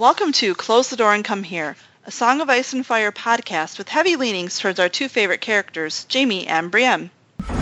Welcome 0.00 0.32
to 0.32 0.54
Close 0.54 0.88
the 0.88 0.96
Door 0.96 1.12
and 1.12 1.22
Come 1.22 1.42
Here, 1.42 1.76
a 2.06 2.10
Song 2.10 2.40
of 2.40 2.48
Ice 2.48 2.72
and 2.72 2.86
Fire 2.86 3.12
podcast 3.12 3.76
with 3.76 3.90
heavy 3.90 4.16
leanings 4.16 4.58
towards 4.58 4.80
our 4.80 4.88
two 4.88 5.10
favorite 5.10 5.42
characters, 5.42 6.06
Jaime 6.10 6.46
and 6.46 6.70
Brienne. 6.70 7.10
There, 7.46 7.58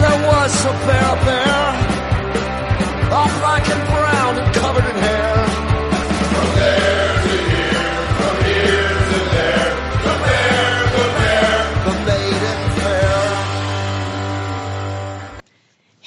there 0.00 0.26
was 0.26 0.64
a 0.64 0.72
bear 0.72 1.16
there, 1.26 1.76
and 3.68 3.95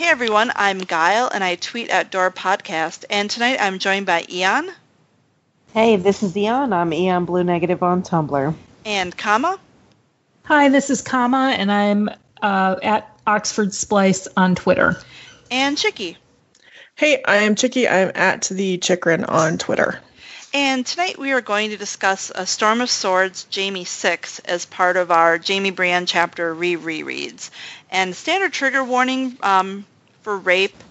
everyone, 0.10 0.52
I'm 0.56 0.80
Guile 0.80 1.30
and 1.32 1.44
I 1.44 1.54
tweet 1.54 1.92
at 1.92 2.10
Door 2.10 2.32
Podcast, 2.32 3.06
and 3.12 3.30
tonight 3.30 3.60
I'm 3.62 3.78
joined 3.78 4.08
by 4.08 4.26
Eon 4.28 4.72
Hey, 5.72 5.98
this 5.98 6.24
is 6.24 6.36
Eon. 6.36 6.74
I'm 6.74 6.92
Eon 6.92 7.26
Blue 7.26 7.44
Negative 7.44 7.84
on 7.84 8.02
Tumblr. 8.02 8.56
and 8.86 9.16
Kama. 9.16 9.60
Hi, 10.46 10.70
this 10.70 10.90
is 10.90 11.04
Kama, 11.04 11.54
and 11.56 11.72
I'm 11.72 12.10
uh, 12.42 12.78
at 12.82 13.20
Oxford 13.28 13.72
Splice 13.72 14.28
on 14.36 14.56
Twitter. 14.56 15.00
and 15.52 15.78
Chicky. 15.78 16.18
Hey, 16.96 17.22
I 17.24 17.44
am 17.44 17.54
Chicky. 17.54 17.88
I'm 17.88 18.12
at 18.16 18.50
the 18.50 18.80
Chikrin 18.80 19.30
on 19.30 19.60
Twitter. 19.60 20.00
And 20.56 20.84
tonight 20.84 21.20
we 21.20 21.34
are 21.34 21.42
going 21.42 21.70
to 21.70 21.78
discuss 21.78 22.32
A 22.34 22.48
Storm 22.48 22.82
of 22.82 22.90
Swords, 22.90 23.44
Jamie 23.52 23.86
6, 23.86 24.40
as 24.40 24.66
part 24.66 24.98
of 24.98 25.12
our 25.12 25.38
Jamie 25.38 25.70
Brienne 25.70 26.08
chapter 26.08 26.52
re-rereads. 26.52 27.52
And 27.92 28.16
standard 28.16 28.54
trigger 28.54 28.84
warning 28.84 29.38
um, 29.44 29.86
for 30.30 30.38
rape 30.38 30.84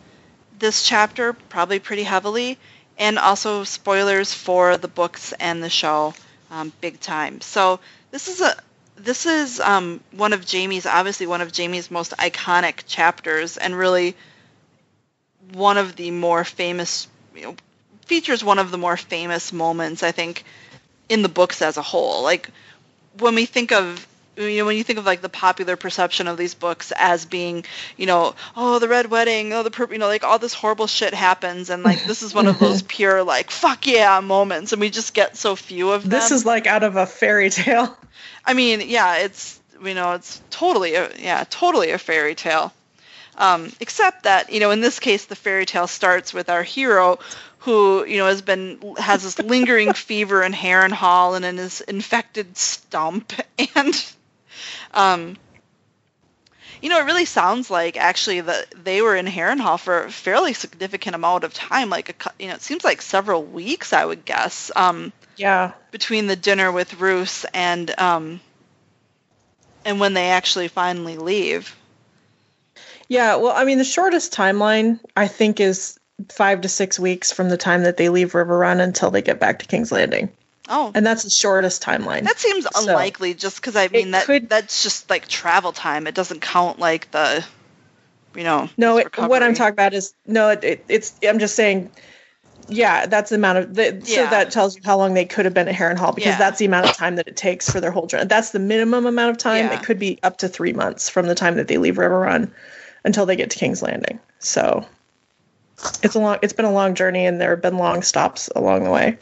this 0.59 0.83
chapter, 0.83 1.33
probably 1.33 1.79
pretty 1.79 2.03
heavily, 2.03 2.59
and 2.99 3.21
also 3.21 3.63
spoilers 3.63 4.35
for 4.35 4.77
the 4.77 4.89
books 4.89 5.33
and 5.39 5.63
the 5.63 5.71
show, 5.71 6.13
um, 6.51 6.73
big 6.81 6.99
time. 6.99 7.41
So 7.41 7.79
this 8.11 8.27
is 8.27 8.41
a 8.41 8.57
this 8.97 9.27
is 9.27 9.61
um, 9.61 10.01
one 10.11 10.33
of 10.33 10.45
Jamie's 10.45 10.87
obviously 10.87 11.29
one 11.29 11.41
of 11.41 11.53
Jamie's 11.53 11.89
most 11.89 12.15
iconic 12.17 12.83
chapters, 12.89 13.57
and 13.57 13.79
really 13.79 14.17
one 15.53 15.79
of 15.79 15.95
the 15.95 16.11
more 16.11 16.43
famous, 16.43 17.07
you 17.37 17.43
know, 17.43 17.57
features 18.07 18.43
one 18.43 18.59
of 18.59 18.73
the 18.73 18.79
more 18.79 18.97
famous 18.97 19.53
moments 19.53 20.03
I 20.03 20.11
think 20.11 20.43
in 21.09 21.23
the 21.23 21.29
books 21.29 21.63
as 21.63 21.77
a 21.77 21.83
whole. 21.83 22.25
Like 22.25 22.51
when 23.21 23.37
we 23.37 23.47
think 23.47 23.71
of 23.71 24.05
you 24.39 24.59
know 24.59 24.67
when 24.67 24.77
you 24.77 24.85
think 24.85 24.99
of 24.99 25.07
like 25.07 25.21
the 25.21 25.29
popular 25.29 25.77
perception 25.77 26.29
of 26.29 26.37
these 26.37 26.55
books 26.55 26.93
as 26.97 27.27
being 27.27 27.65
you 27.97 28.07
know 28.07 28.35
oh 28.57 28.79
the 28.79 28.89
red 28.89 29.11
wedding 29.11 29.53
oh 29.53 29.63
the 29.63 29.71
pur- 29.71 29.93
you 29.93 29.99
know 29.99 30.07
like 30.07 30.25
all 30.25 30.39
this 30.39 30.55
horrible 30.55 30.87
shit 30.87 31.13
happens 31.13 31.71
and 31.71 31.83
like 31.83 32.05
this 32.05 32.23
is 32.23 32.35
one 32.35 32.47
of 32.47 32.59
those 32.59 32.83
pure 32.89 33.23
like 33.23 33.51
fuck 33.51 33.87
yeah 33.87 34.21
moments 34.21 34.73
and 34.73 34.81
we 34.81 34.91
just 34.91 35.15
get 35.15 35.37
so 35.37 35.57
few 35.57 35.91
of 35.91 36.03
them. 36.03 36.11
This 36.11 36.31
is 36.31 36.45
like 36.47 36.67
out 36.67 36.83
of 36.83 36.97
a 36.97 37.07
fairy 37.07 37.51
tale. 37.51 37.97
I 38.45 38.55
mean, 38.55 38.83
yeah, 38.85 39.19
it's 39.19 39.61
you 39.83 39.95
know, 39.95 40.13
it's 40.13 40.41
totally 40.51 40.95
a, 40.95 41.11
yeah, 41.19 41.45
totally 41.49 41.91
a 41.91 41.99
fairy 41.99 42.35
tale. 42.35 42.73
Um, 43.37 43.73
except 43.79 44.25
that 44.25 44.53
you 44.53 44.61
know, 44.61 44.71
in 44.71 44.81
this 44.81 44.99
case, 44.99 45.27
the 45.27 45.37
fairy 45.37 45.67
tale 45.67 45.87
starts 45.87 46.35
with 46.35 46.49
our 46.49 46.63
hero, 46.63 47.19
who 47.59 48.05
you 48.05 48.19
know 48.19 48.27
has 48.27 48.43
been 48.43 48.95
has 48.99 49.23
this 49.23 49.39
lingering 49.39 49.93
fever 50.09 50.43
in 50.43 50.53
Harrenhal 50.53 51.37
and 51.37 51.45
in 51.45 51.57
his 51.57 51.81
infected 51.81 52.57
stump, 52.57 53.33
and 53.77 53.95
um, 54.95 55.37
you 56.81 56.89
know, 56.89 57.01
it 57.01 57.05
really 57.05 57.25
sounds 57.25 57.71
like 57.71 57.97
actually 57.97 58.41
that 58.41 58.67
they 58.85 59.03
were 59.03 59.17
in 59.17 59.27
Harrenhal 59.27 59.79
for 59.81 60.05
a 60.05 60.11
fairly 60.11 60.53
significant 60.53 61.15
amount 61.15 61.45
of 61.45 61.53
time, 61.55 61.91
like 61.91 62.11
a 62.11 62.33
you 62.39 62.49
know, 62.49 62.55
it 62.55 62.63
seems 62.63 62.85
like 62.85 63.03
several 63.03 63.43
weeks, 63.43 63.93
I 63.93 64.05
would 64.05 64.25
guess. 64.25 64.71
Um, 64.77 65.13
Yeah. 65.37 65.73
between 65.91 66.27
the 66.27 66.37
dinner 66.37 66.71
with 66.71 67.01
Roose 67.01 67.45
and 67.55 67.99
um 67.99 68.41
and 69.85 70.01
when 70.01 70.15
they 70.15 70.31
actually 70.31 70.69
finally 70.69 71.17
leave. 71.17 71.75
Yeah. 73.09 73.37
Well, 73.37 73.57
I 73.57 73.65
mean, 73.65 73.79
the 73.79 73.85
shortest 73.85 74.33
timeline, 74.35 75.01
I 75.17 75.29
think, 75.29 75.61
is 75.61 75.99
five 76.31 76.61
to 76.63 76.69
six 76.69 76.99
weeks 76.99 77.33
from 77.33 77.49
the 77.49 77.57
time 77.57 77.85
that 77.85 77.97
they 77.97 78.09
leave 78.09 78.33
Riverrun 78.33 78.81
until 78.81 79.11
they 79.11 79.23
get 79.23 79.41
back 79.41 79.61
to 79.61 79.67
King's 79.67 79.93
Landing. 79.93 80.31
Oh, 80.69 80.93
And 80.95 81.05
that's 81.07 81.23
the 81.23 81.31
shortest 81.31 81.83
timeline. 81.83 82.25
that 82.25 82.39
seems 82.39 82.67
so- 82.71 82.83
unlikely 82.89 83.35
just 83.35 83.57
because 83.57 83.75
I 83.77 83.89
mean 83.89 84.11
that 84.13 84.27
could- 84.27 84.49
that's 84.49 84.83
just 84.83 85.09
like 85.11 85.27
travel 85.29 85.73
time. 85.73 86.07
It 86.07 86.15
doesn't 86.15 86.41
count 86.41 86.79
like 86.79 87.11
the 87.11 87.45
you 88.37 88.45
know 88.45 88.69
no, 88.77 88.99
it, 88.99 89.17
what 89.17 89.43
I'm 89.43 89.55
talking 89.55 89.73
about 89.73 89.95
is 89.95 90.13
no, 90.27 90.51
it, 90.51 90.63
it, 90.65 90.85
it's, 90.89 91.15
I'm 91.27 91.39
just 91.39 91.55
saying, 91.57 91.91
yeah, 92.69 93.07
that's 93.07 93.31
the 93.31 93.37
amount 93.37 93.59
of, 93.59 93.75
the, 93.75 94.03
so 94.05 94.27
that 94.27 94.51
tells 94.51 94.77
you 94.77 94.83
how 94.85 94.99
long 94.99 95.15
they 95.15 95.25
could 95.25 95.47
have 95.47 95.55
been 95.55 95.67
at 95.69 95.75
Harrenhal 95.75 96.15
because 96.15 96.33
Yeah. 96.33 96.39
that's 96.39 96.59
the 96.59 96.67
amount 96.67 96.87
of 96.91 96.95
time 96.97 97.17
that 97.17 97.27
it 97.27 97.37
takes 97.37 97.71
for 97.71 97.81
their 97.81 97.91
whole 97.91 98.07
journey. 98.07 98.27
That's 98.27 98.51
the 98.51 98.59
minimum 98.59 99.07
amount 99.07 99.31
of 99.31 99.39
time. 99.39 99.65
Yeah. 99.67 99.79
It 99.81 99.83
could 99.85 99.99
be 99.99 100.19
up 100.23 100.37
to 100.39 100.49
three 100.49 100.75
months 100.75 101.09
from 101.09 101.27
the 101.27 101.35
time 101.35 101.57
that 101.57 101.67
they 101.67 101.79
leave 101.79 101.97
Riverrun 101.97 102.51
until 103.05 103.25
they 103.25 103.37
get 103.37 103.51
to 103.51 103.59
King's 103.59 103.81
Landing. 103.83 104.21
So 104.39 104.85
it's 106.03 106.15
a 106.15 106.19
long, 106.19 106.39
it's 106.43 106.53
been 106.53 106.67
a 106.67 106.73
long 106.73 106.95
journey 106.95 107.25
and 107.25 107.41
there 107.41 107.51
have 107.51 107.63
been 107.63 107.79
long 107.79 108.03
stops 108.03 108.51
along 108.55 108.85
the 108.85 108.91
way. 108.91 109.17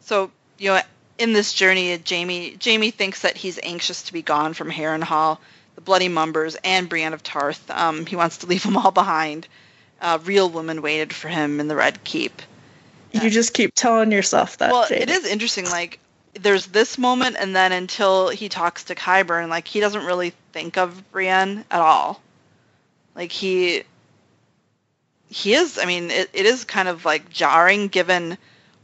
So 0.00 0.30
you 0.58 0.70
know, 0.70 0.80
in 1.18 1.32
this 1.32 1.52
journey, 1.52 1.98
Jamie 1.98 2.56
Jamie 2.58 2.90
thinks 2.90 3.22
that 3.22 3.36
he's 3.36 3.58
anxious 3.62 4.02
to 4.04 4.12
be 4.12 4.22
gone 4.22 4.54
from 4.54 4.70
Harrenhal, 4.70 5.38
the 5.74 5.80
Bloody 5.80 6.08
Mummers, 6.08 6.56
and 6.62 6.88
Brienne 6.88 7.14
of 7.14 7.22
Tarth. 7.22 7.70
Um, 7.70 8.06
he 8.06 8.16
wants 8.16 8.38
to 8.38 8.46
leave 8.46 8.62
them 8.62 8.76
all 8.76 8.90
behind. 8.90 9.48
A 10.00 10.18
real 10.18 10.48
woman 10.48 10.80
waited 10.80 11.12
for 11.12 11.28
him 11.28 11.58
in 11.58 11.66
the 11.66 11.74
Red 11.74 12.04
Keep. 12.04 12.42
You 13.12 13.30
just 13.30 13.54
keep 13.54 13.74
telling 13.74 14.12
yourself 14.12 14.58
that. 14.58 14.70
well, 14.70 14.86
Jamie. 14.86 15.02
it 15.02 15.10
is 15.10 15.26
interesting. 15.26 15.64
Like, 15.64 15.98
there's 16.34 16.66
this 16.66 16.98
moment, 16.98 17.36
and 17.38 17.56
then 17.56 17.72
until 17.72 18.28
he 18.28 18.48
talks 18.48 18.84
to 18.84 18.94
Qyburn, 18.94 19.48
like 19.48 19.66
he 19.66 19.80
doesn't 19.80 20.04
really 20.04 20.34
think 20.52 20.76
of 20.76 21.10
Brienne 21.10 21.64
at 21.70 21.80
all. 21.80 22.20
Like 23.16 23.32
he, 23.32 23.82
he 25.28 25.54
is. 25.54 25.78
I 25.78 25.86
mean, 25.86 26.10
it, 26.10 26.30
it 26.32 26.46
is 26.46 26.64
kind 26.64 26.86
of 26.86 27.04
like 27.04 27.30
jarring 27.30 27.88
given 27.88 28.38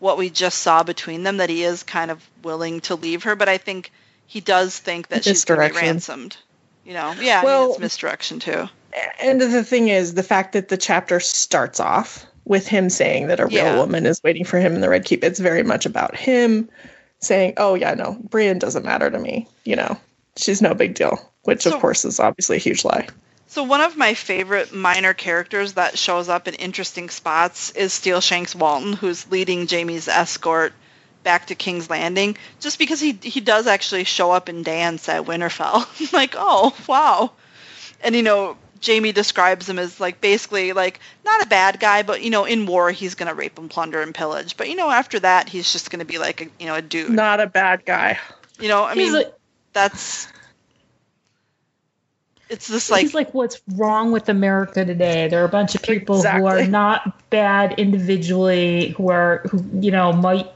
what 0.05 0.19
we 0.19 0.29
just 0.29 0.59
saw 0.59 0.83
between 0.83 1.23
them 1.23 1.39
that 1.39 1.49
he 1.49 1.65
is 1.65 1.83
kind 1.83 2.11
of 2.11 2.23
willing 2.43 2.79
to 2.83 2.95
leave 2.95 3.23
her, 3.23 3.35
but 3.35 3.49
I 3.49 3.57
think 3.57 3.91
he 4.27 4.43
does 4.43 4.79
think 4.79 5.09
that 5.09 5.25
she's 5.25 5.47
going 5.47 5.67
to 5.67 5.75
be 5.75 5.81
ransomed. 5.81 6.37
You 6.85 6.93
know, 6.93 7.15
yeah, 7.19 7.39
I 7.39 7.41
mean, 7.41 7.45
Well- 7.47 7.71
it's 7.71 7.81
misdirection 7.81 8.39
too. 8.39 8.69
And 9.19 9.41
the 9.41 9.65
thing 9.65 9.89
is, 9.89 10.13
the 10.13 10.23
fact 10.23 10.53
that 10.53 10.69
the 10.69 10.77
chapter 10.77 11.21
starts 11.21 11.81
off 11.81 12.27
with 12.45 12.67
him 12.67 12.91
saying 12.91 13.29
that 13.29 13.41
a 13.41 13.47
real 13.47 13.57
Yeah. 13.65 13.77
woman 13.79 14.05
is 14.05 14.23
waiting 14.23 14.45
for 14.45 14.61
him 14.61 14.75
in 14.75 14.83
the 14.83 14.91
Red 14.91 15.07
Keep, 15.07 15.25
it's 15.25 15.41
very 15.41 15.63
much 15.63 15.87
about 15.87 16.15
him 16.15 16.69
saying, 17.21 17.55
"Oh 17.57 17.75
yeah, 17.75 17.95
no, 17.95 18.19
Brienne 18.29 18.59
doesn't 18.59 18.85
matter 18.85 19.11
to 19.11 19.19
me. 19.19 19.49
You 19.65 19.77
know, 19.77 19.97
she's 20.37 20.61
no 20.61 20.75
big 20.75 20.95
deal." 20.95 21.19
Which 21.45 21.63
So- 21.63 21.73
of 21.75 21.81
course 21.81 22.05
is 22.05 22.21
obviously 22.21 22.57
a 22.57 22.61
huge 22.61 22.85
lie. 22.85 23.09
So 23.55 23.63
one 23.63 23.81
of 23.81 23.97
my 23.97 24.15
favorite 24.15 24.75
minor 24.75 25.15
characters 25.15 25.75
that 25.75 25.97
shows 25.97 26.29
up 26.29 26.49
in 26.49 26.55
interesting 26.55 27.09
spots 27.09 27.71
is 27.71 27.93
Steelshanks 27.93 28.53
Walton, 28.53 28.95
who's 28.95 29.31
leading 29.31 29.69
Jamie's 29.69 30.09
escort 30.09 30.73
back 31.23 31.47
to 31.47 31.55
King's 31.55 31.89
Landing, 31.89 32.37
just 32.59 32.81
because 32.81 32.99
he 32.99 33.17
he 33.23 33.41
does 33.41 33.69
actually 33.69 34.03
show 34.03 34.33
up 34.33 34.49
and 34.49 34.65
dance 34.65 35.09
at 35.09 35.27
Winterfell. 35.27 35.87
like, 36.13 36.35
oh 36.37 36.75
wow, 36.89 37.31
and 38.03 38.17
you 38.17 38.23
know. 38.25 38.57
Jamie 38.81 39.13
describes 39.13 39.67
him 39.67 39.79
as 39.79 39.99
like 39.99 40.21
basically 40.21 40.75
like 40.75 41.01
not 41.25 41.43
a 41.43 41.47
bad 41.47 41.81
guy, 41.81 42.03
but 42.03 42.21
you 42.21 42.29
know 42.29 42.45
in 42.45 42.67
war 42.67 42.91
he's 42.91 43.15
gonna 43.15 43.33
rape 43.33 43.57
and 43.57 43.71
plunder 43.71 44.03
and 44.03 44.15
pillage. 44.15 44.59
But 44.59 44.69
you 44.69 44.77
know 44.77 44.91
after 44.91 45.19
that 45.21 45.49
he's 45.49 45.73
just 45.73 45.91
gonna 45.91 46.05
be 46.05 46.19
like 46.19 46.43
a 46.43 46.45
you 46.61 46.67
know 46.67 46.75
a 46.75 46.83
dude. 46.83 47.09
Not 47.09 47.41
a 47.41 47.47
bad 47.47 47.87
guy. 47.87 48.19
you 48.61 48.69
know 48.69 48.83
I 48.83 48.95
he's, 48.95 49.05
mean 49.11 49.23
like, 49.23 49.35
that's 49.73 50.29
it's 52.49 52.69
this 52.69 52.91
like, 52.91 52.99
like 52.99 53.03
he's 53.03 53.15
like 53.15 53.35
what's 53.35 53.61
wrong 53.75 54.13
with 54.13 54.29
America 54.29 54.85
today. 54.85 55.29
There 55.29 55.43
are 55.43 55.47
a 55.47 55.51
bunch 55.51 55.75
of 55.75 55.83
people 55.83 56.23
who 56.23 56.47
are 56.47 56.67
not 56.67 57.31
bad 57.31 57.79
individually, 57.79 58.91
who 58.91 59.11
are 59.11 59.39
who 59.51 59.65
you 59.81 59.91
know 59.91 60.13
might, 60.13 60.51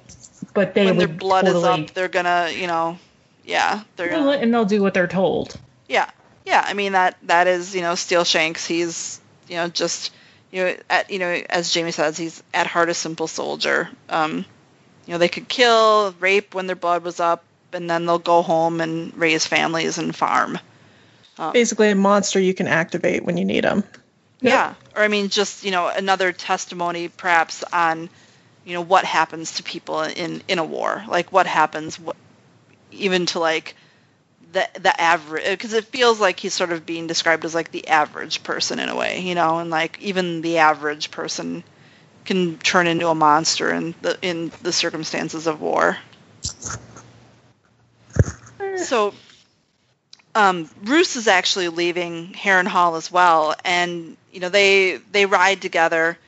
but 0.54 0.74
they 0.74 0.86
when 0.86 0.98
their 0.98 1.08
blood 1.08 1.46
totally, 1.46 1.82
is 1.82 1.88
up 1.88 1.94
they're 1.94 2.08
gonna 2.08 2.50
you 2.54 2.66
know 2.66 2.98
yeah 3.44 3.82
they're 3.96 4.10
gonna 4.10 4.32
and 4.32 4.52
they'll 4.52 4.64
do 4.64 4.82
what 4.82 4.94
they're 4.94 5.06
told. 5.06 5.58
Yeah, 5.88 6.10
yeah. 6.44 6.62
I 6.64 6.74
mean 6.74 6.92
that 6.92 7.16
that 7.24 7.46
is 7.46 7.74
you 7.74 7.80
know 7.80 7.94
Steel 7.94 8.24
Shanks. 8.24 8.66
He's 8.66 9.20
you 9.48 9.56
know 9.56 9.68
just 9.68 10.12
you 10.50 10.64
know 10.64 10.76
at 10.90 11.10
you 11.10 11.18
know 11.18 11.40
as 11.48 11.72
Jamie 11.72 11.92
says 11.92 12.16
he's 12.16 12.42
at 12.52 12.66
heart 12.66 12.90
a 12.90 12.94
simple 12.94 13.26
soldier. 13.26 13.88
Um, 14.08 14.44
you 15.06 15.14
know 15.14 15.18
they 15.18 15.28
could 15.28 15.48
kill, 15.48 16.14
rape 16.20 16.54
when 16.54 16.66
their 16.66 16.76
blood 16.76 17.02
was 17.02 17.18
up, 17.18 17.42
and 17.72 17.88
then 17.88 18.04
they'll 18.04 18.18
go 18.18 18.42
home 18.42 18.82
and 18.82 19.16
raise 19.16 19.46
families 19.46 19.96
and 19.96 20.14
farm. 20.14 20.58
Oh. 21.38 21.52
Basically, 21.52 21.90
a 21.90 21.94
monster 21.94 22.40
you 22.40 22.54
can 22.54 22.66
activate 22.66 23.24
when 23.24 23.36
you 23.36 23.44
need 23.44 23.64
him. 23.64 23.84
Yeah, 24.40 24.74
or 24.94 25.02
I 25.02 25.08
mean 25.08 25.28
just 25.28 25.64
you 25.64 25.70
know 25.70 25.88
another 25.88 26.32
testimony 26.32 27.08
perhaps 27.08 27.64
on 27.72 28.08
you 28.64 28.74
know 28.74 28.82
what 28.82 29.04
happens 29.04 29.54
to 29.54 29.62
people 29.62 30.02
in 30.02 30.42
in 30.48 30.58
a 30.58 30.64
war, 30.64 31.04
like 31.08 31.32
what 31.32 31.46
happens 31.46 31.98
what 31.98 32.16
even 32.92 33.26
to 33.26 33.38
like 33.40 33.74
the 34.52 34.68
the 34.80 35.00
average 35.00 35.44
because 35.44 35.72
it 35.72 35.84
feels 35.86 36.20
like 36.20 36.38
he's 36.40 36.54
sort 36.54 36.72
of 36.72 36.86
being 36.86 37.06
described 37.06 37.44
as 37.44 37.54
like 37.54 37.70
the 37.70 37.88
average 37.88 38.42
person 38.42 38.78
in 38.78 38.88
a 38.88 38.96
way, 38.96 39.20
you 39.20 39.34
know, 39.34 39.58
and 39.58 39.70
like 39.70 40.00
even 40.00 40.40
the 40.40 40.58
average 40.58 41.10
person 41.10 41.64
can 42.24 42.58
turn 42.58 42.86
into 42.86 43.08
a 43.08 43.14
monster 43.14 43.72
in 43.72 43.94
the 44.02 44.18
in 44.22 44.52
the 44.62 44.72
circumstances 44.72 45.46
of 45.46 45.60
war. 45.60 45.96
So 48.84 49.14
um, 50.34 50.68
is 50.86 51.28
actually 51.28 51.68
leaving 51.68 52.32
Harrenhal 52.32 52.96
as 52.96 53.10
well, 53.10 53.54
and 53.64 54.16
you 54.32 54.40
know 54.40 54.48
they 54.48 54.96
they 55.12 55.26
ride 55.26 55.60
together. 55.62 56.18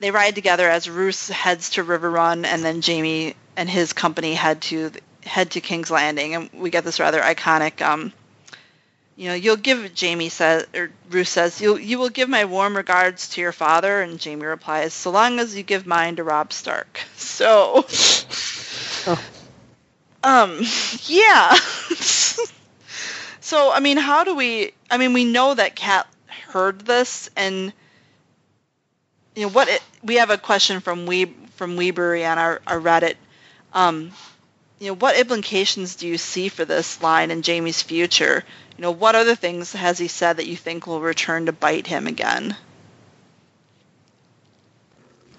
They 0.00 0.10
ride 0.10 0.34
together 0.34 0.68
as 0.68 0.88
Roose 0.88 1.28
heads 1.28 1.70
to 1.70 1.84
Riverrun, 1.84 2.44
and 2.44 2.64
then 2.64 2.82
Jaime 2.82 3.34
and 3.56 3.68
his 3.68 3.92
company 3.92 4.34
head 4.34 4.62
to 4.62 4.90
head 5.24 5.52
to 5.52 5.60
King's 5.60 5.90
Landing, 5.90 6.34
and 6.34 6.50
we 6.52 6.70
get 6.70 6.84
this 6.84 7.00
rather 7.00 7.20
iconic. 7.20 7.80
Um, 7.80 8.12
you 9.16 9.28
know, 9.28 9.34
you'll 9.34 9.56
give 9.56 9.92
Jaime 9.98 10.28
says 10.28 10.66
or 10.74 10.90
Roose 11.10 11.30
says 11.30 11.60
you 11.60 11.76
you 11.76 11.98
will 11.98 12.08
give 12.08 12.28
my 12.28 12.44
warm 12.46 12.76
regards 12.76 13.28
to 13.30 13.40
your 13.40 13.52
father, 13.52 14.02
and 14.02 14.22
Jaime 14.22 14.44
replies, 14.44 14.92
so 14.92 15.10
long 15.10 15.38
as 15.38 15.56
you 15.56 15.62
give 15.62 15.86
mine 15.86 16.16
to 16.16 16.24
Robb 16.24 16.52
Stark. 16.52 17.00
So, 17.16 17.84
Oh. 19.06 19.20
Um, 20.24 20.60
yeah. 21.04 21.54
so 23.40 23.70
I 23.72 23.80
mean, 23.80 23.98
how 23.98 24.24
do 24.24 24.34
we? 24.34 24.72
I 24.90 24.98
mean, 24.98 25.12
we 25.12 25.24
know 25.24 25.54
that 25.54 25.76
Cat 25.76 26.06
heard 26.48 26.80
this, 26.80 27.30
and 27.36 27.72
you 29.36 29.42
know 29.42 29.50
what? 29.50 29.68
It, 29.68 29.82
we 30.02 30.16
have 30.16 30.30
a 30.30 30.38
question 30.38 30.80
from 30.80 31.06
we 31.06 31.26
from 31.56 31.76
Weebury 31.76 32.28
on 32.28 32.38
our, 32.38 32.60
our 32.66 32.80
Reddit. 32.80 33.14
Um, 33.72 34.12
you 34.78 34.88
know, 34.88 34.94
what 34.94 35.18
implications 35.18 35.96
do 35.96 36.08
you 36.08 36.18
see 36.18 36.48
for 36.48 36.64
this 36.64 37.02
line 37.02 37.30
in 37.30 37.42
Jamie's 37.42 37.82
future? 37.82 38.44
You 38.76 38.82
know, 38.82 38.90
what 38.90 39.14
other 39.14 39.34
things 39.34 39.72
has 39.72 39.98
he 39.98 40.08
said 40.08 40.38
that 40.38 40.46
you 40.46 40.56
think 40.56 40.86
will 40.86 41.00
return 41.00 41.46
to 41.46 41.52
bite 41.52 41.86
him 41.86 42.06
again? 42.06 42.56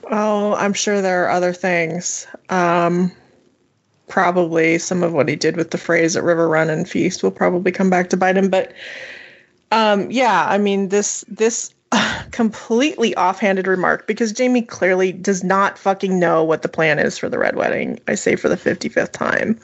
Oh, 0.09 0.53
I'm 0.53 0.73
sure 0.73 1.01
there 1.01 1.25
are 1.25 1.31
other 1.31 1.53
things. 1.53 2.27
Um, 2.49 3.11
probably 4.07 4.77
some 4.77 5.03
of 5.03 5.13
what 5.13 5.29
he 5.29 5.35
did 5.35 5.57
with 5.57 5.71
the 5.71 5.77
phrase 5.77 6.15
at 6.15 6.23
Riverrun 6.23 6.69
and 6.69 6.87
Feast 6.87 7.23
will 7.23 7.31
probably 7.31 7.71
come 7.71 7.89
back 7.89 8.09
to 8.09 8.17
bite 8.17 8.37
him. 8.37 8.49
But 8.49 8.73
um, 9.71 10.09
yeah, 10.11 10.45
I 10.47 10.57
mean 10.57 10.89
this 10.89 11.25
this 11.27 11.73
completely 12.31 13.15
offhanded 13.15 13.67
remark 13.67 14.07
because 14.07 14.31
Jamie 14.31 14.61
clearly 14.61 15.11
does 15.11 15.43
not 15.43 15.77
fucking 15.77 16.19
know 16.19 16.43
what 16.43 16.61
the 16.61 16.69
plan 16.69 16.99
is 16.99 17.17
for 17.17 17.29
the 17.29 17.39
Red 17.39 17.55
Wedding. 17.55 17.99
I 18.07 18.15
say 18.15 18.35
for 18.35 18.49
the 18.49 18.57
55th 18.57 19.11
time. 19.11 19.59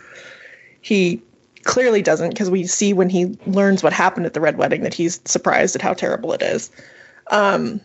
He 0.81 1.21
clearly 1.63 2.01
doesn't 2.01 2.29
because 2.29 2.49
we 2.49 2.65
see 2.65 2.93
when 2.93 3.09
he 3.09 3.37
learns 3.45 3.83
what 3.83 3.93
happened 3.93 4.25
at 4.25 4.33
the 4.33 4.41
Red 4.41 4.57
Wedding 4.57 4.81
that 4.81 4.93
he's 4.93 5.21
surprised 5.25 5.75
at 5.75 5.81
how 5.81 5.93
terrible 5.93 6.33
it 6.33 6.41
is. 6.41 6.71
Um, 7.29 7.81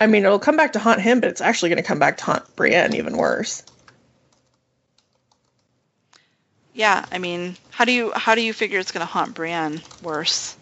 I 0.00 0.06
mean, 0.06 0.24
it'll 0.24 0.38
come 0.38 0.56
back 0.56 0.72
to 0.74 0.78
haunt 0.78 1.00
him, 1.00 1.20
but 1.20 1.30
it's 1.30 1.40
actually 1.40 1.70
going 1.70 1.82
to 1.82 1.86
come 1.88 1.98
back 1.98 2.16
to 2.18 2.24
haunt 2.24 2.56
Brienne 2.56 2.94
even 2.94 3.16
worse. 3.16 3.64
Yeah, 6.72 7.04
I 7.10 7.18
mean, 7.18 7.56
how 7.70 7.84
do 7.84 7.92
you 7.92 8.12
how 8.14 8.34
do 8.34 8.42
you 8.42 8.52
figure 8.52 8.78
it's 8.78 8.92
going 8.92 9.06
to 9.06 9.12
haunt 9.12 9.34
Brienne 9.34 9.80
worse? 10.02 10.56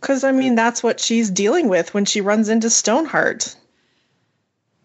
Because, 0.00 0.24
I 0.24 0.32
mean, 0.32 0.54
that's 0.54 0.82
what 0.82 0.98
she's 0.98 1.30
dealing 1.30 1.68
with 1.68 1.92
when 1.92 2.06
she 2.06 2.22
runs 2.22 2.48
into 2.48 2.70
Stoneheart. 2.70 3.54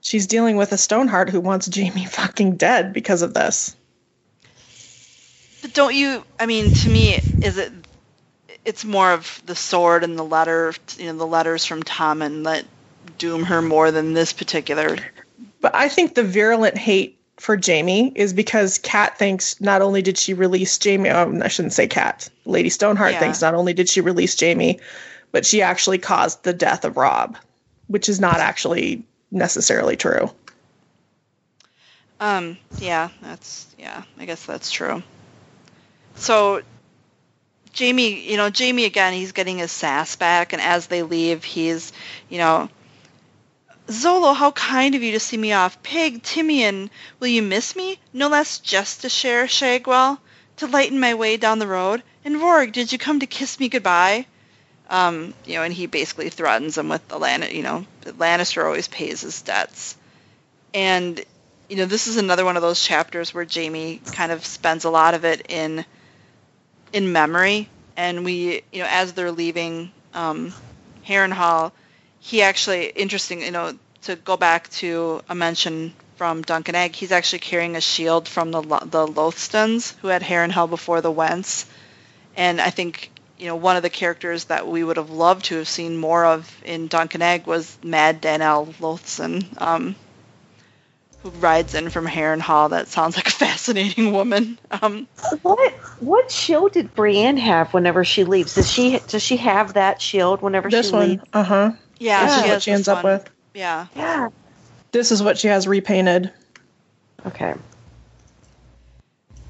She's 0.02 0.28
dealing 0.28 0.58
with 0.58 0.74
a 0.74 0.78
Stoneheart 0.78 1.30
who 1.30 1.40
wants 1.40 1.68
Jamie 1.68 2.06
fucking 2.10 2.58
dead 2.58 2.94
because 2.94 3.22
of 3.22 3.34
this. 3.34 3.76
But 5.62 5.74
don't 5.74 5.96
you? 5.96 6.24
I 6.40 6.46
mean, 6.46 6.72
to 6.72 6.90
me, 6.90 7.22
is 7.42 7.58
it? 7.58 7.72
It's 8.66 8.84
more 8.84 9.12
of 9.12 9.42
the 9.46 9.56
sword 9.56 10.04
and 10.04 10.18
the 10.18 10.24
letter, 10.24 10.74
you 10.98 11.06
know, 11.06 11.18
the 11.18 11.28
letters 11.28 11.66
from 11.66 11.84
Tommen 11.84 12.44
that 12.44 12.66
doom 13.18 13.44
her 13.44 13.62
more 13.62 13.92
than 13.92 14.14
this 14.14 14.34
particular. 14.34 14.98
But 15.62 15.76
I 15.76 15.88
think 15.88 16.14
the 16.16 16.24
virulent 16.24 16.78
hate 16.78 17.15
for 17.38 17.58
Jamie 17.58 18.12
is 18.16 18.34
because 18.34 18.78
Cat 18.78 19.18
thinks 19.18 19.60
not 19.60 19.82
only 19.82 20.02
did 20.02 20.18
she 20.18 20.34
release 20.34 20.78
Jamie, 20.78 21.10
um, 21.10 21.42
I 21.42 21.48
shouldn't 21.50 21.74
say 21.74 21.88
Cat, 21.88 22.30
Lady 22.46 22.70
Stoneheart 22.70 23.14
Yeah. 23.14 23.20
thinks 23.20 23.42
not 23.42 23.54
only 23.54 23.74
did 23.74 23.90
she 23.90 24.02
release 24.02 24.36
Jamie, 24.36 24.80
but 25.32 25.46
she 25.46 25.62
actually 25.62 25.98
caused 25.98 26.44
the 26.44 26.54
death 26.54 26.86
of 26.86 26.98
Robb, 26.98 27.38
which 27.88 28.08
is 28.08 28.20
not 28.20 28.40
actually 28.40 29.04
necessarily 29.32 29.98
true. 29.98 30.30
Um, 32.20 32.58
yeah, 32.80 33.10
that's 33.22 33.68
yeah, 33.78 34.04
I 34.18 34.26
guess 34.26 34.46
that's 34.46 34.72
true. 34.72 35.04
So 36.16 36.62
Jamie, 37.74 38.22
you 38.22 38.38
know, 38.38 38.50
Jamie 38.50 38.86
again, 38.86 39.12
he's 39.12 39.34
getting 39.34 39.58
his 39.58 39.72
sass 39.72 40.16
back 40.16 40.54
and 40.54 40.62
as 40.62 40.88
they 40.88 41.04
leave, 41.04 41.44
he's, 41.44 41.92
you 42.30 42.38
know, 42.38 42.70
Zollo, 43.88 44.36
how 44.36 44.52
kind 44.52 44.96
of 44.96 45.04
you 45.04 45.12
to 45.12 45.20
see 45.20 45.38
me 45.38 45.54
off. 45.54 45.82
Pyg, 45.84 46.24
Timeon, 46.24 46.90
will 47.20 47.28
you 47.28 47.42
miss 47.42 47.76
me? 47.76 48.00
No 48.14 48.28
less 48.30 48.60
just 48.60 49.02
to 49.02 49.10
share 49.10 49.46
Shagwell, 49.46 50.18
to 50.58 50.68
lighten 50.68 51.00
my 51.00 51.14
way 51.14 51.38
down 51.38 51.60
the 51.60 51.68
road. 51.68 52.02
And 52.24 52.38
Vorg, 52.38 52.72
did 52.72 52.92
you 52.92 52.98
come 52.98 53.20
to 53.20 53.28
kiss 53.28 53.60
me 53.60 53.70
goodbye? 53.70 54.26
Um, 54.90 55.34
you 55.46 55.56
know, 55.56 55.64
and 55.64 55.74
he 55.74 55.86
basically 55.86 56.30
threatens 56.30 56.78
him 56.78 56.90
with 56.90 57.08
the 57.08 57.20
Lan- 57.20 57.52
you 57.52 57.64
know, 57.64 57.86
Lannister 58.04 58.66
always 58.66 58.88
pays 58.88 59.22
his 59.22 59.42
debts. 59.42 59.96
And 60.74 61.24
you 61.70 61.78
know, 61.78 61.86
this 61.86 62.08
is 62.08 62.18
another 62.18 62.46
one 62.46 62.56
of 62.56 62.62
those 62.62 62.84
chapters 62.84 63.34
where 63.34 63.46
Jamie 63.46 64.02
kind 64.14 64.32
of 64.32 64.46
spends 64.46 64.84
a 64.86 64.90
lot 64.90 65.14
of 65.14 65.26
it 65.26 65.46
in 65.50 65.86
in 66.94 67.12
memory. 67.12 67.70
And 67.98 68.26
we, 68.26 68.62
you 68.72 68.82
know, 68.82 68.88
as 68.90 69.14
they're 69.14 69.32
leaving 69.32 69.92
um, 70.14 70.54
Harrenhal, 71.08 71.72
he 72.26 72.42
actually 72.42 72.88
interesting, 72.88 73.42
you 73.42 73.52
know, 73.52 73.74
to 74.04 74.16
go 74.16 74.36
back 74.38 74.70
to 74.70 75.22
a 75.30 75.36
mention 75.36 75.94
from 76.18 76.42
Dunk 76.42 76.70
and 76.70 76.78
Egg, 76.78 76.96
he's 76.96 77.12
actually 77.12 77.40
carrying 77.40 77.76
a 77.76 77.82
shield 77.82 78.28
from 78.28 78.52
the 78.52 78.62
Lo- 78.62 78.80
the 78.86 79.06
Lothstons 79.08 79.96
who 80.02 80.08
had 80.08 80.22
Harrenhal 80.24 80.70
before 80.70 81.02
the 81.02 81.12
Whents. 81.12 81.66
And 82.36 82.60
I 82.62 82.70
think 82.72 83.12
you 83.38 83.48
know 83.48 83.56
one 83.56 83.76
of 83.78 83.84
the 83.84 83.90
characters 83.90 84.46
that 84.46 84.68
we 84.68 84.84
would 84.84 84.98
have 84.98 85.10
loved 85.12 85.46
to 85.46 85.58
have 85.58 85.68
seen 85.68 85.98
more 85.98 86.26
of 86.26 86.62
in 86.66 86.88
Dunk 86.88 87.14
and 87.14 87.24
Egg 87.24 87.46
was 87.48 87.78
Mad 87.84 88.22
Danelle 88.22 88.74
Lothston. 88.80 89.46
Um, 89.62 89.96
who 91.24 91.30
rides 91.32 91.74
in 91.74 91.90
from 91.90 92.08
Harrenhal. 92.08 92.70
That 92.70 92.88
sounds 92.88 93.16
like 93.16 93.28
a 93.28 93.32
fascinating 93.46 94.14
woman. 94.14 94.58
Um, 94.72 95.08
What 95.42 95.74
what 96.00 96.32
shield 96.32 96.74
did 96.74 96.94
Brienne 96.96 97.38
have 97.38 97.74
whenever 97.74 98.04
she 98.04 98.24
leaves? 98.24 98.56
Does 98.56 98.72
she 98.72 99.00
does 99.08 99.24
she 99.24 99.38
have 99.38 99.74
that 99.74 100.02
shield 100.02 100.42
whenever 100.42 100.70
This 100.70 100.88
she 100.88 100.94
one, 100.94 101.10
leaves? 101.10 101.24
uh 101.34 101.44
huh. 101.44 101.72
Yeah, 102.00 102.26
This 102.26 102.36
she 102.36 102.42
is 102.46 102.52
what 102.52 102.62
she 102.64 102.72
ends 102.72 102.88
up 102.88 103.04
one. 103.04 103.14
with. 103.14 103.30
Yeah, 103.54 103.88
Yeah. 103.96 104.30
This 104.92 105.12
is 105.12 105.22
what 105.22 105.38
she 105.38 105.48
has 105.50 105.68
repainted. 105.68 106.32
Okay. 107.26 107.54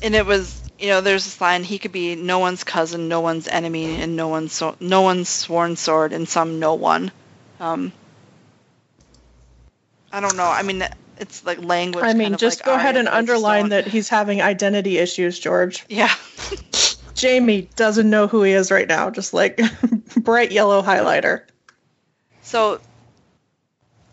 and 0.02 0.16
it 0.16 0.26
was 0.26 0.62
you 0.80 0.88
know 0.90 1.02
there's 1.02 1.24
this 1.26 1.40
line 1.42 1.64
he 1.64 1.78
could 1.80 1.92
be 1.92 2.16
no 2.16 2.40
one's 2.40 2.64
cousin, 2.64 3.08
no 3.08 3.22
one's 3.22 3.48
enemy, 3.48 4.02
and 4.02 4.16
no 4.16 4.28
one's 4.28 4.54
so- 4.54 4.76
no 4.80 5.02
one's 5.02 5.30
sworn 5.30 5.76
sword, 5.76 6.14
and 6.14 6.28
some 6.28 6.60
no 6.60 6.76
one. 6.76 7.12
Um, 7.60 7.92
I 10.12 10.20
don't 10.20 10.36
know. 10.38 10.48
I 10.48 10.62
mean, 10.64 10.84
it's 11.18 11.46
like 11.46 11.64
language. 11.64 12.04
I 12.04 12.14
mean, 12.14 12.24
kind 12.24 12.34
of 12.36 12.40
just 12.40 12.60
like 12.60 12.66
go 12.66 12.74
ahead 12.76 12.96
Arya, 12.96 13.00
and 13.00 13.08
so 13.08 13.14
I 13.14 13.22
just 13.22 13.30
underline 13.32 13.70
that 13.70 13.88
he's 13.88 14.10
having 14.10 14.42
identity 14.42 14.98
issues, 14.98 15.40
George. 15.40 15.86
Yeah. 15.90 16.14
Jamie 17.14 17.70
doesn't 17.78 18.10
know 18.10 18.28
who 18.28 18.44
he 18.44 18.52
is 18.52 18.72
right 18.72 18.88
now, 18.88 19.10
just 19.10 19.34
like 19.34 19.60
bright 20.18 20.52
yellow 20.52 20.82
highlighter. 20.82 21.44
So 22.46 22.80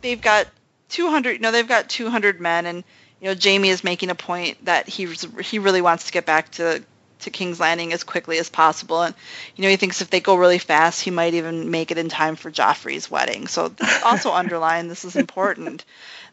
they've 0.01 0.21
got 0.21 0.47
200, 0.89 1.33
you 1.33 1.39
know, 1.39 1.53
they've 1.53 1.69
got 1.69 1.89
200 1.89 2.41
men, 2.41 2.67
and 2.67 2.85
you 3.21 3.29
know, 3.29 3.35
Jamie 3.35 3.69
is 3.69 3.85
making 3.85 4.09
a 4.11 4.15
point 4.15 4.65
that 4.65 4.89
he 4.89 5.07
he 5.43 5.59
really 5.59 5.83
wants 5.83 6.07
to 6.07 6.13
get 6.13 6.25
back 6.27 6.51
to 6.53 6.83
to 7.21 7.31
King's 7.31 7.61
Landing 7.61 7.93
as 7.93 8.03
quickly 8.03 8.39
as 8.39 8.49
possible, 8.49 9.03
and 9.03 9.15
you 9.55 9.63
know, 9.63 9.69
he 9.69 9.77
thinks 9.77 10.01
if 10.01 10.09
they 10.09 10.21
go 10.21 10.35
really 10.35 10.59
fast, 10.59 11.03
he 11.03 11.11
might 11.11 11.35
even 11.35 11.71
make 11.71 11.91
it 11.91 11.99
in 11.99 12.09
time 12.09 12.37
for 12.37 12.51
Joffrey's 12.51 13.11
wedding. 13.11 13.47
So 13.49 13.69
this 13.69 14.03
also 14.03 14.33
underline 14.43 14.89
this 14.89 15.05
is 15.05 15.15
important. 15.15 15.85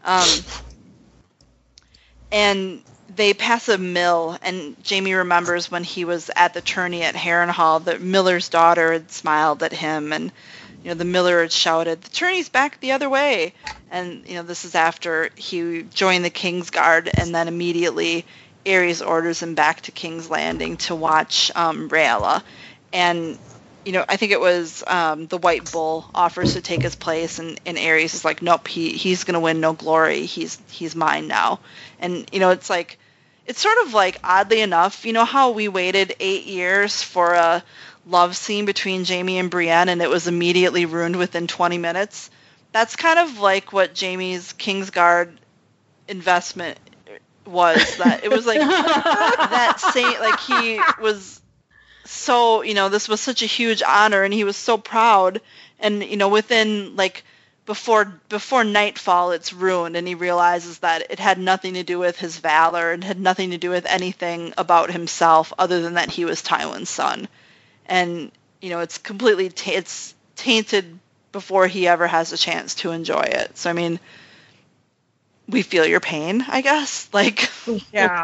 Um, 0.05 0.27
and 2.31 2.81
they 3.13 3.33
pass 3.33 3.67
a 3.67 3.77
mill, 3.77 4.37
and 4.41 4.81
Jamie 4.83 5.15
remembers 5.15 5.69
when 5.69 5.83
he 5.83 6.05
was 6.05 6.31
at 6.33 6.53
the 6.53 6.61
tourney 6.61 7.03
at 7.03 7.15
Harrenhal, 7.15 7.83
that 7.85 8.01
Miller's 8.01 8.47
daughter 8.47 8.93
had 8.93 9.11
smiled 9.11 9.63
at 9.63 9.73
him, 9.73 10.13
and 10.13 10.31
you 10.83 10.89
know 10.89 10.95
the 10.95 11.05
Miller 11.05 11.49
shouted, 11.49 12.01
"The 12.01 12.09
tourney's 12.09 12.49
back 12.49 12.79
the 12.79 12.93
other 12.93 13.09
way," 13.09 13.53
and 13.91 14.23
you 14.27 14.35
know 14.35 14.43
this 14.43 14.65
is 14.65 14.75
after 14.75 15.29
he 15.35 15.83
joined 15.83 16.25
the 16.25 16.29
King's 16.29 16.69
Guard, 16.69 17.11
and 17.15 17.33
then 17.33 17.47
immediately 17.47 18.25
Aerys 18.65 19.05
orders 19.05 19.41
him 19.41 19.55
back 19.55 19.81
to 19.81 19.91
King's 19.91 20.29
Landing 20.29 20.77
to 20.77 20.95
watch 20.95 21.51
um, 21.55 21.89
and 22.93 23.37
you 23.85 23.91
know 23.91 24.05
I 24.07 24.17
think 24.17 24.31
it 24.31 24.39
was 24.39 24.83
um, 24.87 25.27
the 25.27 25.37
White 25.37 25.71
Bull 25.71 26.05
offers 26.13 26.53
to 26.53 26.61
take 26.61 26.81
his 26.81 26.95
place, 26.95 27.39
and, 27.39 27.59
and 27.65 27.77
Aerys 27.77 28.13
is 28.13 28.25
like, 28.25 28.41
"Nope, 28.41 28.67
he 28.67 28.91
he's 28.91 29.23
gonna 29.23 29.39
win. 29.39 29.59
No 29.59 29.73
glory. 29.73 30.25
He's 30.25 30.59
he's 30.69 30.95
mine 30.95 31.27
now," 31.27 31.59
and 31.99 32.27
you 32.31 32.39
know 32.39 32.51
it's 32.51 32.69
like 32.69 32.99
it's 33.45 33.61
sort 33.61 33.77
of 33.85 33.93
like 33.95 34.19
oddly 34.23 34.61
enough, 34.61 35.05
you 35.05 35.13
know 35.13 35.25
how 35.25 35.51
we 35.51 35.67
waited 35.67 36.15
eight 36.19 36.45
years 36.45 37.01
for 37.01 37.33
a 37.33 37.63
love 38.09 38.35
scene 38.35 38.65
between 38.65 39.05
Jamie 39.05 39.37
and 39.37 39.51
Brienne 39.51 39.89
and 39.89 40.01
it 40.01 40.09
was 40.09 40.27
immediately 40.27 40.85
ruined 40.85 41.15
within 41.15 41.47
20 41.47 41.77
minutes? 41.77 42.29
That's 42.71 42.95
kind 42.95 43.19
of 43.19 43.39
like 43.39 43.73
what 43.73 43.93
Jamie's 43.93 44.53
Kingsguard 44.53 45.31
investment 46.07 46.77
was. 47.45 47.97
That 47.97 48.23
it 48.23 48.29
was 48.29 48.45
like 48.45 48.59
that 48.59 49.79
same 49.93 50.19
like 50.19 50.39
he 50.41 50.81
was 51.01 51.41
so 52.05 52.63
you 52.63 52.73
know 52.73 52.89
this 52.89 53.07
was 53.07 53.21
such 53.21 53.43
a 53.43 53.47
huge 53.47 53.83
honor 53.83 54.23
and 54.23 54.33
he 54.33 54.43
was 54.43 54.57
so 54.57 54.77
proud 54.77 55.41
and 55.79 56.03
you 56.03 56.17
know 56.17 56.29
within 56.29 56.95
like 56.95 57.23
before 57.65 58.05
before 58.29 58.63
nightfall 58.63 59.31
it's 59.31 59.53
ruined 59.53 59.95
and 59.95 60.07
he 60.07 60.15
realizes 60.15 60.79
that 60.79 61.11
it 61.11 61.19
had 61.19 61.37
nothing 61.37 61.75
to 61.75 61.83
do 61.83 61.99
with 61.99 62.17
his 62.17 62.37
valor 62.39 62.91
and 62.91 63.03
had 63.03 63.19
nothing 63.19 63.51
to 63.51 63.59
do 63.59 63.69
with 63.69 63.85
anything 63.85 64.53
about 64.57 64.91
himself 64.91 65.53
other 65.59 65.81
than 65.81 65.93
that 65.93 66.09
he 66.09 66.25
was 66.25 66.41
Tywin's 66.41 66.89
son 66.89 67.27
and 67.89 68.31
you 68.61 68.69
know 68.69 68.79
it's 68.79 68.97
completely 68.97 69.49
ta- 69.49 69.71
it's 69.73 70.15
tainted 70.37 70.97
before 71.33 71.67
he 71.67 71.87
ever 71.87 72.07
has 72.07 72.31
a 72.31 72.37
chance 72.37 72.75
to 72.75 72.91
enjoy 72.91 73.21
it 73.21 73.57
so 73.57 73.69
i 73.69 73.73
mean 73.73 73.99
we 75.49 75.61
feel 75.61 75.85
your 75.85 75.99
pain 75.99 76.45
i 76.47 76.61
guess 76.61 77.09
like 77.13 77.49
Yeah. 77.91 78.23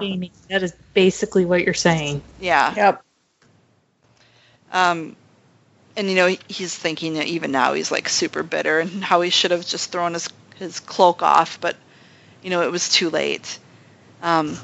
That 0.50 0.63
is 0.63 0.74
basically 0.93 1.45
what 1.45 1.63
you're 1.63 1.74
saying. 1.74 2.22
yeah 2.39 2.74
Yep. 2.75 3.01
Um, 4.72 5.15
and 5.95 6.10
you 6.10 6.15
know 6.15 6.36
he's 6.48 6.75
thinking 6.75 7.15
that 7.15 7.27
even 7.27 7.51
now 7.51 7.74
he's 7.74 7.91
like 7.91 8.10
super 8.10 8.43
bitter 8.43 8.79
and 8.79 9.03
how 9.03 9.22
he 9.22 9.29
should 9.29 9.51
have 9.51 9.65
just 9.65 9.91
thrown 9.91 10.13
his 10.13 10.29
his 10.57 10.79
cloak 10.79 11.22
off, 11.22 11.60
but 11.62 11.75
you 12.43 12.50
know 12.50 12.62
it 12.62 12.72
was 12.72 12.89
too 12.89 13.10
late. 13.10 13.60
Um, 14.22 14.57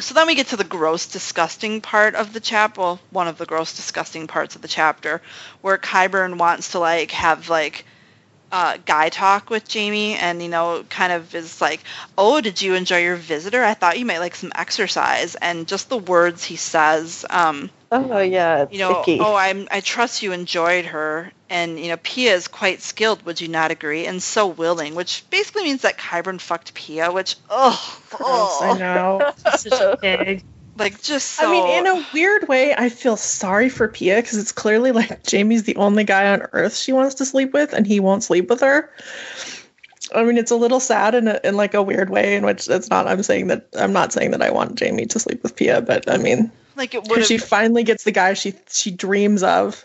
so 0.00 0.14
then 0.14 0.26
we 0.26 0.34
get 0.34 0.48
to 0.48 0.56
the 0.56 0.64
gross, 0.64 1.06
disgusting 1.06 1.80
part 1.80 2.14
of 2.14 2.32
the 2.32 2.40
chapter. 2.40 2.80
Well, 2.80 3.00
one 3.10 3.28
of 3.28 3.38
the 3.38 3.46
gross, 3.46 3.76
disgusting 3.76 4.26
parts 4.26 4.56
of 4.56 4.62
the 4.62 4.68
chapter, 4.68 5.20
where 5.60 5.78
Qyburn 5.78 6.38
wants 6.38 6.72
to 6.72 6.78
like 6.78 7.10
have 7.12 7.48
like 7.48 7.84
uh, 8.52 8.78
guy 8.84 9.08
talk 9.08 9.50
with 9.50 9.68
Jamie, 9.68 10.14
and 10.14 10.42
you 10.42 10.48
know, 10.48 10.84
kind 10.88 11.12
of 11.12 11.34
is 11.34 11.60
like, 11.60 11.80
"Oh, 12.18 12.40
did 12.40 12.60
you 12.60 12.74
enjoy 12.74 13.02
your 13.02 13.16
visitor? 13.16 13.62
I 13.62 13.74
thought 13.74 13.98
you 13.98 14.06
might 14.06 14.18
like 14.18 14.34
some 14.34 14.52
exercise." 14.54 15.34
And 15.36 15.68
just 15.68 15.88
the 15.88 15.98
words 15.98 16.44
he 16.44 16.56
says. 16.56 17.24
Um, 17.28 17.70
Oh 17.92 18.20
yeah, 18.20 18.62
it's 18.62 18.72
you 18.72 18.78
know, 18.78 19.00
icky. 19.00 19.18
oh, 19.18 19.34
I'm, 19.34 19.66
I 19.68 19.80
trust 19.80 20.22
you 20.22 20.32
enjoyed 20.32 20.84
her, 20.84 21.32
and 21.48 21.78
you 21.78 21.88
know, 21.88 21.96
Pia 21.96 22.34
is 22.34 22.46
quite 22.46 22.82
skilled. 22.82 23.24
Would 23.24 23.40
you 23.40 23.48
not 23.48 23.72
agree? 23.72 24.06
And 24.06 24.22
so 24.22 24.46
willing, 24.46 24.94
which 24.94 25.24
basically 25.28 25.64
means 25.64 25.82
that 25.82 25.98
Qyburn 25.98 26.40
fucked 26.40 26.72
Pia, 26.74 27.10
which, 27.10 27.34
oh, 27.48 28.00
Gross, 28.10 28.62
I 28.62 28.78
know. 28.78 29.32
Such 29.56 29.72
a 29.72 29.96
pig. 29.96 30.44
like 30.80 31.02
just 31.02 31.32
so. 31.32 31.46
I 31.46 31.52
mean, 31.52 31.78
in 31.78 31.86
a 31.86 32.06
weird 32.12 32.48
way, 32.48 32.74
I 32.74 32.88
feel 32.88 33.16
sorry 33.16 33.68
for 33.68 33.86
Pia 33.86 34.16
because 34.16 34.38
it's 34.38 34.50
clearly 34.50 34.92
like 34.92 35.22
Jamie's 35.22 35.62
the 35.64 35.76
only 35.76 36.04
guy 36.04 36.32
on 36.32 36.42
earth 36.52 36.76
she 36.76 36.92
wants 36.92 37.16
to 37.16 37.24
sleep 37.24 37.52
with, 37.52 37.72
and 37.72 37.86
he 37.86 38.00
won't 38.00 38.24
sleep 38.24 38.48
with 38.48 38.60
her. 38.62 38.90
I 40.14 40.24
mean, 40.24 40.38
it's 40.38 40.50
a 40.50 40.56
little 40.56 40.80
sad 40.80 41.14
in, 41.14 41.28
a, 41.28 41.38
in 41.44 41.56
like 41.56 41.74
a 41.74 41.82
weird 41.82 42.10
way, 42.10 42.34
in 42.34 42.44
which 42.44 42.68
it's 42.68 42.90
not. 42.90 43.06
I'm 43.06 43.22
saying 43.22 43.48
that 43.48 43.68
I'm 43.78 43.92
not 43.92 44.12
saying 44.12 44.32
that 44.32 44.42
I 44.42 44.50
want 44.50 44.76
Jamie 44.76 45.06
to 45.06 45.18
sleep 45.18 45.42
with 45.42 45.54
Pia, 45.54 45.82
but 45.82 46.10
I 46.10 46.16
mean, 46.16 46.50
like 46.76 46.94
it 46.94 47.02
would 47.02 47.08
because 47.08 47.28
she 47.28 47.38
finally 47.38 47.84
gets 47.84 48.04
the 48.04 48.12
guy 48.12 48.34
she 48.34 48.54
she 48.70 48.90
dreams 48.90 49.42
of. 49.42 49.84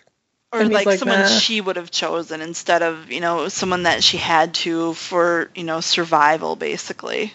or 0.52 0.64
like, 0.64 0.86
like, 0.86 1.00
someone 1.00 1.20
"Nah." 1.20 1.28
she 1.28 1.60
would 1.60 1.76
have 1.76 1.92
chosen 1.92 2.42
instead 2.42 2.82
of 2.82 3.12
you 3.12 3.20
know 3.20 3.50
someone 3.50 3.84
that 3.84 4.02
she 4.02 4.18
had 4.18 4.54
to 4.56 4.94
for 4.94 5.52
you 5.54 5.66
know 5.66 5.82
survival 5.82 6.56
basically. 6.56 7.34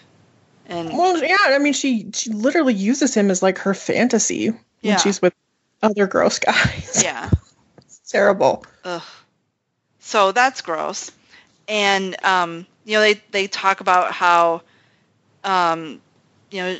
And 0.71 0.97
Well, 0.97 1.21
yeah, 1.21 1.37
I 1.39 1.57
mean, 1.57 1.73
she 1.73 2.11
she 2.13 2.29
literally 2.31 2.73
uses 2.73 3.13
him 3.13 3.29
as 3.29 3.43
like 3.43 3.59
her 3.59 3.73
fantasy 3.73 4.53
when 4.81 4.97
she's 4.99 5.21
with 5.21 5.33
other 5.81 6.07
gross 6.07 6.39
guys. 6.39 7.01
yeah. 7.03 7.29
it's 7.77 7.99
terrible. 8.09 8.65
Ugh. 8.85 9.01
So 9.99 10.31
that's 10.31 10.61
gross. 10.61 11.11
And 11.67 12.15
um, 12.23 12.65
you 12.85 12.93
know, 12.93 13.01
they 13.01 13.21
they 13.31 13.47
talk 13.47 13.81
about 13.81 14.13
how 14.13 14.61
um, 15.43 16.01
you 16.51 16.61
know, 16.61 16.77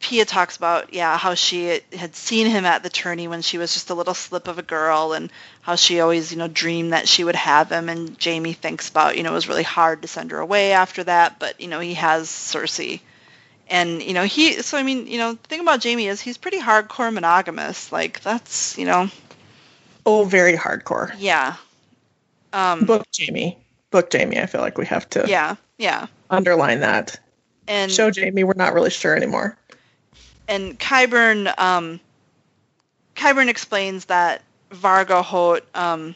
Pia 0.00 0.26
talks 0.26 0.56
about 0.56 0.92
yeah 0.92 1.16
how 1.16 1.34
she 1.34 1.80
had 1.92 2.14
seen 2.14 2.46
him 2.46 2.66
at 2.66 2.82
the 2.82 2.90
tourney 2.90 3.28
when 3.28 3.40
she 3.40 3.56
was 3.56 3.72
just 3.72 3.88
a 3.90 3.94
little 3.94 4.14
slip 4.14 4.46
of 4.46 4.58
a 4.58 4.62
girl, 4.62 5.14
and 5.14 5.32
how 5.68 5.76
she 5.76 6.00
always 6.00 6.32
you 6.32 6.38
know 6.38 6.48
dreamed 6.48 6.94
that 6.94 7.06
she 7.08 7.24
would 7.24 7.36
have 7.36 7.70
him. 7.70 7.90
And 7.90 8.18
Jamie 8.18 8.54
thinks 8.54 8.88
about 8.88 9.16
you 9.18 9.22
know 9.22 9.32
it 9.32 9.34
was 9.34 9.48
really 9.48 9.62
hard 9.64 10.02
to 10.02 10.08
send 10.08 10.30
her 10.30 10.38
away 10.38 10.72
after 10.72 11.04
that, 11.04 11.38
but 11.38 11.60
you 11.60 11.68
know 11.68 11.80
he 11.80 11.94
has 11.94 12.28
Cersei. 12.28 13.00
And 13.68 14.02
you 14.02 14.14
know 14.14 14.24
he, 14.24 14.62
so 14.62 14.78
I 14.78 14.82
mean, 14.82 15.06
you 15.06 15.18
know, 15.18 15.32
the 15.34 15.48
thing 15.48 15.60
about 15.60 15.80
Jamie 15.80 16.08
is 16.08 16.22
he's 16.22 16.38
pretty 16.38 16.58
hardcore 16.58 17.12
monogamous. 17.12 17.92
Like 17.92 18.20
that's, 18.22 18.78
you 18.78 18.86
know, 18.86 19.10
Oh, 20.06 20.24
very 20.24 20.56
hardcore. 20.56 21.14
yeah, 21.18 21.56
um, 22.54 22.86
Book 22.86 23.06
Jamie. 23.12 23.58
Book 23.90 24.10
Jamie. 24.10 24.38
I 24.40 24.46
feel 24.46 24.62
like 24.62 24.78
we 24.78 24.86
have 24.86 25.08
to 25.10 25.26
yeah, 25.28 25.56
yeah. 25.78 26.06
underline 26.30 26.80
that. 26.80 27.20
And 27.68 27.92
Show 27.92 28.10
Jamie 28.10 28.44
we're 28.44 28.54
not 28.56 28.72
really 28.72 28.90
sure 28.90 29.14
anymore. 29.14 29.56
and 30.48 30.78
Qyburn 30.80 31.58
um, 31.58 32.00
Qyburn 33.16 33.48
explains 33.48 34.06
that 34.06 34.42
Vargo 34.70 35.22
Hoat 35.22 35.64
um, 35.74 36.14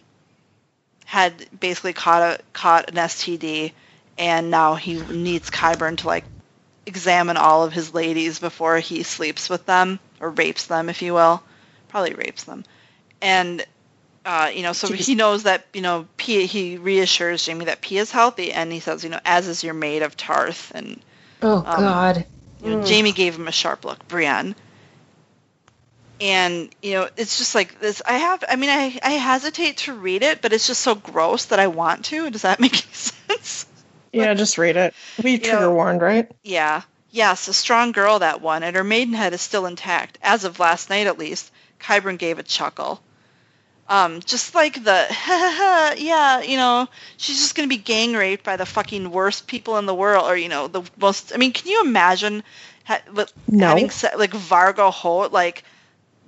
had 1.04 1.32
basically 1.58 1.92
caught 1.92 2.22
a 2.22 2.42
caught 2.52 2.88
an 2.90 2.96
STD, 2.96 3.72
and 4.18 4.50
now 4.50 4.74
he 4.74 4.94
needs 4.94 5.50
Qyburn 5.50 5.98
to 5.98 6.06
like 6.06 6.24
examine 6.86 7.36
all 7.36 7.64
of 7.64 7.72
his 7.72 7.94
ladies 7.94 8.38
before 8.38 8.78
he 8.78 9.02
sleeps 9.02 9.48
with 9.48 9.64
them 9.66 10.00
or 10.20 10.30
rapes 10.30 10.66
them, 10.66 10.88
if 10.88 11.02
you 11.02 11.14
will, 11.14 11.42
probably 11.88 12.14
rapes 12.14 12.44
them, 12.44 12.64
and. 13.20 13.64
Uh, 14.24 14.52
you 14.54 14.62
know, 14.62 14.72
so 14.72 14.86
Jeez. 14.86 15.04
he 15.04 15.16
knows 15.16 15.42
that 15.42 15.66
you 15.74 15.80
know 15.80 16.06
Pia. 16.16 16.42
He 16.46 16.76
reassures 16.76 17.44
Jamie 17.44 17.64
that 17.64 17.80
Pia 17.80 18.02
is 18.02 18.12
healthy, 18.12 18.52
and 18.52 18.70
he 18.70 18.78
says, 18.78 19.02
you 19.02 19.10
know, 19.10 19.18
as 19.24 19.48
is 19.48 19.64
your 19.64 19.74
maid 19.74 20.02
of 20.02 20.16
Tarth, 20.16 20.70
and 20.76 21.00
Oh 21.42 21.64
Um, 21.66 21.80
God. 21.80 22.24
you 22.62 22.70
know, 22.70 22.82
Mm. 22.82 22.86
Jamie 22.86 23.10
gave 23.10 23.34
him 23.34 23.48
a 23.48 23.52
sharp 23.52 23.84
look, 23.84 24.06
Brienne. 24.06 24.54
And 26.22 26.70
you 26.82 26.92
know, 26.94 27.08
it's 27.16 27.36
just 27.38 27.54
like 27.54 27.80
this. 27.80 28.00
I 28.06 28.12
have. 28.18 28.44
I 28.48 28.54
mean, 28.56 28.70
I 28.70 28.98
I 29.02 29.10
hesitate 29.12 29.78
to 29.78 29.92
read 29.92 30.22
it, 30.22 30.40
but 30.40 30.52
it's 30.52 30.66
just 30.68 30.80
so 30.80 30.94
gross 30.94 31.46
that 31.46 31.58
I 31.58 31.66
want 31.66 32.04
to. 32.06 32.30
Does 32.30 32.42
that 32.42 32.60
make 32.60 32.74
any 32.74 32.92
sense? 32.92 33.66
Yeah, 34.12 34.32
just 34.34 34.56
read 34.56 34.76
it. 34.76 34.94
We 35.22 35.38
know- 35.38 35.42
trigger 35.42 35.74
warned, 35.74 36.00
right? 36.00 36.30
Yeah. 36.44 36.82
Yes, 37.10 37.48
a 37.48 37.52
strong 37.52 37.92
girl 37.92 38.20
that 38.20 38.40
one, 38.40 38.62
and 38.62 38.74
her 38.76 38.84
maidenhead 38.84 39.34
is 39.34 39.40
still 39.42 39.66
intact, 39.66 40.16
as 40.22 40.44
of 40.44 40.58
last 40.60 40.88
night 40.90 41.06
at 41.06 41.18
least. 41.18 41.50
Qyburn 41.80 42.16
gave 42.16 42.38
a 42.38 42.42
chuckle. 42.42 43.02
Um, 43.88 44.20
just 44.20 44.54
like 44.54 44.82
the, 44.82 45.06
yeah, 45.98 46.40
you 46.40 46.56
know, 46.56 46.88
she's 47.18 47.38
just 47.40 47.54
gonna 47.54 47.68
be 47.68 47.76
gang 47.76 48.14
raped 48.14 48.44
by 48.44 48.56
the 48.56 48.64
fucking 48.64 49.10
worst 49.10 49.46
people 49.46 49.76
in 49.78 49.84
the 49.86 49.94
world, 49.94 50.24
or 50.26 50.36
you 50.36 50.48
know, 50.48 50.68
the 50.68 50.82
most. 50.98 51.32
I 51.34 51.36
mean, 51.36 51.52
can 51.52 51.68
you 51.70 51.82
imagine 51.84 52.44
ha- 52.84 53.02
with 53.12 53.32
No. 53.48 53.66
having 53.66 53.90
se- 53.90 54.16
like 54.16 54.30
Vargo 54.30 54.90
Hoat, 54.90 55.32
like 55.32 55.64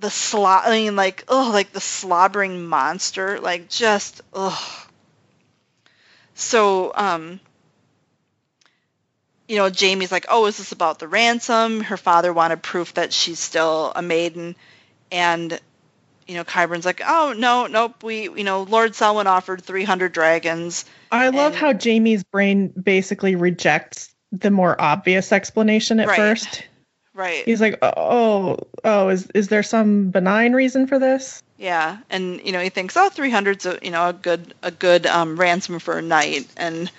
the 0.00 0.10
slot? 0.10 0.64
I 0.66 0.70
mean, 0.70 0.96
like 0.96 1.24
oh, 1.28 1.50
like 1.52 1.72
the 1.72 1.80
slobbering 1.80 2.66
monster, 2.66 3.40
like 3.40 3.68
just 3.68 4.22
ugh. 4.32 4.58
So, 6.34 6.92
um, 6.94 7.40
you 9.48 9.56
know, 9.56 9.70
Jamie's 9.70 10.10
like, 10.10 10.26
"Oh, 10.28 10.46
is 10.46 10.56
this 10.58 10.72
about 10.72 10.98
the 10.98 11.08
ransom?" 11.08 11.80
Her 11.80 11.96
father 11.96 12.32
wanted 12.32 12.62
proof 12.62 12.94
that 12.94 13.12
she's 13.12 13.38
still 13.38 13.92
a 13.94 14.02
maiden, 14.02 14.56
and 15.12 15.58
you 16.26 16.34
know, 16.34 16.44
Qyburn's 16.44 16.86
like, 16.86 17.02
"Oh, 17.06 17.34
no, 17.36 17.66
nope. 17.66 18.02
We, 18.02 18.22
you 18.22 18.44
know, 18.44 18.62
Lord 18.62 18.94
Selwyn 18.94 19.26
offered 19.26 19.62
300 19.62 20.12
dragons." 20.12 20.84
I 21.12 21.28
love 21.28 21.52
And- 21.52 21.60
how 21.60 21.72
Jamie's 21.72 22.24
brain 22.24 22.68
basically 22.68 23.36
rejects 23.36 24.12
the 24.32 24.50
more 24.50 24.80
obvious 24.80 25.30
explanation 25.32 26.00
at 26.00 26.08
Right. 26.08 26.16
first. 26.16 26.64
Right. 27.14 27.44
He's 27.44 27.60
like, 27.60 27.78
"Oh, 27.80 28.58
oh, 28.82 29.08
is 29.08 29.28
is 29.34 29.48
there 29.48 29.62
some 29.62 30.10
benign 30.10 30.52
reason 30.52 30.88
for 30.88 30.98
this?" 30.98 31.42
Yeah, 31.56 31.98
and 32.10 32.40
you 32.44 32.50
know, 32.50 32.60
he 32.60 32.70
thinks, 32.70 32.96
"Oh, 32.96 33.08
300's 33.08 33.66
a, 33.66 33.78
you 33.80 33.92
know, 33.92 34.08
a 34.08 34.12
good 34.12 34.52
a 34.62 34.72
good 34.72 35.06
um 35.06 35.36
ransom 35.36 35.78
for 35.78 35.96
a 35.96 36.02
night." 36.02 36.48
And 36.56 36.90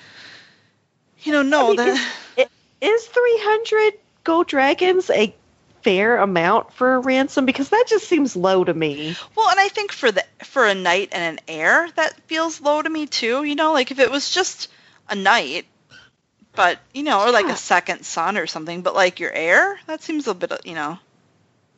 you 1.23 1.33
know, 1.33 1.41
no, 1.41 1.65
I 1.65 1.67
mean, 1.67 1.75
that 1.77 2.11
is, 2.37 2.47
is 2.81 3.05
300 3.07 3.93
gold 4.23 4.47
dragons 4.47 5.09
a 5.09 5.35
fair 5.81 6.17
amount 6.17 6.73
for 6.73 6.95
a 6.95 6.99
ransom? 6.99 7.45
Because 7.45 7.69
that 7.69 7.85
just 7.87 8.07
seems 8.07 8.35
low 8.35 8.63
to 8.63 8.73
me. 8.73 9.15
Well, 9.35 9.49
and 9.49 9.59
I 9.59 9.67
think 9.67 9.91
for 9.91 10.11
the 10.11 10.23
for 10.45 10.65
a 10.65 10.75
knight 10.75 11.09
and 11.11 11.37
an 11.37 11.43
heir, 11.47 11.89
that 11.95 12.21
feels 12.27 12.61
low 12.61 12.81
to 12.81 12.89
me 12.89 13.05
too. 13.05 13.43
You 13.43 13.55
know, 13.55 13.73
like 13.73 13.91
if 13.91 13.99
it 13.99 14.09
was 14.09 14.29
just 14.31 14.69
a 15.09 15.15
knight, 15.15 15.65
but 16.55 16.79
you 16.93 17.03
know, 17.03 17.21
or 17.21 17.31
like 17.31 17.45
Yeah. 17.45 17.53
a 17.53 17.57
second 17.57 18.05
son 18.05 18.37
or 18.37 18.47
something, 18.47 18.81
but 18.81 18.95
like 18.95 19.19
your 19.19 19.31
heir, 19.31 19.79
that 19.87 20.01
seems 20.03 20.27
a 20.27 20.33
bit, 20.33 20.51
you 20.65 20.75
know, 20.75 20.97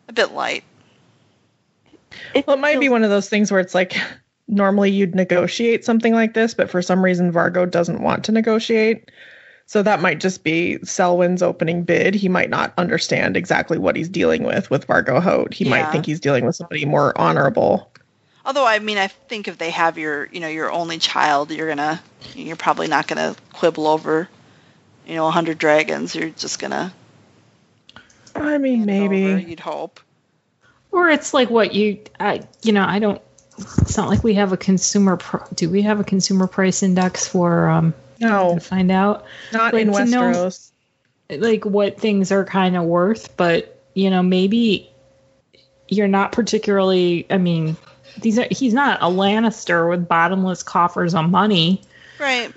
a 0.07 0.13
bit 0.13 0.31
light. 0.31 0.63
It 2.33 2.47
Well, 2.47 2.57
it 2.57 2.59
might 2.59 2.79
be 2.79 2.89
one 2.89 3.03
of 3.03 3.09
those 3.09 3.29
things 3.29 3.51
where 3.51 3.59
it's 3.59 3.75
like 3.75 3.95
normally 4.47 4.91
you'd 4.91 5.15
negotiate 5.15 5.83
something 5.85 6.13
like 6.13 6.33
this, 6.33 6.53
but 6.53 6.69
for 6.69 6.81
some 6.81 7.03
reason 7.03 7.31
Vargo 7.31 7.69
doesn't 7.69 8.01
want 8.01 8.25
to 8.25 8.31
negotiate. 8.31 9.11
So 9.65 9.83
that 9.83 10.01
might 10.01 10.21
just 10.21 10.43
be 10.45 10.77
Selwyn's 10.85 11.43
opening 11.43 11.83
bid. 11.83 12.15
He 12.15 12.29
might 12.29 12.49
not 12.49 12.73
understand 12.77 13.35
exactly 13.35 13.77
what 13.77 13.97
he's 13.97 14.07
dealing 14.07 14.43
with 14.43 14.69
with 14.69 14.87
Vargo 14.87 15.21
Hoat. 15.21 15.53
He 15.53 15.65
Yeah. 15.65 15.71
might 15.71 15.91
think 15.91 16.05
he's 16.05 16.21
dealing 16.21 16.45
with 16.45 16.55
somebody 16.55 16.85
more 16.85 17.17
honorable. 17.19 17.91
Although 18.45 18.65
I 18.65 18.79
mean, 18.79 18.97
I 18.97 19.07
think 19.07 19.49
if 19.49 19.57
they 19.57 19.71
have 19.71 19.97
your, 19.97 20.29
you 20.31 20.39
know, 20.39 20.47
your 20.47 20.71
only 20.71 20.99
child, 20.99 21.51
you're 21.51 21.67
gonna, 21.67 22.01
you're 22.33 22.55
probably 22.55 22.87
not 22.87 23.07
gonna 23.07 23.35
quibble 23.51 23.87
over, 23.87 24.29
you 25.07 25.15
know, 25.15 25.27
a 25.27 25.31
hundred 25.31 25.57
dragons. 25.57 26.13
You're 26.15 26.29
just 26.29 26.59
gonna 26.59 26.93
I 28.35 28.57
mean, 28.57 28.87
hand 28.87 28.89
it 28.89 29.03
over, 29.03 29.09
maybe. 29.35 29.49
you'd 29.49 29.59
hope. 29.59 29.99
Or 30.91 31.09
it's 31.09 31.33
like 31.33 31.49
what 31.49 31.73
you, 31.73 31.99
I, 32.19 32.47
you 32.63 32.73
know, 32.73 32.83
I 32.87 32.99
don't. 32.99 33.21
It's 33.57 33.97
not 33.97 34.09
like 34.09 34.23
we 34.23 34.35
have 34.35 34.53
a 34.53 34.57
consumer. 34.57 35.17
Pr- 35.17 35.37
do 35.55 35.69
we 35.69 35.81
have 35.83 35.99
a 35.99 36.03
consumer 36.03 36.45
price 36.47 36.83
index 36.83 37.27
for 37.27 37.69
um 37.69 37.93
No, 38.19 38.53
to 38.55 38.59
find 38.59 38.91
out 38.91 39.25
not 39.51 39.73
Like, 39.73 39.87
in 39.87 39.93
to 39.93 40.05
know- 40.05 40.21
Westeros. 40.21 40.71
like 41.29 41.65
what 41.65 41.99
things 41.99 42.31
are 42.31 42.45
kind 42.45 42.77
of 42.77 42.83
worth? 42.83 43.35
But 43.37 43.81
you 43.95 44.09
know, 44.11 44.21
maybe 44.21 44.91
you're 45.87 46.07
not 46.07 46.31
particularly. 46.33 47.25
I 47.29 47.37
mean, 47.37 47.75
these 48.21 48.37
are. 48.37 48.47
He's 48.51 48.73
not 48.73 48.99
a 49.01 49.05
Lannister 49.05 49.89
with 49.89 50.07
bottomless 50.07 50.61
coffers 50.63 51.15
of 51.15 51.29
money. 51.29 51.81
Right. 52.19 52.51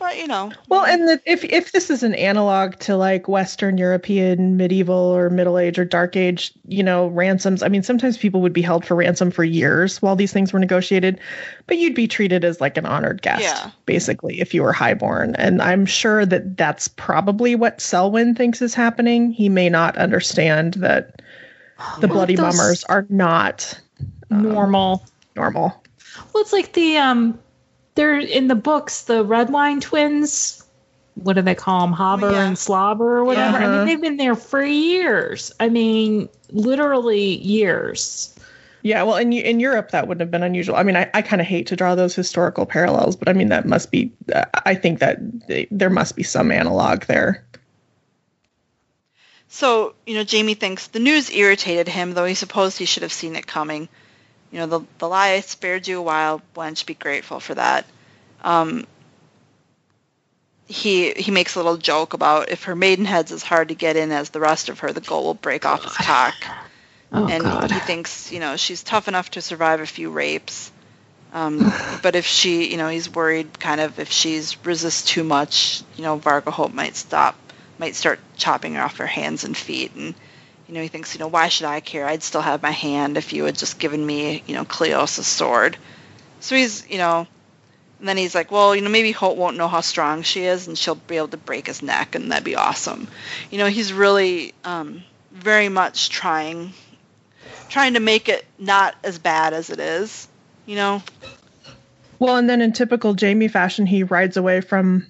But 0.00 0.16
you 0.16 0.26
know. 0.26 0.50
Well, 0.70 0.86
and 0.86 1.06
the, 1.06 1.20
if 1.26 1.44
if 1.44 1.72
this 1.72 1.90
is 1.90 2.02
an 2.02 2.14
analog 2.14 2.76
to 2.80 2.96
like 2.96 3.28
Western 3.28 3.76
European 3.76 4.56
medieval 4.56 4.94
or 4.96 5.28
Middle 5.28 5.58
Age 5.58 5.78
or 5.78 5.84
Dark 5.84 6.16
Age, 6.16 6.52
you 6.66 6.82
know, 6.82 7.08
ransoms. 7.08 7.62
I 7.62 7.68
mean, 7.68 7.82
sometimes 7.82 8.16
people 8.16 8.40
would 8.40 8.54
be 8.54 8.62
held 8.62 8.86
for 8.86 8.94
ransom 8.94 9.30
for 9.30 9.44
years 9.44 10.00
while 10.00 10.16
these 10.16 10.32
things 10.32 10.54
were 10.54 10.58
negotiated, 10.58 11.20
but 11.66 11.76
you'd 11.76 11.94
be 11.94 12.08
treated 12.08 12.44
as 12.46 12.62
like 12.62 12.78
an 12.78 12.86
honored 12.86 13.20
guest, 13.20 13.42
Yeah. 13.42 13.70
basically, 13.84 14.40
if 14.40 14.54
you 14.54 14.62
were 14.62 14.72
highborn. 14.72 15.34
And 15.36 15.60
I'm 15.60 15.84
sure 15.84 16.24
that 16.24 16.56
that's 16.56 16.88
probably 16.88 17.54
what 17.54 17.82
Selwyn 17.82 18.34
thinks 18.34 18.62
is 18.62 18.72
happening. 18.72 19.30
He 19.32 19.50
may 19.50 19.68
not 19.68 19.98
understand 19.98 20.74
that 20.74 21.20
the 22.00 22.06
Well, 22.08 22.16
bloody 22.16 22.36
those- 22.36 22.56
mummers 22.56 22.84
are 22.84 23.04
not 23.10 23.78
Normal. 24.30 25.04
normal. 25.36 25.82
Well, 26.32 26.42
it's 26.42 26.54
like 26.54 26.72
the 26.72 26.96
um, 26.96 27.38
they're 27.94 28.18
in 28.18 28.48
the 28.48 28.54
books, 28.54 29.02
the 29.02 29.24
Redwine 29.24 29.80
twins. 29.80 30.64
What 31.14 31.34
do 31.34 31.42
they 31.42 31.54
call 31.54 31.80
them, 31.80 31.92
Horror 31.92 32.32
yeah. 32.32 32.46
and 32.46 32.58
Slobber 32.58 33.18
or 33.18 33.24
whatever? 33.24 33.58
I 33.58 33.76
mean, 33.76 33.86
they've 33.86 34.00
been 34.00 34.16
there 34.16 34.36
for 34.36 34.64
years. 34.64 35.52
I 35.60 35.68
mean, 35.68 36.28
literally 36.50 37.36
years. 37.36 38.34
Yeah, 38.82 39.02
well, 39.02 39.16
in 39.16 39.32
in 39.32 39.60
Europe 39.60 39.90
that 39.90 40.08
wouldn't 40.08 40.20
have 40.20 40.30
been 40.30 40.42
unusual. 40.42 40.76
I 40.76 40.82
mean, 40.82 40.96
I, 40.96 41.10
I 41.12 41.20
kind 41.20 41.42
of 41.42 41.46
hate 41.46 41.66
to 41.66 41.76
draw 41.76 41.94
those 41.94 42.14
historical 42.14 42.64
parallels, 42.64 43.16
but 43.16 43.28
I 43.28 43.34
mean 43.34 43.48
that 43.48 43.66
must 43.66 43.90
be. 43.90 44.12
Uh, 44.32 44.46
I 44.64 44.74
think 44.74 45.00
that 45.00 45.18
they, 45.48 45.66
there 45.70 45.90
must 45.90 46.16
be 46.16 46.22
some 46.22 46.50
analog 46.50 47.04
there. 47.04 47.44
So, 49.48 49.94
you 50.06 50.14
know, 50.14 50.24
Jamie 50.24 50.54
thinks 50.54 50.86
the 50.86 51.00
news 51.00 51.30
irritated 51.30 51.88
him, 51.88 52.14
though 52.14 52.24
he 52.24 52.34
supposed 52.34 52.78
he 52.78 52.84
should 52.84 53.02
have 53.02 53.12
seen 53.12 53.34
it 53.34 53.46
coming. 53.46 53.88
You 54.52 54.60
know, 54.60 54.66
the, 54.66 54.80
the 54.98 55.08
lie 55.08 55.30
I 55.30 55.40
spared 55.40 55.86
you 55.86 55.98
a 55.98 56.02
while, 56.02 56.42
Blanche, 56.54 56.86
be 56.86 56.94
grateful 56.94 57.40
for 57.40 57.54
that. 57.54 57.86
Um, 58.42 58.86
he 60.66 61.12
he 61.12 61.30
makes 61.30 61.56
a 61.56 61.58
little 61.58 61.76
joke 61.76 62.14
about 62.14 62.50
if 62.50 62.64
her 62.64 62.76
maidenhead's 62.76 63.32
as 63.32 63.42
hard 63.42 63.68
to 63.68 63.74
get 63.74 63.96
in 63.96 64.12
as 64.12 64.30
the 64.30 64.40
rest 64.40 64.68
of 64.68 64.80
her, 64.80 64.92
the 64.92 65.00
goat 65.00 65.22
will 65.22 65.34
break 65.34 65.66
off 65.66 65.84
his 65.84 65.94
cock. 65.94 66.34
Oh 67.12 67.26
and 67.26 67.42
God. 67.42 67.72
he 67.72 67.80
thinks, 67.80 68.30
you 68.30 68.38
know, 68.38 68.56
she's 68.56 68.84
tough 68.84 69.08
enough 69.08 69.32
to 69.32 69.42
survive 69.42 69.80
a 69.80 69.86
few 69.86 70.10
rapes. 70.10 70.70
Um, 71.32 71.58
but 72.04 72.14
if 72.14 72.24
she, 72.24 72.70
you 72.70 72.76
know, 72.76 72.88
he's 72.88 73.12
worried 73.12 73.58
kind 73.58 73.80
of 73.80 73.98
if 73.98 74.12
she's 74.12 74.56
resists 74.64 75.04
too 75.04 75.24
much, 75.24 75.82
you 75.96 76.04
know, 76.04 76.20
Vargo 76.20 76.52
Hoat 76.52 76.72
might 76.72 76.94
stop, 76.94 77.34
might 77.78 77.96
start 77.96 78.20
chopping 78.36 78.76
off 78.76 78.98
her 78.98 79.08
hands 79.08 79.42
and 79.42 79.56
feet. 79.56 79.92
And, 79.96 80.14
you 80.70 80.76
know, 80.76 80.82
he 80.82 80.88
thinks, 80.88 81.16
you 81.16 81.18
know, 81.18 81.26
why 81.26 81.48
should 81.48 81.66
I 81.66 81.80
care? 81.80 82.06
I'd 82.06 82.22
still 82.22 82.42
have 82.42 82.62
my 82.62 82.70
hand 82.70 83.16
if 83.16 83.32
you 83.32 83.42
had 83.42 83.56
just 83.56 83.80
given 83.80 84.06
me, 84.06 84.44
you 84.46 84.54
know, 84.54 84.64
Cleos' 84.64 85.24
sword. 85.24 85.76
So 86.38 86.54
he's, 86.54 86.88
you 86.88 86.96
know, 86.96 87.26
and 87.98 88.08
then 88.08 88.16
he's 88.16 88.36
like, 88.36 88.52
well, 88.52 88.76
you 88.76 88.80
know, 88.80 88.88
maybe 88.88 89.10
Hoat 89.10 89.36
won't 89.36 89.56
know 89.56 89.66
how 89.66 89.80
strong 89.80 90.22
she 90.22 90.44
is 90.44 90.68
and 90.68 90.78
she'll 90.78 90.94
be 90.94 91.16
able 91.16 91.26
to 91.26 91.36
break 91.36 91.66
his 91.66 91.82
neck 91.82 92.14
and 92.14 92.30
that'd 92.30 92.44
be 92.44 92.54
awesome. 92.54 93.08
You 93.50 93.58
know, 93.58 93.66
he's 93.66 93.92
really 93.92 94.54
um, 94.62 95.02
very 95.32 95.68
much 95.68 96.08
trying 96.08 96.72
trying 97.68 97.94
to 97.94 98.00
make 98.00 98.28
it 98.28 98.46
not 98.56 98.94
as 99.02 99.18
bad 99.18 99.52
as 99.52 99.70
it 99.70 99.80
is, 99.80 100.28
you 100.66 100.76
know? 100.76 101.02
Well, 102.20 102.36
and 102.36 102.48
then 102.48 102.60
in 102.60 102.72
typical 102.72 103.14
Jamie 103.14 103.48
fashion, 103.48 103.86
he 103.86 104.04
rides 104.04 104.36
away 104.36 104.60
from 104.60 105.04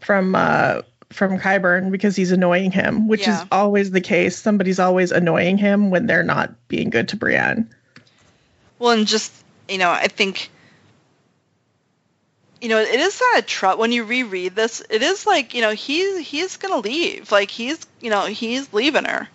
from 0.00 0.34
uh, 0.34 0.82
from 1.12 1.38
Qyburn 1.38 1.90
because 1.90 2.16
he's 2.16 2.32
annoying 2.32 2.70
him, 2.72 3.08
which 3.08 3.22
Yeah. 3.26 3.42
is 3.42 3.46
always 3.52 3.90
the 3.90 4.00
case. 4.00 4.36
Somebody's 4.36 4.78
always 4.78 5.12
annoying 5.12 5.58
him 5.58 5.90
when 5.90 6.06
they're 6.06 6.22
not 6.22 6.68
being 6.68 6.90
good 6.90 7.08
to 7.08 7.16
Brienne. 7.16 7.68
Well, 8.78 8.92
and 8.92 9.06
just, 9.06 9.32
you 9.68 9.78
know, 9.78 9.90
I 9.90 10.08
think, 10.08 10.50
you 12.60 12.68
know, 12.68 12.78
it 12.78 12.98
is 13.00 13.18
kind 13.18 13.38
of 13.38 13.46
tr- 13.46 13.76
when 13.76 13.92
you 13.92 14.04
reread 14.04 14.54
this, 14.54 14.82
it 14.88 15.02
is 15.02 15.26
like, 15.26 15.54
you 15.54 15.60
know, 15.60 15.70
he's 15.72 16.18
he's 16.18 16.56
gonna 16.56 16.78
leave. 16.78 17.30
Like 17.32 17.50
he's, 17.50 17.78
you 18.00 18.10
know, 18.10 18.26
he's 18.26 18.72
leaving 18.72 19.04
her, 19.04 19.28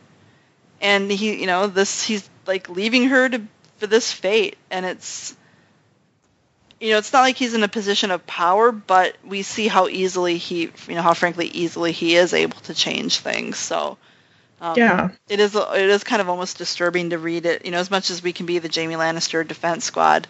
and 0.81 1.11
he, 1.11 1.39
you 1.39 1.47
know, 1.47 1.67
this 1.67 2.03
he's 2.03 2.29
like 2.45 2.69
leaving 2.69 3.09
her 3.09 3.29
to 3.29 3.41
for 3.77 3.87
this 3.87 4.11
fate, 4.11 4.57
and 4.71 4.85
it's, 4.85 5.35
you 6.79 6.91
know, 6.91 6.97
it's 6.97 7.11
not 7.13 7.21
like 7.21 7.37
he's 7.37 7.53
in 7.53 7.63
a 7.63 7.67
position 7.67 8.11
of 8.11 8.25
power, 8.27 8.71
but 8.71 9.15
we 9.25 9.41
see 9.41 9.67
how 9.67 9.87
easily 9.87 10.37
he, 10.37 10.71
you 10.87 10.95
know, 10.95 11.01
how 11.01 11.13
frankly 11.13 11.47
easily 11.47 11.91
he 11.91 12.15
is 12.15 12.33
able 12.33 12.59
to 12.61 12.73
change 12.73 13.19
things. 13.19 13.57
So. 13.57 13.97
Um, 14.59 14.75
Yeah. 14.75 15.09
it 15.29 15.39
is 15.39 15.55
it 15.55 15.89
is 15.89 16.03
kind 16.03 16.19
of 16.19 16.29
almost 16.29 16.57
disturbing 16.57 17.11
to 17.11 17.19
read 17.19 17.45
it. 17.45 17.63
You 17.63 17.69
know, 17.69 17.77
as 17.77 17.91
much 17.91 18.09
as 18.09 18.23
we 18.23 18.33
can 18.33 18.47
be 18.47 18.57
the 18.57 18.67
Jamie 18.67 18.95
Lannister 18.95 19.47
defense 19.47 19.85
squad, 19.85 20.25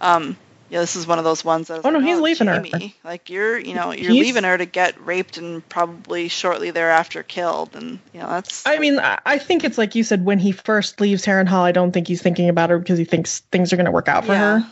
um, 0.00 0.36
you 0.68 0.74
know, 0.74 0.80
this 0.80 0.96
is 0.96 1.06
one 1.06 1.18
of 1.18 1.24
those 1.24 1.44
ones 1.44 1.68
that. 1.68 1.82
Oh, 1.84 1.90
no, 1.90 2.00
like, 2.00 2.08
he's 2.08 2.18
leaving 2.20 2.48
her. 2.48 2.64
Like 3.04 3.30
you're, 3.30 3.56
you 3.56 3.74
know, 3.74 3.92
you're 3.92 4.10
He's- 4.10 4.24
leaving 4.26 4.42
her 4.42 4.58
to 4.58 4.66
get 4.66 5.06
raped 5.06 5.36
and 5.38 5.66
probably 5.68 6.26
shortly 6.26 6.72
thereafter 6.72 7.22
killed, 7.22 7.76
and 7.76 8.00
you 8.12 8.18
know 8.18 8.28
that's. 8.28 8.66
I 8.66 8.78
mean, 8.80 8.98
I 8.98 9.20
I 9.24 9.38
think 9.38 9.62
it's 9.62 9.78
like 9.78 9.94
you 9.94 10.02
said 10.02 10.24
when 10.24 10.40
he 10.40 10.50
first 10.50 11.00
leaves 11.00 11.24
Harrenhal. 11.24 11.60
I 11.62 11.70
don't 11.70 11.92
think 11.92 12.08
he's 12.08 12.20
thinking 12.20 12.48
about 12.48 12.70
her 12.70 12.80
because 12.80 12.98
he 12.98 13.04
thinks 13.04 13.38
things 13.52 13.72
are 13.72 13.76
going 13.76 13.86
to 13.86 13.92
work 13.92 14.08
out 14.08 14.24
for 14.26 14.32
Yeah. 14.32 14.58
her. 14.60 14.66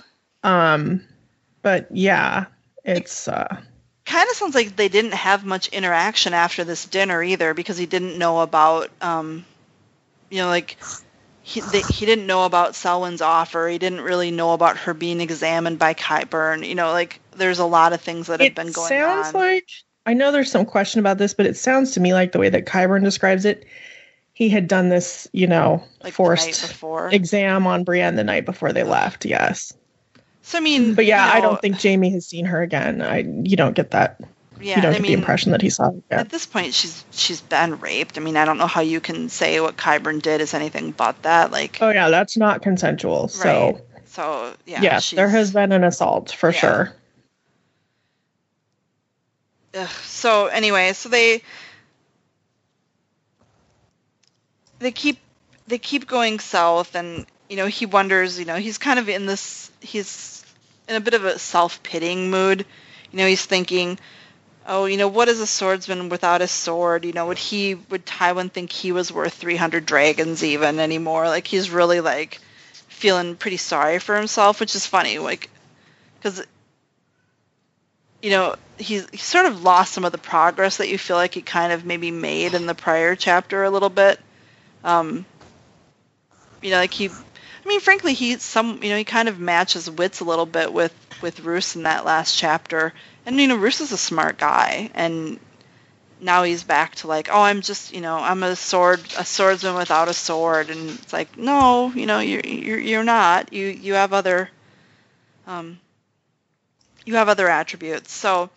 Um, 0.74 1.00
but 1.66 1.88
yeah, 1.90 2.44
it's 2.84 3.26
uh, 3.26 3.60
kind 4.04 4.30
of 4.30 4.36
sounds 4.36 4.54
like 4.54 4.76
they 4.76 4.86
didn't 4.86 5.14
have 5.14 5.44
much 5.44 5.66
interaction 5.66 6.32
after 6.32 6.62
this 6.62 6.84
dinner 6.84 7.20
either 7.20 7.54
because 7.54 7.76
he 7.76 7.86
didn't 7.86 8.16
know 8.16 8.40
about 8.40 8.88
um 9.00 9.44
you 10.30 10.38
know 10.38 10.46
like 10.46 10.76
he 11.42 11.58
they, 11.58 11.80
he 11.80 12.06
didn't 12.06 12.28
know 12.28 12.44
about 12.44 12.76
Selwyn's 12.76 13.20
offer. 13.20 13.66
He 13.66 13.78
didn't 13.78 14.02
really 14.02 14.30
know 14.30 14.52
about 14.52 14.76
her 14.76 14.94
being 14.94 15.20
examined 15.20 15.80
by 15.80 15.94
Qyburn. 15.94 16.64
You 16.64 16.76
know 16.76 16.92
like 16.92 17.18
there's 17.32 17.58
a 17.58 17.64
lot 17.64 17.92
of 17.92 18.00
things 18.00 18.28
that 18.28 18.38
have 18.38 18.46
it 18.46 18.54
been 18.54 18.70
going 18.70 18.88
sounds 18.88 19.02
on. 19.02 19.24
Sounds 19.24 19.34
like 19.34 19.68
I 20.06 20.14
know 20.14 20.30
there's 20.30 20.52
some 20.52 20.66
question 20.66 21.00
about 21.00 21.18
this, 21.18 21.34
but 21.34 21.46
it 21.46 21.56
sounds 21.56 21.94
to 21.94 22.00
me 22.00 22.14
like 22.14 22.30
the 22.30 22.38
way 22.38 22.48
that 22.48 22.66
Qyburn 22.66 23.02
describes 23.02 23.44
it, 23.44 23.66
he 24.34 24.50
had 24.50 24.68
done 24.68 24.88
this, 24.88 25.26
you 25.32 25.48
know, 25.48 25.82
like 26.00 26.14
forced 26.14 26.80
exam 27.10 27.66
on 27.66 27.82
Brienne 27.82 28.14
the 28.14 28.22
night 28.22 28.44
before 28.44 28.72
they 28.72 28.84
left. 28.84 29.24
Yes, 29.24 29.72
so 30.46 30.58
I 30.58 30.60
mean 30.60 30.94
but 30.94 31.04
yeah, 31.04 31.24
you 31.24 31.30
I 31.32 31.40
don't 31.40 31.60
think 31.60 31.78
Jamie 31.78 32.10
has 32.10 32.26
seen 32.26 32.46
her 32.46 32.62
again. 32.62 33.02
I 33.02 33.18
you 33.18 33.56
don't 33.56 33.74
get 33.74 33.90
that. 33.90 34.20
yeah 34.60 34.76
you 34.76 34.82
don't 34.82 34.92
I 34.92 34.94
get 34.94 35.02
mean 35.02 35.12
the 35.12 35.18
impression 35.18 35.52
that 35.52 35.60
he 35.60 35.70
saw 35.70 35.90
her 35.90 35.98
again. 35.98 36.20
at 36.20 36.28
this 36.30 36.46
point 36.46 36.72
she's 36.72 37.04
she's 37.10 37.40
been 37.40 37.78
raped 37.80 38.16
I 38.16 38.20
mean 38.20 38.36
I 38.36 38.44
don't 38.44 38.58
know 38.58 38.66
how 38.66 38.80
you 38.80 39.00
can 39.00 39.28
say 39.28 39.60
what 39.60 39.76
Qyburn 39.76 40.22
did 40.22 40.40
is 40.40 40.54
anything 40.54 40.92
but 40.92 41.20
that 41.22 41.50
like 41.50 41.78
Oh 41.82 41.90
yeah, 41.90 42.08
that's 42.10 42.36
not 42.36 42.62
consensual. 42.62 43.28
So 43.28 43.48
right 43.48 43.76
so 44.06 44.54
yeah 44.66 44.82
yes, 44.82 45.10
there 45.10 45.28
has 45.28 45.52
been 45.52 45.72
an 45.72 45.84
assault 45.84 46.30
for 46.30 46.52
Yeah. 46.52 46.60
sure. 46.60 46.92
Ugh, 49.74 49.88
so 50.04 50.46
anyway, 50.46 50.92
so 50.94 51.08
they 51.10 51.42
they 54.78 54.90
keep 54.92 55.18
they 55.66 55.78
keep 55.78 56.06
going 56.06 56.38
south, 56.38 56.94
and 56.94 57.26
you 57.48 57.56
know 57.56 57.66
he 57.66 57.84
wonders. 57.86 58.38
You 58.38 58.46
know 58.46 58.56
he's 58.56 58.78
kind 58.78 58.98
of 58.98 59.08
in 59.08 59.26
this. 59.26 59.70
He's 59.80 60.35
in 60.88 60.96
a 60.96 61.00
bit 61.00 61.14
of 61.14 61.24
a 61.24 61.38
self 61.38 61.82
pitying 61.82 62.30
mood. 62.30 62.64
You 63.10 63.18
know 63.18 63.26
he's 63.26 63.44
thinking, 63.44 63.98
oh, 64.66 64.86
you 64.86 64.96
know 64.96 65.08
what 65.08 65.28
is 65.28 65.40
a 65.40 65.46
swordsman 65.46 66.08
without 66.08 66.42
a 66.42 66.48
sword? 66.48 67.04
You 67.04 67.12
know 67.12 67.26
would 67.26 67.38
he 67.38 67.74
would 67.74 68.06
Tywin 68.06 68.50
think 68.50 68.70
he 68.72 68.92
was 68.92 69.12
worth 69.12 69.34
300 69.34 69.86
dragons 69.86 70.42
even 70.44 70.80
anymore? 70.80 71.28
Like 71.28 71.46
he's 71.46 71.70
really 71.70 72.00
like 72.00 72.40
feeling 72.88 73.36
pretty 73.36 73.58
sorry 73.58 73.98
for 73.98 74.16
himself, 74.16 74.60
which 74.60 74.74
is 74.74 74.86
funny. 74.86 75.18
Like 75.18 75.50
because 76.18 76.44
you 78.22 78.30
know, 78.30 78.56
he's 78.78 79.08
he 79.10 79.18
sort 79.18 79.46
of 79.46 79.62
lost 79.62 79.92
some 79.92 80.04
of 80.04 80.12
the 80.12 80.18
progress 80.18 80.78
that 80.78 80.88
you 80.88 80.98
feel 80.98 81.16
like 81.16 81.34
he 81.34 81.42
kind 81.42 81.72
of 81.72 81.84
maybe 81.84 82.10
made 82.10 82.54
in 82.54 82.66
the 82.66 82.74
prior 82.74 83.14
chapter 83.14 83.62
a 83.64 83.70
little 83.70 83.88
bit. 83.88 84.18
Um, 84.82 85.24
you 86.62 86.70
know, 86.70 86.78
like 86.78 86.92
he, 86.92 87.10
I 87.66 87.68
mean, 87.68 87.80
frankly, 87.80 88.14
he 88.14 88.36
some 88.38 88.80
you 88.84 88.90
know 88.90 88.96
he 88.96 89.02
kind 89.02 89.28
of 89.28 89.40
matches 89.40 89.90
wits 89.90 90.20
a 90.20 90.24
little 90.24 90.46
bit 90.46 90.72
with 90.72 90.94
with 91.20 91.40
Roose 91.40 91.74
in 91.74 91.82
that 91.82 92.04
last 92.04 92.38
chapter, 92.38 92.92
and 93.26 93.40
you 93.40 93.48
know 93.48 93.56
Roose 93.56 93.80
is 93.80 93.90
a 93.90 93.96
smart 93.96 94.38
guy, 94.38 94.88
and 94.94 95.40
now 96.20 96.44
he's 96.44 96.62
back 96.62 96.94
to 96.96 97.08
like, 97.08 97.28
oh, 97.28 97.42
I'm 97.42 97.62
just 97.62 97.92
you 97.92 98.00
know 98.00 98.18
I'm 98.18 98.44
a 98.44 98.54
sword 98.54 99.00
a 99.18 99.24
swordsman 99.24 99.74
without 99.74 100.06
a 100.06 100.14
sword, 100.14 100.70
and 100.70 100.90
it's 100.90 101.12
like, 101.12 101.36
no, 101.36 101.90
you 101.92 102.06
know 102.06 102.20
you're 102.20 102.46
you're 102.46 102.78
you're 102.78 103.04
not. 103.04 103.52
You 103.52 103.66
you 103.66 103.94
have 103.94 104.12
other 104.12 104.48
um 105.48 105.80
you 107.04 107.16
have 107.16 107.28
other 107.28 107.48
attributes. 107.48 108.12
So 108.12 108.48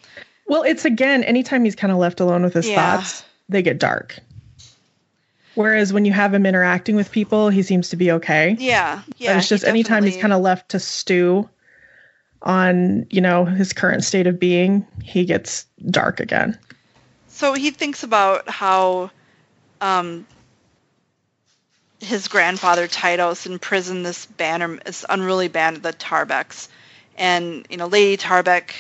Well, 0.48 0.62
it's 0.62 0.86
again, 0.86 1.24
anytime 1.24 1.66
he's 1.66 1.76
kind 1.76 1.92
of 1.92 1.98
left 1.98 2.20
alone 2.20 2.44
with 2.44 2.54
his 2.54 2.70
Yeah. 2.70 2.98
thoughts, 2.98 3.24
they 3.50 3.64
get 3.64 3.80
dark. 3.80 4.20
Whereas 5.56 5.92
when 5.92 6.06
you 6.06 6.14
have 6.14 6.34
him 6.34 6.46
interacting 6.46 6.96
with 6.96 7.12
people, 7.12 7.50
he 7.50 7.64
seems 7.64 7.90
to 7.90 7.96
be 7.96 8.12
okay. 8.12 8.56
yeah, 8.60 9.02
yeah. 9.18 9.34
but 9.34 9.38
it's 9.40 9.50
just 9.50 9.64
he 9.64 9.70
anytime 9.70 10.04
he's 10.04 10.18
kind 10.18 10.34
of 10.34 10.42
left 10.42 10.70
to 10.70 10.80
stew 10.80 11.50
on, 12.42 13.08
you 13.10 13.22
know, 13.22 13.46
his 13.46 13.74
current 13.74 14.04
state 14.04 14.28
of 14.28 14.40
being, 14.40 14.86
he 15.04 15.26
gets 15.26 15.66
dark 15.90 16.20
again. 16.20 16.58
So 17.28 17.54
he 17.54 17.72
thinks 17.72 18.04
about 18.04 18.50
how 18.50 19.12
um, 19.82 20.26
his 22.00 22.28
grandfather 22.28 22.88
Tytos 22.88 23.46
imprisoned 23.46 24.06
this 24.06 24.26
banner, 24.26 24.78
this 24.86 25.06
unruly 25.10 25.48
band 25.48 25.78
of 25.78 25.84
the 25.84 25.94
Tarbecks, 25.94 26.70
and 27.18 27.66
you 27.70 27.78
know 27.78 27.88
Lady 27.88 28.18
Tarbeck 28.22 28.72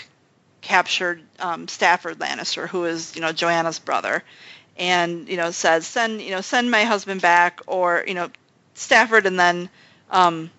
captured 0.61 1.21
um, 1.39 1.67
Stafford 1.67 2.19
Lannister, 2.19 2.67
who 2.67 2.85
is 2.85 3.15
you 3.15 3.21
know 3.21 3.31
Joanna's 3.31 3.79
brother, 3.79 4.23
and 4.79 5.27
you 5.29 5.37
know 5.37 5.51
says 5.51 5.85
send 5.85 6.21
you 6.21 6.31
know 6.31 6.41
send 6.41 6.71
my 6.71 6.83
husband 6.85 7.21
back, 7.21 7.61
or 7.67 8.03
you 8.07 8.15
know 8.15 8.31
Stafford, 8.73 9.27
and 9.27 9.39
then 9.39 9.69
um, 10.09 10.49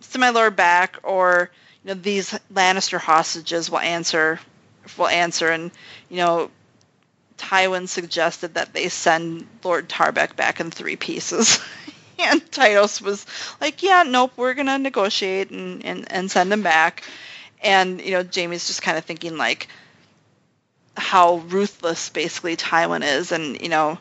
send 0.00 0.20
my 0.20 0.30
lord 0.30 0.56
back, 0.56 0.98
or 1.02 1.50
you 1.84 1.88
know 1.88 2.00
these 2.00 2.38
Lannister 2.52 2.98
hostages 2.98 3.70
will 3.70 3.78
answer 3.78 4.38
will 4.98 5.08
answer, 5.08 5.48
and 5.48 5.70
you 6.10 6.18
know 6.18 6.50
Tywin 7.38 7.88
suggested 7.88 8.54
that 8.54 8.74
they 8.74 8.88
send 8.88 9.46
Lord 9.64 9.88
Tarbeck 9.88 10.36
back 10.36 10.60
in 10.60 10.70
three 10.70 10.96
pieces. 10.96 11.58
and 12.18 12.42
Tytos 12.50 13.00
was 13.00 13.24
like, 13.60 13.82
yeah, 13.82 14.02
nope, 14.06 14.32
we're 14.36 14.52
going 14.54 14.66
to 14.66 14.78
negotiate 14.78 15.50
and, 15.50 15.84
and, 15.84 16.12
and 16.12 16.30
send 16.30 16.52
him 16.52 16.62
back. 16.62 17.02
And, 17.62 18.00
you 18.00 18.12
know, 18.12 18.22
Jamie's 18.22 18.66
just 18.66 18.82
kind 18.82 18.98
of 18.98 19.04
thinking, 19.04 19.38
like, 19.38 19.68
how 21.00 21.36
ruthless 21.48 22.08
basically 22.10 22.56
Tywin 22.56 23.02
is. 23.02 23.32
And, 23.32 23.60
you 23.60 23.68
know, 23.68 23.98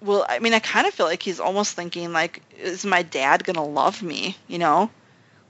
well, 0.00 0.24
I 0.28 0.38
mean, 0.38 0.54
I 0.54 0.60
kind 0.60 0.86
of 0.86 0.94
feel 0.94 1.06
like 1.06 1.22
he's 1.22 1.40
almost 1.40 1.74
thinking, 1.74 2.12
like, 2.12 2.42
is 2.58 2.84
my 2.84 3.02
dad 3.02 3.44
going 3.44 3.56
to 3.56 3.62
love 3.62 4.02
me? 4.02 4.36
You 4.46 4.58
know? 4.58 4.90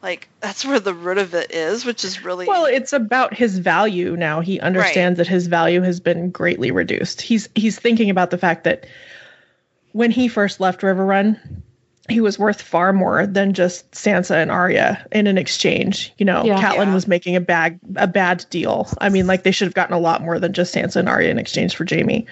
Like, 0.02 0.28
that's 0.40 0.64
where 0.64 0.78
the 0.78 0.94
root 0.94 1.18
of 1.18 1.34
it 1.34 1.50
is, 1.50 1.84
which 1.84 2.04
is 2.04 2.24
really. 2.24 2.46
Well, 2.46 2.66
it's 2.66 2.92
about 2.92 3.34
his 3.34 3.58
value 3.58 4.16
now. 4.16 4.40
He 4.40 4.60
understands 4.60 5.18
that 5.18 5.26
his 5.26 5.48
value 5.48 5.82
has 5.82 5.98
been 5.98 6.30
greatly 6.30 6.70
reduced. 6.70 7.20
He's 7.20 7.48
he's 7.56 7.78
thinking 7.78 8.08
about 8.08 8.30
the 8.30 8.38
fact 8.38 8.62
that 8.64 8.86
when 9.90 10.12
he 10.12 10.28
first 10.28 10.60
left 10.60 10.82
Riverrun, 10.82 11.40
he 12.08 12.20
was 12.20 12.38
worth 12.38 12.62
far 12.62 12.92
more 12.92 13.26
than 13.26 13.52
just 13.52 13.90
Sansa 13.92 14.34
and 14.36 14.50
Arya 14.50 15.06
in 15.12 15.26
an 15.26 15.36
exchange. 15.38 16.12
You 16.18 16.24
know, 16.24 16.44
Yeah. 16.44 16.60
Catelyn 16.60 16.86
Yeah. 16.86 16.94
was 16.94 17.06
making 17.06 17.36
a 17.36 17.40
bad 17.40 17.78
a 17.96 18.06
bad 18.06 18.44
deal. 18.50 18.88
I 18.98 19.08
mean, 19.08 19.26
like 19.26 19.42
they 19.42 19.50
should 19.52 19.66
have 19.66 19.74
gotten 19.74 19.94
a 19.94 20.00
lot 20.00 20.22
more 20.22 20.38
than 20.38 20.52
just 20.52 20.74
Sansa 20.74 20.96
and 20.96 21.08
Arya 21.08 21.30
in 21.30 21.38
exchange 21.38 21.76
for 21.76 21.84
Jamie. 21.84 22.26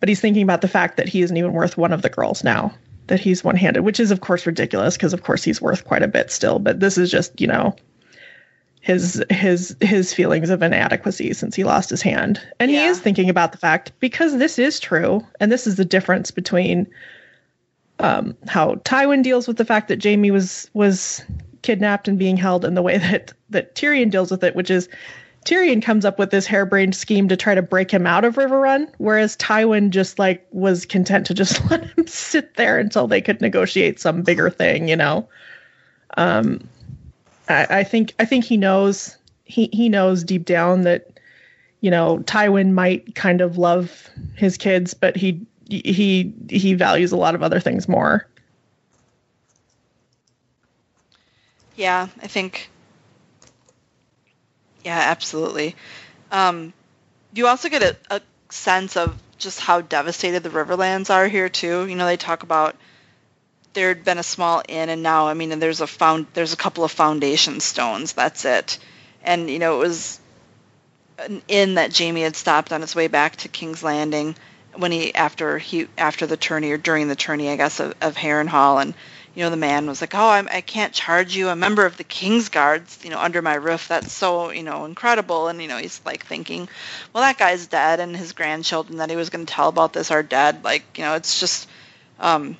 But 0.00 0.08
he's 0.08 0.20
thinking 0.20 0.42
about 0.42 0.62
the 0.62 0.68
fact 0.68 0.96
that 0.96 1.08
he 1.08 1.22
isn't 1.22 1.36
even 1.36 1.52
worth 1.52 1.76
one 1.76 1.92
of 1.92 2.02
the 2.02 2.08
girls 2.08 2.42
now. 2.42 2.72
That 3.06 3.20
he's 3.20 3.44
one 3.44 3.56
handed, 3.56 3.82
which 3.82 4.00
is 4.00 4.10
of 4.10 4.20
course 4.20 4.46
ridiculous 4.46 4.96
because 4.96 5.12
of 5.12 5.22
course 5.22 5.42
he's 5.44 5.60
worth 5.60 5.84
quite 5.84 6.02
a 6.02 6.08
bit 6.08 6.30
still. 6.30 6.58
But 6.58 6.80
this 6.80 6.96
is 6.98 7.10
just, 7.10 7.40
you 7.40 7.46
know, 7.46 7.74
his 8.80 9.22
his 9.30 9.76
his 9.80 10.14
feelings 10.14 10.48
of 10.50 10.62
inadequacy 10.62 11.34
since 11.34 11.54
he 11.54 11.64
lost 11.64 11.90
his 11.90 12.02
hand. 12.02 12.40
And 12.58 12.70
he 12.70 12.78
is 12.78 12.98
thinking 12.98 13.28
about 13.28 13.52
the 13.52 13.58
fact 13.58 13.92
because 14.00 14.38
this 14.38 14.58
is 14.58 14.80
true, 14.80 15.24
and 15.38 15.52
this 15.52 15.66
is 15.66 15.76
the 15.76 15.84
difference 15.84 16.30
between 16.30 16.86
um, 18.00 18.36
how 18.48 18.76
Tywin 18.76 19.22
deals 19.22 19.46
with 19.46 19.56
the 19.56 19.64
fact 19.64 19.88
that 19.88 19.96
Jamie 19.96 20.30
was 20.30 20.70
was 20.72 21.22
kidnapped 21.62 22.08
and 22.08 22.18
being 22.18 22.36
held, 22.36 22.64
and 22.64 22.76
the 22.76 22.82
way 22.82 22.98
that 22.98 23.32
that 23.50 23.74
Tyrion 23.74 24.10
deals 24.10 24.30
with 24.30 24.42
it, 24.42 24.56
which 24.56 24.70
is 24.70 24.88
Tyrion 25.44 25.82
comes 25.82 26.04
up 26.04 26.18
with 26.18 26.30
this 26.30 26.46
harebrained 26.46 26.94
scheme 26.94 27.28
to 27.28 27.36
try 27.36 27.54
to 27.54 27.62
break 27.62 27.90
him 27.90 28.06
out 28.06 28.24
of 28.24 28.36
Riverrun, 28.36 28.90
whereas 28.98 29.36
Tywin 29.36 29.90
just 29.90 30.18
like 30.18 30.46
was 30.50 30.84
content 30.84 31.26
to 31.26 31.34
just 31.34 31.64
let 31.70 31.84
him 31.84 32.06
sit 32.06 32.54
there 32.54 32.78
until 32.78 33.06
they 33.06 33.20
could 33.20 33.40
negotiate 33.40 34.00
some 34.00 34.22
bigger 34.22 34.50
thing, 34.50 34.88
you 34.88 34.96
know. 34.96 35.28
Um, 36.16 36.68
I, 37.48 37.66
I 37.70 37.84
think 37.84 38.14
I 38.18 38.24
think 38.24 38.44
he 38.44 38.56
knows 38.56 39.16
he 39.44 39.68
he 39.72 39.88
knows 39.88 40.24
deep 40.24 40.44
down 40.44 40.82
that 40.82 41.20
you 41.80 41.90
know 41.90 42.18
Tywin 42.18 42.72
might 42.72 43.14
kind 43.14 43.40
of 43.40 43.58
love 43.58 44.08
his 44.36 44.56
kids, 44.56 44.94
but 44.94 45.16
he 45.16 45.46
he 45.70 46.34
he 46.48 46.74
values 46.74 47.12
a 47.12 47.16
lot 47.16 47.34
of 47.34 47.42
other 47.42 47.60
things 47.60 47.88
more. 47.88 48.26
Yeah, 51.76 52.08
I 52.22 52.26
think. 52.26 52.68
Yeah, 54.84 54.98
absolutely. 54.98 55.76
Um, 56.30 56.72
you 57.34 57.46
also 57.46 57.68
get 57.68 57.82
a, 57.82 57.96
a 58.10 58.20
sense 58.50 58.96
of 58.96 59.16
just 59.38 59.60
how 59.60 59.80
devastated 59.80 60.42
the 60.42 60.50
Riverlands 60.50 61.10
are 61.10 61.28
here 61.28 61.48
too. 61.48 61.86
You 61.86 61.96
know, 61.96 62.06
they 62.06 62.16
talk 62.16 62.42
about 62.42 62.76
there 63.72 63.88
had 63.88 64.04
been 64.04 64.18
a 64.18 64.22
small 64.22 64.62
inn, 64.68 64.88
and 64.88 65.02
now 65.02 65.28
I 65.28 65.34
mean, 65.34 65.58
there's 65.58 65.80
a 65.80 65.86
found 65.86 66.26
there's 66.34 66.52
a 66.52 66.56
couple 66.56 66.84
of 66.84 66.90
foundation 66.90 67.60
stones. 67.60 68.12
That's 68.12 68.44
it. 68.44 68.78
And 69.22 69.48
you 69.50 69.58
know, 69.58 69.76
it 69.76 69.86
was 69.86 70.20
an 71.18 71.42
inn 71.48 71.74
that 71.74 71.92
Jamie 71.92 72.22
had 72.22 72.36
stopped 72.36 72.72
on 72.72 72.80
his 72.80 72.94
way 72.94 73.06
back 73.06 73.36
to 73.36 73.48
King's 73.48 73.82
Landing 73.82 74.34
when 74.80 74.92
he 74.92 75.14
after 75.14 75.58
he 75.58 75.86
after 75.98 76.26
the 76.26 76.36
tourney 76.36 76.70
or 76.70 76.78
during 76.78 77.08
the 77.08 77.16
tourney, 77.16 77.50
I 77.50 77.56
guess, 77.56 77.80
of, 77.80 77.94
of 78.00 78.16
Harrenhal, 78.16 78.80
and 78.80 78.94
you 79.34 79.44
know 79.44 79.50
the 79.50 79.56
man 79.56 79.86
was 79.86 80.00
like, 80.00 80.14
"Oh, 80.14 80.28
I'm, 80.28 80.48
I 80.50 80.60
can't 80.62 80.92
charge 80.92 81.36
you 81.36 81.48
a 81.48 81.56
member 81.56 81.84
of 81.86 81.96
the 81.96 82.04
King's 82.04 82.48
Guards, 82.48 82.98
you 83.04 83.10
know, 83.10 83.18
under 83.20 83.42
my 83.42 83.54
roof. 83.54 83.88
That's 83.88 84.12
so 84.12 84.50
you 84.50 84.62
know 84.62 84.86
incredible." 84.86 85.48
And 85.48 85.60
you 85.62 85.68
know 85.68 85.76
he's 85.76 86.00
like 86.04 86.24
thinking, 86.26 86.68
"Well, 87.12 87.22
that 87.22 87.38
guy's 87.38 87.66
dead, 87.66 88.00
and 88.00 88.16
his 88.16 88.32
grandchildren 88.32 88.98
that 88.98 89.10
he 89.10 89.16
was 89.16 89.30
going 89.30 89.46
to 89.46 89.52
tell 89.52 89.68
about 89.68 89.92
this 89.92 90.10
are 90.10 90.22
dead. 90.22 90.64
Like 90.64 90.84
you 90.98 91.04
know, 91.04 91.14
it's 91.14 91.38
just." 91.38 91.68
Um, 92.18 92.56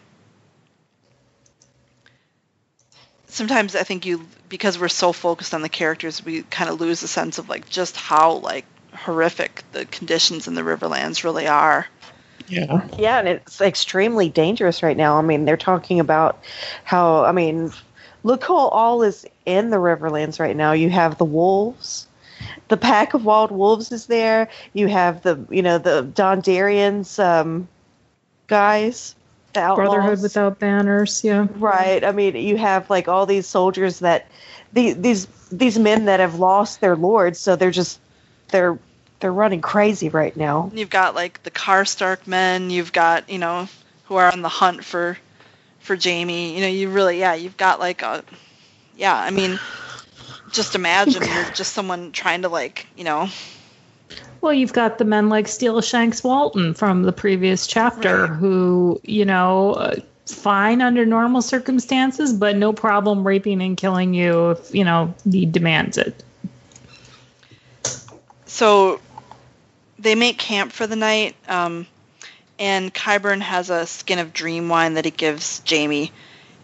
sometimes 3.31 3.75
I 3.77 3.83
think 3.83 4.07
you 4.07 4.27
because 4.49 4.79
we're 4.79 4.89
so 4.89 5.13
focused 5.13 5.55
on 5.55 5.63
the 5.63 5.69
characters, 5.69 6.25
we 6.25 6.43
kind 6.43 6.71
of 6.71 6.81
lose 6.81 7.03
a 7.03 7.09
sense 7.09 7.39
of 7.39 7.49
like 7.49 7.69
just 7.69 7.97
how 7.97 8.35
like 8.35 8.65
horrific 8.95 9.63
the 9.73 9.85
conditions 9.87 10.49
in 10.49 10.55
the 10.55 10.63
Riverlands 10.63 11.25
really 11.25 11.47
are. 11.47 11.87
Yeah. 12.51 12.87
Yeah, 12.99 13.19
and 13.19 13.29
it's 13.29 13.61
extremely 13.61 14.29
dangerous 14.29 14.83
right 14.83 14.97
now. 14.97 15.17
I 15.17 15.23
mean, 15.23 15.45
they're 15.45 15.57
talking 15.57 16.01
about 16.01 16.43
how, 16.85 17.25
I 17.25 17.33
mean, 17.33 17.71
look 18.25 18.45
who 18.45 18.55
all 18.55 19.03
is 19.03 19.25
in 19.47 19.71
the 19.71 19.77
Riverlands 19.77 20.41
right 20.41 20.57
now. 20.57 20.73
You 20.73 20.91
have 20.91 21.17
the 21.19 21.25
wolves. 21.25 22.07
The 22.69 22.77
pack 22.77 23.15
of 23.15 23.25
wild 23.25 23.51
wolves 23.51 23.93
is 23.93 24.07
there. 24.07 24.49
You 24.73 24.89
have 24.89 25.23
the, 25.23 25.45
you 25.51 25.63
know, 25.63 25.79
the 25.79 26.05
Dondarrions 26.05 27.23
um, 27.23 27.69
guys, 28.47 29.15
the 29.53 29.61
outlaws. 29.61 29.89
Brotherhood 29.89 30.23
without 30.23 30.59
banners. 30.59 31.23
Yeah. 31.25 31.47
Right. 31.57 32.05
I 32.05 32.13
mean, 32.13 32.37
you 32.37 32.57
have 32.57 32.89
like 32.91 33.09
all 33.09 33.27
these 33.27 33.47
soldiers 33.47 34.01
that 34.01 34.27
these 34.73 34.97
these 34.97 35.27
these 35.51 35.79
men 35.79 36.05
that 36.07 36.21
have 36.21 36.39
lost 36.39 36.81
their 36.81 36.97
lords, 36.97 37.39
so 37.39 37.57
they're 37.57 37.71
just 37.71 38.01
they're 38.49 38.79
they're 39.21 39.33
running 39.33 39.61
crazy 39.61 40.09
right 40.09 40.37
now. 40.37 40.71
You've 40.75 40.91
got 40.91 41.15
like 41.15 41.43
the 41.43 41.51
Karstark 41.51 42.27
men. 42.27 42.71
You've 42.71 42.93
got 42.93 43.29
you 43.31 43.39
know 43.39 43.69
who 44.05 44.17
are 44.17 44.31
on 44.33 44.43
the 44.43 44.49
hunt 44.49 44.85
for 44.85 45.17
for 45.81 45.97
Jamie. 45.97 46.55
You 46.55 46.61
know, 46.63 46.69
you 46.69 46.91
really 46.91 47.19
yeah. 47.19 47.35
You've 47.35 47.57
got 47.57 47.79
like 47.81 48.03
a 48.03 48.25
yeah. 48.97 49.15
I 49.15 49.31
mean, 49.31 49.59
just 50.51 50.75
imagine 50.75 51.23
you're 51.23 51.51
just 51.55 51.73
someone 51.73 52.13
trying 52.13 52.43
to 52.43 52.49
like 52.49 52.87
you 52.97 53.05
know 53.05 53.29
Well, 54.41 54.53
you've 54.55 54.73
got 54.73 54.99
the 54.99 55.05
men 55.05 55.29
like 55.29 55.49
Steel 55.49 55.81
Shanks 55.81 56.25
Walton 56.25 56.75
from 56.75 57.03
the 57.03 57.13
previous 57.13 57.67
chapter, 57.67 58.23
Right. 58.27 58.31
who 58.31 59.01
you 59.05 59.25
know, 59.27 59.73
uh, 59.75 59.97
fine 60.27 60.81
under 60.81 61.05
normal 61.05 61.43
circumstances, 61.43 62.33
but 62.33 62.57
no 62.57 62.73
problem 62.73 63.27
raping 63.27 63.61
and 63.61 63.77
killing 63.77 64.15
you 64.15 64.51
if 64.53 64.75
you 64.75 64.85
know 64.85 65.13
need 65.25 65.53
demands 65.53 65.99
it. 65.99 66.23
so 68.47 69.01
they 70.01 70.15
make 70.15 70.39
camp 70.39 70.73
for 70.73 70.87
the 70.87 70.97
night 70.97 71.37
um, 71.49 71.87
and 72.59 72.93
Qyburn 72.93 73.41
has 73.41 73.71
a 73.71 73.87
skin 73.87 74.19
of 74.19 74.33
dream 74.33 74.69
wine 74.69 74.95
that 74.95 75.05
he 75.05 75.11
gives 75.11 75.61
Jamie. 75.61 76.13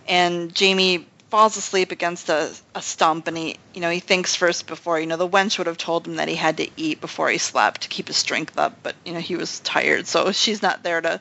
And 0.09 0.55
Jamie 0.55 1.07
falls 1.31 1.57
asleep 1.57 1.91
against 1.91 2.29
a, 2.29 2.53
a 2.75 2.81
stump 2.81 3.27
and 3.27 3.37
he 3.37 3.57
you 3.75 3.81
know 3.81 3.91
he 3.91 3.99
thinks 3.99 4.37
first 4.37 4.67
before 4.69 5.01
you 5.01 5.07
know 5.07 5.17
the 5.17 5.29
wench 5.29 5.59
would 5.59 5.67
have 5.67 5.77
told 5.77 6.07
him 6.07 6.17
that 6.17 6.29
he 6.29 6.37
had 6.37 6.57
to 6.59 6.69
eat 6.77 7.01
before 7.01 7.29
he 7.29 7.37
slept 7.37 7.81
to 7.83 7.89
keep 7.89 8.07
his 8.07 8.17
strength 8.17 8.57
up 8.57 8.77
but 8.85 8.95
you 9.05 9.13
know 9.13 9.19
he 9.19 9.35
was 9.35 9.59
tired 9.61 10.07
so 10.07 10.31
she's 10.31 10.63
not 10.63 10.85
there 10.85 11.01
to 11.01 11.21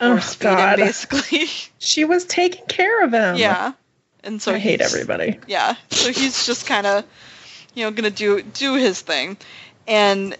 Oh, 0.00 0.12
force 0.12 0.34
feed 0.34 0.48
him 0.58 0.76
basically. 0.76 1.46
She 1.78 2.04
was 2.04 2.24
taking 2.26 2.66
care 2.66 3.02
of 3.02 3.12
him. 3.12 3.36
yeah. 3.36 3.72
And 4.22 4.40
so 4.40 4.52
I 4.52 4.58
hate 4.58 4.80
everybody. 4.82 5.40
yeah. 5.48 5.74
So 5.90 6.12
he's 6.12 6.44
just 6.46 6.66
kind 6.66 6.86
of 6.86 7.04
you 7.74 7.84
know 7.84 7.90
gonna 7.90 8.10
do 8.10 8.42
do 8.42 8.74
his 8.74 9.00
thing. 9.00 9.38
And 9.88 10.36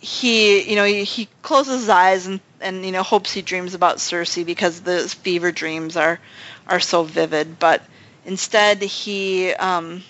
he 0.00 0.68
you 0.68 0.76
know 0.76 0.84
he, 0.84 1.04
he 1.04 1.28
closes 1.42 1.80
his 1.82 1.88
eyes 1.88 2.26
and 2.26 2.40
and 2.60 2.84
you 2.84 2.92
know 2.92 3.02
hopes 3.02 3.32
he 3.32 3.42
dreams 3.42 3.74
about 3.74 3.96
Cersei 3.98 4.44
because 4.44 4.80
the 4.80 5.08
fever 5.08 5.52
dreams 5.52 5.96
are 5.96 6.18
are 6.66 6.80
so 6.80 7.02
vivid. 7.04 7.58
But 7.58 7.82
instead 8.24 8.80
he 8.82 9.52
um 9.54 10.02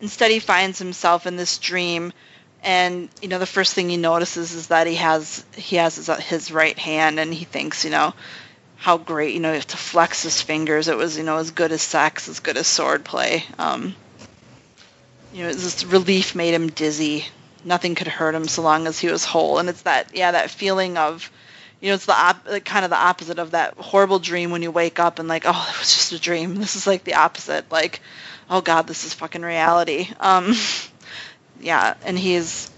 instead 0.00 0.30
he 0.30 0.38
finds 0.38 0.78
himself 0.78 1.26
in 1.26 1.36
this 1.36 1.58
dream 1.58 2.12
and 2.62 3.08
you 3.20 3.28
know 3.28 3.38
the 3.38 3.46
first 3.46 3.74
thing 3.74 3.88
he 3.88 3.96
notices 3.96 4.54
is 4.54 4.68
that 4.68 4.86
he 4.86 4.94
has 4.96 5.44
he 5.56 5.76
has 5.76 5.96
his, 5.96 6.06
his 6.06 6.52
right 6.52 6.78
hand 6.78 7.18
and 7.18 7.32
he 7.34 7.44
thinks 7.44 7.84
you 7.84 7.90
know 7.90 8.14
how 8.76 8.96
great 8.98 9.34
you 9.34 9.40
know 9.40 9.58
to 9.58 9.76
flex 9.76 10.22
his 10.22 10.40
fingers. 10.42 10.88
It 10.88 10.96
was 10.96 11.16
you 11.16 11.24
know 11.24 11.38
as 11.38 11.50
good 11.50 11.72
as 11.72 11.82
sex 11.82 12.28
as 12.28 12.40
good 12.40 12.56
as 12.56 12.66
sword 12.66 13.04
play 13.04 13.44
um, 13.58 13.94
you 15.32 15.42
know 15.42 15.52
this 15.52 15.84
relief 15.84 16.34
made 16.34 16.54
him 16.54 16.68
dizzy 16.68 17.24
nothing 17.64 17.94
could 17.94 18.06
hurt 18.06 18.34
him 18.34 18.48
so 18.48 18.62
long 18.62 18.86
as 18.86 18.98
he 18.98 19.08
was 19.08 19.24
whole. 19.24 19.58
And 19.58 19.68
it's 19.68 19.82
that 19.82 20.14
yeah 20.14 20.32
that 20.32 20.50
feeling 20.50 20.96
of 20.96 21.30
you 21.80 21.88
know 21.88 21.94
it's 21.94 22.06
the 22.06 22.18
op- 22.18 22.46
like 22.46 22.64
kind 22.64 22.84
of 22.84 22.90
the 22.90 22.96
opposite 22.96 23.38
of 23.38 23.52
that 23.52 23.74
horrible 23.74 24.18
dream 24.18 24.50
when 24.50 24.62
you 24.62 24.70
wake 24.70 24.98
up 24.98 25.18
and 25.18 25.28
like 25.28 25.44
oh 25.46 25.70
it 25.74 25.78
was 25.78 25.94
just 25.94 26.12
a 26.12 26.18
dream. 26.18 26.54
This 26.58 26.76
is 26.76 26.86
like 26.86 27.04
the 27.04 27.14
opposite 27.14 27.70
like 27.70 28.00
oh 28.50 28.60
god 28.60 28.86
this 28.86 29.04
is 29.04 29.14
fucking 29.14 29.42
reality. 29.42 30.08
Um 30.20 30.54
yeah 31.60 31.94
and 32.04 32.18
he's 32.18 32.70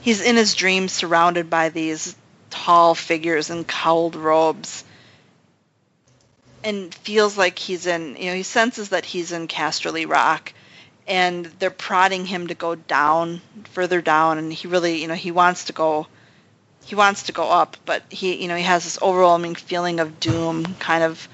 he's 0.00 0.20
in 0.20 0.36
his 0.36 0.54
dream 0.54 0.88
surrounded 0.88 1.50
by 1.50 1.68
these 1.68 2.16
tall 2.50 2.94
figures 2.94 3.50
in 3.50 3.64
cowled 3.64 4.16
robes 4.16 4.84
and 6.62 6.94
feels 6.94 7.38
like 7.38 7.58
he's 7.58 7.86
in 7.86 8.16
you 8.16 8.26
know 8.26 8.34
he 8.34 8.42
senses 8.42 8.90
that 8.90 9.04
he's 9.04 9.32
in 9.32 9.48
Casterly 9.48 10.08
Rock 10.08 10.52
and 11.10 11.44
they're 11.58 11.70
prodding 11.70 12.24
him 12.24 12.46
to 12.46 12.54
go 12.54 12.76
down 12.76 13.42
further 13.72 14.00
down 14.00 14.38
and 14.38 14.52
he 14.52 14.68
really 14.68 15.02
you 15.02 15.08
know 15.08 15.14
he 15.14 15.32
wants 15.32 15.64
to 15.64 15.72
go 15.72 16.06
he 16.84 16.94
wants 16.94 17.24
to 17.24 17.32
go 17.32 17.50
up 17.50 17.76
but 17.84 18.02
he 18.08 18.40
you 18.40 18.48
know 18.48 18.56
he 18.56 18.62
has 18.62 18.84
this 18.84 19.02
overwhelming 19.02 19.56
feeling 19.56 19.98
of 20.00 20.20
doom 20.20 20.64
kind 20.76 21.02
of 21.02 21.28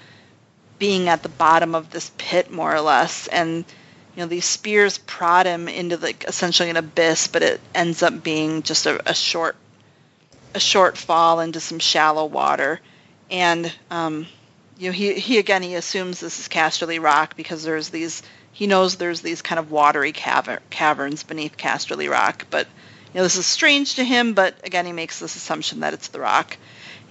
being 0.79 1.09
at 1.09 1.23
the 1.23 1.29
bottom 1.29 1.75
of 1.75 1.91
this 1.91 2.11
pit 2.17 2.51
more 2.51 2.75
or 2.75 2.81
less 2.81 3.29
and 3.29 3.65
you 4.17 4.23
know 4.23 4.27
these 4.27 4.47
spears 4.47 4.97
prod 4.97 5.45
him 5.47 5.69
into 5.69 5.99
like 5.99 6.25
essentially 6.25 6.71
an 6.71 6.77
abyss 6.77 7.29
but 7.29 7.43
it 7.43 7.61
ends 7.75 8.03
up 8.03 8.23
being 8.25 8.63
just 8.63 8.87
a, 8.87 9.09
a 9.09 9.15
short 9.15 9.57
a 10.55 10.61
short 10.61 10.97
fall 10.97 11.41
into 11.41 11.61
some 11.61 11.79
shallow 11.79 12.25
water 12.25 12.81
and 13.31 13.71
um, 13.91 14.27
you 14.79 14.89
know 14.89 14.93
he, 14.93 15.13
he 15.15 15.39
again 15.39 15.63
he 15.63 15.75
assumes 15.75 16.19
this 16.19 16.41
is 16.41 16.49
casterly 16.49 17.03
rock 17.03 17.37
because 17.37 17.63
there's 17.63 17.91
these 17.91 18.23
he 18.57 18.67
knows 18.67 18.97
there's 18.97 19.21
these 19.21 19.43
kind 19.43 19.59
of 19.59 19.71
watery 19.71 20.15
caver- 20.15 20.61
caverns 20.71 21.23
beneath 21.25 21.59
casterly 21.59 22.11
rock 22.11 22.47
but 22.49 22.67
you 23.13 23.19
know 23.19 23.23
this 23.23 23.37
is 23.37 23.45
strange 23.45 23.97
to 23.97 24.03
him 24.05 24.33
but 24.33 24.55
again 24.65 24.87
he 24.87 24.93
makes 24.93 25.19
this 25.19 25.37
assumption 25.37 25.81
that 25.81 25.93
it's 25.93 26.09
the 26.09 26.21
rock. 26.21 26.57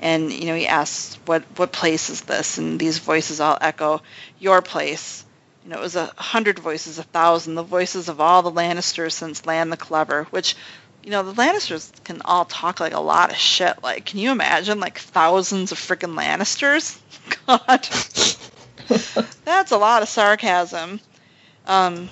And 0.02 0.32
you 0.32 0.48
know 0.48 0.56
he 0.56 0.66
asks 0.66 1.20
what 1.26 1.44
what 1.56 1.72
place 1.72 2.10
is 2.10 2.22
this? 2.22 2.58
And 2.58 2.80
these 2.80 2.98
voices 2.98 3.40
all 3.40 3.60
echo 3.62 4.02
your 4.40 4.64
place. 4.64 5.24
You 5.64 5.70
know 5.70 5.78
it 5.78 5.82
was 5.82 5.96
a 5.96 6.12
hundred 6.18 6.58
voices 6.58 6.98
a 6.98 7.04
thousand 7.04 7.54
the 7.54 7.62
voices 7.64 8.10
of 8.10 8.20
all 8.20 8.42
the 8.42 8.52
lannisters 8.52 9.12
since 9.12 9.46
lann 9.46 9.70
the 9.70 9.78
clever 9.78 10.24
which 10.32 10.56
you 11.04 11.12
know 11.12 11.22
the 11.22 11.40
lannisters 11.40 11.92
can 12.04 12.24
all 12.26 12.46
talk 12.46 12.80
like 12.80 12.94
a 12.94 13.00
lot 13.00 13.30
of 13.30 13.38
shit. 13.38 13.84
Like 13.84 14.06
can 14.06 14.18
you 14.18 14.32
imagine 14.32 14.80
like 14.80 14.98
thousands 14.98 15.72
of 15.72 15.78
freaking 15.78 16.16
lannisters? 16.18 16.98
God. 17.46 17.88
That's 19.46 19.72
a 19.72 19.78
lot 19.78 20.02
of 20.02 20.10
sarcasm 20.10 21.00
um 21.68 22.10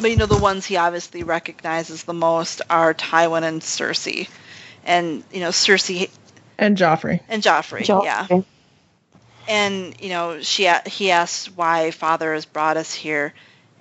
but 0.00 0.10
you 0.10 0.16
know 0.16 0.26
the 0.26 0.36
ones 0.38 0.66
he 0.66 0.76
obviously 0.76 1.22
recognizes 1.22 2.04
the 2.04 2.14
most 2.14 2.62
are 2.68 2.94
tywin 2.94 3.42
and 3.44 3.60
cersei. 3.62 4.28
And 4.84 5.22
you 5.32 5.40
know 5.40 5.50
cersei 5.50 6.10
And 6.58 6.76
Joffrey. 6.76 7.20
and 7.28 7.42
joffrey, 7.42 7.82
Joffrey. 7.84 8.04
yeah 8.04 8.26
and 9.48 9.94
you 10.00 10.08
know 10.08 10.40
she 10.40 10.70
he 10.86 11.10
asks 11.10 11.46
why 11.56 11.90
father 11.90 12.32
has 12.34 12.44
brought 12.46 12.76
us 12.76 12.92
here. 12.92 13.34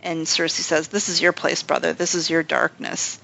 And 0.03 0.25
cersei 0.25 0.61
says 0.61 0.87
this 0.89 1.09
is 1.09 1.21
your 1.21 1.31
place 1.33 1.63
brother. 1.63 1.93
This 1.93 2.13
is 2.15 2.29
your 2.29 2.43
darkness. 2.43 3.19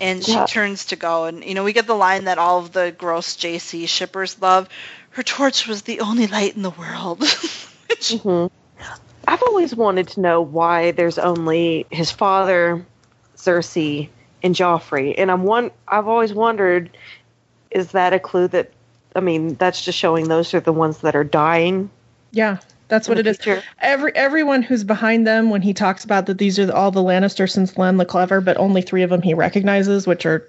And 0.00 0.24
she 0.24 0.32
Yeah. 0.32 0.46
turns 0.46 0.86
to 0.86 0.96
go. 0.96 1.24
And 1.24 1.44
you 1.44 1.54
know 1.54 1.64
we 1.64 1.72
get 1.72 1.86
the 1.86 1.94
line 1.94 2.24
that 2.24 2.38
all 2.38 2.58
of 2.58 2.72
the 2.72 2.94
gross 2.96 3.36
jc 3.36 3.86
shippers 3.88 4.40
love. 4.40 4.68
Her 5.10 5.22
torch 5.22 5.66
was 5.66 5.82
the 5.82 6.00
only 6.00 6.26
light 6.26 6.56
in 6.56 6.62
the 6.62 6.70
world. 6.70 7.20
Which- 7.88 8.12
hmm 8.14 8.46
I've 9.26 9.42
always 9.42 9.74
wanted 9.74 10.08
to 10.08 10.20
know 10.20 10.40
why 10.40 10.92
there's 10.92 11.18
only 11.18 11.86
his 11.90 12.10
father, 12.10 12.84
Cersei, 13.36 14.08
and 14.42 14.54
Joffrey, 14.54 15.14
and 15.16 15.30
I'm 15.30 15.44
one. 15.44 15.70
I've 15.86 16.08
always 16.08 16.32
wondered, 16.32 16.96
is 17.70 17.92
that 17.92 18.12
a 18.12 18.18
clue 18.18 18.48
that? 18.48 18.72
I 19.14 19.20
mean, 19.20 19.54
that's 19.54 19.84
just 19.84 19.98
showing 19.98 20.28
those 20.28 20.54
are 20.54 20.60
the 20.60 20.72
ones 20.72 20.98
that 20.98 21.16
are 21.16 21.24
dying. 21.24 21.90
Yeah, 22.30 22.58
that's 22.88 23.08
what 23.08 23.18
it 23.18 23.24
the 23.24 23.30
is. 23.30 23.62
Every 23.80 24.14
everyone 24.14 24.62
who's 24.62 24.84
behind 24.84 25.26
them 25.26 25.50
when 25.50 25.62
he 25.62 25.74
talks 25.74 26.04
about 26.04 26.26
that 26.26 26.38
these 26.38 26.58
are 26.58 26.72
all 26.72 26.90
the 26.90 27.02
Lannisters 27.02 27.52
since 27.52 27.76
Lann 27.76 27.96
the 27.96 28.04
Clever, 28.04 28.40
but 28.40 28.56
only 28.56 28.82
three 28.82 29.02
of 29.02 29.10
them 29.10 29.22
he 29.22 29.34
recognizes, 29.34 30.06
which 30.06 30.26
are 30.26 30.48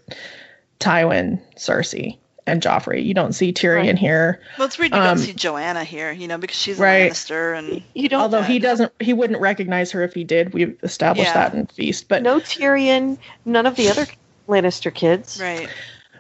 Tywin, 0.80 1.42
Cersei, 1.56 2.18
and 2.52 2.62
Joffrey. 2.62 3.04
You 3.06 3.14
don't 3.14 3.34
see 3.34 3.54
Tyrion 3.54 3.78
Right. 3.88 3.98
here, 3.98 4.40
well 4.58 4.68
it's 4.68 4.78
weird 4.78 4.92
you 4.92 4.98
Um, 5.00 5.06
don't 5.06 5.18
see 5.18 5.34
joanna 5.34 5.84
here 5.84 6.12
you 6.12 6.28
know 6.28 6.38
because 6.38 6.58
she's 6.58 6.80
a 6.80 6.84
right. 6.84 7.12
lannister 7.12 7.58
and 7.58 7.82
You 7.94 8.10
don't 8.10 8.22
although 8.22 8.42
he 8.44 8.60
doesn't. 8.60 8.92
He 9.00 9.14
wouldn't 9.14 9.40
recognize 9.40 9.92
her 9.92 10.04
if 10.04 10.14
he 10.14 10.24
did. 10.24 10.54
We've 10.54 10.78
established 10.84 11.30
Yeah. 11.30 11.50
that 11.50 11.54
in 11.54 11.66
Feast, 11.68 12.08
but 12.08 12.22
no 12.24 12.40
Tyrion, 12.40 13.18
none 13.46 13.66
of 13.66 13.76
the 13.76 13.90
other 13.90 14.06
Lannister 14.48 14.94
kids. 14.94 15.40
right 15.42 15.70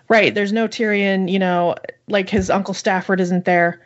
Right. 0.07 0.35
There's 0.35 0.51
no 0.51 0.67
Tyrion, 0.67 1.31
you 1.31 1.39
know, 1.39 1.75
like 2.09 2.29
his 2.29 2.49
uncle 2.49 2.73
Stafford 2.73 3.21
isn't 3.21 3.45
there 3.45 3.79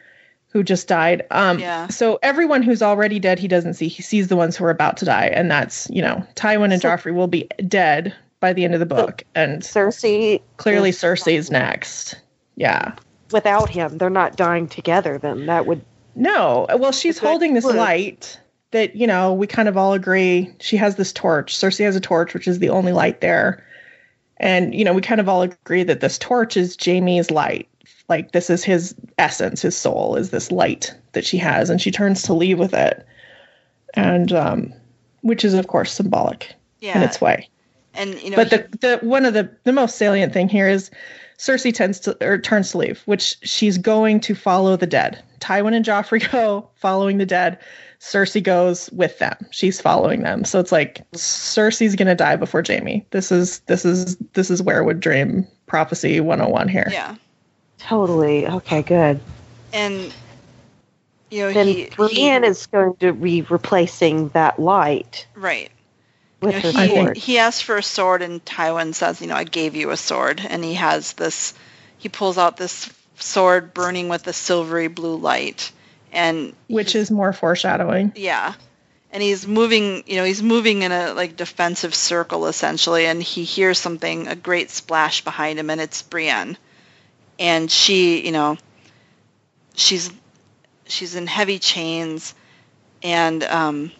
who 0.49 0.63
just 0.63 0.87
died. 0.87 1.23
Um 1.31 1.59
Yeah. 1.59 1.87
so 1.87 2.17
everyone 2.23 2.63
who's 2.63 2.81
already 2.81 3.19
dead 3.19 3.37
he 3.39 3.47
doesn't 3.47 3.75
see. 3.75 3.87
He 3.87 4.01
sees 4.01 4.27
the 4.27 4.35
ones 4.35 4.55
who 4.57 4.65
are 4.65 4.69
about 4.71 4.97
to 4.97 5.05
die 5.05 5.27
and 5.33 5.51
that's, 5.51 5.87
you 5.91 6.01
know, 6.01 6.25
Tywin 6.35 6.71
and 6.73 6.81
So- 6.81 6.89
Joffrey 6.89 7.13
will 7.13 7.27
be 7.27 7.47
dead 7.67 8.13
by 8.39 8.53
the 8.53 8.63
end 8.65 8.73
of 8.73 8.79
the 8.79 8.85
book 8.85 9.23
and 9.35 9.61
Cersei. 9.61 10.41
clearly 10.57 10.89
is- 10.89 10.97
Cersei's 10.99 11.49
next. 11.51 12.15
Yeah. 12.55 12.93
Without 13.31 13.69
him, 13.69 13.97
they're 13.97 14.09
not 14.09 14.35
dying 14.35 14.67
together. 14.67 15.17
Then 15.17 15.45
that 15.47 15.65
would. 15.65 15.83
No. 16.15 16.65
Well, 16.77 16.91
she's 16.91 17.17
holding 17.17 17.53
this 17.53 17.65
light 17.65 18.39
that, 18.71 18.95
you 18.95 19.07
know, 19.07 19.33
we 19.33 19.47
kind 19.47 19.67
of 19.67 19.77
all 19.77 19.93
agree 19.93 20.53
she 20.59 20.77
has 20.77 20.95
this 20.95 21.11
torch. 21.11 21.55
Cersei 21.57 21.83
has 21.85 21.95
a 21.95 21.99
torch, 22.01 22.33
which 22.33 22.47
is 22.47 22.59
the 22.59 22.69
only 22.69 22.93
light 22.93 23.21
there. 23.21 23.63
And, 24.37 24.73
you 24.75 24.83
know, 24.85 24.93
we 24.93 25.01
kind 25.01 25.19
of 25.21 25.27
all 25.29 25.41
agree 25.41 25.83
that 25.83 26.01
this 26.01 26.17
torch 26.17 26.55
is 26.57 26.75
Jamie's 26.77 27.31
light. 27.31 27.67
Like 28.07 28.31
this 28.33 28.49
is 28.49 28.63
his 28.63 28.93
essence, 29.17 29.61
his 29.63 29.75
soul 29.75 30.15
is 30.15 30.29
this 30.29 30.51
light 30.51 30.93
that 31.13 31.25
she 31.25 31.37
has, 31.39 31.69
and 31.69 31.81
she 31.81 31.89
turns 31.91 32.21
to 32.23 32.33
leave 32.33 32.59
with 32.59 32.73
it. 32.73 33.05
And 33.95 34.31
um 34.33 34.73
which 35.21 35.43
is 35.43 35.55
of 35.55 35.67
course 35.67 35.91
symbolic 35.91 36.53
yeah 36.81 36.97
in 36.97 37.01
its 37.03 37.19
way. 37.19 37.49
and 37.95 38.21
you 38.21 38.29
know 38.29 38.35
But 38.35 38.51
he- 38.51 38.57
the, 38.57 38.77
the 38.99 38.99
one 39.07 39.25
of 39.25 39.33
the 39.33 39.49
the 39.63 39.71
most 39.73 39.95
salient 39.97 40.33
thing 40.33 40.49
here 40.49 40.67
is 40.69 40.91
Cersei 41.37 41.73
tends 41.73 41.99
to 42.01 42.17
or 42.25 42.37
turns 42.37 42.71
to 42.71 42.77
leave, 42.77 43.01
which 43.05 43.37
she's 43.43 43.77
going 43.77 44.19
to 44.21 44.35
follow 44.35 44.75
the 44.77 44.87
dead. 44.87 45.21
Tywin 45.39 45.75
and 45.75 45.85
Joffrey 45.85 46.31
go 46.31 46.69
following 46.75 47.17
the 47.17 47.25
dead. 47.25 47.59
Cersei 47.99 48.41
goes 48.41 48.89
with 48.91 49.17
them. 49.19 49.35
She's 49.51 49.81
following 49.81 50.21
them. 50.23 50.45
So 50.45 50.59
it's 50.59 50.71
like 50.71 51.09
Cersei's 51.13 51.95
gonna 51.95 52.15
die 52.15 52.35
before 52.35 52.61
Jamie. 52.61 53.05
This 53.11 53.31
is 53.31 53.59
this 53.61 53.85
is 53.85 54.17
this 54.33 54.49
is 54.49 54.61
where 54.61 54.83
would 54.83 54.99
dream 54.99 55.47
prophecy 55.65 56.19
101 56.19 56.67
here. 56.67 56.87
yeah 56.91 57.15
Totally. 57.77 58.47
Okay, 58.47 58.81
good. 58.81 59.19
and 59.73 60.13
you 61.29 61.41
know 61.41 61.53
Then 61.53 61.67
he, 61.67 61.89
Brienne 61.95 62.43
he 62.43 62.49
is 62.49 62.65
going 62.67 62.95
to 62.97 63.13
be 63.13 63.41
replacing 63.43 64.29
that 64.29 64.59
light 64.59 65.27
right 65.35 65.71
with 66.45 66.63
you 66.63 66.73
know, 66.73 66.79
I 66.79 66.87
he, 66.87 66.95
sword. 66.95 67.17
he 67.17 67.37
asks 67.39 67.61
for 67.61 67.77
a 67.77 67.83
sword 67.83 68.21
and 68.21 68.43
Tywin 68.45 68.93
says, 68.93 69.21
you 69.21 69.27
know, 69.27 69.35
I 69.35 69.43
gave 69.43 69.75
you 69.75 69.91
a 69.91 69.97
sword 69.97 70.41
and 70.47 70.63
he 70.63 70.75
has 70.75 71.13
this 71.13 71.53
he 71.97 72.09
pulls 72.09 72.37
out 72.37 72.57
this 72.57 72.91
sword 73.17 73.73
burning 73.73 74.09
with 74.09 74.27
a 74.27 74.33
silvery 74.33 74.87
blue 74.87 75.15
light 75.15 75.71
and 76.11 76.53
Which 76.67 76.95
is 76.95 77.11
more 77.11 77.33
foreshadowing. 77.33 78.13
yeah. 78.15 78.53
And 79.11 79.23
he's 79.23 79.47
moving, 79.47 80.03
you 80.07 80.17
know, 80.17 80.25
he's 80.25 80.43
moving 80.43 80.81
in 80.81 80.91
a 80.91 81.13
like 81.13 81.37
defensive 81.37 81.95
circle 81.95 82.47
essentially 82.47 83.05
and 83.05 83.23
he 83.23 83.43
hears 83.45 83.79
something 83.79 84.27
a 84.27 84.35
great 84.35 84.69
splash 84.71 85.23
behind 85.23 85.57
him 85.57 85.69
and 85.69 85.79
it's 85.79 86.01
Brienne. 86.01 86.57
And 87.39 87.71
she, 87.71 88.25
you 88.25 88.31
know, 88.31 88.57
she's 89.75 90.11
she's 90.87 91.15
in 91.15 91.27
heavy 91.27 91.59
chains 91.59 92.35
and 93.03 93.43
um 93.43 93.91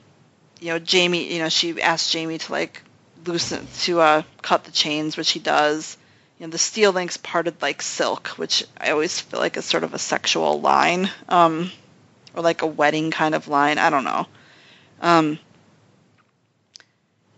you 0.59 0.69
know, 0.69 0.79
Jamie, 0.79 1.31
you 1.33 1.39
know, 1.39 1.49
she 1.49 1.81
asks 1.81 2.11
Jamie 2.11 2.37
to 2.39 2.51
like 2.51 2.81
loosen 3.25 3.67
to 3.81 3.99
uh 4.01 4.21
cut 4.41 4.63
the 4.65 4.71
chains, 4.71 5.17
which 5.17 5.31
he 5.31 5.39
does. 5.39 5.97
You 6.39 6.47
know, 6.47 6.51
the 6.51 6.57
steel 6.57 6.91
links 6.91 7.17
parted 7.17 7.61
like 7.61 7.81
silk, 7.81 8.29
which 8.29 8.63
I 8.77 8.91
always 8.91 9.19
feel 9.19 9.39
like 9.39 9.57
is 9.57 9.65
sort 9.65 9.83
of 9.83 9.93
a 9.93 9.99
sexual 9.99 10.59
line. 10.61 11.09
Um 11.29 11.71
or 12.35 12.43
like 12.43 12.61
a 12.61 12.67
wedding 12.67 13.11
kind 13.11 13.35
of 13.35 13.47
line. 13.47 13.77
I 13.77 13.89
don't 13.89 14.03
know. 14.03 14.27
Um, 15.01 15.39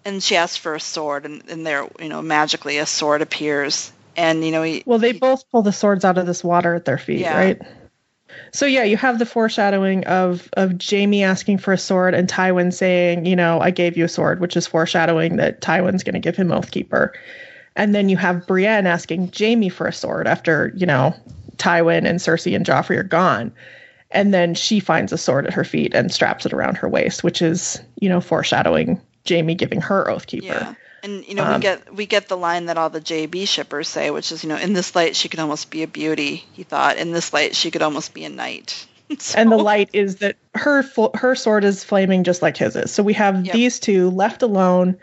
and 0.06 0.24
she 0.24 0.36
asks 0.36 0.58
for 0.58 0.76
a 0.76 0.80
sword, 0.80 1.26
and, 1.26 1.44
and 1.50 1.66
there, 1.66 1.88
you 2.00 2.10
know, 2.10 2.22
magically 2.22 2.78
a 2.78 2.86
sword 2.86 3.22
appears, 3.22 3.92
and 4.16 4.44
you 4.44 4.52
know, 4.52 4.64
he, 4.64 4.84
Well, 4.86 5.00
they 5.00 5.14
both 5.14 5.50
pull 5.52 5.62
the 5.62 5.74
swords 5.74 6.06
out 6.06 6.18
of 6.18 6.26
this 6.26 6.44
water 6.44 6.74
at 6.76 6.86
their 6.86 6.98
feet, 6.98 7.20
Yeah. 7.22 7.38
right? 7.38 7.62
So 8.52 8.66
yeah, 8.66 8.84
you 8.84 8.98
have 8.98 9.20
the 9.20 9.26
foreshadowing 9.26 10.06
of 10.06 10.50
of 10.54 10.78
Jamie 10.78 11.24
asking 11.24 11.60
for 11.60 11.74
a 11.74 11.78
sword 11.78 12.14
and 12.14 12.28
Tywin 12.28 12.74
saying, 12.74 13.26
you 13.26 13.36
know, 13.36 13.60
I 13.60 13.72
gave 13.72 13.98
you 13.98 14.06
a 14.06 14.10
sword, 14.10 14.40
which 14.40 14.58
is 14.58 14.68
foreshadowing 14.68 15.38
that 15.38 15.62
Tywin's 15.62 16.04
going 16.04 16.14
to 16.14 16.20
give 16.20 16.36
him 16.36 16.50
Oathkeeper. 16.50 17.12
And 17.76 17.94
then 17.94 18.10
you 18.10 18.18
have 18.18 18.48
Brienne 18.48 18.88
asking 18.88 19.32
Jamie 19.32 19.70
for 19.70 19.88
a 19.88 19.94
sword 19.94 20.28
after, 20.28 20.74
you 20.76 20.86
know, 20.86 21.14
Tywin 21.58 22.06
and 22.06 22.20
Cersei 22.20 22.56
and 22.56 22.66
Joffrey 22.66 22.98
are 22.98 23.04
gone. 23.04 23.54
And 24.12 24.34
then 24.34 24.56
she 24.56 24.80
finds 24.80 25.12
a 25.12 25.18
sword 25.18 25.46
at 25.46 25.54
her 25.54 25.64
feet 25.64 25.94
and 25.94 26.12
straps 26.12 26.46
it 26.46 26.54
around 26.54 26.78
her 26.78 26.90
waist, 26.90 27.24
which 27.24 27.42
is, 27.42 27.82
you 27.98 28.10
know, 28.10 28.22
foreshadowing 28.22 29.02
Jamie 29.26 29.56
giving 29.56 29.82
her 29.82 30.06
Oathkeeper. 30.06 30.44
yeah, 30.44 30.74
and 31.08 31.28
you 31.28 31.34
know, 31.36 31.44
Um, 31.46 31.54
we 31.56 31.60
get 31.60 31.94
we 31.96 32.06
get 32.06 32.28
the 32.28 32.38
line 32.38 32.66
that 32.68 32.78
all 32.78 32.90
the 32.90 33.02
JB 33.02 33.48
shippers 33.48 33.88
say, 33.88 34.12
which 34.12 34.32
is, 34.32 34.44
you 34.44 34.50
know, 34.50 34.58
in 34.58 34.74
this 34.74 34.96
light 34.96 35.16
she 35.16 35.30
could 35.30 35.40
almost 35.40 35.72
be 35.72 35.84
a 35.84 35.88
beauty. 35.88 36.46
He 36.54 36.64
thought, 36.64 36.98
in 36.98 37.12
this 37.12 37.34
light 37.34 37.56
she 37.56 37.72
could 37.72 37.82
almost 37.82 38.14
be 38.14 38.26
a 38.26 38.30
knight. 38.30 38.86
and 39.36 39.52
the 39.52 39.58
light 39.58 39.90
is 39.94 40.18
that 40.18 40.36
her 40.54 40.84
her 41.16 41.34
sword 41.36 41.64
is 41.64 41.84
flaming 41.84 42.24
just 42.24 42.42
like 42.42 42.58
his 42.58 42.76
is. 42.76 42.92
So 42.92 43.02
we 43.04 43.14
have 43.14 43.46
Yep. 43.46 43.54
these 43.54 43.80
two 43.80 44.10
left 44.12 44.42
alone. 44.44 44.98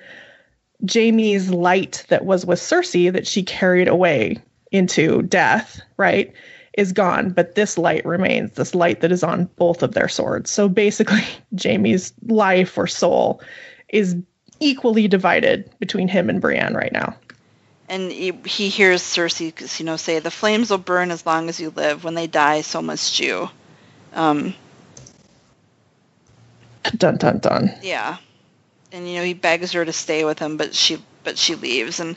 Jamie's 0.84 1.50
light 1.50 2.04
that 2.08 2.24
was 2.24 2.44
with 2.44 2.58
Cersei 2.60 3.10
that 3.12 3.26
she 3.26 3.42
carried 3.42 3.88
away 3.88 4.36
into 4.70 5.22
death, 5.22 5.80
right, 5.96 6.32
is 6.76 6.92
gone, 6.92 7.30
but 7.30 7.54
this 7.54 7.78
light 7.78 8.04
remains. 8.04 8.52
This 8.52 8.74
light 8.74 9.00
that 9.00 9.12
is 9.12 9.22
on 9.22 9.46
both 9.56 9.82
of 9.82 9.94
their 9.94 10.08
swords. 10.08 10.50
So 10.50 10.68
basically, 10.68 11.22
Jamie's 11.54 12.12
life 12.26 12.76
or 12.76 12.86
soul 12.86 13.40
is 13.88 14.16
equally 14.64 15.08
divided 15.08 15.70
between 15.78 16.08
him 16.08 16.30
and 16.30 16.40
Brienne 16.40 16.74
right 16.74 16.92
now. 16.92 17.16
And 17.88 18.10
he, 18.10 18.32
he 18.46 18.68
hears 18.70 19.02
Cersei, 19.02 19.78
you 19.78 19.84
know, 19.84 19.96
say, 19.96 20.18
"The 20.18 20.30
flames 20.30 20.70
will 20.70 20.78
burn 20.78 21.10
as 21.10 21.26
long 21.26 21.48
as 21.48 21.60
you 21.60 21.70
live. 21.70 22.02
When 22.02 22.14
they 22.14 22.26
die, 22.26 22.62
so 22.62 22.80
must 22.80 23.20
you." 23.20 23.50
Um, 24.14 24.54
Dun 26.96 27.16
dun 27.16 27.38
dun. 27.38 27.70
yeah, 27.82 28.18
and 28.92 29.08
you 29.08 29.16
know, 29.16 29.24
he 29.24 29.34
begs 29.34 29.72
her 29.72 29.84
to 29.84 29.92
stay 29.92 30.24
with 30.24 30.38
him, 30.38 30.56
but 30.56 30.74
she 30.74 30.98
but 31.24 31.36
she 31.38 31.54
leaves. 31.54 32.00
And 32.00 32.16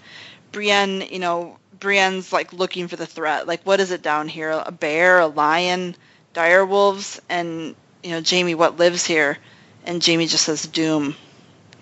Brienne, 0.52 1.02
you 1.02 1.20
know, 1.20 1.58
Brienne's 1.80 2.32
like 2.34 2.54
looking 2.54 2.88
for 2.88 2.96
the 2.96 3.06
threat. 3.06 3.48
Like, 3.48 3.62
what 3.64 3.80
is 3.80 3.92
it 3.92 4.02
down 4.02 4.28
here? 4.28 4.52
A 4.52 4.72
bear, 4.72 5.20
a 5.20 5.28
lion, 5.28 5.96
dire 6.34 6.66
wolves, 6.66 7.22
and 7.30 7.76
you 8.04 8.12
know, 8.12 8.22
Jamie, 8.22 8.56
what 8.56 8.78
lives 8.78 9.06
here? 9.06 9.38
And 9.86 10.02
Jamie 10.02 10.28
just 10.28 10.46
says, 10.46 10.64
"Doom, 10.68 11.16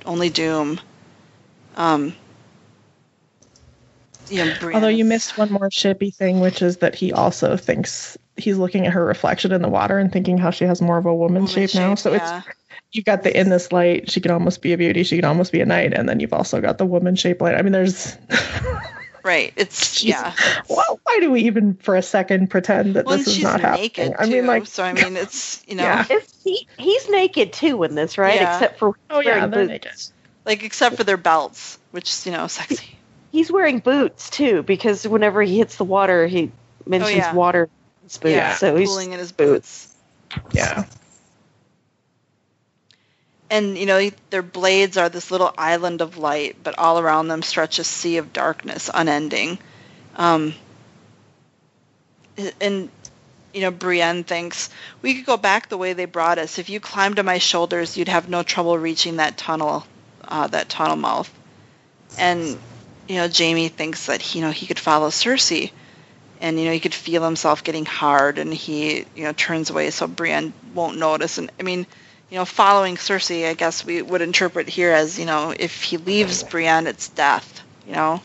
only 0.05 0.29
doom." 0.29 0.79
Um. 1.75 2.15
You 4.27 4.43
know, 4.45 4.71
Although 4.73 4.87
you 4.87 5.05
missed 5.05 5.37
one 5.37 5.51
more 5.51 5.69
shippy 5.69 6.11
thing, 6.13 6.39
which 6.39 6.63
is 6.63 6.77
that 6.77 6.95
he 6.95 7.13
also 7.13 7.57
thinks 7.57 8.17
he's 8.37 8.57
looking 8.57 8.87
at 8.87 8.93
her 8.93 9.05
reflection 9.05 9.51
in 9.51 9.61
the 9.61 9.69
water 9.69 9.99
and 9.99 10.11
thinking 10.11 10.39
how 10.39 10.49
she 10.49 10.65
has 10.65 10.81
more 10.81 10.97
of 10.97 11.05
a 11.05 11.13
woman, 11.13 11.43
woman 11.43 11.47
shape, 11.47 11.75
now. 11.75 11.93
So 11.93 12.11
yeah. 12.11 12.41
it's 12.47 12.57
you've 12.91 13.05
got 13.05 13.23
the 13.23 13.37
in 13.37 13.49
this 13.49 13.71
light, 13.71 14.09
she 14.09 14.21
could 14.21 14.31
almost 14.31 14.61
be 14.61 14.73
a 14.73 14.77
beauty, 14.77 15.03
she 15.03 15.17
could 15.17 15.25
almost 15.25 15.51
be 15.51 15.61
a 15.61 15.65
knight, 15.65 15.93
and 15.93 16.07
then 16.07 16.19
you've 16.19 16.33
also 16.33 16.61
got 16.61 16.77
the 16.77 16.85
woman 16.85 17.15
shape 17.15 17.41
light. 17.41 17.55
I 17.55 17.61
mean, 17.61 17.73
there's 17.73 18.17
Right. 19.25 19.51
It's 19.55 20.03
Jeez. 20.03 20.09
yeah. 20.09 20.33
well, 20.69 20.99
why 21.03 21.17
do 21.19 21.31
we 21.31 21.41
even 21.45 21.73
for 21.73 21.95
a 21.95 22.01
second 22.03 22.51
pretend 22.51 22.93
that 22.95 23.05
Well, 23.05 23.17
this 23.17 23.27
is 23.27 23.41
not 23.41 23.59
happening? 23.59 23.81
naked 23.81 24.13
I 24.19 24.27
mean, 24.27 24.45
like, 24.45 24.67
so 24.67 24.83
I 24.83 24.93
mean, 24.93 25.17
it's 25.17 25.63
you 25.67 25.75
know, 25.75 25.83
Yeah. 25.83 26.05
Is 26.09 26.33
he, 26.43 26.67
he's 26.77 27.09
naked 27.09 27.51
too 27.51 27.81
in 27.83 27.95
this, 27.95 28.19
right? 28.19 28.35
Yeah. 28.39 28.53
Except 28.53 28.77
for 28.77 28.93
oh 29.09 29.21
yeah, 29.21 29.47
they're 29.47 29.65
boots. 29.65 29.69
naked. 29.69 29.91
like 30.45 30.63
except 30.63 30.95
for 30.97 31.03
their 31.03 31.17
belts, 31.17 31.79
which 31.89 32.07
is 32.09 32.25
you 32.27 32.31
know 32.33 32.45
sexy. 32.45 32.95
He's 33.31 33.51
wearing 33.51 33.79
boots 33.79 34.29
too 34.29 34.61
because 34.61 35.07
whenever 35.07 35.41
he 35.41 35.57
hits 35.57 35.75
the 35.77 35.83
water, 35.85 36.27
he 36.27 36.51
mentions 36.85 37.11
Oh, 37.13 37.17
yeah. 37.17 37.33
water 37.33 37.63
in 37.63 37.69
his 38.03 38.17
boots. 38.19 38.31
Yeah, 38.35 38.53
so 38.53 38.75
he's 38.75 38.87
cooling 38.87 39.11
in 39.13 39.17
his 39.19 39.31
boots. 39.31 39.91
Yeah, 40.51 40.85
And 43.55 43.77
you 43.77 43.85
know, 43.85 44.09
their 44.31 44.41
blades 44.41 44.97
are 44.97 45.07
this 45.07 45.31
little 45.31 45.53
island 45.57 46.01
of 46.01 46.17
light, 46.17 46.57
but 46.61 46.77
all 46.77 46.99
around 46.99 47.29
them 47.29 47.41
stretch 47.41 47.79
a 47.79 47.85
sea 47.85 48.17
of 48.17 48.33
darkness, 48.33 48.89
unending. 48.93 49.59
Um, 50.17 50.55
and 52.59 52.89
you 53.53 53.61
know, 53.61 53.71
Brienne 53.71 54.25
thinks 54.25 54.69
we 55.01 55.15
could 55.15 55.25
go 55.25 55.37
back 55.37 55.69
the 55.69 55.77
way 55.77 55.93
they 55.93 56.03
brought 56.03 56.37
us. 56.37 56.59
If 56.59 56.69
you 56.69 56.81
climbed 56.81 57.15
to 57.15 57.23
my 57.23 57.37
shoulders, 57.37 57.95
you'd 57.95 58.09
have 58.09 58.27
no 58.27 58.43
trouble 58.43 58.77
reaching 58.77 59.15
that 59.17 59.37
tunnel, 59.37 59.87
uh, 60.25 60.47
that 60.47 60.67
tunnel 60.67 60.97
mouth. 60.97 61.33
And 62.17 62.59
you 63.07 63.15
know, 63.15 63.29
Jamie 63.29 63.69
thinks 63.69 64.07
that 64.07 64.35
you 64.35 64.41
know 64.41 64.51
he 64.51 64.65
could 64.65 64.79
follow 64.79 65.07
Cersei, 65.07 65.71
and 66.41 66.59
you 66.59 66.65
know 66.65 66.73
he 66.73 66.81
could 66.81 66.93
feel 66.93 67.23
himself 67.23 67.63
getting 67.63 67.85
hard, 67.85 68.37
and 68.37 68.53
he 68.53 69.05
you 69.15 69.23
know 69.23 69.31
turns 69.31 69.69
away 69.69 69.91
so 69.91 70.07
Brienne 70.07 70.51
won't 70.73 70.97
notice. 70.97 71.37
And 71.37 71.49
I 71.57 71.63
mean, 71.63 71.87
you 72.35 72.41
know, 72.41 72.43
following 72.43 72.97
Cersei, 72.97 73.47
I 73.47 73.53
guess 73.53 73.85
we 73.85 74.01
would 74.01 74.21
interpret 74.21 74.67
here 74.67 74.91
as 74.91 75.17
you 75.17 75.25
know 75.25 75.53
if 75.57 75.83
he 75.83 75.95
leaves 75.95 76.43
Brienne, 76.43 76.85
it's 76.85 77.07
death. 77.07 77.63
You 77.87 77.93
know. 77.93 78.21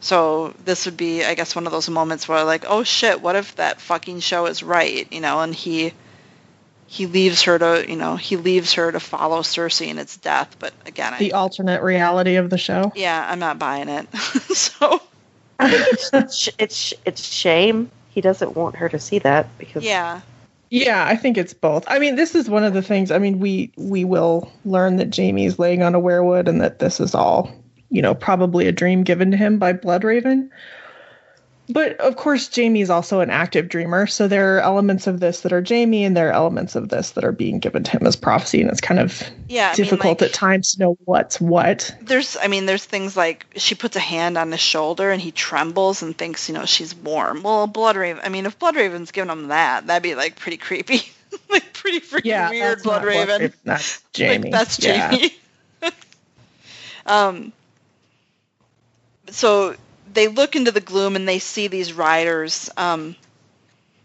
So 0.00 0.54
this 0.64 0.86
would 0.86 0.96
be, 0.96 1.22
I 1.22 1.34
guess, 1.34 1.54
one 1.54 1.66
of 1.66 1.72
those 1.72 1.90
moments 1.90 2.26
where 2.26 2.44
like, 2.44 2.64
oh 2.66 2.82
shit, 2.82 3.20
what 3.20 3.36
if 3.36 3.54
that 3.56 3.78
fucking 3.78 4.20
show 4.20 4.46
is 4.46 4.62
right, 4.62 5.06
you 5.12 5.20
know? 5.20 5.40
And 5.40 5.54
he 5.54 5.92
he 6.86 7.04
leaves 7.04 7.42
her 7.42 7.58
to, 7.58 7.84
you 7.86 7.96
know, 7.96 8.16
he 8.16 8.38
leaves 8.38 8.72
her 8.72 8.90
to 8.90 8.98
follow 8.98 9.42
Cersei 9.42 9.88
and 9.88 10.00
it's 10.00 10.16
death. 10.16 10.56
But 10.58 10.72
again, 10.86 11.12
I, 11.12 11.18
the 11.18 11.34
alternate 11.34 11.82
reality 11.82 12.36
of 12.36 12.48
the 12.48 12.56
show. 12.56 12.90
yeah, 12.94 13.26
I'm 13.28 13.38
not 13.38 13.58
buying 13.58 13.90
it. 13.90 14.16
so 14.16 15.02
I 15.58 15.70
think 15.70 15.88
it's 16.14 16.48
it's 16.58 16.94
it's 17.04 17.22
shame 17.22 17.90
he 18.08 18.22
doesn't 18.22 18.56
want 18.56 18.76
her 18.76 18.88
to 18.88 18.98
see 18.98 19.18
that 19.18 19.46
because 19.58 19.84
yeah, 19.84 20.22
Yeah, 20.72 21.04
I 21.06 21.16
think 21.16 21.36
it's 21.36 21.52
both. 21.52 21.84
I 21.86 21.98
mean, 21.98 22.16
this 22.16 22.34
is 22.34 22.48
one 22.48 22.64
of 22.64 22.72
the 22.72 22.80
things. 22.80 23.10
I 23.10 23.18
mean, 23.18 23.40
we 23.40 23.70
we 23.76 24.06
will 24.06 24.50
learn 24.64 24.96
that 24.96 25.10
Jamie's 25.10 25.58
laying 25.58 25.82
on 25.82 25.94
a 25.94 26.00
weirwood 26.00 26.48
and 26.48 26.62
that 26.62 26.78
this 26.78 26.98
is 26.98 27.14
all, 27.14 27.52
you 27.90 28.00
know, 28.00 28.14
probably 28.14 28.66
a 28.66 28.72
dream 28.72 29.02
given 29.04 29.30
to 29.32 29.36
him 29.36 29.58
by 29.58 29.74
Bloodraven. 29.74 30.48
But 31.68 31.98
of 32.00 32.16
course, 32.16 32.48
Jamie's 32.48 32.90
also 32.90 33.20
an 33.20 33.30
active 33.30 33.68
dreamer, 33.68 34.06
so 34.06 34.26
there 34.26 34.56
are 34.56 34.60
elements 34.60 35.06
of 35.06 35.20
this 35.20 35.40
that 35.40 35.52
are 35.52 35.62
Jamie, 35.62 36.04
and 36.04 36.16
there 36.16 36.28
are 36.28 36.32
elements 36.32 36.74
of 36.74 36.88
this 36.88 37.12
that 37.12 37.24
are 37.24 37.32
being 37.32 37.60
given 37.60 37.84
to 37.84 37.90
him 37.92 38.06
as 38.06 38.16
prophecy, 38.16 38.60
and 38.60 38.68
it's 38.70 38.80
kind 38.80 38.98
of 38.98 39.22
yeah. 39.48 39.70
I 39.70 39.74
difficult 39.74 40.04
mean, 40.04 40.10
like, 40.10 40.22
at 40.22 40.32
times 40.34 40.74
to 40.74 40.80
know 40.80 40.98
what's 41.04 41.40
what. 41.40 41.94
There's, 42.00 42.36
I 42.36 42.48
mean, 42.48 42.66
there's 42.66 42.84
things 42.84 43.16
like 43.16 43.46
she 43.56 43.76
puts 43.76 43.94
a 43.94 44.00
hand 44.00 44.36
on 44.36 44.50
his 44.50 44.60
shoulder 44.60 45.10
and 45.12 45.22
he 45.22 45.30
trembles 45.30 46.02
and 46.02 46.18
thinks, 46.18 46.48
you 46.48 46.54
know, 46.54 46.66
she's 46.66 46.94
warm. 46.96 47.42
Well, 47.44 47.68
Bloodraven. 47.68 48.20
I 48.24 48.28
mean, 48.28 48.44
if 48.46 48.58
Bloodraven's 48.58 49.12
giving 49.12 49.30
him 49.30 49.48
that, 49.48 49.86
that'd 49.86 50.02
be 50.02 50.16
like 50.16 50.36
pretty 50.36 50.56
creepy, 50.56 51.02
like 51.48 51.72
pretty 51.72 52.00
freaking 52.00 52.24
Yeah, 52.24 52.50
weird. 52.50 52.80
Bloodraven. 52.80 53.38
Bloodraven, 53.38 53.52
That's 53.64 54.02
Jamie. 54.12 54.50
Like, 54.50 54.52
that's 54.52 54.78
Yeah. 54.80 55.10
Jamie. 55.12 55.36
um, 57.06 57.52
so 59.30 59.76
they 60.12 60.28
look 60.28 60.56
into 60.56 60.70
the 60.72 60.80
gloom 60.80 61.16
and 61.16 61.28
they 61.28 61.38
see 61.38 61.68
these 61.68 61.92
riders, 61.92 62.70
um, 62.76 63.16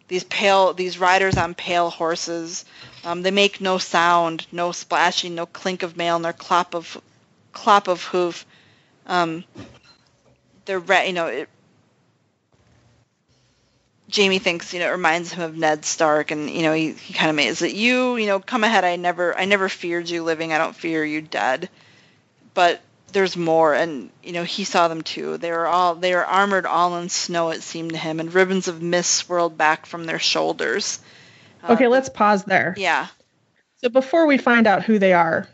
these 0.07 0.23
pale, 0.23 0.73
these 0.73 0.97
riders 0.99 1.37
on 1.37 1.53
pale 1.55 1.89
horses. 1.89 2.65
Um, 3.03 3.21
they 3.23 3.31
make 3.31 3.61
no 3.61 3.77
sound, 3.77 4.47
no 4.51 4.71
splashing, 4.71 5.35
no 5.35 5.45
clink 5.45 5.83
of 5.83 5.97
mail, 5.97 6.19
nor 6.19 6.33
clop 6.33 6.75
of 6.75 7.01
clop 7.53 7.87
of 7.87 8.03
hoof. 8.03 8.45
Um, 9.05 9.43
they're 10.65 10.79
re- 10.79 11.07
you 11.07 11.13
know 11.13 11.27
it, 11.27 11.49
Jamie 14.09 14.39
thinks, 14.39 14.73
you 14.73 14.79
know, 14.79 14.87
it 14.87 14.91
reminds 14.91 15.33
him 15.33 15.43
of 15.43 15.57
Ned 15.57 15.83
Stark, 15.83 16.31
and 16.31 16.49
you 16.49 16.61
know, 16.61 16.73
he, 16.73 16.93
he 16.93 17.13
kind 17.13 17.29
of 17.29 17.35
made, 17.35 17.47
is 17.47 17.61
it 17.61 17.73
you? 17.73 18.15
You 18.15 18.25
know, 18.27 18.39
come 18.39 18.63
ahead. 18.63 18.85
I 18.85 18.95
never, 18.95 19.37
I 19.37 19.45
never 19.45 19.67
feared 19.67 20.09
you 20.09 20.23
living. 20.23 20.53
I 20.53 20.57
don't 20.57 20.75
fear 20.75 21.03
you 21.03 21.21
dead. 21.21 21.69
But 22.53 22.81
there's 23.17 23.35
more, 23.35 23.73
and 23.73 24.11
you 24.21 24.31
know, 24.31 24.43
he 24.43 24.63
saw 24.63 24.87
them 24.87 25.01
too. 25.01 25.37
They 25.37 25.49
were 25.49 25.65
all, 25.65 25.95
they 25.95 26.13
were 26.13 26.23
armored 26.23 26.67
all 26.67 26.99
in 26.99 27.09
snow. 27.09 27.49
It 27.49 27.63
seemed 27.63 27.93
to 27.93 27.97
him, 27.97 28.19
and 28.19 28.31
ribbons 28.31 28.67
of 28.67 28.79
mist 28.79 29.11
swirled 29.11 29.57
back 29.57 29.87
from 29.87 30.05
their 30.05 30.19
shoulders. 30.19 30.99
Uh, 31.63 31.73
Okay, 31.73 31.87
let's 31.87 32.09
pause 32.09 32.43
there. 32.43 32.75
Yeah, 32.77 33.07
So 33.81 33.89
before 33.89 34.27
we 34.27 34.37
find 34.37 34.67
out 34.67 34.83
who 34.83 34.99
they 34.99 35.13
are, 35.13 35.49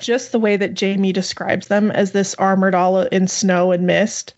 just 0.00 0.30
the 0.30 0.38
way 0.38 0.56
that 0.56 0.74
Jamie 0.74 1.12
describes 1.12 1.66
them 1.66 1.90
as 1.90 2.12
this 2.12 2.36
armored 2.36 2.76
all 2.76 3.00
in 3.02 3.26
snow 3.26 3.72
and 3.72 3.84
mist, 3.84 4.34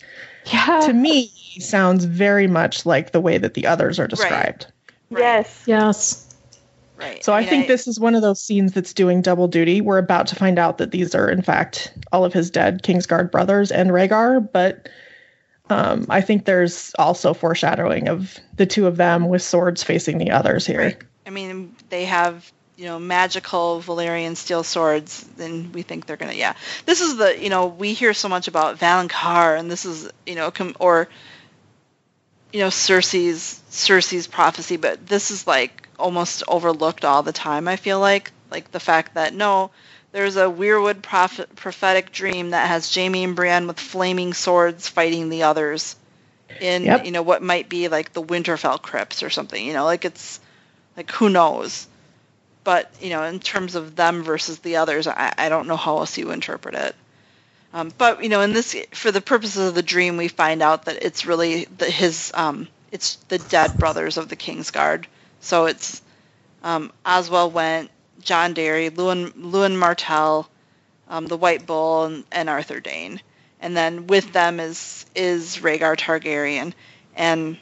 yeah, 0.50 0.80
to 0.86 0.92
me 0.94 1.30
sounds 1.58 2.06
very 2.06 2.46
much 2.46 2.86
like 2.86 3.12
the 3.12 3.20
way 3.20 3.36
that 3.36 3.52
the 3.52 3.66
others 3.66 3.98
are 4.00 4.08
described. 4.08 4.68
right. 5.10 5.20
yes, 5.20 5.64
Yes. 5.66 6.31
Right. 7.02 7.24
So 7.24 7.32
I, 7.32 7.40
mean, 7.40 7.48
think 7.48 7.66
this 7.68 7.86
is 7.86 7.98
one 7.98 8.14
of 8.14 8.22
those 8.22 8.40
scenes 8.40 8.72
that's 8.72 8.94
doing 8.94 9.22
double 9.22 9.48
duty. 9.48 9.80
We're 9.80 9.98
about 9.98 10.28
to 10.28 10.36
find 10.36 10.58
out 10.58 10.78
that 10.78 10.90
these 10.90 11.14
are 11.14 11.28
in 11.28 11.42
fact 11.42 11.92
all 12.12 12.24
of 12.24 12.32
his 12.32 12.50
dead 12.50 12.82
Kingsguard 12.82 13.30
brothers 13.30 13.70
and 13.70 13.90
Rhaegar, 13.90 14.50
but 14.52 14.88
um, 15.70 16.06
I 16.08 16.20
think 16.20 16.44
there's 16.44 16.92
also 16.98 17.34
foreshadowing 17.34 18.08
of 18.08 18.38
the 18.56 18.66
two 18.66 18.86
of 18.86 18.96
them 18.96 19.28
with 19.28 19.42
swords 19.42 19.82
facing 19.82 20.18
the 20.18 20.32
others 20.32 20.66
here. 20.66 20.80
Right. 20.80 21.02
I 21.26 21.30
mean, 21.30 21.74
they 21.88 22.04
have 22.06 22.50
you 22.76 22.86
know 22.86 22.98
magical 22.98 23.80
Valyrian 23.80 24.36
steel 24.36 24.64
swords, 24.64 25.22
then 25.36 25.72
we 25.72 25.82
think 25.82 26.06
they're 26.06 26.16
gonna 26.16 26.32
yeah. 26.32 26.54
This 26.86 27.00
is 27.00 27.16
the 27.16 27.40
you 27.40 27.48
know 27.50 27.66
we 27.66 27.92
hear 27.92 28.14
so 28.14 28.28
much 28.28 28.48
about 28.48 28.78
Valonqar, 28.78 29.58
and 29.58 29.70
this 29.70 29.84
is 29.84 30.10
you 30.26 30.34
know 30.34 30.50
com- 30.50 30.76
or 30.80 31.08
you 32.52 32.60
know 32.60 32.68
Cersei's 32.68 33.60
Cersei's 33.70 34.26
prophecy, 34.26 34.76
but 34.76 35.06
this 35.06 35.30
is 35.30 35.46
like 35.46 35.88
almost 35.98 36.42
overlooked 36.48 37.04
all 37.04 37.22
the 37.22 37.32
time. 37.32 37.68
I 37.68 37.76
feel 37.76 38.00
like 38.00 38.32
like 38.50 38.70
the 38.70 38.80
fact 38.80 39.14
that 39.14 39.34
no, 39.34 39.70
there's 40.12 40.36
a 40.36 40.44
Weirwood 40.44 41.02
prophet, 41.02 41.54
prophetic 41.56 42.12
dream 42.12 42.50
that 42.50 42.68
has 42.68 42.90
Jamie 42.90 43.24
and 43.24 43.36
Brienne 43.36 43.66
with 43.66 43.80
flaming 43.80 44.34
swords 44.34 44.88
fighting 44.88 45.28
the 45.28 45.44
others 45.44 45.96
in 46.60 46.84
Yep. 46.84 47.04
you 47.06 47.10
know 47.12 47.22
what 47.22 47.42
might 47.42 47.68
be 47.68 47.88
like 47.88 48.12
the 48.12 48.22
Winterfell 48.22 48.80
crypts 48.80 49.22
or 49.22 49.30
something. 49.30 49.64
You 49.64 49.72
know, 49.72 49.84
like 49.84 50.04
it's 50.04 50.40
like 50.96 51.10
who 51.10 51.28
knows. 51.30 51.86
But 52.64 52.90
you 53.00 53.10
know, 53.10 53.24
in 53.24 53.40
terms 53.40 53.74
of 53.74 53.96
them 53.96 54.22
versus 54.22 54.58
the 54.60 54.76
others, 54.76 55.06
I, 55.06 55.32
I 55.36 55.48
don't 55.48 55.66
know 55.66 55.76
how 55.76 55.98
else 55.98 56.16
you 56.18 56.30
interpret 56.30 56.74
it. 56.74 56.94
Um, 57.72 57.92
but 57.96 58.22
you 58.22 58.28
know, 58.28 58.42
in 58.42 58.52
this, 58.52 58.76
for 58.92 59.10
the 59.10 59.20
purposes 59.20 59.68
of 59.68 59.74
the 59.74 59.82
dream, 59.82 60.16
we 60.16 60.28
find 60.28 60.62
out 60.62 60.84
that 60.84 61.02
it's 61.02 61.26
really 61.26 61.64
the, 61.64 61.86
his, 61.86 62.30
um, 62.34 62.68
it's 62.90 63.16
the 63.28 63.38
dead 63.38 63.78
brothers 63.78 64.18
of 64.18 64.28
the 64.28 64.36
Kingsguard. 64.36 65.06
So 65.42 65.66
it's 65.66 66.00
um, 66.62 66.92
Oswell 67.04 67.50
Whent, 67.50 67.90
Jon 68.20 68.54
Darry, 68.54 68.88
Lewyn, 68.90 69.32
Lewyn 69.32 69.76
Martell, 69.76 70.48
um, 71.08 71.26
the 71.26 71.36
White 71.36 71.66
Bull, 71.66 72.04
and, 72.04 72.24
and 72.32 72.48
Arthur 72.48 72.80
Dayne. 72.80 73.20
And 73.60 73.76
then 73.76 74.06
with 74.06 74.32
them 74.32 74.58
is 74.58 75.04
is 75.14 75.58
Rhaegar 75.58 75.96
Targaryen, 75.96 76.72
and 77.14 77.58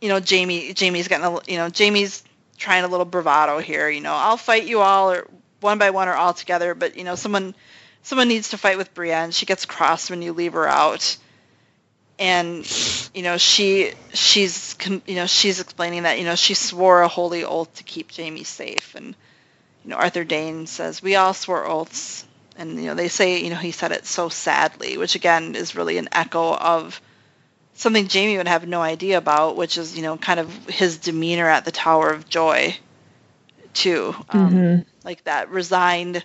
you 0.00 0.08
know 0.08 0.18
Jamie. 0.18 0.72
Jamie's 0.72 1.08
getting 1.08 1.26
a, 1.26 1.38
you 1.46 1.56
know 1.56 1.68
Jamie's 1.68 2.24
trying 2.56 2.84
a 2.84 2.88
little 2.88 3.06
bravado 3.06 3.58
here. 3.58 3.88
You 3.88 4.00
know, 4.00 4.14
I'll 4.14 4.36
fight 4.36 4.64
you 4.64 4.80
all, 4.80 5.12
or 5.12 5.28
one 5.60 5.78
by 5.78 5.90
one, 5.90 6.08
or 6.08 6.14
all 6.14 6.34
together. 6.34 6.74
But 6.74 6.96
you 6.96 7.04
know, 7.04 7.14
someone 7.14 7.54
someone 8.02 8.28
needs 8.28 8.50
to 8.50 8.58
fight 8.58 8.78
with 8.78 8.94
Brienne. 8.94 9.30
She 9.30 9.46
gets 9.46 9.66
cross 9.66 10.10
when 10.10 10.22
you 10.22 10.32
leave 10.32 10.54
her 10.54 10.66
out, 10.66 11.16
and 12.18 12.66
you 13.14 13.22
know 13.22 13.36
she 13.38 13.92
she's 14.12 14.76
you 15.06 15.14
know 15.14 15.26
she's 15.26 15.60
explaining 15.60 16.04
that 16.04 16.18
you 16.18 16.24
know 16.24 16.34
she 16.36 16.54
swore 16.54 17.02
a 17.02 17.08
holy 17.08 17.44
oath 17.44 17.74
to 17.76 17.84
keep 17.84 18.10
Jamie 18.10 18.44
safe, 18.44 18.94
and 18.96 19.14
you 19.84 19.90
know 19.90 19.96
Arthur 19.96 20.24
Dayne 20.24 20.66
says 20.66 21.02
we 21.02 21.16
all 21.16 21.34
swore 21.34 21.66
oaths, 21.66 22.24
and 22.56 22.76
you 22.76 22.86
know 22.86 22.94
they 22.94 23.08
say 23.08 23.42
you 23.42 23.50
know 23.50 23.56
he 23.56 23.72
said 23.72 23.92
it 23.92 24.06
so 24.06 24.28
sadly, 24.28 24.96
which 24.96 25.14
again 25.14 25.54
is 25.54 25.76
really 25.76 25.98
an 25.98 26.08
echo 26.12 26.54
of 26.54 27.00
something 27.74 28.08
Jamie 28.08 28.36
would 28.38 28.48
have 28.48 28.66
no 28.66 28.80
idea 28.82 29.18
about, 29.18 29.56
which 29.56 29.78
is 29.78 29.96
you 29.96 30.02
know 30.02 30.16
kind 30.16 30.40
of 30.40 30.66
his 30.66 30.98
demeanor 30.98 31.48
at 31.48 31.64
the 31.64 31.72
Tower 31.72 32.10
of 32.10 32.28
Joy, 32.28 32.76
too, 33.74 34.14
um, 34.28 34.52
Mhm. 34.54 34.86
like 35.04 35.24
that 35.24 35.50
resigned. 35.50 36.24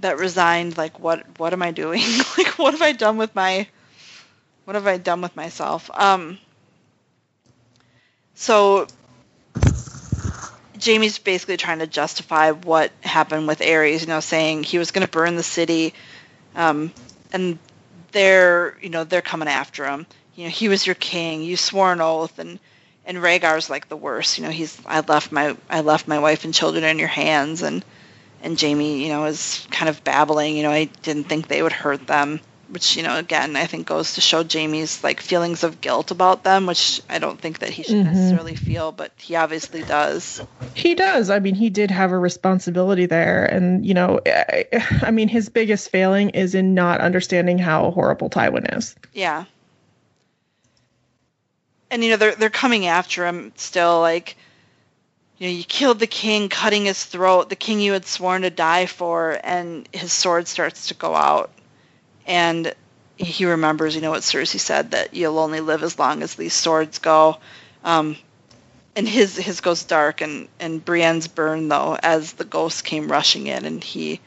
That 0.00 0.18
resigned, 0.18 0.76
like 0.76 0.98
what? 1.00 1.24
What 1.38 1.52
am 1.52 1.62
I 1.62 1.72
doing? 1.72 2.02
like 2.38 2.58
what 2.58 2.72
have 2.72 2.82
I 2.82 2.92
done 2.92 3.16
with 3.18 3.34
my? 3.34 3.66
What 4.64 4.74
have 4.74 4.86
I 4.86 4.98
done 4.98 5.20
with 5.20 5.34
myself? 5.36 5.90
Um. 5.92 6.38
So. 8.34 8.86
Jamie's 10.76 11.18
basically 11.18 11.56
trying 11.56 11.80
to 11.80 11.88
justify 11.88 12.52
what 12.52 12.92
happened 13.00 13.48
with 13.48 13.58
Aerys, 13.58 14.02
you 14.02 14.06
know, 14.06 14.20
saying 14.20 14.62
he 14.62 14.78
was 14.78 14.92
going 14.92 15.04
to 15.04 15.10
burn 15.10 15.34
the 15.34 15.42
city, 15.42 15.92
um, 16.54 16.92
and 17.32 17.58
they're 18.12 18.76
you 18.80 18.88
know 18.88 19.04
they're 19.04 19.22
coming 19.22 19.48
after 19.48 19.86
him. 19.86 20.06
You 20.34 20.44
know 20.44 20.50
he 20.50 20.68
was 20.68 20.86
your 20.86 20.94
king. 20.94 21.42
You 21.42 21.56
swore 21.56 21.92
an 21.92 22.00
oath, 22.00 22.38
and 22.38 22.58
and 23.04 23.18
Rhaegar's 23.18 23.68
like 23.68 23.88
the 23.88 23.96
worst. 23.96 24.38
You 24.38 24.44
know 24.44 24.50
he's 24.50 24.78
I 24.86 25.00
left 25.00 25.32
my 25.32 25.56
I 25.68 25.80
left 25.80 26.08
my 26.08 26.18
wife 26.18 26.44
and 26.44 26.54
children 26.54 26.84
in 26.84 26.98
your 26.98 27.08
hands, 27.08 27.62
and 27.62 27.84
and 28.42 28.58
Jamie 28.58 29.02
you 29.04 29.08
know 29.10 29.24
is 29.26 29.66
kind 29.70 29.88
of 29.88 30.02
babbling. 30.04 30.56
You 30.56 30.62
know 30.64 30.70
I 30.70 30.84
didn't 31.02 31.24
think 31.24 31.48
they 31.48 31.62
would 31.62 31.72
hurt 31.72 32.06
them, 32.06 32.40
which 32.68 32.96
you 32.96 33.02
know 33.02 33.16
again 33.16 33.56
I 33.56 33.66
think 33.66 33.86
goes 33.86 34.14
to 34.14 34.20
show 34.20 34.42
Jamie's 34.44 35.02
like 35.04 35.20
feelings 35.20 35.64
of 35.64 35.80
guilt 35.80 36.10
about 36.10 36.44
them, 36.44 36.66
which 36.66 37.00
I 37.08 37.18
don't 37.18 37.40
think 37.40 37.60
that 37.60 37.70
he 37.70 37.82
should 37.82 37.96
Mhm. 37.96 38.04
necessarily 38.12 38.54
feel, 38.56 38.92
but 38.92 39.12
he 39.16 39.36
obviously 39.36 39.82
does. 39.82 40.40
He 40.74 40.94
does. 40.94 41.30
I 41.30 41.38
mean, 41.40 41.54
he 41.56 41.70
did 41.70 41.90
have 41.90 42.12
a 42.12 42.18
responsibility 42.18 43.06
there. 43.06 43.44
And, 43.44 43.84
you 43.84 43.94
know, 43.94 44.20
I, 44.24 44.66
I 45.02 45.10
mean, 45.10 45.26
his 45.28 45.48
biggest 45.48 45.90
failing 45.90 46.30
is 46.30 46.54
in 46.54 46.74
not 46.74 47.00
understanding 47.00 47.58
how 47.58 47.90
horrible 47.90 48.30
Tywin 48.30 48.76
is. 48.76 48.94
Yeah. 49.12 49.44
And 51.90 52.04
you 52.04 52.10
know 52.10 52.16
they're 52.16 52.34
they're 52.34 52.50
coming 52.50 52.86
after 52.86 53.26
him 53.26 53.52
still 53.56 54.00
like 54.00 54.36
you 55.38 55.46
know 55.48 55.52
you 55.54 55.64
killed 55.64 55.98
the 56.00 56.06
king 56.06 56.48
cutting 56.48 56.84
his 56.86 57.04
throat 57.04 57.48
the 57.48 57.56
king 57.56 57.80
you 57.80 57.92
had 57.92 58.06
sworn 58.06 58.42
to 58.42 58.50
die 58.50 58.86
for 58.86 59.38
and 59.42 59.88
his 59.92 60.12
sword 60.12 60.48
starts 60.48 60.88
to 60.88 60.94
go 60.94 61.14
out. 61.14 61.50
And 62.26 62.74
he 63.16 63.46
remembers 63.46 63.94
you 63.94 64.00
know 64.02 64.10
what 64.10 64.22
Cersei 64.22 64.60
said 64.60 64.92
that 64.92 65.14
you'll 65.14 65.38
only 65.38 65.60
live 65.60 65.82
as 65.82 65.98
long 65.98 66.22
as 66.22 66.34
these 66.34 66.54
swords 66.54 66.98
go. 66.98 67.38
Um 67.84 68.16
and 68.96 69.08
his 69.08 69.36
his 69.36 69.60
goes 69.60 69.84
dark 69.84 70.20
and 70.20 70.48
and 70.60 70.84
Brienne's 70.84 71.28
burned 71.28 71.70
though 71.70 71.96
as 72.02 72.32
the 72.34 72.44
ghost 72.44 72.84
came 72.84 73.10
rushing 73.10 73.46
in 73.46 73.64
and 73.64 73.82
he 73.82 74.20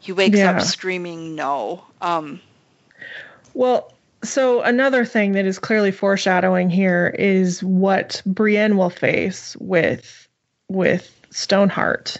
he 0.00 0.12
wakes 0.12 0.38
Yeah. 0.38 0.50
up 0.52 0.60
screaming 0.62 1.34
no. 1.34 1.84
Um 2.00 2.40
Well, 3.54 3.92
so 4.24 4.62
another 4.62 5.04
thing 5.04 5.32
that 5.32 5.46
is 5.46 5.58
clearly 5.58 5.90
foreshadowing 5.90 6.70
here 6.70 7.14
is 7.18 7.62
what 7.62 8.22
Brienne 8.24 8.76
will 8.76 8.90
face 8.90 9.56
with 9.58 10.21
with 10.72 11.10
Stoneheart, 11.30 12.18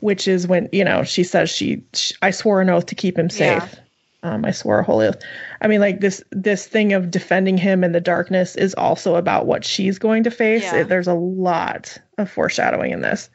which 0.00 0.28
is 0.28 0.46
when 0.46 0.68
you 0.72 0.84
know 0.84 1.02
she 1.04 1.24
says 1.24 1.50
she, 1.50 1.82
sh 1.94 2.12
I 2.22 2.30
swore 2.30 2.60
an 2.60 2.70
oath 2.70 2.86
to 2.86 2.94
keep 2.94 3.18
him 3.18 3.30
safe. 3.30 3.62
Yeah. 3.62 3.78
Um, 4.20 4.44
I 4.44 4.50
swore 4.50 4.80
a 4.80 4.84
holy 4.84 5.06
oath. 5.06 5.18
I 5.60 5.68
mean, 5.68 5.80
like 5.80 6.00
this 6.00 6.22
this 6.30 6.66
thing 6.66 6.92
of 6.92 7.10
defending 7.10 7.56
him 7.56 7.84
in 7.84 7.92
the 7.92 8.00
darkness 8.00 8.56
is 8.56 8.74
also 8.74 9.14
about 9.14 9.46
what 9.46 9.64
she's 9.64 9.98
going 9.98 10.24
to 10.24 10.30
face. 10.30 10.64
Yeah. 10.64 10.78
It- 10.80 10.88
there's 10.88 11.06
a 11.08 11.14
lot 11.14 11.96
of 12.18 12.30
foreshadowing 12.30 12.90
in 12.92 13.00
this. 13.00 13.30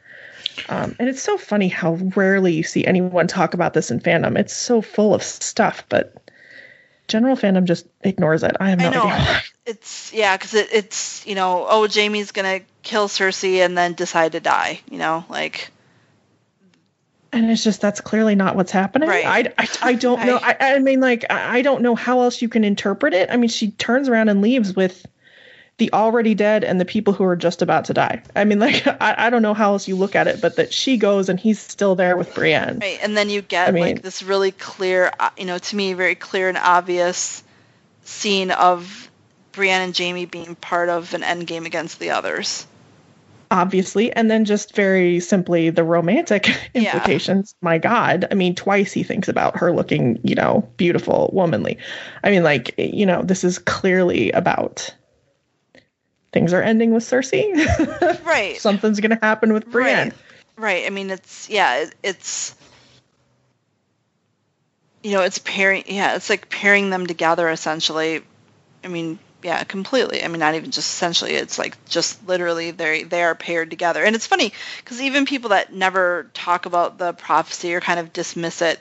Um, 0.68 0.94
and 1.00 1.08
it's 1.08 1.22
so 1.22 1.36
funny 1.36 1.68
how 1.68 1.94
rarely 2.14 2.52
you 2.52 2.62
see 2.62 2.84
anyone 2.86 3.26
talk 3.26 3.54
about 3.54 3.74
this 3.74 3.90
in 3.90 3.98
fandom. 3.98 4.38
It's 4.38 4.54
so 4.54 4.82
full 4.82 5.12
of 5.14 5.22
stuff, 5.22 5.84
but 5.88 6.23
general 7.08 7.36
fandom 7.36 7.64
just 7.64 7.86
ignores 8.02 8.42
it. 8.42 8.56
I 8.60 8.70
have 8.70 8.78
no 8.80 8.88
I 8.88 8.90
know. 8.90 9.06
idea. 9.08 9.42
It's 9.66 10.12
yeah, 10.12 10.36
because 10.36 10.52
it, 10.52 10.68
it's 10.72 11.26
you 11.26 11.34
know, 11.34 11.66
oh, 11.68 11.86
Jamie's 11.86 12.32
gonna 12.32 12.60
kill 12.82 13.08
Cersei 13.08 13.64
and 13.64 13.76
then 13.78 13.94
decide 13.94 14.32
to 14.32 14.40
die. 14.40 14.80
You 14.90 14.98
know, 14.98 15.24
like 15.30 15.70
And 17.32 17.50
it's 17.50 17.64
just 17.64 17.80
that's 17.80 18.00
clearly 18.02 18.34
not 18.34 18.56
what's 18.56 18.70
happening. 18.72 19.08
Right. 19.08 19.24
I, 19.26 19.52
I, 19.58 19.68
I 19.82 19.94
don't 19.94 20.22
know. 20.26 20.38
I, 20.40 20.56
I 20.60 20.78
mean, 20.80 21.00
like 21.00 21.24
I 21.30 21.58
I 21.58 21.62
don't 21.62 21.82
know 21.82 21.94
how 21.94 22.20
else 22.20 22.42
you 22.42 22.48
can 22.50 22.62
interpret 22.62 23.14
it. 23.14 23.30
I 23.30 23.36
mean, 23.38 23.48
she 23.48 23.70
turns 23.70 24.08
around 24.08 24.28
and 24.28 24.42
leaves 24.42 24.76
with 24.76 25.06
the 25.78 25.92
already 25.92 26.34
dead 26.34 26.62
and 26.64 26.80
the 26.80 26.84
people 26.84 27.12
who 27.12 27.24
are 27.24 27.34
just 27.36 27.60
about 27.62 27.86
to 27.86 27.94
die. 27.94 28.22
I 28.36 28.44
mean, 28.44 28.58
like 28.60 28.86
I, 29.00 29.26
I 29.26 29.30
don't 29.30 29.42
know 29.42 29.54
how 29.54 29.72
else 29.72 29.88
you 29.88 29.96
look 29.96 30.14
at 30.14 30.28
it, 30.28 30.40
but 30.40 30.56
that 30.56 30.72
she 30.72 30.96
goes 30.96 31.28
and 31.28 31.38
he's 31.40 31.58
still 31.58 31.94
there 31.96 32.16
with 32.16 32.32
Brienne. 32.34 32.78
right, 32.80 32.98
and 33.02 33.16
then 33.16 33.28
you 33.30 33.42
get 33.42 33.68
I 33.68 33.72
mean- 33.72 33.82
like 33.82 34.02
this 34.02 34.22
really 34.22 34.52
clear, 34.52 35.12
uh, 35.18 35.30
you 35.36 35.44
know, 35.46 35.58
to 35.58 35.76
me, 35.76 35.92
very 35.94 36.14
clear 36.14 36.48
and 36.48 36.58
obvious 36.58 37.42
scene 38.04 38.50
of 38.50 39.10
Brienne 39.52 39.80
and 39.82 39.94
Jamie 39.94 40.26
being 40.26 40.54
part 40.56 40.88
of 40.88 41.14
an 41.14 41.22
endgame 41.22 41.64
against 41.66 41.98
the 42.00 42.10
others. 42.10 42.66
obviously, 43.50 44.12
and 44.12 44.28
then 44.30 44.44
just 44.44 44.74
very 44.74 45.20
simply 45.20 45.70
the 45.70 45.84
romantic 45.84 46.48
Yeah. 46.74 46.92
implications. 46.92 47.54
My 47.60 47.78
God, 47.78 48.26
I 48.30 48.34
mean, 48.34 48.54
twice 48.54 48.92
he 48.92 49.02
thinks 49.04 49.28
about 49.28 49.56
her 49.58 49.72
looking, 49.72 50.18
you 50.24 50.34
know, 50.34 50.68
beautiful, 50.76 51.30
womanly. 51.32 51.78
I 52.24 52.30
mean, 52.30 52.42
like, 52.42 52.74
you 52.78 53.06
know, 53.06 53.22
this 53.22 53.44
is 53.44 53.58
clearly 53.58 54.32
about 54.32 54.92
things 56.34 56.52
are 56.52 56.60
ending 56.62 56.92
with 56.92 57.04
Cersei. 57.04 57.54
Right. 58.24 58.60
Something's 58.60 59.00
gonna 59.00 59.18
happen 59.22 59.52
with 59.52 59.70
Brienne. 59.70 60.08
Right. 60.08 60.14
Right. 60.56 60.86
I 60.86 60.90
mean, 60.90 61.10
it's 61.10 61.48
yeah, 61.48 61.76
it, 61.76 61.94
it's 62.02 62.54
you 65.02 65.12
know, 65.12 65.22
it's 65.22 65.38
pairing. 65.38 65.84
Yeah, 65.86 66.16
it's 66.16 66.28
like 66.28 66.50
pairing 66.50 66.90
them 66.90 67.06
together 67.06 67.48
essentially. 67.48 68.22
I 68.82 68.88
mean, 68.88 69.18
yeah, 69.42 69.62
completely. 69.64 70.24
I 70.24 70.28
mean, 70.28 70.40
not 70.40 70.54
even 70.54 70.70
just 70.70 70.88
essentially. 70.88 71.32
It's 71.32 71.58
like 71.58 71.82
just 71.86 72.26
literally 72.26 72.72
they 72.72 73.04
they 73.04 73.22
are 73.22 73.34
paired 73.34 73.70
together. 73.70 74.02
And 74.02 74.16
it's 74.16 74.26
funny 74.26 74.52
because 74.78 75.00
even 75.00 75.26
people 75.26 75.50
that 75.50 75.72
never 75.72 76.30
talk 76.34 76.66
about 76.66 76.98
the 76.98 77.12
prophecy 77.12 77.74
or 77.74 77.80
kind 77.80 78.00
of 78.00 78.12
dismiss 78.12 78.60
it. 78.62 78.80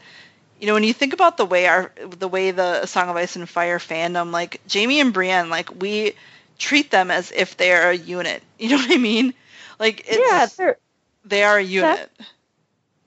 You 0.60 0.68
know, 0.68 0.74
when 0.74 0.84
you 0.84 0.94
think 0.94 1.14
about 1.14 1.38
the 1.38 1.46
way 1.46 1.68
our 1.68 1.92
the 1.98 2.28
way 2.28 2.52
the 2.52 2.86
Song 2.88 3.10
of 3.10 3.16
Ice 3.16 3.36
and 3.36 3.48
Fire 3.48 3.80
fandom, 3.80 4.32
like 4.32 4.62
Jamie 4.68 5.00
and 5.02 5.14
Brienne, 5.14 5.50
like 5.50 5.82
we 5.82 6.14
treat 6.58 6.92
them 6.92 7.12
as 7.12 7.32
if 7.32 7.58
they 7.58 7.72
are 7.74 7.92
a 7.92 7.98
unit. 7.98 8.44
You 8.60 8.70
know 8.70 8.78
what 8.78 8.92
I 8.92 8.98
mean? 8.98 9.34
Like 9.78 10.06
it's, 10.08 10.18
yeah, 10.18 10.46
they're, 10.58 10.78
they 11.26 11.44
are 11.44 11.58
a 11.58 11.64
unit. 11.64 12.10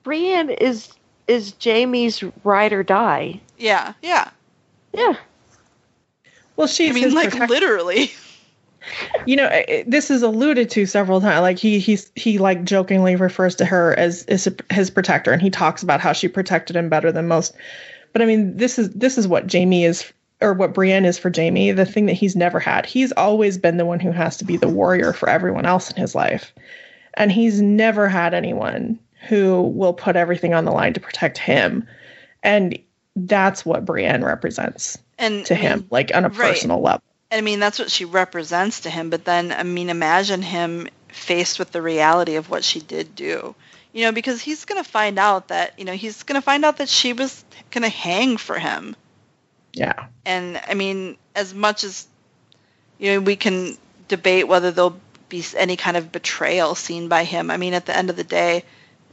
Brienne 0.03 0.51
is 0.51 0.93
is 1.27 1.53
Jamie's 1.53 2.23
ride 2.45 2.75
or 2.75 2.83
die. 2.83 3.41
Yeah, 3.57 3.95
yeah. 4.03 4.31
Yeah. 4.93 5.15
Well, 6.57 6.67
she's 6.67 6.91
I 6.91 6.93
mean, 6.93 7.15
like 7.15 7.31
protector. 7.31 7.55
literally. 7.55 8.13
you 9.27 9.37
know, 9.37 9.49
it, 9.51 9.91
this 9.91 10.11
is 10.11 10.23
alluded 10.23 10.71
to 10.71 10.87
several 10.87 11.21
times. 11.21 11.41
Like 11.43 11.59
he 11.59 11.79
he's 11.79 12.11
he 12.15 12.39
like 12.39 12.65
jokingly 12.65 13.17
refers 13.17 13.57
to 13.57 13.65
her 13.65 13.95
as, 13.99 14.25
as 14.25 14.49
his 14.71 14.91
protector, 14.91 15.33
and 15.33 15.43
he 15.43 15.51
talks 15.51 15.83
about 15.83 16.01
how 16.01 16.13
she 16.13 16.29
protected 16.29 16.77
him 16.77 16.89
better 16.89 17.13
than 17.13 17.29
most. 17.29 17.55
But 18.13 18.23
I 18.23 18.27
mean, 18.27 18.57
this 18.57 18.79
is 18.79 18.91
this 18.91 19.19
is 19.19 19.29
what 19.29 19.53
Jaime 19.53 19.85
is, 19.85 20.11
or 20.41 20.53
what 20.53 20.75
Brienne 20.75 21.05
is 21.05 21.19
for 21.19 21.31
Jamie, 21.31 21.73
The 21.73 21.87
thing 21.87 22.07
that 22.07 22.13
he's 22.13 22.37
never 22.37 22.61
had. 22.61 22.87
He's 22.87 23.13
always 23.13 23.59
been 23.59 23.77
the 23.77 23.87
one 23.87 24.01
who 24.01 24.11
has 24.11 24.37
to 24.39 24.45
be 24.45 24.57
the 24.57 24.69
warrior 24.69 25.13
for 25.13 25.29
everyone 25.29 25.67
else 25.67 25.91
in 25.91 25.97
his 25.97 26.15
life, 26.15 26.53
and 27.15 27.33
he's 27.33 27.61
never 27.61 28.09
had 28.09 28.35
anyone 28.35 28.99
who 29.29 29.63
will 29.63 29.95
put 29.95 30.17
everything 30.17 30.55
on 30.55 30.65
the 30.65 30.73
line 30.73 30.93
to 30.95 31.01
protect 31.01 31.39
him. 31.39 31.87
And 32.43 32.79
that's 33.17 33.65
what 33.65 33.85
Brienne 33.85 34.25
represents 34.25 34.99
And 35.19 35.45
to 35.47 35.55
I 35.55 35.57
mean, 35.57 35.67
him, 35.67 35.87
like 35.91 36.15
on 36.15 36.25
a 36.25 36.29
right. 36.29 36.53
personal 36.53 36.81
level. 36.81 37.03
I 37.33 37.41
mean, 37.41 37.59
that's 37.59 37.79
what 37.79 37.91
she 37.91 38.05
represents 38.05 38.81
to 38.81 38.91
him. 38.91 39.11
But 39.11 39.25
then, 39.25 39.51
I 39.53 39.63
mean, 39.63 39.91
imagine 39.91 40.43
him 40.43 40.89
faced 41.09 41.59
with 41.59 41.73
the 41.73 41.83
reality 41.83 42.37
of 42.37 42.51
what 42.51 42.63
she 42.63 42.81
did 42.81 43.17
do. 43.17 43.55
You 43.93 44.05
know, 44.05 44.13
because 44.13 44.43
he's 44.43 44.67
going 44.67 44.83
to 44.83 44.89
find 44.89 45.19
out 45.19 45.49
that, 45.49 45.79
you 45.79 45.87
know, 45.87 45.95
he's 45.95 46.23
going 46.23 46.41
to 46.41 46.45
find 46.45 46.65
out 46.65 46.77
that 46.77 46.89
she 46.89 47.15
was 47.15 47.45
going 47.71 47.83
to 47.83 47.89
hang 47.89 48.37
for 48.37 48.59
him. 48.59 48.95
Yeah. 49.77 50.07
And 50.25 50.61
I 50.67 50.75
mean, 50.75 51.19
as 51.35 51.53
much 51.55 51.85
as, 51.85 52.07
you 52.99 53.13
know, 53.13 53.21
we 53.21 53.37
can 53.37 53.77
debate 54.09 54.49
whether 54.49 54.71
there'll 54.73 54.99
be 55.29 55.45
any 55.57 55.77
kind 55.77 55.97
of 55.99 56.11
betrayal 56.11 56.75
seen 56.75 57.09
by 57.09 57.25
him. 57.25 57.51
I 57.51 57.59
mean, 57.59 57.75
at 57.75 57.85
the 57.87 57.97
end 57.97 58.09
of 58.11 58.17
the 58.17 58.25
day, 58.25 58.65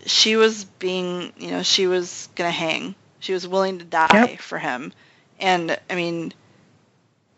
she 0.05 0.38
was 0.38 0.64
being, 0.64 1.34
you 1.38 1.51
know, 1.51 1.64
she 1.64 1.88
was 1.88 2.30
going 2.36 2.47
to 2.47 2.51
hang. 2.57 2.95
She 3.20 3.34
was 3.34 3.47
willing 3.47 3.80
to 3.80 3.86
die 3.86 4.30
Yep. 4.32 4.39
for 4.39 4.57
him. 4.57 4.93
And 5.39 5.78
I 5.89 5.95
mean, 5.95 6.34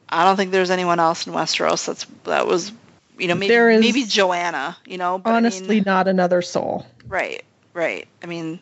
I 0.10 0.24
don't 0.24 0.36
think 0.38 0.52
there's 0.52 0.70
anyone 0.72 1.00
else 1.00 1.26
in 1.28 1.34
Westeros 1.34 1.86
that's 1.88 2.06
that 2.26 2.46
was, 2.48 2.72
you 3.18 3.28
know, 3.28 3.36
maybe 3.36 3.48
There 3.48 3.70
is 3.72 3.82
maybe 3.82 4.04
Joanna, 4.06 4.78
you 4.86 4.98
know, 4.98 5.18
but 5.18 5.32
I 5.32 5.38
Honestly, 5.38 5.78
mean, 5.78 5.84
not 5.86 6.08
another 6.08 6.42
soul. 6.44 6.86
right, 7.08 7.44
right. 7.74 8.08
I 8.22 8.28
mean, 8.28 8.60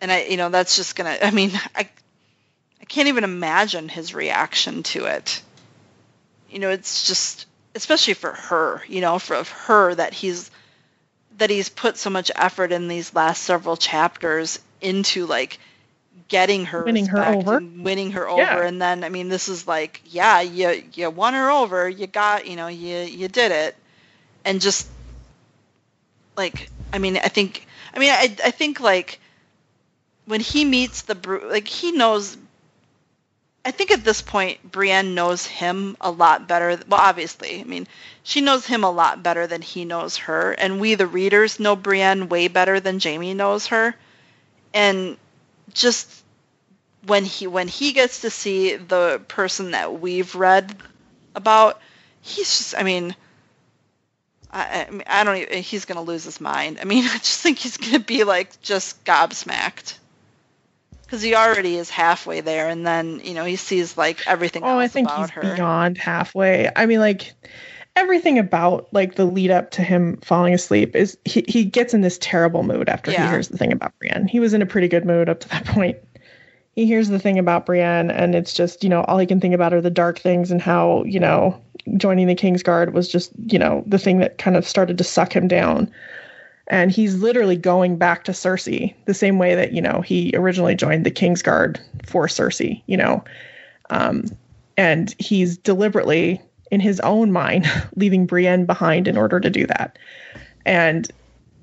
and 0.00 0.12
I, 0.12 0.24
you 0.24 0.36
know, 0.36 0.48
that's 0.50 0.76
just 0.76 0.96
gonna. 0.96 1.16
I 1.22 1.30
mean, 1.30 1.52
I, 1.74 1.88
I 2.80 2.84
can't 2.84 3.08
even 3.08 3.24
imagine 3.24 3.88
his 3.88 4.14
reaction 4.14 4.82
to 4.84 5.06
it. 5.06 5.42
You 6.50 6.58
know, 6.58 6.70
it's 6.70 7.06
just, 7.06 7.46
especially 7.74 8.14
for 8.14 8.32
her, 8.32 8.82
you 8.88 9.00
know, 9.00 9.18
for 9.18 9.42
her 9.44 9.94
that 9.94 10.12
he's 10.12 10.50
that 11.38 11.50
he's 11.50 11.68
put 11.70 11.96
so 11.96 12.10
much 12.10 12.30
effort 12.36 12.72
in 12.72 12.88
these 12.88 13.14
last 13.14 13.42
several 13.42 13.76
chapters 13.76 14.58
into 14.80 15.26
like 15.26 15.58
getting 16.28 16.66
her 16.66 16.84
Winning 16.84 17.06
her 17.06 17.24
over. 17.26 17.56
and 17.56 17.84
winning 17.84 18.12
her 18.12 18.28
Yeah. 18.28 18.56
over 18.56 18.62
and 18.62 18.80
then 18.80 19.04
i 19.04 19.08
mean 19.08 19.28
this 19.28 19.48
is 19.48 19.66
like 19.66 20.00
yeah 20.06 20.40
you 20.40 20.84
you 20.94 21.10
won 21.10 21.34
her 21.34 21.50
over 21.50 21.88
you 21.88 22.06
got 22.06 22.46
you 22.46 22.56
know 22.56 22.68
you 22.68 22.98
you 22.98 23.28
did 23.28 23.52
it 23.52 23.76
and 24.44 24.60
just 24.60 24.88
like 26.36 26.68
i 26.92 26.98
mean 26.98 27.16
i 27.16 27.28
think 27.28 27.66
i 27.94 27.98
mean 27.98 28.10
i 28.10 28.34
i 28.44 28.50
think 28.50 28.80
like 28.80 29.20
when 30.26 30.40
he 30.40 30.64
meets 30.64 31.02
the 31.02 31.14
Bru- 31.14 31.50
like 31.50 31.66
he 31.68 31.92
knows 31.92 32.36
I 33.64 33.70
think 33.72 33.90
at 33.90 34.04
this 34.04 34.22
point 34.22 34.62
Brienne 34.70 35.14
knows 35.14 35.46
him 35.46 35.96
a 36.00 36.10
lot 36.10 36.46
better. 36.48 36.78
Well, 36.88 37.00
obviously, 37.00 37.60
I 37.60 37.64
mean, 37.64 37.86
she 38.22 38.40
knows 38.40 38.66
him 38.66 38.84
a 38.84 38.90
lot 38.90 39.22
better 39.22 39.46
than 39.46 39.62
he 39.62 39.84
knows 39.84 40.16
her, 40.18 40.52
and 40.52 40.80
we 40.80 40.94
the 40.94 41.06
readers 41.06 41.60
know 41.60 41.76
Brienne 41.76 42.28
way 42.28 42.48
better 42.48 42.80
than 42.80 42.98
Jamie 42.98 43.34
knows 43.34 43.66
her. 43.68 43.94
And 44.74 45.18
just 45.74 46.24
when 47.06 47.24
he 47.24 47.46
when 47.48 47.68
he 47.68 47.92
gets 47.92 48.22
to 48.22 48.30
see 48.30 48.76
the 48.76 49.22
person 49.28 49.72
that 49.72 50.00
we've 50.00 50.34
read 50.34 50.76
about, 51.34 51.80
he's 52.22 52.58
just 52.58 52.74
I 52.76 52.82
mean, 52.84 53.16
I 54.50 54.86
I, 54.86 54.90
mean, 54.90 55.02
I 55.06 55.24
don't 55.24 55.36
even, 55.36 55.62
he's 55.62 55.84
gonna 55.84 56.02
lose 56.02 56.24
his 56.24 56.40
mind. 56.40 56.78
I 56.80 56.84
mean, 56.84 57.04
I 57.08 57.18
just 57.18 57.40
think 57.40 57.58
he's 57.58 57.76
gonna 57.76 58.00
be 58.00 58.24
like 58.24 58.60
just 58.62 59.04
gobsmacked 59.04 59.94
because 61.10 61.22
he 61.22 61.34
already 61.34 61.74
is 61.76 61.90
halfway 61.90 62.40
there, 62.40 62.68
and 62.68 62.86
then 62.86 63.20
you 63.24 63.34
know 63.34 63.44
he 63.44 63.56
sees 63.56 63.96
like 63.98 64.20
everything 64.28 64.62
Oh, 64.62 64.78
else 64.78 64.84
I 64.84 64.88
think 64.88 65.10
he's 65.10 65.30
her. 65.30 65.40
beyond 65.56 65.98
halfway. 65.98 66.70
I 66.76 66.86
mean, 66.86 67.00
like 67.00 67.32
everything 67.96 68.38
about 68.38 68.86
like 68.92 69.16
the 69.16 69.24
lead 69.24 69.50
up 69.50 69.72
to 69.72 69.82
him 69.82 70.18
falling 70.18 70.54
asleep 70.54 70.94
is 70.94 71.18
he, 71.24 71.44
he 71.48 71.64
gets 71.64 71.92
in 71.94 72.02
this 72.02 72.16
terrible 72.20 72.62
mood 72.62 72.88
after 72.88 73.10
Yeah. 73.10 73.24
he 73.24 73.30
hears 73.32 73.48
the 73.48 73.58
thing 73.58 73.72
about 73.72 73.92
Brienne. 73.98 74.28
He 74.28 74.38
was 74.38 74.54
in 74.54 74.62
a 74.62 74.66
pretty 74.66 74.86
good 74.86 75.04
mood 75.04 75.28
up 75.28 75.40
to 75.40 75.48
that 75.48 75.64
point. 75.66 75.96
He 76.76 76.86
hears 76.86 77.08
the 77.08 77.18
thing 77.18 77.38
about 77.40 77.66
Brienne, 77.66 78.12
and 78.12 78.36
it's 78.36 78.54
just 78.54 78.84
you 78.84 78.88
know 78.88 79.02
all 79.02 79.18
he 79.18 79.26
can 79.26 79.40
think 79.40 79.54
about 79.54 79.74
are 79.74 79.80
the 79.80 79.90
dark 79.90 80.20
things 80.20 80.52
and 80.52 80.62
how 80.62 81.02
you 81.04 81.18
know 81.18 81.60
joining 81.96 82.28
the 82.28 82.36
King's 82.36 82.62
Guard 82.62 82.94
was 82.94 83.08
just 83.08 83.32
you 83.48 83.58
know 83.58 83.82
the 83.86 83.98
thing 83.98 84.20
that 84.20 84.38
kind 84.38 84.56
of 84.56 84.66
started 84.66 84.96
to 84.98 85.04
suck 85.04 85.34
him 85.34 85.48
down. 85.48 85.90
And 86.70 86.92
he's 86.92 87.16
literally 87.16 87.56
going 87.56 87.98
back 87.98 88.24
to 88.24 88.32
Cersei 88.32 88.94
the 89.04 89.12
same 89.12 89.38
way 89.38 89.56
that 89.56 89.72
you 89.72 89.82
know 89.82 90.00
he 90.00 90.30
originally 90.34 90.74
joined 90.74 91.04
the 91.04 91.10
King's 91.10 91.42
Guard 91.42 91.80
for 92.06 92.26
Cersei. 92.26 92.82
You 92.86 92.96
know, 92.96 93.24
um, 93.90 94.24
and 94.76 95.14
he's 95.18 95.58
deliberately 95.58 96.40
in 96.70 96.80
his 96.80 97.00
own 97.00 97.32
mind 97.32 97.66
leaving 97.96 98.24
Brienne 98.24 98.64
behind 98.64 99.08
in 99.08 99.18
order 99.18 99.40
to 99.40 99.50
do 99.50 99.66
that. 99.66 99.98
And 100.64 101.10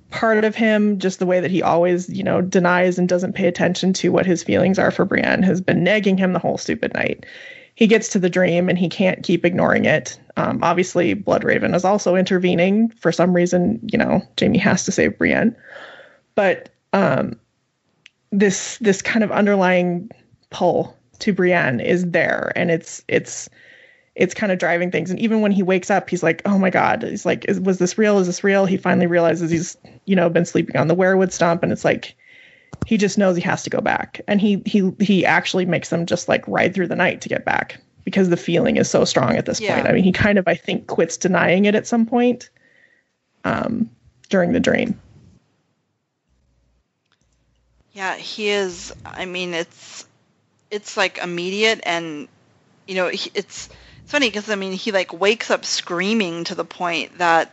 part 0.10 0.44
of 0.44 0.56
him, 0.56 1.00
just 1.00 1.20
the 1.20 1.26
way 1.26 1.40
that 1.40 1.52
he 1.52 1.62
always, 1.62 2.10
you 2.10 2.24
know, 2.24 2.42
denies 2.42 3.00
and 3.00 3.08
doesn't 3.08 3.34
pay 3.34 3.48
attention 3.48 3.94
to 3.94 4.10
what 4.10 4.26
his 4.26 4.44
feelings 4.44 4.78
are 4.78 4.92
for 4.92 5.06
Brienne, 5.06 5.44
has 5.44 5.62
been 5.62 5.84
nagging 5.84 6.18
him 6.18 6.34
the 6.34 6.40
whole 6.40 6.58
stupid 6.58 6.94
night. 6.94 7.26
He 7.78 7.86
gets 7.86 8.10
to 8.10 8.20
the 8.20 8.30
dream 8.30 8.70
and 8.70 8.78
he 8.78 8.90
can't 8.90 9.22
keep 9.22 9.46
ignoring 9.46 9.86
it. 9.86 10.20
Um, 10.36 10.64
obviously, 10.64 11.14
Bloodraven 11.14 11.76
is 11.76 11.86
also 11.86 12.16
intervening 12.16 12.90
for 12.90 13.12
some 13.12 13.34
reason. 13.34 13.88
You 13.94 14.00
know, 14.00 14.24
Jamie 14.36 14.58
has 14.58 14.86
to 14.86 14.92
save 14.92 15.20
Brienne, 15.20 15.56
but 16.34 16.70
um, 16.92 17.40
this 18.32 18.80
this 18.80 19.04
kind 19.04 19.24
of 19.24 19.32
underlying 19.32 20.10
pull 20.50 20.98
to 21.20 21.34
Brienne 21.34 21.80
is 21.80 22.10
there, 22.10 22.52
and 22.56 22.72
it's 22.72 23.04
it's 23.08 23.48
it's 24.16 24.34
kind 24.34 24.52
of 24.52 24.58
driving 24.58 24.90
things. 24.90 25.12
And 25.12 25.20
even 25.20 25.42
when 25.42 25.52
he 25.52 25.62
wakes 25.62 25.92
up, 25.92 26.10
he's 26.10 26.24
like, 26.24 26.42
"Oh 26.46 26.58
my 26.58 26.72
god!" 26.72 27.04
He's 27.04 27.28
like, 27.28 27.46
"Was 27.62 27.78
this 27.78 27.96
real? 27.96 28.18
Is 28.18 28.26
this 28.26 28.44
real?" 28.44 28.66
He 28.66 28.78
finally 28.78 29.06
realizes 29.06 29.52
he's 29.52 29.78
you 30.06 30.16
know 30.16 30.32
been 30.32 30.46
sleeping 30.46 30.78
on 30.78 30.88
the 30.88 30.96
weirwood 30.96 31.32
stump, 31.32 31.62
and 31.62 31.72
it's 31.72 31.86
like 31.86 32.16
he 32.86 32.98
just 32.98 33.18
knows 33.18 33.36
he 33.36 33.42
has 33.42 33.64
to 33.64 33.70
go 33.70 33.82
back, 33.82 34.22
and 34.28 34.40
he 34.40 34.62
he 34.66 34.92
he 35.00 35.26
actually 35.26 35.66
makes 35.66 35.90
them 35.90 36.06
just 36.06 36.28
like 36.30 36.48
ride 36.48 36.74
through 36.74 36.88
the 36.88 36.96
night 36.96 37.22
to 37.22 37.30
get 37.30 37.44
back 37.46 37.82
because 38.06 38.30
the 38.30 38.38
feeling 38.38 38.78
is 38.78 38.90
so 38.90 39.04
strong 39.04 39.36
at 39.36 39.46
this 39.46 39.60
Yeah. 39.60 39.76
point. 39.76 39.88
I 39.88 39.92
mean, 39.92 40.04
he 40.04 40.14
kind 40.14 40.38
of 40.38 40.48
I 40.48 40.56
think 40.56 40.88
quits 40.88 41.18
denying 41.18 41.66
it 41.66 41.76
at 41.76 41.86
some 41.86 42.06
point 42.06 42.50
um, 43.44 43.90
during 44.30 44.54
the 44.54 44.60
dream. 44.62 44.98
Yeah, 47.94 48.16
he 48.16 48.50
is. 48.50 48.94
I 49.04 49.26
mean, 49.26 49.54
it's 49.54 50.06
it's 50.72 50.96
like 50.96 51.18
immediate, 51.18 51.82
and 51.84 52.28
you 52.88 52.96
know, 52.96 53.08
it's 53.08 53.30
it's 53.34 53.70
funny 54.06 54.30
because 54.30 54.50
I 54.50 54.56
mean, 54.56 54.72
he 54.72 54.92
like 54.92 55.12
wakes 55.12 55.52
up 55.52 55.66
screaming 55.66 56.46
to 56.46 56.56
the 56.56 56.64
point 56.64 57.18
that 57.18 57.52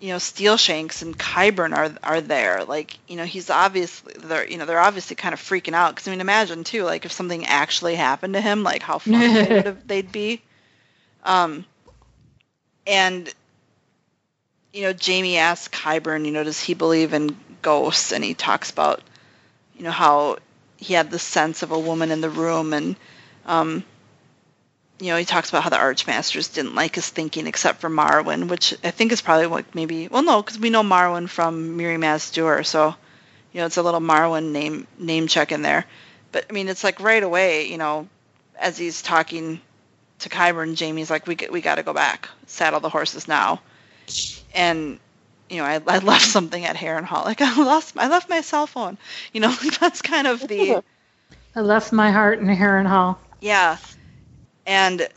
you 0.00 0.08
know 0.08 0.16
Steelshanks 0.16 1.02
and 1.02 1.18
Qyburn 1.18 1.76
are 1.76 1.92
are 2.02 2.20
there. 2.20 2.64
Like, 2.64 2.98
you 3.08 3.16
know, 3.16 3.24
he's 3.24 3.50
obviously 3.50 4.14
they're 4.16 4.48
you 4.48 4.58
know 4.58 4.66
they're 4.66 4.80
obviously 4.80 5.16
kind 5.16 5.32
of 5.32 5.40
freaking 5.40 5.74
out 5.74 5.94
because 5.94 6.08
I 6.08 6.12
mean, 6.12 6.20
imagine 6.20 6.64
too, 6.64 6.84
like 6.84 7.04
if 7.04 7.12
something 7.12 7.46
actually 7.46 7.96
happened 7.96 8.34
to 8.34 8.40
him, 8.40 8.62
like 8.62 8.82
how 8.82 8.98
funny 8.98 9.32
they 9.32 9.54
would 9.54 9.66
have 9.66 9.86
they'd 9.86 10.12
be. 10.12 10.42
Um, 11.24 11.64
and 12.86 13.32
you 14.72 14.82
know, 14.82 14.92
Jamie 14.92 15.38
asks 15.38 15.76
Qyburn, 15.76 16.24
you 16.24 16.30
know, 16.30 16.44
does 16.44 16.60
he 16.60 16.74
believe 16.74 17.12
in 17.12 17.36
ghosts? 17.62 18.12
And 18.12 18.22
he 18.22 18.34
talks 18.34 18.70
about 18.70 19.02
you 19.76 19.84
know 19.84 19.90
how 19.90 20.38
he 20.76 20.94
had 20.94 21.10
the 21.10 21.18
sense 21.18 21.62
of 21.62 21.72
a 21.72 21.78
woman 21.78 22.10
in 22.10 22.20
the 22.20 22.30
room 22.30 22.72
and 22.72 22.96
um, 23.46 23.82
you 25.00 25.08
know 25.08 25.16
he 25.16 25.24
talks 25.24 25.48
about 25.48 25.62
how 25.62 25.70
the 25.70 25.76
archmasters 25.76 26.52
didn't 26.52 26.74
like 26.74 26.94
his 26.94 27.08
thinking 27.08 27.46
except 27.46 27.80
for 27.80 27.88
marwyn 27.88 28.48
which 28.48 28.74
i 28.84 28.90
think 28.90 29.12
is 29.12 29.20
probably 29.20 29.46
what 29.46 29.74
maybe 29.74 30.08
well 30.08 30.22
no 30.22 30.42
because 30.42 30.58
we 30.58 30.70
know 30.70 30.82
marwyn 30.82 31.28
from 31.28 31.78
Mirri 31.78 31.98
Maz 31.98 32.32
Duur, 32.32 32.64
so 32.64 32.94
you 33.52 33.60
know 33.60 33.66
it's 33.66 33.76
a 33.76 33.82
little 33.82 34.00
marwyn 34.00 34.52
name 34.52 34.86
name 34.98 35.26
check 35.26 35.52
in 35.52 35.62
there 35.62 35.84
but 36.32 36.46
i 36.48 36.52
mean 36.52 36.68
it's 36.68 36.84
like 36.84 37.00
right 37.00 37.22
away 37.22 37.68
you 37.68 37.78
know 37.78 38.08
as 38.58 38.76
he's 38.76 39.02
talking 39.02 39.60
to 40.20 40.28
Qyburn 40.28 40.74
jamie's 40.74 41.10
like 41.10 41.26
we, 41.26 41.36
we 41.50 41.60
got 41.60 41.76
to 41.76 41.82
go 41.82 41.92
back 41.92 42.28
saddle 42.46 42.80
the 42.80 42.88
horses 42.88 43.28
now 43.28 43.60
and 44.54 44.98
you 45.50 45.56
know, 45.58 45.64
I, 45.64 45.80
I 45.86 45.98
left 45.98 46.26
something 46.36 46.64
at 46.64 46.76
Harrenhal. 46.76 47.24
Like 47.24 47.40
I 47.40 47.62
lost, 47.62 47.96
I 47.96 48.08
left 48.08 48.28
my 48.28 48.40
cell 48.40 48.66
phone. 48.66 48.98
You 49.32 49.40
know, 49.40 49.54
that's 49.80 50.02
kind 50.02 50.26
of 50.26 50.46
the 50.46 50.82
I 51.54 51.60
left 51.60 51.92
my 51.92 52.10
heart 52.10 52.38
in 52.38 52.46
Harrenhal. 52.46 53.16
yeah, 53.40 53.78
and 54.68 55.08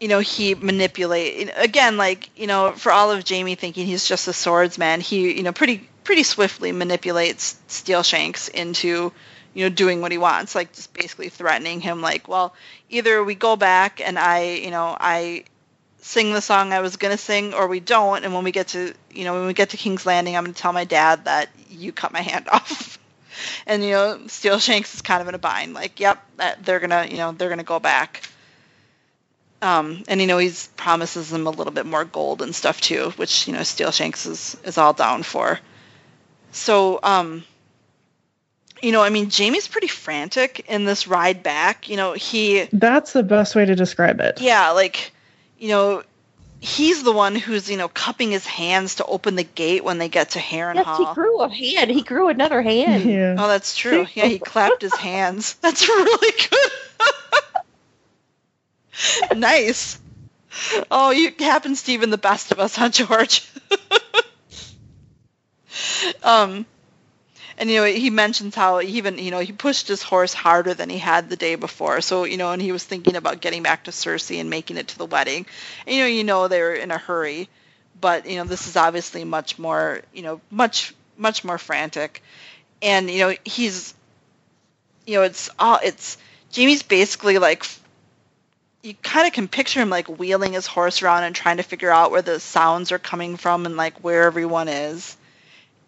you 0.00 0.08
know 0.08 0.20
he 0.20 0.54
manipulate 0.54 1.50
again, 1.56 1.96
like 1.96 2.30
you 2.38 2.46
know, 2.46 2.72
for 2.72 2.90
all 2.92 3.10
of 3.10 3.24
Jamie 3.24 3.54
thinking 3.54 3.86
he's 3.86 4.08
just 4.08 4.28
a 4.28 4.32
swordsman, 4.32 5.00
he 5.00 5.36
you 5.36 5.42
know 5.42 5.52
pretty 5.52 5.88
pretty 6.04 6.22
swiftly 6.22 6.72
manipulates 6.72 7.58
Steelshanks 7.68 8.48
into 8.48 9.12
you 9.54 9.64
know 9.64 9.74
doing 9.74 10.00
what 10.00 10.12
he 10.12 10.18
wants, 10.18 10.54
like 10.54 10.72
just 10.72 10.94
basically 10.94 11.28
threatening 11.28 11.80
him, 11.80 12.00
like, 12.02 12.28
well, 12.28 12.54
either 12.88 13.22
we 13.22 13.34
go 13.34 13.56
back 13.56 14.00
and 14.00 14.18
I 14.18 14.54
you 14.54 14.70
know 14.70 14.96
I 14.98 15.44
sing 16.02 16.32
the 16.32 16.42
song 16.42 16.72
I 16.72 16.80
was 16.80 16.96
gonna 16.96 17.18
sing, 17.18 17.54
or 17.54 17.68
we 17.68 17.80
don't. 17.80 18.24
And 18.24 18.34
when 18.34 18.44
we 18.44 18.52
get 18.52 18.68
to, 18.70 18.94
you 19.12 19.24
know, 19.24 19.34
when 19.34 19.46
we 19.48 19.54
get 19.54 19.70
to 19.70 19.78
King's 19.78 20.06
Landing, 20.06 20.36
I'm 20.36 20.44
gonna 20.44 20.54
tell 20.54 20.72
my 20.74 20.84
dad 20.86 21.26
that 21.26 21.50
you 21.70 21.92
cut 21.92 22.12
my 22.12 22.22
hand 22.22 22.48
off. 22.52 22.99
And 23.66 23.82
you 23.82 23.90
know, 23.90 24.20
Steel 24.26 24.58
Shanks 24.58 24.94
is 24.94 25.02
kind 25.02 25.22
of 25.22 25.28
in 25.28 25.34
a 25.34 25.38
bind. 25.38 25.74
Like, 25.74 26.00
yep, 26.00 26.24
that 26.36 26.64
they're 26.64 26.80
gonna, 26.80 27.06
you 27.10 27.16
know, 27.16 27.32
they're 27.32 27.48
gonna 27.48 27.62
go 27.62 27.78
back. 27.80 28.28
Um, 29.62 30.04
and 30.08 30.20
you 30.20 30.26
know, 30.26 30.38
he 30.38 30.50
promises 30.76 31.28
them 31.30 31.46
a 31.46 31.50
little 31.50 31.72
bit 31.72 31.86
more 31.86 32.04
gold 32.04 32.40
and 32.42 32.54
stuff 32.54 32.80
too, 32.80 33.10
which 33.16 33.46
you 33.46 33.52
know, 33.52 33.62
Steel 33.62 33.90
Shanks 33.90 34.26
is 34.26 34.56
is 34.64 34.78
all 34.78 34.92
down 34.92 35.22
for. 35.22 35.60
So, 36.52 36.98
um, 37.02 37.44
you 38.82 38.92
know, 38.92 39.02
I 39.02 39.10
mean, 39.10 39.28
Jamie's 39.30 39.68
pretty 39.68 39.86
frantic 39.86 40.64
in 40.68 40.84
this 40.84 41.06
ride 41.06 41.42
back. 41.42 41.88
You 41.88 41.96
know, 41.96 42.12
he 42.14 42.64
That's 42.72 43.12
the 43.12 43.22
best 43.22 43.54
way 43.54 43.64
to 43.64 43.74
describe 43.74 44.20
it. 44.20 44.40
yeah, 44.40 44.70
like, 44.70 45.12
you 45.58 45.68
know, 45.68 46.02
he's 46.60 47.02
the 47.02 47.12
one 47.12 47.34
who's, 47.34 47.70
you 47.70 47.76
know, 47.76 47.88
cupping 47.88 48.30
his 48.30 48.46
hands 48.46 48.96
to 48.96 49.04
open 49.04 49.34
the 49.34 49.44
gate 49.44 49.82
when 49.82 49.98
they 49.98 50.08
get 50.08 50.30
to 50.30 50.38
Heron 50.38 50.76
Yes, 50.76 50.98
he 50.98 51.14
grew 51.14 51.40
a 51.40 51.48
hand. 51.48 51.90
He 51.90 52.02
grew 52.02 52.28
another 52.28 52.62
hand. 52.62 53.04
Yeah. 53.04 53.36
Oh, 53.38 53.48
that's 53.48 53.74
true. 53.74 54.06
Yeah, 54.14 54.26
he 54.26 54.38
clapped 54.38 54.82
his 54.82 54.94
hands. 54.94 55.54
That's 55.62 55.88
really 55.88 56.36
good. 56.50 56.70
nice. 59.38 59.98
Oh, 60.90 61.10
you 61.10 61.32
happen, 61.38 61.76
Stephen, 61.76 62.10
the 62.10 62.18
best 62.18 62.52
of 62.52 62.58
us, 62.58 62.76
huh, 62.76 62.90
George? 62.90 63.48
um, 66.22 66.66
and 67.60 67.70
you 67.70 67.76
know, 67.76 67.84
he 67.84 68.08
mentions 68.08 68.54
how 68.54 68.80
even, 68.80 69.18
you 69.18 69.30
know, 69.30 69.38
he 69.38 69.52
pushed 69.52 69.86
his 69.86 70.02
horse 70.02 70.32
harder 70.32 70.72
than 70.72 70.88
he 70.88 70.96
had 70.96 71.28
the 71.28 71.36
day 71.36 71.56
before. 71.56 72.00
So, 72.00 72.24
you 72.24 72.38
know, 72.38 72.52
and 72.52 72.62
he 72.62 72.72
was 72.72 72.82
thinking 72.82 73.16
about 73.16 73.42
getting 73.42 73.62
back 73.62 73.84
to 73.84 73.90
Cersei 73.90 74.40
and 74.40 74.48
making 74.48 74.78
it 74.78 74.88
to 74.88 74.98
the 74.98 75.04
wedding. 75.04 75.44
And, 75.86 75.94
you 75.94 76.02
know, 76.02 76.08
you 76.08 76.24
know 76.24 76.48
they 76.48 76.62
were 76.62 76.72
in 76.74 76.90
a 76.90 76.96
hurry, 76.96 77.50
but 78.00 78.26
you 78.26 78.38
know, 78.38 78.44
this 78.44 78.66
is 78.66 78.76
obviously 78.76 79.24
much 79.24 79.58
more, 79.58 80.00
you 80.14 80.22
know, 80.22 80.40
much 80.50 80.94
much 81.18 81.44
more 81.44 81.58
frantic. 81.58 82.22
And 82.80 83.10
you 83.10 83.18
know, 83.18 83.36
he's, 83.44 83.92
you 85.06 85.16
know, 85.18 85.22
it's 85.24 85.50
all 85.58 85.80
it's 85.84 86.16
Jamie's 86.52 86.82
basically 86.82 87.36
like 87.36 87.66
you 88.82 88.94
kind 89.02 89.26
of 89.26 89.34
can 89.34 89.48
picture 89.48 89.80
him 89.80 89.90
like 89.90 90.08
wheeling 90.08 90.54
his 90.54 90.66
horse 90.66 91.02
around 91.02 91.24
and 91.24 91.34
trying 91.36 91.58
to 91.58 91.62
figure 91.62 91.90
out 91.90 92.10
where 92.10 92.22
the 92.22 92.40
sounds 92.40 92.90
are 92.90 92.98
coming 92.98 93.36
from 93.36 93.66
and 93.66 93.76
like 93.76 94.02
where 94.02 94.22
everyone 94.24 94.68
is. 94.68 95.14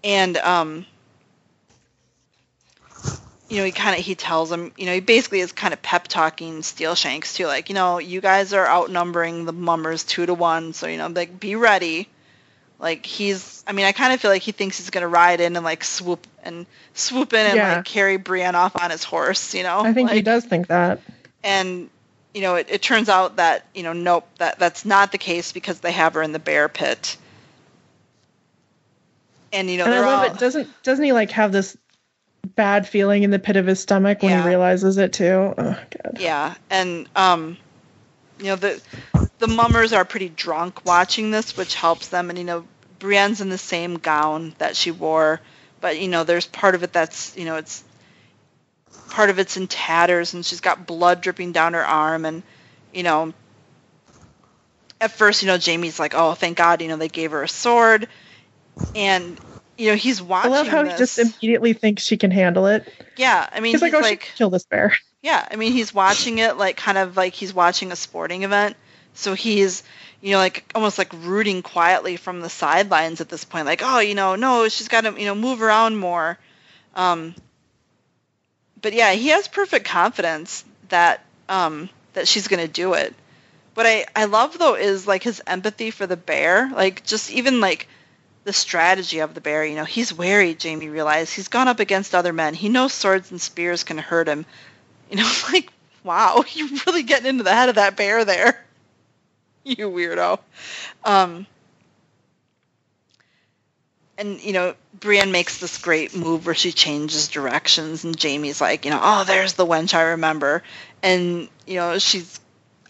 And 0.05 0.37
um 0.37 0.85
you 3.53 3.59
know, 3.59 3.65
he 3.67 3.71
kind 3.73 3.99
of 3.99 4.03
he 4.03 4.15
tells 4.15 4.51
him, 4.51 4.73
you 4.79 4.87
know, 4.87 4.95
he 4.95 5.01
basically 5.01 5.41
is 5.41 5.53
kind 5.53 5.75
of 5.75 5.83
pep 5.83 6.09
talking 6.09 6.63
Steel 6.63 6.95
Shanks 6.95 7.35
too, 7.35 7.47
like, 7.47 7.69
you 7.69 7.75
know, 7.75 7.99
you 7.99 8.23
guys 8.23 8.55
are 8.55 8.67
outnumbering 8.67 9.45
the 9.45 9.53
mummers 9.53 10.05
two 10.05 10.25
to 10.25 10.33
one, 10.33 10.73
so 10.73 10.87
you 10.87 10.97
know, 10.97 11.09
like 11.09 11.39
be 11.39 11.55
ready. 11.55 12.09
Like 12.79 13.05
he's, 13.05 13.63
I 13.67 13.73
mean, 13.73 13.85
I 13.85 13.93
kind 13.93 14.15
of 14.15 14.21
feel 14.21 14.31
like 14.31 14.41
he 14.41 14.53
thinks 14.53 14.79
he's 14.79 14.89
gonna 14.89 15.07
ride 15.07 15.43
in 15.43 15.55
and 15.55 15.65
like 15.67 15.85
swoop 15.85 16.27
and 16.43 16.65
swoop 16.95 17.35
in 17.35 17.45
and 17.47 17.57
Yeah. 17.59 17.77
like 17.77 17.85
carry 17.85 18.17
Brienne 18.17 18.55
off 18.55 18.75
on 18.83 18.91
his 18.91 19.05
horse, 19.05 19.55
you 19.55 19.65
know. 19.65 19.81
I 19.81 19.93
think 19.93 20.11
he 20.11 20.23
does 20.23 20.47
think 20.47 20.69
that. 20.69 21.01
and 21.45 21.91
you 22.33 22.41
know 22.41 22.55
it, 22.55 22.69
it 22.71 22.81
turns 22.81 23.11
out 23.11 23.37
that 23.37 23.67
you 23.75 23.83
know 23.83 23.93
nope 23.93 24.27
that 24.39 24.59
that's 24.59 24.87
not 24.87 25.13
the 25.13 25.19
case 25.19 25.53
because 25.53 25.81
they 25.81 25.93
have 25.93 26.15
her 26.15 26.23
in 26.23 26.33
the 26.33 26.39
bear 26.39 26.71
pit 26.71 27.19
and 29.53 29.69
you 29.71 29.77
know 29.77 29.85
And 29.85 29.95
I 29.95 30.01
love 30.01 30.25
all 30.25 30.35
it. 30.35 30.39
Doesn't 30.41 30.83
doesn't 30.83 31.05
he 31.05 31.13
like 31.13 31.31
have 31.33 31.53
this 31.53 31.77
bad 32.55 32.87
feeling 32.87 33.23
in 33.23 33.31
the 33.31 33.39
pit 33.39 33.57
of 33.57 33.67
his 33.67 33.81
stomach 33.81 34.23
when 34.23 34.31
Yeah. 34.33 34.43
he 34.43 34.49
realizes 34.49 34.99
it 34.99 35.13
too? 35.13 35.55
Oh 35.57 35.79
god. 36.03 36.17
yeah 36.19 36.55
and 36.71 37.09
um 37.17 37.57
you 38.39 38.47
know 38.47 38.57
the 38.57 38.81
the 39.39 39.47
mummers 39.49 39.93
are 39.93 40.05
pretty 40.05 40.29
drunk 40.29 40.85
watching 40.85 41.31
this 41.31 41.57
which 41.57 41.75
helps 41.75 42.09
them 42.09 42.29
and 42.31 42.39
you 42.39 42.45
know 42.45 42.65
Brienne's 42.99 43.41
in 43.41 43.49
the 43.49 43.59
same 43.59 43.97
gown 43.99 44.55
that 44.59 44.77
she 44.77 44.91
wore 44.91 45.41
but 45.81 45.99
you 45.99 46.09
know 46.09 46.25
there's 46.25 46.47
part 46.47 46.75
of 46.75 46.83
it 46.83 46.93
that's 46.93 47.37
you 47.37 47.45
know 47.45 47.57
it's 47.57 47.83
part 49.11 49.31
of 49.31 49.39
it's 49.39 49.57
in 49.57 49.67
tatters 49.67 50.35
and 50.35 50.45
she's 50.45 50.61
got 50.61 50.87
blood 50.87 51.21
dripping 51.21 51.53
down 51.53 51.75
her 51.75 51.85
arm 51.85 52.25
and 52.25 52.43
you 52.93 53.03
know 53.03 53.33
at 55.01 55.11
first 55.11 55.43
you 55.43 55.49
know 55.49 55.59
Jamie's 55.59 55.99
like 55.99 56.15
oh 56.15 56.35
thank 56.35 56.57
god 56.57 56.81
you 56.83 56.89
know 56.89 56.97
they 56.97 57.09
gave 57.09 57.33
her 57.33 57.43
a 57.43 57.49
sword 57.49 58.09
and 58.95 59.39
you 59.83 59.89
know 59.89 59.97
he's 59.97 60.23
watching. 60.23 60.53
I 60.53 60.55
love 60.55 60.69
how 60.69 60.85
this. 60.85 60.93
he 60.93 60.99
just 60.99 61.19
immediately 61.19 61.73
thinks 61.73 62.05
she 62.05 62.17
can 62.17 62.31
handle 62.31 62.67
it. 62.67 62.89
yeah 63.17 63.49
I 63.51 63.59
mean 63.59 63.73
He's 63.73 63.83
like, 63.83 63.93
oh, 63.95 63.99
she 63.99 64.03
like 64.11 64.21
can 64.21 64.37
kill 64.37 64.51
this 64.51 64.65
bear. 64.65 64.97
yeah, 65.23 65.47
I 65.51 65.57
mean 65.57 65.73
he's 65.73 65.93
watching 65.93 66.39
it 66.39 66.57
like 66.57 66.77
kind 66.77 66.97
of 66.97 67.17
like 67.17 67.35
he's 67.35 67.53
watching 67.53 67.91
a 67.91 67.97
sporting 67.97 68.45
event. 68.45 68.77
So 69.15 69.35
he's 69.35 69.83
you 70.21 70.31
know 70.31 70.39
like 70.39 70.71
almost 70.77 70.99
like 70.99 71.13
rooting 71.13 71.63
quietly 71.63 72.17
from 72.17 72.41
the 72.41 72.49
sidelines 72.49 73.21
at 73.21 73.29
this 73.29 73.45
point 73.45 73.67
like, 73.67 73.81
"Oh, 73.83 73.99
you 73.99 74.15
know, 74.15 74.37
no, 74.37 74.69
she's 74.69 74.87
got 74.87 75.01
to, 75.01 75.19
you 75.19 75.27
know, 75.27 75.35
move 75.35 75.61
around 75.61 75.97
more." 75.97 76.39
Um 76.95 77.35
but 78.81 78.93
yeah, 78.93 79.13
he 79.13 79.29
has 79.29 79.49
perfect 79.49 79.85
confidence 79.85 80.65
that 80.91 81.25
um 81.49 81.89
that 82.13 82.29
she's 82.29 82.47
going 82.47 82.65
to 82.65 82.73
do 82.73 82.95
it. 82.95 83.13
What 83.75 83.87
I 83.87 84.07
I 84.15 84.27
love 84.27 84.59
though 84.61 84.77
is 84.77 85.09
like 85.09 85.25
his 85.25 85.43
empathy 85.45 85.91
for 85.91 86.07
the 86.07 86.17
bear, 86.17 86.71
like 86.71 87.05
just 87.05 87.33
even 87.33 87.61
like 87.61 87.89
the 88.45 88.53
strategy 88.53 89.21
of 89.21 89.35
the 89.35 89.41
bear, 89.41 89.65
you 89.65 89.77
know, 89.77 89.85
he's 89.85 90.13
wary, 90.13 90.55
Jamie 90.55 90.89
realized. 90.89 91.35
He's 91.35 91.49
gone 91.49 91.69
up 91.69 91.81
against 91.81 92.15
other 92.15 92.33
men. 92.33 92.55
He 92.55 92.69
knows 92.69 92.93
swords 92.93 93.31
and 93.31 93.41
spears 93.41 93.85
can 93.85 93.99
hurt 93.99 94.29
him. 94.29 94.47
You 95.11 95.19
know, 95.19 95.33
like, 95.53 95.73
wow, 96.05 96.45
you're 96.53 96.69
really 96.87 97.03
getting 97.05 97.27
into 97.29 97.45
the 97.45 97.55
head 97.55 97.69
of 97.69 97.77
that 97.77 97.97
bear 97.97 98.25
there. 98.25 98.65
You 99.65 99.91
weirdo. 99.91 100.41
Um, 101.05 101.47
and, 104.19 104.41
you 104.41 104.53
know, 104.53 104.75
Brienne 104.95 105.33
makes 105.33 105.59
this 105.59 105.79
great 105.79 106.15
move 106.17 106.47
where 106.47 106.55
she 106.55 106.73
changes 106.73 107.29
directions, 107.29 108.05
and 108.05 108.17
Jamie's 108.17 108.61
like, 108.61 108.85
you 108.85 108.91
know, 108.91 109.01
oh, 109.03 109.25
there's 109.25 109.55
the 109.55 109.67
wench 109.67 109.95
I 109.95 110.03
remember. 110.13 110.63
And, 111.03 111.49
you 111.67 111.77
know, 111.77 111.99
she's 111.99 112.41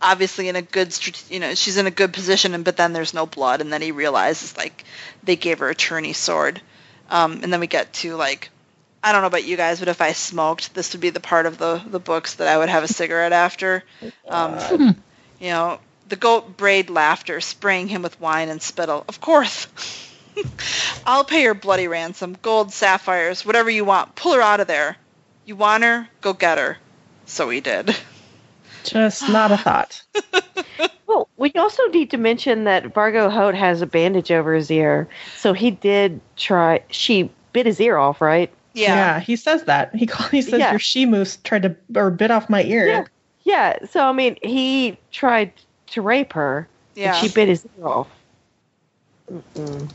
obviously 0.00 0.48
in 0.48 0.56
a 0.56 0.62
good, 0.62 0.94
you 1.30 1.40
know, 1.40 1.54
she's 1.54 1.76
in 1.76 1.86
a 1.86 1.90
good 1.90 2.12
position, 2.12 2.54
and 2.54 2.64
but 2.64 2.76
then 2.76 2.92
there's 2.92 3.14
no 3.14 3.26
blood, 3.26 3.60
and 3.60 3.72
then 3.72 3.82
he 3.82 3.92
realizes, 3.92 4.56
like, 4.56 4.84
they 5.22 5.36
gave 5.36 5.60
her 5.60 5.68
a 5.68 5.74
tourney 5.74 6.12
sword. 6.12 6.60
Um, 7.10 7.40
and 7.42 7.52
then 7.52 7.60
we 7.60 7.66
get 7.66 7.92
to, 7.94 8.16
like, 8.16 8.50
I 9.02 9.12
don't 9.12 9.22
know 9.22 9.26
about 9.26 9.44
you 9.44 9.56
guys, 9.56 9.80
but 9.80 9.88
if 9.88 10.00
I 10.00 10.12
smoked, 10.12 10.74
this 10.74 10.92
would 10.92 11.00
be 11.00 11.10
the 11.10 11.20
part 11.20 11.46
of 11.46 11.58
the, 11.58 11.82
the 11.86 11.98
books 11.98 12.34
that 12.36 12.48
I 12.48 12.56
would 12.56 12.68
have 12.68 12.84
a 12.84 12.88
cigarette 12.88 13.32
after. 13.32 13.84
Um, 14.28 14.96
you 15.40 15.50
know, 15.50 15.80
the 16.08 16.16
goat 16.16 16.56
brayed 16.56 16.88
laughter, 16.88 17.40
spraying 17.40 17.88
him 17.88 18.02
with 18.02 18.20
wine 18.20 18.48
and 18.48 18.62
spittle. 18.62 19.04
Of 19.08 19.20
course. 19.20 19.66
I'll 21.06 21.24
pay 21.24 21.42
your 21.42 21.54
bloody 21.54 21.88
ransom, 21.88 22.36
gold, 22.42 22.72
sapphires, 22.72 23.44
whatever 23.44 23.70
you 23.70 23.84
want. 23.84 24.14
Pull 24.14 24.34
her 24.34 24.40
out 24.40 24.60
of 24.60 24.66
there. 24.66 24.96
You 25.44 25.56
want 25.56 25.84
her? 25.84 26.08
Go 26.20 26.32
get 26.32 26.58
her. 26.58 26.78
So 27.26 27.50
he 27.50 27.60
did. 27.60 27.96
Just 28.84 29.28
not 29.28 29.52
a 29.52 29.56
thought. 29.56 30.02
Well, 31.12 31.28
we 31.36 31.52
also 31.52 31.84
need 31.88 32.12
to 32.12 32.16
mention 32.16 32.64
that 32.64 32.84
Vargo 32.84 33.30
Hoat 33.30 33.54
has 33.54 33.82
a 33.82 33.86
bandage 33.86 34.30
over 34.32 34.54
his 34.54 34.70
ear, 34.70 35.08
so 35.36 35.52
he 35.52 35.70
did 35.70 36.22
try. 36.36 36.84
She 36.88 37.30
bit 37.52 37.66
his 37.66 37.78
ear 37.80 37.98
off, 37.98 38.22
right? 38.22 38.50
Yeah. 38.72 38.94
yeah 38.94 39.20
he 39.20 39.36
says 39.36 39.64
that. 39.64 39.94
He 39.94 40.06
call, 40.06 40.28
he 40.28 40.40
says 40.40 40.60
Yeah. 40.60 40.70
your 40.70 40.78
she 40.78 41.04
moose 41.04 41.36
tried 41.44 41.64
to 41.64 41.76
or 41.94 42.10
bit 42.10 42.30
off 42.30 42.48
my 42.48 42.62
ear. 42.62 42.86
Yeah. 42.86 43.04
Yeah. 43.42 43.86
So 43.90 44.02
I 44.02 44.12
mean, 44.12 44.38
he 44.42 44.96
tried 45.10 45.52
to 45.88 46.00
rape 46.00 46.32
her. 46.32 46.66
Yeah. 46.94 47.14
And 47.14 47.16
she 47.16 47.34
bit 47.34 47.48
his 47.48 47.66
ear 47.78 47.86
off. 47.86 48.08
Mm-mm. 49.30 49.90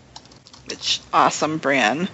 which 0.69 1.01
awesome 1.11 1.57
Bran. 1.57 2.07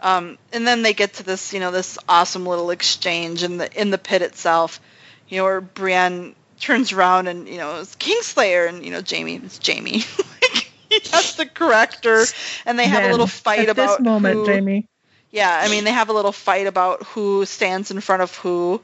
Um, 0.00 0.38
and 0.52 0.66
then 0.66 0.82
they 0.82 0.94
get 0.94 1.14
to 1.14 1.22
this, 1.22 1.52
you 1.52 1.60
know, 1.60 1.70
this 1.70 1.98
awesome 2.08 2.46
little 2.46 2.70
exchange 2.70 3.42
in 3.42 3.58
the 3.58 3.80
in 3.80 3.90
the 3.90 3.98
pit 3.98 4.22
itself, 4.22 4.80
you 5.28 5.38
know, 5.38 5.44
where 5.44 5.60
Brienne 5.60 6.34
turns 6.60 6.92
around 6.92 7.28
and 7.28 7.48
you 7.48 7.58
know 7.58 7.80
it's 7.80 7.96
Kingslayer, 7.96 8.68
and 8.68 8.84
you 8.84 8.90
know 8.90 9.00
Jamie, 9.02 9.36
it's 9.36 9.58
Jamie. 9.58 9.98
he 10.88 11.00
has 11.12 11.36
to 11.36 11.46
correct 11.46 12.04
her, 12.04 12.24
and 12.64 12.78
they 12.78 12.86
have 12.86 13.04
a 13.04 13.10
little 13.10 13.26
fight 13.26 13.68
about 13.68 13.98
this 13.98 14.04
moment, 14.04 14.34
who, 14.34 14.46
Jamie. 14.46 14.88
Yeah, 15.30 15.60
I 15.62 15.68
mean 15.68 15.84
they 15.84 15.92
have 15.92 16.08
a 16.08 16.12
little 16.12 16.32
fight 16.32 16.66
about 16.66 17.02
who 17.04 17.44
stands 17.44 17.90
in 17.90 18.00
front 18.00 18.22
of 18.22 18.34
who. 18.36 18.80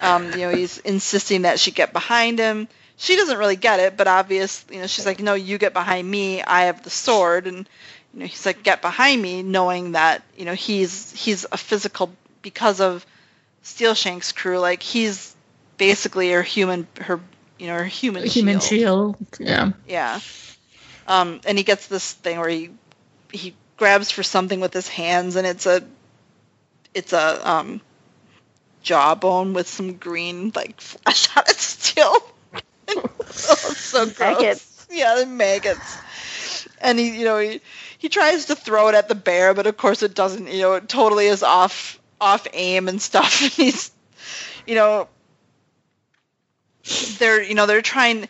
Um, 0.00 0.32
you 0.32 0.38
know, 0.38 0.50
he's 0.50 0.78
insisting 0.78 1.42
that 1.42 1.60
she 1.60 1.70
get 1.70 1.92
behind 1.92 2.40
him. 2.40 2.66
She 2.96 3.14
doesn't 3.14 3.38
really 3.38 3.56
get 3.56 3.78
it, 3.78 3.96
but 3.96 4.08
obviously, 4.08 4.76
you 4.76 4.80
know, 4.80 4.88
she's 4.88 5.06
like, 5.06 5.20
"No, 5.20 5.34
you 5.34 5.58
get 5.58 5.72
behind 5.72 6.10
me. 6.10 6.42
I 6.42 6.62
have 6.62 6.82
the 6.82 6.90
sword." 6.90 7.46
And 7.46 7.68
you 8.12 8.20
know, 8.20 8.26
he's 8.26 8.44
like, 8.44 8.64
"Get 8.64 8.82
behind 8.82 9.22
me," 9.22 9.42
knowing 9.42 9.92
that 9.92 10.22
you 10.36 10.44
know 10.44 10.54
he's 10.54 11.12
he's 11.12 11.46
a 11.52 11.56
physical 11.56 12.12
because 12.42 12.80
of 12.80 13.06
Steelshank's 13.64 14.32
crew. 14.32 14.58
Like 14.58 14.82
he's 14.82 15.34
basically 15.76 16.30
her 16.30 16.42
human, 16.42 16.86
her 17.00 17.20
you 17.58 17.66
know, 17.68 17.74
her 17.76 17.84
human 17.84 18.26
Human 18.26 18.60
shield. 18.60 19.16
shield. 19.16 19.38
Yeah. 19.40 19.72
Yeah. 19.86 20.20
Um, 21.06 21.40
and 21.46 21.56
he 21.58 21.64
gets 21.64 21.86
this 21.86 22.12
thing 22.12 22.38
where 22.38 22.48
he 22.48 22.70
he 23.32 23.54
grabs 23.76 24.10
for 24.10 24.22
something 24.22 24.60
with 24.60 24.72
his 24.72 24.88
hands, 24.88 25.36
and 25.36 25.46
it's 25.46 25.66
a 25.66 25.82
it's 26.94 27.12
a 27.12 27.48
um, 27.50 27.80
jawbone 28.82 29.52
with 29.52 29.68
some 29.68 29.94
green 29.94 30.52
like 30.54 30.80
flesh 30.80 31.28
on 31.36 31.44
it 31.48 31.56
still. 31.56 32.16
oh, 32.88 33.10
it's 33.20 33.44
so 33.78 34.06
Dang 34.06 34.36
gross. 34.36 34.86
yeah, 34.90 35.16
the 35.16 35.26
maggots. 35.26 35.98
And 36.80 36.98
he, 36.98 37.18
you 37.18 37.24
know, 37.24 37.38
he 37.38 37.60
he 37.98 38.08
tries 38.08 38.46
to 38.46 38.56
throw 38.56 38.88
it 38.88 38.94
at 38.94 39.08
the 39.08 39.14
bear, 39.14 39.54
but 39.54 39.66
of 39.66 39.76
course 39.76 40.02
it 40.02 40.14
doesn't. 40.14 40.48
You 40.48 40.62
know, 40.62 40.72
it 40.74 40.88
totally 40.88 41.26
is 41.26 41.42
off 41.42 42.00
off 42.20 42.46
aim 42.52 42.88
and 42.88 43.00
stuff. 43.00 43.40
And 43.42 43.50
he's, 43.52 43.90
you 44.66 44.74
know, 44.74 45.08
they're 47.18 47.42
you 47.42 47.54
know 47.54 47.66
they're 47.66 47.82
trying. 47.82 48.28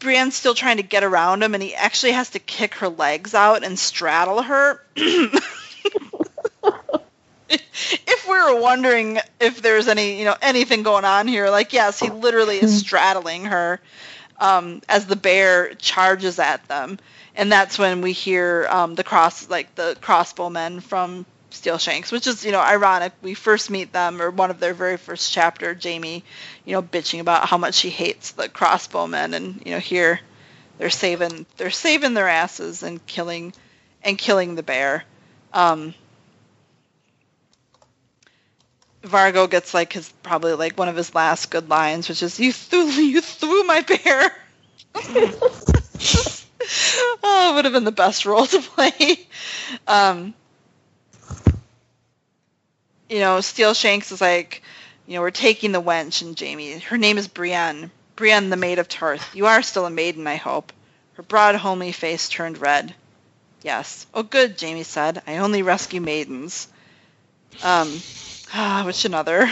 Brienne's 0.00 0.34
still 0.34 0.54
trying 0.54 0.78
to 0.78 0.82
get 0.82 1.02
around 1.02 1.42
him, 1.42 1.54
and 1.54 1.62
he 1.62 1.74
actually 1.74 2.12
has 2.12 2.30
to 2.30 2.38
kick 2.38 2.74
her 2.76 2.88
legs 2.88 3.34
out 3.34 3.64
and 3.64 3.78
straddle 3.78 4.42
her. 4.42 4.82
if 4.96 5.42
we 8.28 8.34
were 8.34 8.60
wondering 8.60 9.18
if 9.40 9.62
there's 9.62 9.88
any, 9.88 10.18
you 10.18 10.24
know, 10.24 10.36
anything 10.42 10.82
going 10.82 11.04
on 11.04 11.26
here, 11.26 11.48
like 11.48 11.72
yes, 11.72 11.98
he 11.98 12.10
literally 12.10 12.58
is 12.58 12.80
straddling 12.80 13.46
her 13.46 13.80
um, 14.38 14.82
as 14.88 15.06
the 15.06 15.16
bear 15.16 15.74
charges 15.74 16.38
at 16.38 16.66
them, 16.68 16.98
and 17.34 17.50
that's 17.50 17.78
when 17.78 18.02
we 18.02 18.12
hear 18.12 18.66
um, 18.68 18.94
the 18.94 19.04
cross, 19.04 19.48
like 19.48 19.74
the 19.74 19.96
crossbowmen 20.00 20.82
from 20.82 21.24
Steel 21.54 21.78
Shanks, 21.78 22.12
which 22.12 22.26
is, 22.26 22.44
you 22.44 22.52
know, 22.52 22.60
ironic. 22.60 23.12
We 23.22 23.34
first 23.34 23.70
meet 23.70 23.92
them, 23.92 24.20
or 24.20 24.30
one 24.30 24.50
of 24.50 24.60
their 24.60 24.74
very 24.74 24.96
first 24.96 25.32
chapter, 25.32 25.74
Jamie, 25.74 26.24
you 26.64 26.72
know, 26.72 26.82
bitching 26.82 27.20
about 27.20 27.48
how 27.48 27.58
much 27.58 27.74
she 27.74 27.90
hates 27.90 28.32
the 28.32 28.48
crossbowmen, 28.48 29.34
and 29.34 29.62
you 29.64 29.72
know, 29.72 29.78
here 29.80 30.20
they're 30.78 30.90
saving, 30.90 31.46
they're 31.56 31.70
saving 31.70 32.14
their 32.14 32.28
asses 32.28 32.82
and 32.82 33.04
killing, 33.06 33.54
and 34.02 34.18
killing 34.18 34.54
the 34.54 34.62
bear. 34.62 35.04
Um, 35.52 35.94
Vargo 39.02 39.48
gets 39.48 39.74
like 39.74 39.92
his 39.92 40.08
probably 40.22 40.54
like 40.54 40.78
one 40.78 40.88
of 40.88 40.96
his 40.96 41.14
last 41.14 41.50
good 41.50 41.68
lines, 41.68 42.08
which 42.08 42.22
is 42.22 42.40
"You 42.40 42.52
threw 42.52 42.84
you 42.86 43.20
threw 43.20 43.64
my 43.64 43.80
bear." 43.82 44.32
oh, 47.22 47.50
it 47.50 47.54
would 47.54 47.64
have 47.64 47.74
been 47.74 47.84
the 47.84 47.92
best 47.92 48.26
role 48.26 48.46
to 48.46 48.60
play. 48.60 49.26
Um, 49.86 50.34
you 53.14 53.20
know, 53.20 53.40
Steel 53.40 53.74
Shanks 53.74 54.10
is 54.10 54.20
like, 54.20 54.62
you 55.06 55.14
know, 55.14 55.20
we're 55.20 55.30
taking 55.30 55.70
the 55.70 55.80
wench 55.80 56.22
and 56.22 56.36
Jamie. 56.36 56.78
Her 56.80 56.98
name 56.98 57.16
is 57.16 57.28
Brienne. 57.28 57.92
Brienne, 58.16 58.50
the 58.50 58.56
maid 58.56 58.80
of 58.80 58.88
Tarth. 58.88 59.36
You 59.36 59.46
are 59.46 59.62
still 59.62 59.86
a 59.86 59.90
maiden, 59.90 60.26
I 60.26 60.34
hope. 60.34 60.72
Her 61.12 61.22
broad, 61.22 61.54
homely 61.54 61.92
face 61.92 62.28
turned 62.28 62.58
red. 62.58 62.92
Yes. 63.62 64.08
Oh, 64.12 64.24
good, 64.24 64.58
Jamie 64.58 64.82
said. 64.82 65.22
I 65.28 65.36
only 65.36 65.62
rescue 65.62 66.00
maidens. 66.00 66.66
Um, 67.62 68.00
Ah, 68.52 68.82
which 68.84 69.04
another. 69.04 69.48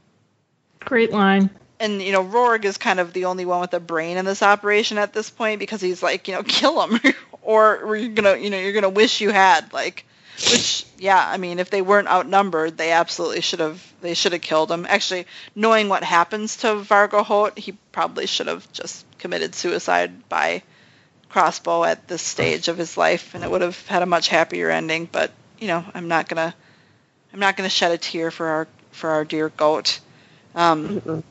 Great 0.80 1.10
line. 1.10 1.48
And 1.80 2.02
you 2.02 2.12
know, 2.12 2.22
Rorg 2.22 2.64
is 2.66 2.76
kind 2.76 3.00
of 3.00 3.14
the 3.14 3.24
only 3.24 3.46
one 3.46 3.60
with 3.60 3.72
a 3.72 3.80
brain 3.80 4.18
in 4.18 4.26
this 4.26 4.42
operation 4.42 4.98
at 4.98 5.14
this 5.14 5.30
point 5.30 5.58
because 5.58 5.80
he's 5.80 6.02
like, 6.02 6.28
you 6.28 6.34
know, 6.34 6.42
kill 6.42 6.86
him, 6.86 7.00
or 7.42 7.96
you're 7.96 8.10
gonna, 8.10 8.36
you 8.36 8.50
know, 8.50 8.58
you're 8.58 8.72
gonna 8.72 8.90
wish 8.90 9.22
you 9.22 9.30
had 9.30 9.72
like, 9.72 10.04
which, 10.36 10.84
yeah, 10.98 11.22
I 11.26 11.36
mean, 11.36 11.58
if 11.58 11.70
they 11.70 11.82
weren't 11.82 12.08
outnumbered, 12.08 12.76
they 12.76 12.92
absolutely 12.92 13.40
should 13.40 13.60
have, 13.60 13.80
they 14.00 14.14
should 14.14 14.32
have 14.32 14.42
killed 14.42 14.70
him. 14.70 14.86
Actually, 14.88 15.26
knowing 15.54 15.88
what 15.88 16.02
happens 16.02 16.58
to 16.58 16.68
Vargo 16.68 17.24
Hoat, 17.24 17.58
he 17.58 17.72
probably 17.92 18.26
should 18.26 18.48
have 18.48 18.70
just 18.72 19.04
committed 19.18 19.54
suicide 19.54 20.28
by 20.28 20.62
crossbow 21.28 21.84
at 21.84 22.08
this 22.08 22.22
stage 22.22 22.68
of 22.68 22.78
his 22.78 22.96
life, 22.96 23.34
and 23.34 23.44
it 23.44 23.50
would 23.50 23.62
have 23.62 23.86
had 23.86 24.02
a 24.02 24.06
much 24.06 24.28
happier 24.28 24.70
ending. 24.70 25.08
But 25.10 25.30
you 25.58 25.68
know, 25.68 25.84
I'm 25.94 26.08
not 26.08 26.28
gonna 26.28 26.54
I'm 27.32 27.40
not 27.40 27.56
going 27.56 27.68
to 27.68 27.74
shed 27.74 27.90
a 27.90 27.98
tear 27.98 28.30
for 28.30 28.46
our 28.46 28.68
for 28.92 29.10
our 29.10 29.24
dear 29.24 29.48
goat. 29.48 29.98
Um, 30.54 31.24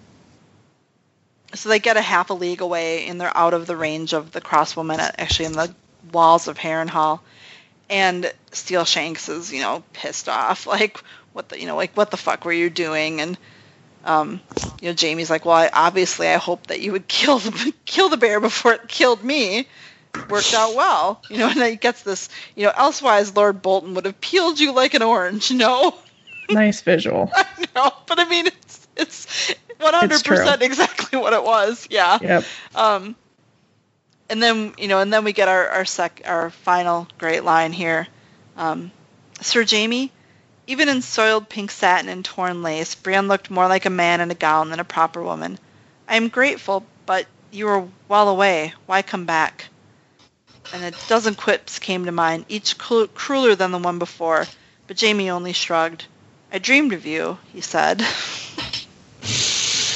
so 1.54 1.70
they 1.70 1.80
get 1.80 1.96
a 1.96 2.02
half 2.02 2.30
a 2.30 2.34
league 2.34 2.60
away, 2.60 3.08
and 3.08 3.20
they're 3.20 3.36
out 3.36 3.54
of 3.54 3.68
the 3.68 3.78
range 3.78 4.14
of 4.14 4.32
the 4.32 4.42
crossbowmen, 4.42 5.00
actually 5.18 5.46
in 5.46 5.54
the 5.54 5.74
walls 6.12 6.50
of 6.50 6.58
Harrenhal. 6.58 7.22
And 7.90 8.32
Steel 8.52 8.86
Shanks 8.86 9.30
is, 9.30 9.52
you 9.52 9.62
know, 9.62 9.84
pissed 9.94 10.30
off, 10.30 10.68
like 10.78 10.98
what 11.34 11.50
the, 11.50 11.60
you 11.60 11.68
know, 11.68 11.76
like 11.76 11.96
what 11.96 12.12
the 12.12 12.18
fuck 12.18 12.46
were 12.46 12.54
you 12.54 12.70
doing? 12.70 13.22
And 13.22 13.38
um, 14.06 14.42
you 14.82 14.90
know, 14.90 14.94
Jamie's 14.94 15.30
like, 15.30 15.46
well, 15.46 15.56
I, 15.56 15.70
obviously, 15.72 16.28
I 16.28 16.36
hope 16.36 16.68
that 16.68 16.82
you 16.82 16.92
would 16.92 17.08
kill 17.08 17.40
the 17.40 17.74
kill 17.86 18.10
the 18.10 18.18
bear 18.18 18.40
before 18.40 18.74
it 18.74 18.88
killed 18.88 19.24
me 19.24 19.68
worked 20.30 20.54
out 20.54 20.76
well. 20.76 21.22
You 21.30 21.40
know, 21.40 21.50
and 21.50 21.60
then 21.60 21.72
he 21.72 21.78
gets 21.78 22.04
this, 22.04 22.30
you 22.56 22.66
know, 22.66 22.72
elsewise 22.76 23.36
Lord 23.36 23.62
Bolton 23.62 23.96
would 23.96 24.06
have 24.06 24.20
peeled 24.22 24.60
you 24.60 24.72
like 24.72 24.94
an 24.94 25.02
orange, 25.02 25.50
you 25.50 25.58
know? 25.58 25.96
Nice 26.50 26.82
visual. 26.82 27.32
I 27.34 27.46
know, 27.76 27.92
but 28.06 28.20
I 28.20 28.30
mean 28.30 28.48
it's 28.48 28.88
it's 28.96 29.56
100% 29.80 30.62
exactly 30.62 31.18
what 31.18 31.34
it 31.34 31.44
was. 31.44 31.88
Yeah. 31.90 32.20
Yep. 32.22 32.44
Um 32.76 33.16
and 34.30 34.42
then, 34.42 34.74
you 34.78 34.88
know, 34.88 35.00
and 35.00 35.12
then 35.12 35.24
we 35.24 35.34
get 35.34 35.48
our 35.48 35.68
our 35.70 35.86
sec 35.86 36.22
our 36.26 36.50
final 36.50 37.08
great 37.18 37.44
line 37.44 37.74
here. 37.74 38.08
Um 38.58 38.92
Sir 39.42 39.64
Jamie, 39.64 40.12
even 40.68 40.90
in 40.90 41.02
soiled 41.02 41.50
pink 41.50 41.72
satin 41.72 42.10
and 42.10 42.24
torn 42.24 42.64
lace, 42.64 42.96
Brienne 42.96 43.28
looked 43.28 43.50
more 43.50 43.68
like 43.68 43.86
a 43.86 43.90
man 43.90 44.22
in 44.22 44.32
a 44.32 44.36
gown 44.36 44.70
than 44.70 44.80
a 44.80 44.86
proper 44.86 45.22
woman. 45.22 45.60
I 46.08 46.16
am 46.16 46.30
grateful, 46.30 46.86
but 47.06 47.26
you 47.52 47.66
were 47.66 47.88
well 48.08 48.30
away. 48.30 48.74
Why 48.86 49.02
come 49.02 49.26
back? 49.26 49.66
and 50.72 50.84
a 50.84 50.92
dozen 51.08 51.36
quips 51.36 51.80
came 51.80 52.06
to 52.06 52.12
mind, 52.12 52.46
each 52.48 52.78
crueler 52.78 53.56
than 53.56 53.72
the 53.72 53.78
one 53.78 54.00
before, 54.00 54.46
but 54.88 54.98
Jamie 54.98 55.30
only 55.30 55.54
shrugged. 55.54 56.06
I 56.52 56.60
dreamed 56.60 56.94
of 56.94 57.06
you, 57.06 57.38
he 57.52 57.62
said. 57.62 58.04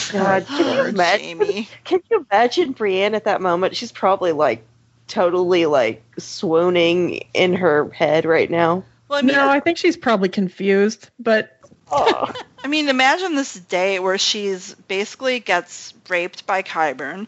Oh, 0.09 0.19
God, 0.19 0.45
can 0.47 0.75
you 0.75 0.85
imagine? 0.85 1.39
Jaime. 1.39 1.69
Can 1.83 2.01
you 2.09 2.25
imagine 2.31 2.71
Brienne 2.71 3.15
at 3.15 3.25
that 3.25 3.41
moment? 3.41 3.75
She's 3.75 3.91
probably 3.91 4.31
like 4.31 4.63
totally 5.07 5.65
like 5.65 6.03
swooning 6.17 7.25
in 7.33 7.53
her 7.53 7.89
head 7.89 8.25
right 8.25 8.49
now. 8.49 8.83
Well, 9.07 9.19
I 9.19 9.21
mean, 9.21 9.35
no, 9.35 9.49
I 9.49 9.59
think 9.59 9.77
she's 9.77 9.97
probably 9.97 10.29
confused, 10.29 11.09
but. 11.19 11.59
Oh. 11.91 12.33
I 12.63 12.67
mean, 12.67 12.89
imagine 12.89 13.35
this 13.35 13.53
day 13.53 13.99
where 13.99 14.17
she's 14.17 14.73
basically 14.73 15.39
gets 15.39 15.93
raped 16.09 16.45
by 16.45 16.63
Qyburn. 16.63 17.27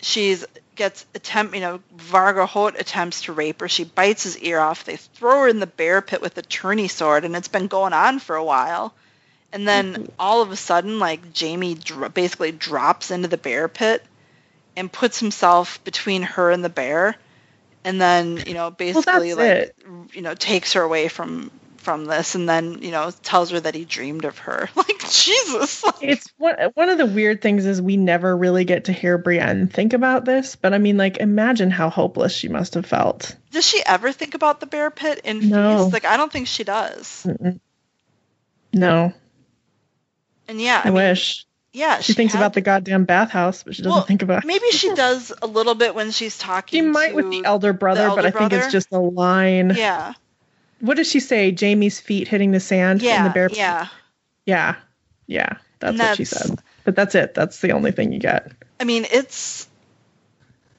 She's 0.00 0.44
gets 0.74 1.04
attempt, 1.14 1.54
you 1.54 1.60
know, 1.60 1.80
Vargo 1.96 2.46
Hoat 2.46 2.74
attempts 2.78 3.22
to 3.22 3.32
rape 3.32 3.60
her. 3.60 3.68
She 3.68 3.84
bites 3.84 4.24
his 4.24 4.38
ear 4.38 4.58
off. 4.58 4.84
They 4.84 4.96
throw 4.96 5.42
her 5.42 5.48
in 5.48 5.60
the 5.60 5.66
bear 5.66 6.00
pit 6.00 6.22
with 6.22 6.36
a 6.38 6.42
tourney 6.42 6.88
sword, 6.88 7.24
and 7.24 7.36
it's 7.36 7.48
been 7.48 7.66
going 7.66 7.92
on 7.92 8.18
for 8.18 8.36
a 8.36 8.44
while. 8.44 8.94
And 9.52 9.68
then 9.68 10.08
all 10.18 10.40
of 10.40 10.50
a 10.50 10.56
sudden, 10.56 10.98
like 10.98 11.32
Jamie 11.32 11.74
dr- 11.74 12.14
basically 12.14 12.52
drops 12.52 13.10
into 13.10 13.28
the 13.28 13.36
bear 13.36 13.68
pit 13.68 14.02
and 14.76 14.90
puts 14.90 15.20
himself 15.20 15.82
between 15.84 16.22
her 16.22 16.50
and 16.50 16.64
the 16.64 16.70
bear, 16.70 17.16
and 17.84 18.00
then 18.00 18.42
you 18.46 18.54
know 18.54 18.70
basically 18.70 19.34
well, 19.34 19.46
like 19.46 19.56
it. 19.56 19.76
you 20.12 20.22
know 20.22 20.34
takes 20.34 20.72
her 20.74 20.82
away 20.82 21.08
from 21.08 21.50
from 21.82 22.04
this 22.04 22.36
and 22.36 22.48
then 22.48 22.80
you 22.80 22.92
know 22.92 23.10
tells 23.22 23.50
her 23.50 23.58
that 23.58 23.74
he 23.74 23.84
dreamed 23.84 24.24
of 24.24 24.38
her 24.38 24.68
like 24.76 25.00
jesus 25.10 25.82
like, 25.82 25.96
it's 26.00 26.32
one, 26.38 26.54
one 26.74 26.88
of 26.88 26.96
the 26.96 27.06
weird 27.06 27.42
things 27.42 27.66
is 27.66 27.82
we 27.82 27.96
never 27.96 28.36
really 28.36 28.64
get 28.64 28.84
to 28.84 28.92
hear 28.92 29.18
brienne 29.18 29.66
think 29.66 29.92
about 29.92 30.24
this 30.24 30.54
but 30.54 30.72
i 30.72 30.78
mean 30.78 30.96
like 30.96 31.16
imagine 31.16 31.70
how 31.70 31.90
hopeless 31.90 32.34
she 32.34 32.48
must 32.48 32.74
have 32.74 32.86
felt 32.86 33.36
does 33.50 33.66
she 33.66 33.82
ever 33.84 34.12
think 34.12 34.34
about 34.34 34.60
the 34.60 34.66
bear 34.66 34.90
pit 34.90 35.20
in 35.24 35.48
no. 35.48 35.78
Feast? 35.78 35.92
like 35.92 36.04
i 36.04 36.16
don't 36.16 36.30
think 36.30 36.46
she 36.46 36.62
does 36.62 37.26
Mm-mm. 37.26 37.58
no 38.72 39.12
and 40.48 40.60
yeah 40.60 40.80
i, 40.84 40.88
I 40.88 40.90
mean, 40.90 40.94
wish 40.94 41.46
yeah 41.72 41.98
she, 41.98 42.04
she 42.04 42.12
thinks 42.14 42.34
had... 42.34 42.40
about 42.40 42.54
the 42.54 42.60
goddamn 42.60 43.04
bathhouse 43.04 43.62
but 43.62 43.74
she 43.74 43.82
doesn't 43.82 43.92
well, 43.92 44.04
think 44.04 44.22
about 44.22 44.44
maybe 44.44 44.70
she 44.70 44.94
does 44.94 45.32
a 45.42 45.46
little 45.46 45.74
bit 45.74 45.94
when 45.94 46.10
she's 46.10 46.38
talking 46.38 46.82
she 46.82 46.82
might 46.82 47.14
with 47.14 47.30
the 47.30 47.44
elder 47.44 47.72
brother 47.72 48.02
the 48.02 48.06
elder 48.06 48.22
but 48.22 48.26
i 48.26 48.30
brother. 48.30 48.48
think 48.56 48.64
it's 48.64 48.72
just 48.72 48.92
a 48.92 48.98
line 48.98 49.72
yeah 49.76 50.12
what 50.82 50.96
does 50.96 51.08
she 51.08 51.20
say? 51.20 51.52
Jamie's 51.52 52.00
feet 52.00 52.26
hitting 52.26 52.50
the 52.50 52.58
sand 52.58 53.02
yeah, 53.02 53.18
in 53.18 53.24
the 53.24 53.30
bear. 53.30 53.48
Yeah. 53.52 53.86
Yeah. 54.44 54.74
Yeah. 55.28 55.58
That's, 55.78 55.96
that's 55.96 56.10
what 56.10 56.16
she 56.16 56.24
said. 56.24 56.58
But 56.84 56.96
that's 56.96 57.14
it. 57.14 57.34
That's 57.34 57.60
the 57.60 57.70
only 57.70 57.92
thing 57.92 58.12
you 58.12 58.18
get. 58.18 58.50
I 58.80 58.84
mean, 58.84 59.06
it's. 59.10 59.68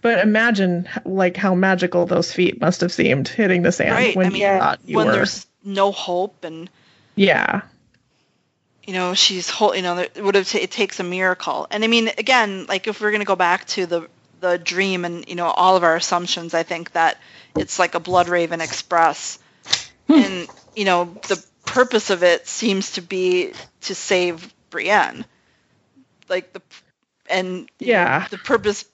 But 0.01 0.19
imagine 0.19 0.89
like 1.05 1.37
how 1.37 1.55
magical 1.55 2.05
those 2.05 2.33
feet 2.33 2.59
must 2.59 2.81
have 2.81 2.91
seemed 2.91 3.29
hitting 3.29 3.61
the 3.61 3.71
sand 3.71 3.91
right. 3.91 4.15
when 4.15 4.25
I 4.25 4.29
mean, 4.29 4.41
you 4.41 4.47
thought 4.47 4.79
you 4.83 4.97
when 4.97 5.07
were. 5.07 5.13
there's 5.13 5.47
no 5.63 5.93
hope 5.93 6.43
and. 6.43 6.69
Yeah. 7.15 7.61
You 8.85 8.93
know, 8.93 9.13
she's 9.13 9.49
whole. 9.49 9.75
You 9.75 9.81
know, 9.81 9.97
it 9.99 10.21
would 10.23 10.35
have. 10.35 10.47
T- 10.47 10.59
it 10.59 10.71
takes 10.71 10.99
a 10.99 11.03
miracle, 11.03 11.67
and 11.71 11.83
I 11.83 11.87
mean, 11.87 12.09
again, 12.17 12.65
like 12.67 12.87
if 12.87 12.99
we're 13.01 13.11
gonna 13.11 13.25
go 13.25 13.35
back 13.35 13.65
to 13.67 13.85
the 13.85 14.09
the 14.41 14.57
dream 14.57 15.05
and 15.05 15.27
you 15.27 15.35
know 15.35 15.47
all 15.47 15.77
of 15.77 15.83
our 15.83 15.95
assumptions, 15.95 16.53
I 16.53 16.63
think 16.63 16.91
that 16.93 17.17
it's 17.55 17.79
like 17.79 17.95
a 17.95 17.99
Bloodraven 18.01 18.61
Express 18.61 19.39
Hmm. 20.07 20.19
and 20.19 20.49
you 20.75 20.85
know 20.85 21.17
the 21.27 21.43
purpose 21.65 22.09
of 22.09 22.23
it 22.23 22.47
seems 22.47 22.93
to 22.93 23.01
be 23.01 23.53
to 23.81 23.95
save 23.95 24.53
Brienne. 24.69 25.25
Like 26.29 26.53
the 26.53 26.61
and 27.29 27.69
yeah, 27.79 28.19
know, 28.19 28.27
the 28.29 28.37
purpose 28.37 28.85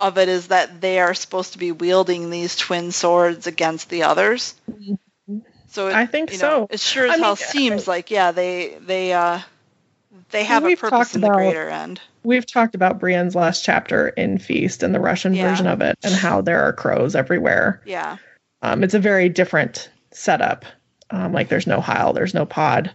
of 0.00 0.18
it 0.18 0.28
is 0.28 0.48
that 0.48 0.80
they 0.80 1.00
are 1.00 1.14
supposed 1.14 1.52
to 1.52 1.58
be 1.58 1.72
wielding 1.72 2.30
these 2.30 2.56
twin 2.56 2.92
swords 2.92 3.46
against 3.46 3.90
the 3.90 4.04
others. 4.04 4.54
So 5.70 5.88
it, 5.88 5.94
I 5.94 6.06
think 6.06 6.32
you 6.32 6.38
know, 6.38 6.40
so. 6.40 6.66
It 6.70 6.80
sure 6.80 7.06
as 7.06 7.12
I 7.12 7.16
hell 7.18 7.30
mean, 7.30 7.36
seems 7.36 7.88
I, 7.88 7.92
like 7.92 8.10
yeah 8.10 8.32
they 8.32 8.76
they 8.80 9.12
uh 9.12 9.40
they 10.30 10.44
have 10.44 10.64
a 10.64 10.76
purpose 10.76 11.14
in 11.14 11.20
the 11.20 11.28
about- 11.28 11.36
greater 11.36 11.68
end. 11.68 12.00
We've 12.22 12.44
talked 12.44 12.74
about 12.74 12.98
Brienne's 13.00 13.34
last 13.34 13.64
chapter 13.64 14.08
in 14.08 14.36
Feast 14.38 14.82
and 14.82 14.94
the 14.94 15.00
Russian 15.00 15.32
Yeah. 15.32 15.48
version 15.48 15.66
of 15.66 15.80
it, 15.80 15.96
and 16.02 16.12
how 16.12 16.42
there 16.42 16.62
are 16.62 16.72
crows 16.74 17.14
everywhere. 17.14 17.80
Yeah. 17.86 18.18
Um, 18.60 18.84
it's 18.84 18.92
a 18.92 18.98
very 18.98 19.30
different 19.30 19.88
setup. 20.10 20.66
Um, 21.10 21.32
like 21.32 21.48
there's 21.48 21.66
no 21.66 21.80
Hyle, 21.80 22.12
there's 22.12 22.34
no 22.34 22.44
pod. 22.44 22.92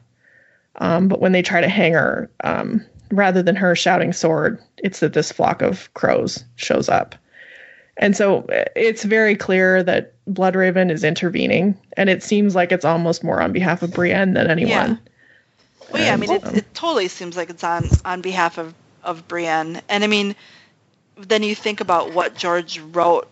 Um, 0.75 1.07
but 1.07 1.21
when 1.21 1.31
they 1.31 1.41
try 1.41 1.59
to 1.61 1.67
hang 1.69 1.93
her, 1.93 2.29
um, 2.43 2.85
rather 3.09 3.41
than 3.41 3.55
her 3.55 3.75
shouting 3.75 4.13
sword, 4.13 4.61
it's 4.77 4.99
that 4.99 5.13
this 5.13 5.31
flock 5.31 5.61
of 5.63 5.91
crows 5.95 6.43
shows 6.55 6.87
up. 6.87 7.15
And 7.97 8.15
so 8.15 8.41
uh, 8.43 8.65
it's 8.75 9.03
very 9.03 9.35
clear 9.35 9.81
that 9.83 10.13
Bloodraven 10.29 10.91
is 10.91 11.03
intervening, 11.03 11.77
and 11.95 12.09
it 12.09 12.23
seems 12.23 12.55
like 12.55 12.71
it's 12.71 12.85
almost 12.85 13.23
more 13.23 13.41
on 13.41 13.51
behalf 13.51 13.83
of 13.83 13.93
Brienne 13.93 14.33
than 14.33 14.49
anyone. 14.49 14.71
Yeah. 14.71 14.97
Well, 15.91 16.03
yeah, 16.03 16.13
I 16.13 16.17
mean, 16.17 16.31
it, 16.31 16.45
um, 16.45 16.55
it 16.55 16.73
totally 16.73 17.07
seems 17.07 17.37
like 17.37 17.49
it's 17.49 17.63
on 17.63 17.87
on 18.03 18.21
behalf 18.21 18.57
of 18.57 18.73
of 19.03 19.27
Brienne, 19.27 19.81
and 19.87 20.03
I 20.03 20.07
mean, 20.07 20.35
then 21.15 21.43
you 21.43 21.53
think 21.53 21.79
about 21.79 22.13
what 22.13 22.35
George 22.35 22.79
wrote 22.79 23.27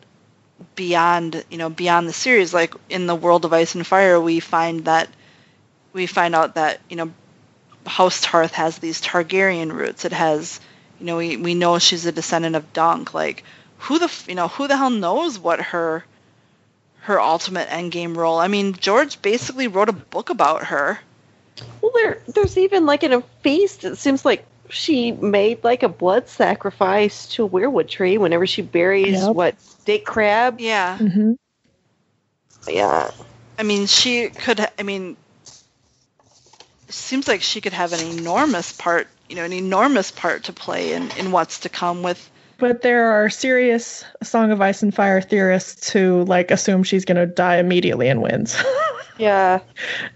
beyond, 0.76 1.44
you 1.50 1.58
know, 1.58 1.70
beyond 1.70 2.08
the 2.08 2.14
series. 2.14 2.54
Like 2.54 2.76
in 2.90 3.08
the 3.08 3.16
World 3.16 3.46
of 3.46 3.54
Ice 3.54 3.74
and 3.74 3.86
Fire, 3.86 4.20
we 4.20 4.40
find 4.40 4.86
that 4.86 5.10
we 5.94 6.06
find 6.06 6.36
out 6.36 6.56
that 6.56 6.80
you 6.90 6.96
know, 6.96 7.12
House 7.88 8.22
Tarth 8.22 8.54
has 8.54 8.78
these 8.78 9.02
Targaryen 9.02 9.72
roots. 9.72 10.06
It 10.06 10.14
has, 10.14 10.60
you 11.00 11.08
know, 11.08 11.18
we 11.18 11.38
we 11.38 11.56
know 11.56 11.80
she's 11.80 12.06
a 12.06 12.12
descendant 12.12 12.56
of 12.56 12.72
Dunk. 12.72 13.16
Like 13.16 13.44
who 13.80 13.98
the 13.98 14.12
you 14.28 14.36
know 14.36 14.48
who 14.48 14.68
the 14.68 14.78
hell 14.78 14.92
knows 14.92 15.40
what 15.40 15.60
her 15.60 16.06
her 17.04 17.20
ultimate 17.20 17.70
endgame 17.70 18.16
role? 18.16 18.40
I 18.40 18.48
mean, 18.48 18.74
George 18.74 19.22
basically 19.22 19.68
wrote 19.68 19.90
a 19.90 19.94
book 19.94 20.30
about 20.30 20.66
her. 20.66 21.00
Well, 21.82 21.92
there, 21.96 22.22
there's 22.28 22.58
even 22.58 22.86
like 22.86 23.04
in 23.04 23.14
a 23.14 23.22
feast. 23.42 23.84
It 23.84 23.98
seems 23.98 24.26
like 24.26 24.46
she 24.70 25.12
made 25.12 25.64
like 25.64 25.84
a 25.84 25.90
blood 25.90 26.28
sacrifice 26.30 27.28
to 27.30 27.46
a 27.46 27.50
weirwood 27.50 27.90
tree 27.90 28.18
whenever 28.18 28.48
she 28.48 28.62
buries 28.62 29.22
Yep. 29.22 29.36
what 29.36 29.56
Dick 29.86 30.06
Crabb. 30.06 30.60
Yeah. 30.60 30.98
Mhm. 30.98 31.38
Yeah, 32.68 33.12
I 33.60 33.64
mean, 33.64 33.88
she 33.88 34.30
could. 34.30 34.66
I 34.80 34.84
mean, 34.84 35.18
it 36.88 36.94
seems 36.94 37.28
like 37.28 37.42
she 37.42 37.60
could 37.60 37.74
have 37.74 37.92
an 37.94 38.00
enormous 38.20 38.72
part. 38.72 39.08
You 39.30 39.36
know, 39.36 39.44
an 39.44 39.54
enormous 39.54 40.12
part 40.12 40.46
to 40.46 40.54
play 40.54 40.94
in 40.94 41.12
in 41.18 41.32
what's 41.32 41.60
to 41.60 41.70
come 41.70 42.04
with. 42.04 42.30
But 42.64 42.82
there 42.82 43.12
are 43.12 43.30
serious 43.30 44.06
Song 44.24 44.50
of 44.50 44.62
Ice 44.62 44.82
and 44.84 44.96
Fire 44.96 45.20
theorists 45.20 45.90
who 45.90 46.24
like 46.24 46.50
assume 46.50 46.84
she's 46.84 47.04
going 47.04 47.18
to 47.18 47.26
die 47.26 47.58
immediately 47.58 48.08
and 48.08 48.22
wins. 48.22 48.58
yeah. 49.18 49.60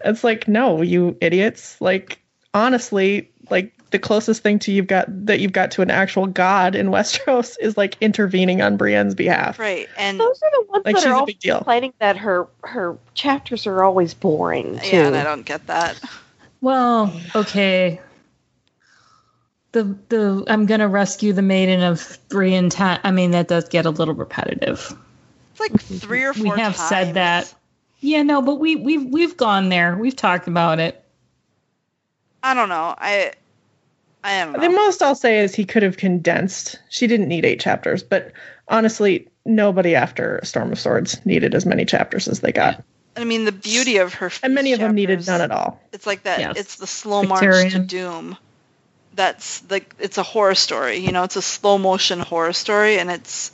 it's 0.05 0.23
like, 0.23 0.47
no, 0.47 0.81
you 0.81 1.17
idiots. 1.19 1.81
Like 1.81 2.19
honestly, 2.53 3.29
like 3.49 3.73
the 3.91 3.99
closest 3.99 4.43
thing 4.43 4.59
to 4.59 4.71
you've 4.71 4.87
got 4.87 5.07
that 5.25 5.41
you've 5.41 5.51
got 5.51 5.71
to 5.71 5.81
an 5.81 5.91
actual 5.91 6.25
god 6.25 6.73
in 6.73 6.87
Westeros 6.91 7.57
is 7.59 7.75
like 7.75 7.97
intervening 7.99 8.61
on 8.61 8.77
Brienne's 8.77 9.13
behalf. 9.13 9.59
Right. 9.59 9.89
And 9.97 10.17
Those 10.17 10.41
are 10.41 10.51
the 10.51 10.65
ones 10.69 10.85
Like, 10.85 10.95
that 10.95 11.01
she's 11.01 11.11
are 11.11 11.23
a 11.23 11.25
big 11.25 11.39
deal. 11.39 11.57
complaining 11.57 11.91
that 11.99 12.15
her 12.15 12.47
her 12.63 12.97
chapters 13.13 13.67
are 13.67 13.83
always 13.83 14.13
boring 14.13 14.79
too. 14.79 14.95
yeah, 14.95 15.07
and 15.07 15.17
I 15.17 15.25
don't 15.25 15.45
get 15.45 15.67
that. 15.67 15.99
Well, 16.61 17.13
okay. 17.35 17.99
The 19.77 19.95
the 20.09 20.43
I'm 20.47 20.65
gonna 20.65 20.87
rescue 20.87 21.33
the 21.33 21.43
maiden 21.43 21.83
of 21.83 22.01
three 22.01 22.55
and 22.55 22.71
ten. 22.71 22.99
I 23.03 23.11
mean, 23.11 23.29
that 23.29 23.47
does 23.47 23.69
get 23.69 23.85
a 23.85 23.91
little 23.91 24.15
repetitive. 24.15 24.97
It's 25.51 25.59
like 25.59 25.79
three 25.79 26.23
or 26.23 26.33
four. 26.33 26.43
We 26.45 26.49
four. 26.49 26.57
have 26.57 26.75
said 26.75 27.13
that. 27.13 27.53
Yeah, 27.99 28.23
no, 28.23 28.41
but 28.41 28.55
we 28.55 28.75
we've 28.75 29.05
we've 29.05 29.37
gone 29.37 29.69
there. 29.69 29.95
We've 29.95 30.15
talked 30.15 30.47
about 30.47 30.79
it. 30.79 31.03
I 32.41 32.55
don't 32.55 32.69
know. 32.69 32.95
I. 32.97 33.33
I 34.23 34.45
don't 34.45 34.59
The 34.59 34.69
most 34.69 35.03
I'll 35.03 35.13
say 35.13 35.41
is 35.41 35.53
he 35.53 35.63
could 35.63 35.83
have 35.83 35.97
condensed. 35.97 36.79
She 36.89 37.05
didn't 37.05 37.27
need 37.27 37.45
eight 37.45 37.59
chapters, 37.59 38.01
but 38.01 38.31
honestly, 38.69 39.27
nobody 39.45 39.93
after 39.93 40.39
Storm 40.43 40.71
of 40.71 40.79
Swords 40.79 41.23
needed 41.23 41.53
as 41.53 41.67
many 41.67 41.85
chapters 41.85 42.27
as 42.27 42.39
they 42.39 42.51
got, 42.51 42.83
I 43.15 43.25
mean, 43.25 43.45
the 43.45 43.51
beauty 43.51 43.97
of 43.97 44.15
her. 44.15 44.31
and 44.41 44.55
many 44.55 44.73
of 44.73 44.79
them 44.79 44.95
needed 44.95 45.25
none 45.27 45.41
at 45.41 45.51
all. 45.51 45.79
It's 45.93 46.07
like 46.07 46.23
that. 46.23 46.39
Yes. 46.39 46.57
It's 46.57 46.75
the 46.77 46.87
slow 46.87 47.21
march 47.21 47.73
to 47.73 47.79
doom. 47.79 48.37
That's 49.17 49.69
like 49.69 49.95
it's 49.99 50.19
a 50.19 50.23
horror 50.23 50.55
story. 50.55 50.99
You 50.99 51.11
know, 51.13 51.23
it's 51.25 51.37
a 51.37 51.43
slow 51.43 51.77
motion 51.79 52.21
horror 52.21 52.53
story, 52.53 52.99
and 52.99 53.11
it's 53.11 53.51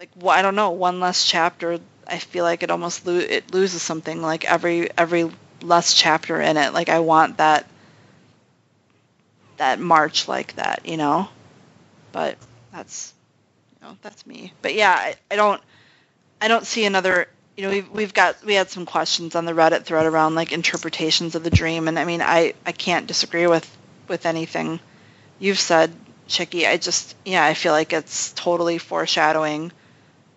like 0.00 0.10
wh- 0.22 0.28
I 0.28 0.42
don't 0.42 0.54
know. 0.56 0.70
One 0.70 1.00
less 1.00 1.26
chapter, 1.26 1.78
I 2.06 2.18
feel 2.18 2.44
like 2.44 2.62
it 2.62 2.70
almost 2.70 3.06
lo- 3.06 3.14
it 3.16 3.52
loses 3.52 3.82
something. 3.82 4.22
Like 4.22 4.44
every 4.44 4.90
every 4.98 5.30
less 5.62 5.94
chapter 5.94 6.40
in 6.40 6.56
it, 6.56 6.72
like 6.74 6.88
I 6.88 7.00
want 7.00 7.38
that 7.38 7.66
that 9.58 9.80
march 9.80 10.28
like 10.28 10.56
that. 10.56 10.82
You 10.86 10.96
know, 10.96 11.28
but 12.12 12.38
that's 12.72 13.14
you 13.80 13.88
know 13.88 13.98
that's 14.02 14.26
me. 14.26 14.54
But 14.62 14.74
yeah, 14.74 14.92
I, 14.92 15.16
I 15.30 15.36
don't 15.36 15.62
I 16.40 16.48
don't 16.48 16.66
see 16.66 16.86
another. 16.86 17.28
You 17.56 17.64
know, 17.64 17.70
we've 17.70 17.90
we've 17.90 18.14
got 18.14 18.44
we 18.44 18.54
had 18.54 18.70
some 18.70 18.86
questions 18.86 19.36
on 19.36 19.46
the 19.46 19.52
Reddit 19.52 19.84
thread 19.84 20.06
around 20.06 20.36
like 20.36 20.52
interpretations 20.52 21.36
of 21.36 21.44
the 21.44 21.50
dream, 21.50 21.88
and 21.88 21.98
I 21.98 22.06
mean, 22.06 22.22
I 22.22 22.54
I 22.66 22.72
can't 22.72 23.06
disagree 23.06 23.48
with 23.48 23.75
with 24.08 24.26
anything 24.26 24.80
you've 25.38 25.58
said, 25.58 25.92
Chicky. 26.28 26.66
I 26.66 26.76
just 26.76 27.16
yeah, 27.24 27.44
I 27.44 27.54
feel 27.54 27.72
like 27.72 27.92
it's 27.92 28.32
totally 28.32 28.78
foreshadowing 28.78 29.72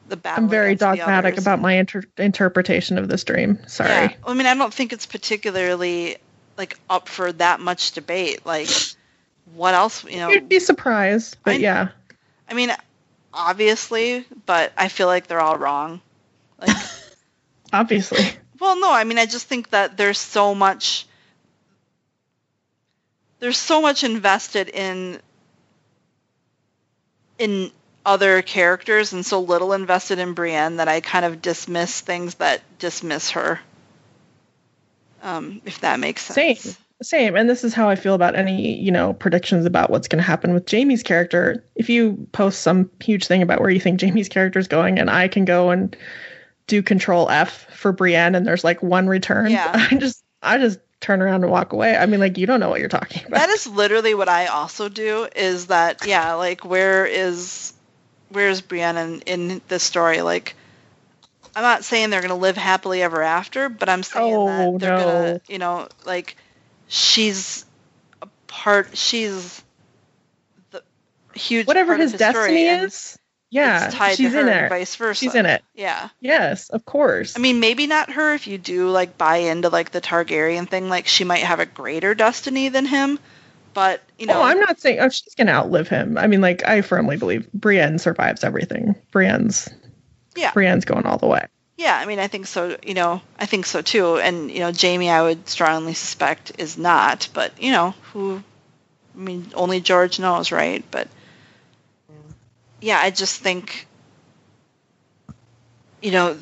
the 0.08 0.18
battle. 0.18 0.44
I'm 0.46 0.50
very 0.50 0.76
dogmatic 0.76 1.38
about 1.38 1.60
my 1.62 1.74
inter- 1.74 2.04
interpretation 2.18 2.98
of 2.98 3.08
this 3.08 3.24
dream. 3.24 3.60
Sorry. 3.68 3.90
Yeah, 3.90 4.14
I 4.26 4.34
mean, 4.34 4.46
I 4.48 4.56
don't 4.56 4.74
think 4.74 4.94
it's 4.94 5.06
particularly 5.06 6.18
like 6.58 6.78
up 6.90 7.08
for 7.08 7.32
that 7.34 7.60
much 7.60 7.94
debate. 7.94 8.46
Like, 8.46 8.70
what 9.54 9.74
else? 9.74 10.04
You 10.04 10.18
know, 10.18 10.30
You'd 10.30 10.50
be 10.50 10.60
surprised, 10.60 11.38
but 11.44 11.56
I- 11.56 11.58
yeah. 11.58 11.90
I 12.50 12.54
mean, 12.56 12.72
obviously, 13.34 14.26
but 14.46 14.74
I 14.76 14.88
feel 14.88 15.08
like 15.08 15.28
they're 15.28 15.42
all 15.42 15.58
wrong. 15.58 16.02
Like. 16.60 16.76
Obviously. 17.74 18.26
Well, 18.60 18.80
no, 18.80 18.92
I 18.92 19.04
mean, 19.04 19.20
I 19.20 19.26
just 19.26 19.46
think 19.48 19.70
that 19.70 19.96
there's 19.96 20.18
so 20.18 20.56
much. 20.56 21.06
There's 23.40 23.58
so 23.58 23.82
much 23.82 24.04
invested 24.04 24.70
in. 24.70 25.20
In 27.38 27.72
other 28.06 28.42
characters 28.42 29.14
and 29.14 29.26
so 29.26 29.40
little 29.40 29.74
invested 29.74 30.20
in 30.20 30.34
Brienne 30.34 30.78
that 30.78 30.88
I 30.88 31.00
kind 31.00 31.26
of 31.26 31.42
dismiss 31.42 32.02
things 32.02 32.36
that 32.36 32.62
dismiss 32.80 33.32
her. 33.32 33.60
Um, 35.22 35.62
if 35.66 35.82
that 35.82 36.00
makes 36.00 36.24
sense. 36.24 36.62
Same. 36.62 36.76
Same. 37.02 37.36
And 37.36 37.50
this 37.50 37.64
is 37.64 37.74
how 37.74 37.88
I 37.88 37.96
feel 37.96 38.14
about 38.14 38.36
any, 38.36 38.78
you 38.78 38.92
know, 38.92 39.14
predictions 39.14 39.66
about 39.66 39.90
what's 39.90 40.08
going 40.08 40.22
to 40.22 40.28
happen 40.28 40.54
with 40.54 40.66
Jamie's 40.66 41.04
character. 41.04 41.64
If 41.76 41.90
you 41.90 42.28
post 42.34 42.62
some 42.62 42.90
huge 43.00 43.28
thing 43.28 43.42
about 43.42 43.62
where 43.62 43.70
you 43.70 43.80
think 43.80 44.00
Jamie's 44.00 44.28
character 44.28 44.60
is 44.60 44.68
going, 44.68 45.00
and 45.00 45.10
I 45.10 45.28
can 45.28 45.46
go 45.46 45.70
and 45.70 45.96
do 46.68 46.82
control 46.84 47.30
F 47.30 47.68
for 47.74 47.92
Brienne 47.92 48.36
and 48.36 48.46
there's 48.46 48.64
like 48.64 48.84
one 48.84 49.08
return, 49.08 49.52
Yeah. 49.52 49.72
I 49.92 49.96
just, 49.96 50.24
I 50.42 50.58
just 50.58 50.80
turn 51.02 51.22
around 51.22 51.43
and 51.43 51.52
walk 51.52 51.74
away. 51.74 51.95
I 51.95 52.06
mean, 52.06 52.20
like, 52.20 52.38
you 52.38 52.47
don't 52.47 52.60
know 52.60 52.70
what 52.70 52.80
you're 52.80 52.89
talking 52.89 53.26
about. 53.26 53.41
That 53.41 53.50
is 53.50 53.68
literally 53.68 54.16
what 54.16 54.30
I 54.30 54.47
also 54.47 54.89
do. 54.89 55.28
Is 55.36 55.68
that 55.68 56.06
yeah? 56.06 56.34
Like 56.36 56.66
where 56.66 57.06
is 57.06 57.74
where's 58.30 58.62
Brienne 58.62 58.97
in, 58.97 59.22
in 59.22 59.62
this 59.68 59.84
story? 59.84 60.22
Like 60.22 60.56
I'm 61.56 61.64
not 61.64 61.86
saying 61.86 62.10
they're 62.10 62.22
gonna 62.22 62.36
live 62.36 62.58
happily 62.58 63.02
ever 63.04 63.22
after, 63.24 63.70
but 63.70 63.89
I'm 63.89 64.04
saying 64.04 64.45
Oh, 64.45 64.45
that 64.45 64.80
they're 64.80 64.91
no. 64.91 64.97
gonna 64.97 65.39
you 65.47 65.60
know 65.60 65.88
like 66.06 66.38
she's 66.88 67.66
a 68.22 68.28
part. 68.47 68.97
She's 68.97 69.64
the 70.72 70.84
huge 71.36 71.68
Whatever 71.68 71.93
part 71.93 72.02
his 72.02 72.12
of 72.14 72.14
his 72.14 72.24
story, 72.24 72.56
destiny 72.56 72.64
is, 72.68 73.19
yeah, 73.50 73.89
she's 74.12 74.34
in 74.34 74.47
it. 74.47 74.70
vice 74.70 74.95
versa. 74.95 75.20
She's 75.20 75.36
in 75.36 75.45
it. 75.45 75.64
Yeah. 75.74 76.10
Yes, 76.20 76.70
of 76.70 76.86
course. 76.86 77.36
I 77.36 77.39
mean, 77.39 77.60
maybe 77.60 77.88
not 77.88 78.12
her 78.12 78.34
if 78.36 78.45
you 78.45 78.58
do 78.58 78.89
like 78.89 79.18
buy 79.18 79.38
into 79.38 79.70
like 79.70 79.91
the 79.91 80.02
Targaryen 80.02 80.70
thing. 80.70 80.89
Like 80.89 81.08
she 81.08 81.24
might 81.24 81.43
have 81.43 81.60
a 81.60 81.66
greater 81.66 82.14
destiny 82.14 82.70
than 82.70 82.86
him, 82.86 83.18
but 83.74 84.02
you 84.20 84.28
oh, 84.30 84.34
know, 84.34 84.39
oh, 84.41 84.43
I'm 84.43 84.60
not 84.60 84.80
saying 84.80 85.00
oh, 85.00 85.10
she's 85.10 85.34
gonna 85.36 85.52
outlive 85.52 85.88
him. 85.88 86.18
I 86.18 86.28
mean, 86.28 86.41
like, 86.41 86.64
I 86.64 86.82
firmly 86.82 87.18
believe 87.18 87.52
Brienne 87.52 87.97
survives 87.97 88.43
everything. 88.43 88.95
Brienne's, 89.12 89.68
Yeah. 90.36 90.52
Brienne's 90.52 90.86
going 90.86 91.06
all 91.06 91.18
the 91.18 91.28
way. 91.28 91.45
Yeah, 91.76 91.97
I 91.97 92.06
mean, 92.06 92.20
I 92.20 92.28
think 92.28 92.45
so. 92.45 92.78
You 92.86 92.93
know, 92.93 93.22
I 93.39 93.45
think 93.45 93.66
so 93.66 93.82
too. 93.82 94.18
And 94.18 94.52
you 94.52 94.60
know, 94.60 94.72
Jamie, 94.72 95.10
I 95.10 95.22
would 95.22 95.47
strongly 95.47 95.93
suspect 95.93 96.52
is 96.60 96.78
not. 96.78 97.30
But 97.34 97.64
you 97.64 97.72
know, 97.72 97.95
who? 98.12 98.43
I 99.16 99.18
mean, 99.18 99.47
only 99.56 99.80
George 99.80 100.20
knows, 100.20 100.52
right? 100.52 100.84
But 100.91 101.08
yeah, 102.82 103.00
I 103.02 103.10
just 103.12 103.42
think, 103.42 103.88
you 106.02 106.12
know, 106.12 106.38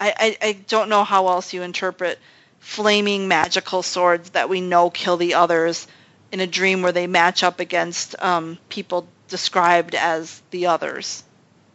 I 0.00 0.12
I, 0.18 0.38
I 0.48 0.52
don't 0.68 0.88
know 0.88 1.04
how 1.04 1.28
else 1.28 1.52
you 1.52 1.62
interpret 1.62 2.18
flaming 2.60 3.28
magical 3.28 3.82
swords 3.82 4.30
that 4.30 4.48
we 4.48 4.60
know 4.60 4.90
kill 4.90 5.16
the 5.16 5.34
others 5.34 5.86
in 6.32 6.40
a 6.40 6.46
dream 6.46 6.82
where 6.82 6.92
they 6.92 7.06
match 7.06 7.42
up 7.42 7.60
against 7.60 8.14
um, 8.22 8.58
people 8.68 9.08
described 9.28 9.94
as 9.94 10.42
the 10.50 10.66
others. 10.66 11.24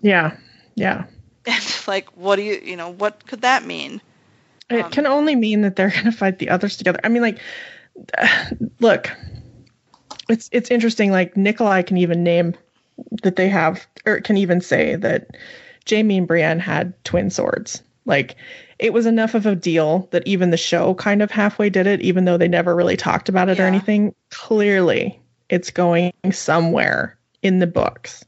Yeah, 0.01 0.37
yeah. 0.75 1.05
And 1.47 1.63
like, 1.87 2.09
what 2.15 2.35
do 2.37 2.41
you, 2.43 2.59
you 2.63 2.75
know, 2.77 2.89
what 2.93 3.25
could 3.25 3.41
that 3.41 3.65
mean? 3.65 4.01
It 4.69 4.85
Um, 4.85 4.91
can 4.91 5.05
only 5.07 5.35
mean 5.35 5.61
that 5.61 5.75
they're 5.75 5.89
going 5.91 6.05
to 6.05 6.11
fight 6.11 6.39
the 6.39 6.49
others 6.49 6.77
together. 6.77 6.99
I 7.03 7.09
mean, 7.09 7.21
like, 7.21 7.39
look, 8.79 9.11
it's 10.29 10.49
it's 10.51 10.71
interesting. 10.71 11.11
Like 11.11 11.35
Nikolaj 11.35 11.87
can 11.87 11.97
even 11.97 12.23
name 12.23 12.55
that 13.23 13.35
they 13.35 13.49
have, 13.49 13.85
or 14.05 14.19
can 14.21 14.37
even 14.37 14.61
say 14.61 14.95
that 14.95 15.31
Jamie 15.85 16.17
and 16.17 16.27
Brienne 16.27 16.59
had 16.59 16.93
twin 17.03 17.29
swords. 17.29 17.81
Like 18.05 18.35
it 18.79 18.91
was 18.93 19.05
enough 19.05 19.33
of 19.33 19.45
a 19.45 19.55
deal 19.55 20.07
that 20.11 20.27
even 20.27 20.49
the 20.49 20.57
show 20.57 20.93
kind 20.95 21.21
of 21.21 21.31
halfway 21.31 21.69
did 21.69 21.87
it, 21.87 22.01
even 22.01 22.25
though 22.25 22.37
they 22.37 22.47
never 22.47 22.75
really 22.75 22.97
talked 22.97 23.29
about 23.29 23.49
it 23.49 23.59
or 23.59 23.65
anything. 23.65 24.13
Clearly, 24.29 25.19
it's 25.49 25.71
going 25.71 26.11
somewhere 26.31 27.17
in 27.41 27.59
the 27.59 27.67
books. 27.67 28.25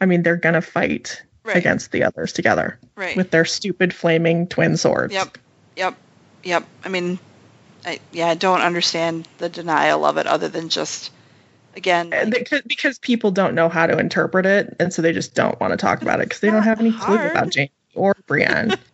I 0.00 0.06
mean, 0.06 0.22
they're 0.22 0.36
gonna 0.36 0.60
fight 0.62 1.22
Right. 1.44 1.56
against 1.56 1.92
the 1.92 2.04
others 2.04 2.32
together 2.32 2.78
Right. 2.94 3.16
with 3.16 3.30
their 3.30 3.44
stupid 3.46 3.94
flaming 3.94 4.46
twin 4.48 4.76
swords. 4.76 5.14
Yep. 5.14 5.38
Yep. 5.76 5.94
Yep. 6.44 6.64
I 6.84 6.88
mean, 6.88 7.18
I, 7.86 8.00
yeah, 8.12 8.28
I 8.28 8.34
don't 8.34 8.60
understand 8.60 9.26
the 9.38 9.48
denial 9.48 10.04
of 10.04 10.18
it 10.18 10.26
other 10.26 10.48
than 10.48 10.68
just, 10.68 11.10
again, 11.76 12.12
Uh, 12.12 12.24
like, 12.24 12.34
Because, 12.34 12.62
because 12.62 12.98
people 12.98 13.30
don't 13.30 13.54
know 13.54 13.68
how 13.68 13.86
to 13.86 13.98
interpret 13.98 14.46
it, 14.46 14.76
and 14.80 14.92
so 14.92 15.02
they 15.02 15.12
just 15.12 15.34
don't 15.34 15.58
want 15.60 15.72
to 15.72 15.76
talk 15.76 16.02
about 16.02 16.20
it 16.20 16.28
because 16.28 16.40
they 16.40 16.50
don't 16.50 16.62
have 16.62 16.80
any 16.80 16.92
clue 16.92 17.16
about 17.16 17.50
Jamie 17.50 17.70
or 17.94 18.14
Brienne. 18.26 18.74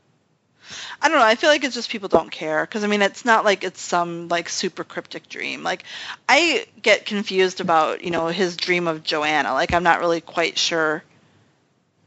I 1.03 1.09
don't 1.09 1.19
know. 1.19 1.25
I 1.25 1.35
feel 1.35 1.51
like 1.51 1.65
it's 1.65 1.75
just 1.75 1.91
people 1.91 2.09
don't 2.09 2.31
care 2.31 2.63
because 2.63 2.85
I 2.85 2.87
mean, 2.87 3.03
it's 3.03 3.25
not 3.25 3.45
like 3.45 3.65
it's 3.65 3.81
some 3.81 4.29
like 4.29 4.49
super 4.49 4.85
cryptic 4.85 5.29
dream. 5.29 5.63
Like, 5.63 5.85
I 6.29 6.67
get 6.81 7.07
confused 7.07 7.61
about 7.61 8.03
you 8.03 8.11
know 8.11 8.29
his 8.29 8.57
dream 8.57 8.89
of 8.89 9.03
Joanna. 9.03 9.53
Like, 9.53 9.75
I'm 9.75 9.83
not 9.83 10.01
really 10.01 10.21
quite 10.21 10.57
sure 10.59 11.03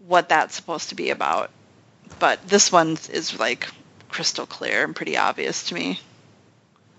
what 0.07 0.29
that's 0.29 0.55
supposed 0.55 0.89
to 0.89 0.95
be 0.95 1.09
about. 1.11 1.51
But 2.19 2.47
this 2.47 2.71
one 2.71 2.97
is 3.11 3.37
like 3.37 3.67
crystal 4.09 4.45
clear 4.45 4.83
and 4.83 4.95
pretty 4.95 5.17
obvious 5.17 5.65
to 5.65 5.75
me. 5.75 5.99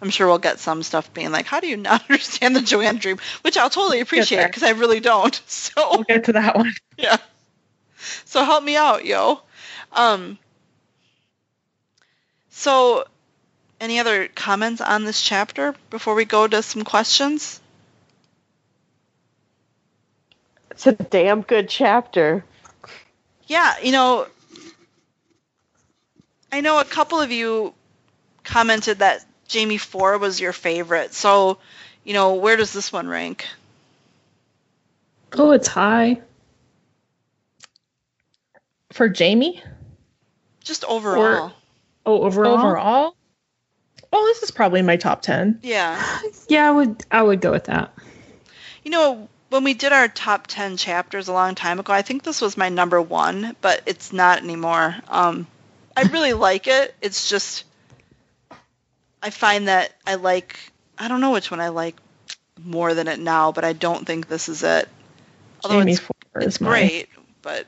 I'm 0.00 0.10
sure 0.10 0.26
we'll 0.26 0.38
get 0.38 0.60
some 0.60 0.82
stuff 0.82 1.12
being 1.12 1.32
like, 1.32 1.46
"How 1.46 1.60
do 1.60 1.66
you 1.66 1.76
not 1.76 2.02
understand 2.08 2.54
the 2.54 2.60
Joanna 2.60 2.98
dream?" 2.98 3.18
Which 3.42 3.56
I'll 3.56 3.70
totally 3.70 4.00
appreciate 4.00 4.46
because 4.46 4.62
I 4.62 4.70
really 4.70 5.00
don't. 5.00 5.40
So 5.48 5.90
we'll 5.92 6.04
get 6.04 6.24
to 6.24 6.32
that 6.32 6.56
one. 6.56 6.72
yeah. 6.98 7.18
So 8.24 8.44
help 8.44 8.62
me 8.62 8.76
out, 8.76 9.04
yo. 9.04 9.40
Um. 9.92 10.38
So, 12.50 13.04
any 13.80 14.00
other 14.00 14.28
comments 14.28 14.80
on 14.80 15.04
this 15.04 15.22
chapter 15.22 15.74
before 15.90 16.14
we 16.14 16.24
go 16.24 16.46
to 16.48 16.62
some 16.62 16.82
questions? 16.82 17.60
It's 20.72 20.86
a 20.86 20.92
damn 20.92 21.42
good 21.42 21.68
chapter. 21.68 22.44
Yeah, 23.46 23.74
you 23.82 23.92
know, 23.92 24.26
I 26.52 26.60
know 26.60 26.78
a 26.80 26.84
couple 26.84 27.20
of 27.20 27.30
you 27.30 27.74
commented 28.44 28.98
that 28.98 29.24
Jamie 29.48 29.78
Four 29.78 30.18
was 30.18 30.40
your 30.40 30.52
favorite. 30.52 31.14
So, 31.14 31.58
you 32.04 32.14
know, 32.14 32.34
where 32.34 32.56
does 32.56 32.72
this 32.72 32.92
one 32.92 33.08
rank? 33.08 33.46
Oh, 35.32 35.50
it's 35.50 35.68
high. 35.68 36.20
For 38.92 39.08
Jamie, 39.08 39.62
Just 40.64 40.84
overall. 40.84 41.52
Oh, 42.06 42.22
overall. 42.22 42.58
overall, 42.58 43.16
well, 44.12 44.24
this 44.24 44.42
is 44.42 44.50
probably 44.50 44.82
my 44.82 44.96
top 44.96 45.22
10. 45.22 45.60
Yeah. 45.62 46.20
Yeah, 46.48 46.66
I 46.66 46.70
would. 46.70 47.04
I 47.10 47.22
would 47.22 47.42
go 47.42 47.50
with 47.50 47.64
that. 47.64 47.92
You 48.82 48.90
know, 48.90 49.28
when 49.50 49.64
we 49.64 49.74
did 49.74 49.92
our 49.92 50.08
top 50.08 50.46
10 50.46 50.78
chapters 50.78 51.28
a 51.28 51.32
long 51.34 51.54
time 51.54 51.78
ago, 51.78 51.92
I 51.92 52.00
think 52.00 52.22
this 52.22 52.40
was 52.40 52.56
my 52.56 52.70
number 52.70 53.02
one, 53.02 53.54
but 53.60 53.82
it's 53.84 54.10
not 54.10 54.42
anymore. 54.42 54.96
Um, 55.08 55.46
I 55.94 56.04
really 56.04 56.32
like 56.48 56.68
it. 56.68 56.94
It's 57.02 57.28
just, 57.28 57.64
I 59.22 59.30
find 59.30 59.68
that 59.68 59.92
I 60.06 60.14
like, 60.14 60.58
I 60.98 61.08
don't 61.08 61.20
know 61.20 61.32
which 61.32 61.50
one 61.50 61.60
I 61.60 61.68
like 61.68 61.96
more 62.64 62.94
than 62.94 63.08
it 63.08 63.18
now, 63.18 63.52
but 63.52 63.64
I 63.64 63.72
don't 63.72 64.06
think 64.06 64.28
this 64.28 64.48
is 64.48 64.62
it. 64.62 64.88
Although 65.64 65.80
Jamie 65.80 65.92
it's, 65.92 66.00
Four 66.00 66.42
is 66.42 66.60
my 66.60 66.68
great, 66.68 67.08
but 67.42 67.66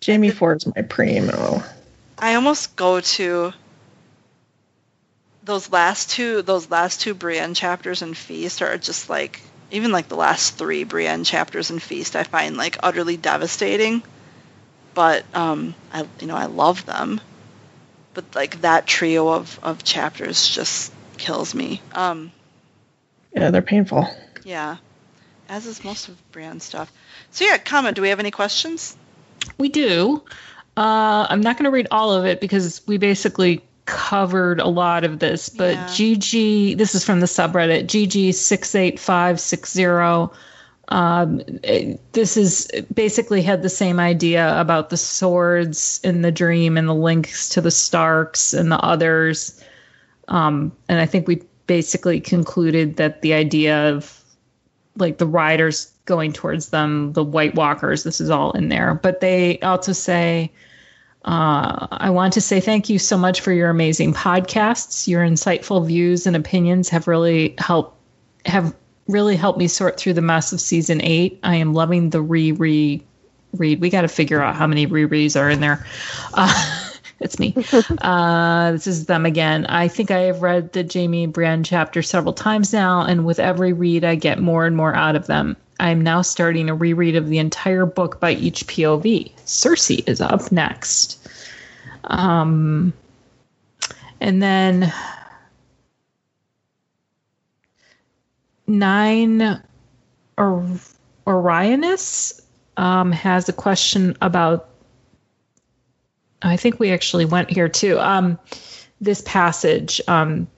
Jamie 0.00 0.30
Four 0.30 0.56
is 0.56 0.66
my 0.66 0.82
primo. 0.82 1.62
I 2.18 2.34
almost 2.34 2.76
go 2.76 3.00
to 3.00 3.52
those 5.44 5.70
last 5.70 6.10
two 6.10 6.42
those 6.42 6.70
last 6.70 7.00
two 7.00 7.14
Brienne 7.14 7.54
chapters 7.54 8.02
in 8.02 8.14
Feast 8.14 8.62
are 8.62 8.78
just 8.78 9.10
like 9.10 9.40
even 9.70 9.90
like 9.90 10.08
the 10.08 10.16
last 10.16 10.56
three 10.56 10.84
Brienne 10.84 11.24
chapters 11.24 11.70
in 11.70 11.78
Feast 11.78 12.14
I 12.16 12.22
find 12.22 12.56
like 12.56 12.78
utterly 12.82 13.16
devastating. 13.16 14.02
But 14.94 15.24
um 15.34 15.74
I 15.92 16.06
you 16.20 16.26
know 16.26 16.36
I 16.36 16.46
love 16.46 16.86
them. 16.86 17.20
But 18.14 18.34
like 18.34 18.62
that 18.62 18.86
trio 18.86 19.28
of, 19.28 19.58
of 19.62 19.84
chapters 19.84 20.48
just 20.48 20.92
kills 21.18 21.54
me. 21.54 21.80
Um 21.94 22.32
Yeah, 23.34 23.50
they're 23.50 23.62
painful. 23.62 24.06
yeah. 24.44 24.76
As 25.48 25.66
is 25.66 25.84
most 25.84 26.08
of 26.08 26.32
Brienne 26.32 26.60
stuff. 26.60 26.90
So 27.30 27.44
yeah, 27.44 27.58
comment, 27.58 27.96
do 27.96 28.02
we 28.02 28.08
have 28.08 28.20
any 28.20 28.30
questions? 28.30 28.96
We 29.58 29.68
do. 29.68 30.22
Uh, 30.76 31.26
I'm 31.28 31.40
not 31.42 31.56
going 31.58 31.64
to 31.64 31.70
read 31.70 31.88
all 31.90 32.12
of 32.12 32.24
it 32.24 32.40
because 32.40 32.80
we 32.86 32.96
basically 32.96 33.62
covered 33.84 34.60
a 34.60 34.66
lot 34.68 35.04
of 35.04 35.18
this. 35.18 35.50
But 35.50 35.74
Yeah. 35.74 35.84
GG, 35.88 36.78
this 36.78 36.94
is 36.94 37.04
from 37.04 37.20
the 37.20 37.26
subreddit 37.26 37.84
GG68560. 37.86 40.32
Um, 40.92 41.40
this 42.12 42.36
is 42.36 42.70
basically 42.92 43.40
had 43.40 43.62
the 43.62 43.70
same 43.70 43.98
idea 43.98 44.60
about 44.60 44.90
the 44.90 44.98
swords 44.98 45.98
in 46.04 46.20
the 46.20 46.30
dream 46.30 46.76
and 46.76 46.86
the 46.86 46.94
links 46.94 47.48
to 47.50 47.62
the 47.62 47.70
Starks 47.70 48.52
and 48.52 48.70
the 48.70 48.78
others. 48.78 49.58
Um, 50.28 50.70
and 50.90 51.00
I 51.00 51.06
think 51.06 51.26
we 51.26 51.42
basically 51.66 52.20
concluded 52.20 52.96
that 52.96 53.22
the 53.22 53.32
idea 53.32 53.88
of 53.88 54.22
like 54.98 55.16
the 55.16 55.26
riders 55.26 55.90
going 56.04 56.34
towards 56.34 56.68
them, 56.68 57.14
the 57.14 57.24
White 57.24 57.54
Walkers, 57.54 58.02
this 58.02 58.20
is 58.20 58.28
all 58.28 58.52
in 58.52 58.68
there. 58.68 58.92
But 58.92 59.20
they 59.20 59.60
also 59.60 59.92
say, 59.92 60.52
uh, 61.24 61.86
I 61.90 62.10
want 62.10 62.34
to 62.34 62.42
say 62.42 62.60
thank 62.60 62.90
you 62.90 62.98
so 62.98 63.16
much 63.16 63.40
for 63.40 63.52
your 63.52 63.70
amazing 63.70 64.12
podcasts. 64.12 65.08
Your 65.08 65.24
insightful 65.24 65.86
views 65.86 66.26
and 66.26 66.36
opinions 66.36 66.90
have 66.90 67.08
really 67.08 67.54
helped 67.56 67.96
have 68.44 68.74
really 69.12 69.36
helped 69.36 69.58
me 69.58 69.68
sort 69.68 69.98
through 69.98 70.14
the 70.14 70.22
mess 70.22 70.52
of 70.52 70.60
season 70.60 71.00
eight. 71.02 71.38
I 71.42 71.56
am 71.56 71.74
loving 71.74 72.10
the 72.10 72.22
re 72.22 72.52
re 72.52 73.02
read. 73.54 73.80
We 73.80 73.90
got 73.90 74.02
to 74.02 74.08
figure 74.08 74.42
out 74.42 74.56
how 74.56 74.66
many 74.66 74.86
rereads 74.86 75.38
are 75.40 75.50
in 75.50 75.60
there. 75.60 75.86
Uh, 76.34 76.90
it's 77.20 77.38
me. 77.38 77.54
Uh, 78.02 78.72
this 78.72 78.86
is 78.86 79.06
them 79.06 79.26
again. 79.26 79.66
I 79.66 79.88
think 79.88 80.10
I 80.10 80.20
have 80.20 80.42
read 80.42 80.72
the 80.72 80.82
Jamie 80.82 81.24
and 81.24 81.32
Brienne 81.32 81.62
chapter 81.62 82.02
several 82.02 82.32
times 82.32 82.72
now, 82.72 83.02
and 83.02 83.24
with 83.24 83.38
every 83.38 83.72
read, 83.72 84.04
I 84.04 84.14
get 84.16 84.40
more 84.40 84.66
and 84.66 84.76
more 84.76 84.94
out 84.94 85.14
of 85.14 85.26
them. 85.26 85.56
I 85.78 85.90
am 85.90 86.00
now 86.00 86.22
starting 86.22 86.68
a 86.68 86.74
reread 86.74 87.16
of 87.16 87.28
the 87.28 87.38
entire 87.38 87.86
book 87.86 88.20
by 88.20 88.32
each 88.32 88.66
POV. 88.66 89.32
Cersei 89.44 90.08
is 90.08 90.20
up 90.20 90.52
next. 90.52 91.18
Um, 92.04 92.92
and 94.20 94.42
then 94.42 94.92
nine 98.72 99.62
or 100.36 100.66
Orionis 101.26 102.40
um, 102.76 103.12
has 103.12 103.48
a 103.48 103.52
question 103.52 104.16
about. 104.20 104.68
I 106.40 106.56
think 106.56 106.80
we 106.80 106.90
actually 106.90 107.24
went 107.24 107.50
here 107.50 107.68
too. 107.68 108.00
Um, 108.00 108.38
this 109.00 109.22
passage. 109.24 110.00
Um, 110.08 110.48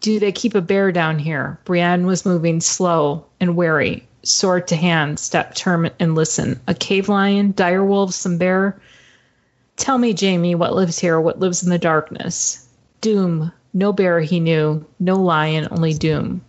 do 0.00 0.18
they 0.20 0.32
keep 0.32 0.54
a 0.54 0.60
bear 0.60 0.92
down 0.92 1.18
here? 1.18 1.58
Brienne 1.64 2.06
was 2.06 2.24
moving 2.24 2.60
slow 2.60 3.26
and 3.40 3.56
wary, 3.56 4.06
sword 4.22 4.68
to 4.68 4.76
hand, 4.76 5.18
step 5.18 5.54
term 5.54 5.90
and 5.98 6.14
listen. 6.14 6.60
A 6.68 6.74
cave 6.74 7.08
lion, 7.08 7.52
dire 7.56 7.84
wolves, 7.84 8.14
some 8.14 8.38
bear. 8.38 8.80
Tell 9.76 9.98
me, 9.98 10.14
Jamie, 10.14 10.54
what 10.54 10.74
lives 10.74 10.98
here, 10.98 11.20
what 11.20 11.40
lives 11.40 11.62
in 11.62 11.70
the 11.70 11.78
darkness? 11.78 12.66
Doom. 13.00 13.52
No 13.74 13.92
bear 13.92 14.20
he 14.20 14.40
knew, 14.40 14.86
no 14.98 15.16
lion, 15.16 15.68
only 15.70 15.92
doom. 15.92 16.42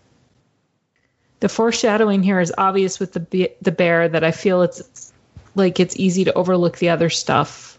The 1.39 1.49
foreshadowing 1.49 2.23
here 2.23 2.39
is 2.39 2.53
obvious 2.57 2.99
with 2.99 3.13
the 3.13 3.51
the 3.61 3.71
bear 3.71 4.09
that 4.09 4.23
I 4.23 4.31
feel 4.31 4.63
it's 4.63 5.13
like 5.55 5.79
it's 5.79 5.97
easy 5.97 6.23
to 6.25 6.33
overlook 6.33 6.77
the 6.77 6.89
other 6.89 7.09
stuff. 7.09 7.77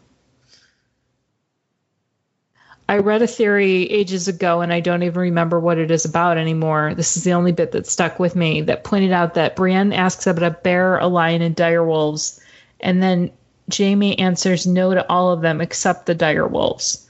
I 2.90 2.98
read 2.98 3.20
a 3.20 3.26
theory 3.26 3.82
ages 3.90 4.28
ago 4.28 4.62
and 4.62 4.72
I 4.72 4.80
don't 4.80 5.02
even 5.02 5.20
remember 5.20 5.60
what 5.60 5.76
it 5.76 5.90
is 5.90 6.06
about 6.06 6.38
anymore. 6.38 6.94
This 6.94 7.18
is 7.18 7.24
the 7.24 7.34
only 7.34 7.52
bit 7.52 7.72
that 7.72 7.86
stuck 7.86 8.18
with 8.18 8.34
me 8.34 8.62
that 8.62 8.84
pointed 8.84 9.12
out 9.12 9.34
that 9.34 9.56
Brienne 9.56 9.92
asks 9.92 10.26
about 10.26 10.42
a 10.42 10.50
bear, 10.62 10.96
a 10.96 11.06
lion, 11.06 11.42
and 11.42 11.54
dire 11.54 11.84
wolves, 11.84 12.40
and 12.80 13.02
then 13.02 13.30
Jamie 13.68 14.18
answers 14.18 14.66
no 14.66 14.94
to 14.94 15.06
all 15.10 15.30
of 15.30 15.42
them 15.42 15.60
except 15.60 16.06
the 16.06 16.14
dire 16.14 16.46
wolves. 16.46 17.06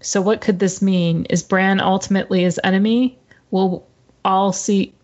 So 0.00 0.20
what 0.20 0.40
could 0.40 0.58
this 0.58 0.82
mean? 0.82 1.26
Is 1.26 1.44
Bran 1.44 1.78
ultimately 1.78 2.42
his 2.42 2.58
enemy? 2.64 3.16
Will 3.52 3.86
all 4.24 4.52
see 4.52 4.94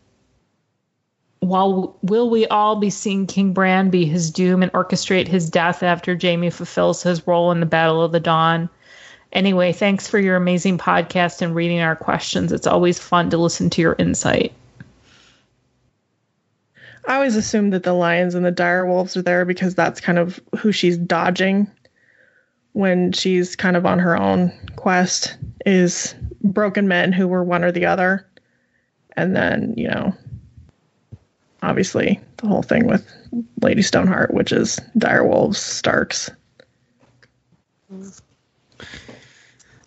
while 1.41 1.97
will 2.03 2.30
we 2.30 2.47
all 2.47 2.76
be 2.76 2.91
seeing 2.91 3.26
King 3.26 3.53
Bran 3.53 3.91
be 3.91 4.05
his 4.05 4.30
doom 4.30 4.62
and 4.62 4.72
orchestrate 4.72 5.28
his 5.28 5.51
death 5.51 5.82
after 5.82 6.14
Jamie 6.14 6.51
fulfills 6.51 7.03
his 7.03 7.26
role 7.26 7.53
in 7.53 7.61
the 7.61 7.66
Battle 7.66 8.03
of 8.03 8.12
the 8.12 8.20
Dawn? 8.20 8.68
Anyway, 9.32 9.72
thanks 9.72 10.09
for 10.09 10.18
your 10.18 10.37
amazing 10.37 10.78
podcast 10.78 11.43
and 11.43 11.55
reading 11.55 11.80
our 11.80 11.97
questions. 11.97 12.53
It's 12.53 12.66
always 12.66 12.99
fun 12.99 13.30
to 13.30 13.39
listen 13.39 13.70
to 13.70 13.82
your 13.82 13.97
insight. 13.99 14.53
I 17.07 17.14
always 17.16 17.37
assume 17.37 17.70
that 17.70 17.84
the 17.84 17.93
lions 17.93 18.34
and 18.34 18.45
the 18.45 18.51
dire 18.51 18.87
wolves 18.87 19.16
are 19.16 19.22
there 19.22 19.45
because 19.45 19.74
that's 19.74 20.01
kind 20.01 20.18
of 20.18 20.41
who 20.59 20.72
she's 20.72 20.97
dodging 20.97 21.70
when 22.72 23.12
she's 23.12 23.57
kind 23.57 23.76
of 23.76 23.87
on 23.87 23.99
her 23.99 24.16
own 24.16 24.53
quest 24.76 25.37
is 25.64 26.14
broken 26.43 26.89
men 26.89 27.12
who 27.12 27.28
were 27.28 27.45
one 27.45 27.64
or 27.64 27.72
the 27.72 27.87
other. 27.87 28.26
And 29.16 29.34
then, 29.34 29.74
you 29.76 29.89
know, 29.89 30.14
obviously 31.63 32.21
the 32.39 32.47
whole 32.47 32.63
thing 32.63 32.87
with 32.87 33.07
Lady 33.63 33.83
Stoneheart, 33.83 34.33
which 34.33 34.53
is 34.53 34.81
dire 34.97 35.27
wolves, 35.27 35.59
Starks. 35.59 36.31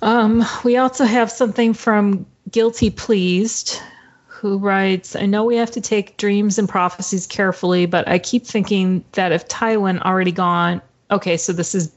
Um, 0.01 0.45
we 0.63 0.77
also 0.77 1.05
have 1.05 1.31
something 1.31 1.73
from 1.73 2.25
Guilty 2.49 2.89
Pleased, 2.89 3.79
who 4.27 4.57
writes, 4.57 5.15
I 5.15 5.25
know 5.25 5.43
we 5.43 5.57
have 5.57 5.71
to 5.71 5.81
take 5.81 6.15
dreams 6.15 6.57
and 6.57 6.69
prophecies 6.69 7.27
carefully, 7.27 7.85
but 7.85 8.07
I 8.07 8.19
keep 8.19 8.45
thinking 8.45 9.03
that 9.11 9.33
if 9.33 9.47
Tywin 9.49 10.01
already 10.01 10.31
gone, 10.31 10.81
okay, 11.11 11.35
so 11.35 11.51
this 11.51 11.75
is 11.75 11.91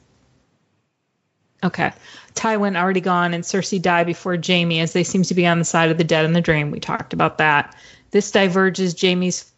okay. 1.63 1.93
Tywin 2.35 2.77
already 2.77 3.01
gone 3.01 3.33
and 3.33 3.45
Cersei 3.45 3.81
die 3.81 4.03
before 4.03 4.37
Jamie, 4.37 4.81
as 4.81 4.93
they 4.93 5.05
seem 5.05 5.23
to 5.23 5.35
be 5.35 5.47
on 5.47 5.61
the 5.61 5.65
side 5.65 5.91
of 5.91 5.99
the 5.99 6.05
dead 6.05 6.25
in 6.25 6.33
the 6.33 6.41
dream. 6.41 6.73
We 6.73 6.81
talked 6.81 7.13
about 7.13 7.39
that. 7.39 7.77
This 8.11 8.33
diverges 8.33 8.95
Jamie's 8.95 9.52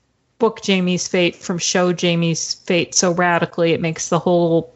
book 0.44 0.60
Jamie's 0.60 1.08
fate 1.08 1.34
from 1.36 1.56
show 1.56 1.94
Jamie's 1.94 2.52
fate 2.54 2.94
so 2.94 3.12
radically 3.12 3.72
it 3.72 3.80
makes 3.80 4.10
the 4.10 4.18
whole 4.18 4.70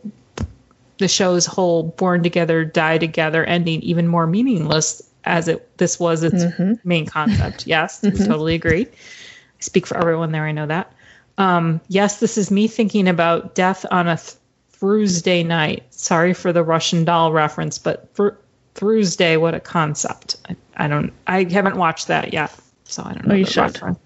the 0.96 1.08
show's 1.08 1.44
whole 1.44 1.82
born 1.82 2.22
together 2.22 2.64
die 2.64 2.96
together 2.96 3.44
ending 3.44 3.82
even 3.82 4.08
more 4.08 4.26
meaningless 4.26 5.02
as 5.24 5.46
it 5.46 5.76
this 5.76 6.00
was 6.00 6.22
its 6.22 6.44
main 6.84 7.04
concept 7.04 7.66
yes 7.74 8.00
we 8.02 8.12
totally 8.12 8.54
agree 8.54 8.86
i 8.86 9.60
speak 9.60 9.86
for 9.86 9.98
everyone 9.98 10.32
there 10.32 10.46
i 10.46 10.52
know 10.52 10.66
that 10.66 10.90
um, 11.36 11.80
yes 11.88 12.18
this 12.18 12.38
is 12.38 12.50
me 12.50 12.66
thinking 12.66 13.06
about 13.06 13.54
death 13.54 13.84
on 13.90 14.08
a 14.08 14.16
th- 14.16 14.36
Thursday 14.70 15.42
night 15.42 15.82
sorry 15.90 16.32
for 16.32 16.50
the 16.50 16.62
russian 16.62 17.04
doll 17.04 17.30
reference 17.30 17.76
but 17.78 18.08
for 18.14 18.38
Thursday, 18.74 19.36
what 19.36 19.54
a 19.54 19.60
concept 19.60 20.36
I, 20.48 20.56
I 20.76 20.88
don't 20.88 21.12
i 21.26 21.44
haven't 21.44 21.76
watched 21.76 22.06
that 22.06 22.32
yet 22.32 22.54
so 22.84 23.02
i 23.04 23.12
don't 23.12 23.26
know 23.26 23.34
Oh, 23.34 23.36
you 23.36 23.44
should. 23.44 23.60
reference. 23.60 23.98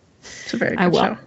It's 0.44 0.54
a 0.54 0.56
very 0.56 0.76
I 0.76 0.84
good 0.86 0.92
will. 0.92 1.02
show. 1.04 1.18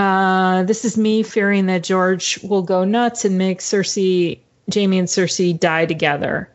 Uh, 0.00 0.62
this 0.62 0.86
is 0.86 0.96
me 0.96 1.22
fearing 1.22 1.66
that 1.66 1.82
George 1.82 2.42
will 2.42 2.62
go 2.62 2.84
nuts 2.84 3.26
and 3.26 3.36
make 3.36 3.60
Cersei, 3.60 4.38
Jamie 4.70 4.98
and 4.98 5.06
Cersei 5.06 5.60
die 5.60 5.84
together 5.84 6.50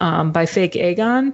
um, 0.00 0.30
by 0.30 0.46
fake 0.46 0.74
Aegon. 0.74 1.32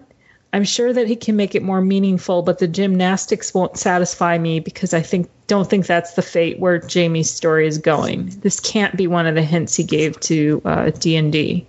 I'm 0.55 0.65
sure 0.65 0.91
that 0.91 1.07
he 1.07 1.17
can 1.17 1.37
make 1.37 1.55
it 1.55 1.63
more 1.63 1.83
meaningful, 1.83 2.41
but 2.41 2.61
the 2.61 2.67
gymnastics 2.67 3.53
won't 3.53 3.77
satisfy 3.77 4.39
me 4.39 4.59
because 4.59 4.95
I 4.95 5.03
think 5.03 5.29
don't 5.47 5.69
think 5.69 5.85
that's 5.85 6.15
the 6.15 6.23
fate 6.23 6.61
where 6.61 6.79
Jamie's 6.79 7.31
story 7.31 7.67
is 7.67 7.77
going. 7.77 8.31
This 8.41 8.59
can't 8.59 8.97
be 8.97 9.07
one 9.07 9.27
of 9.27 9.35
the 9.35 9.43
hints 9.43 9.77
he 9.77 9.85
gave 9.85 10.19
to 10.21 10.63
uh, 10.65 10.93
D 10.93 11.15
and 11.15 11.31
D. 11.31 11.67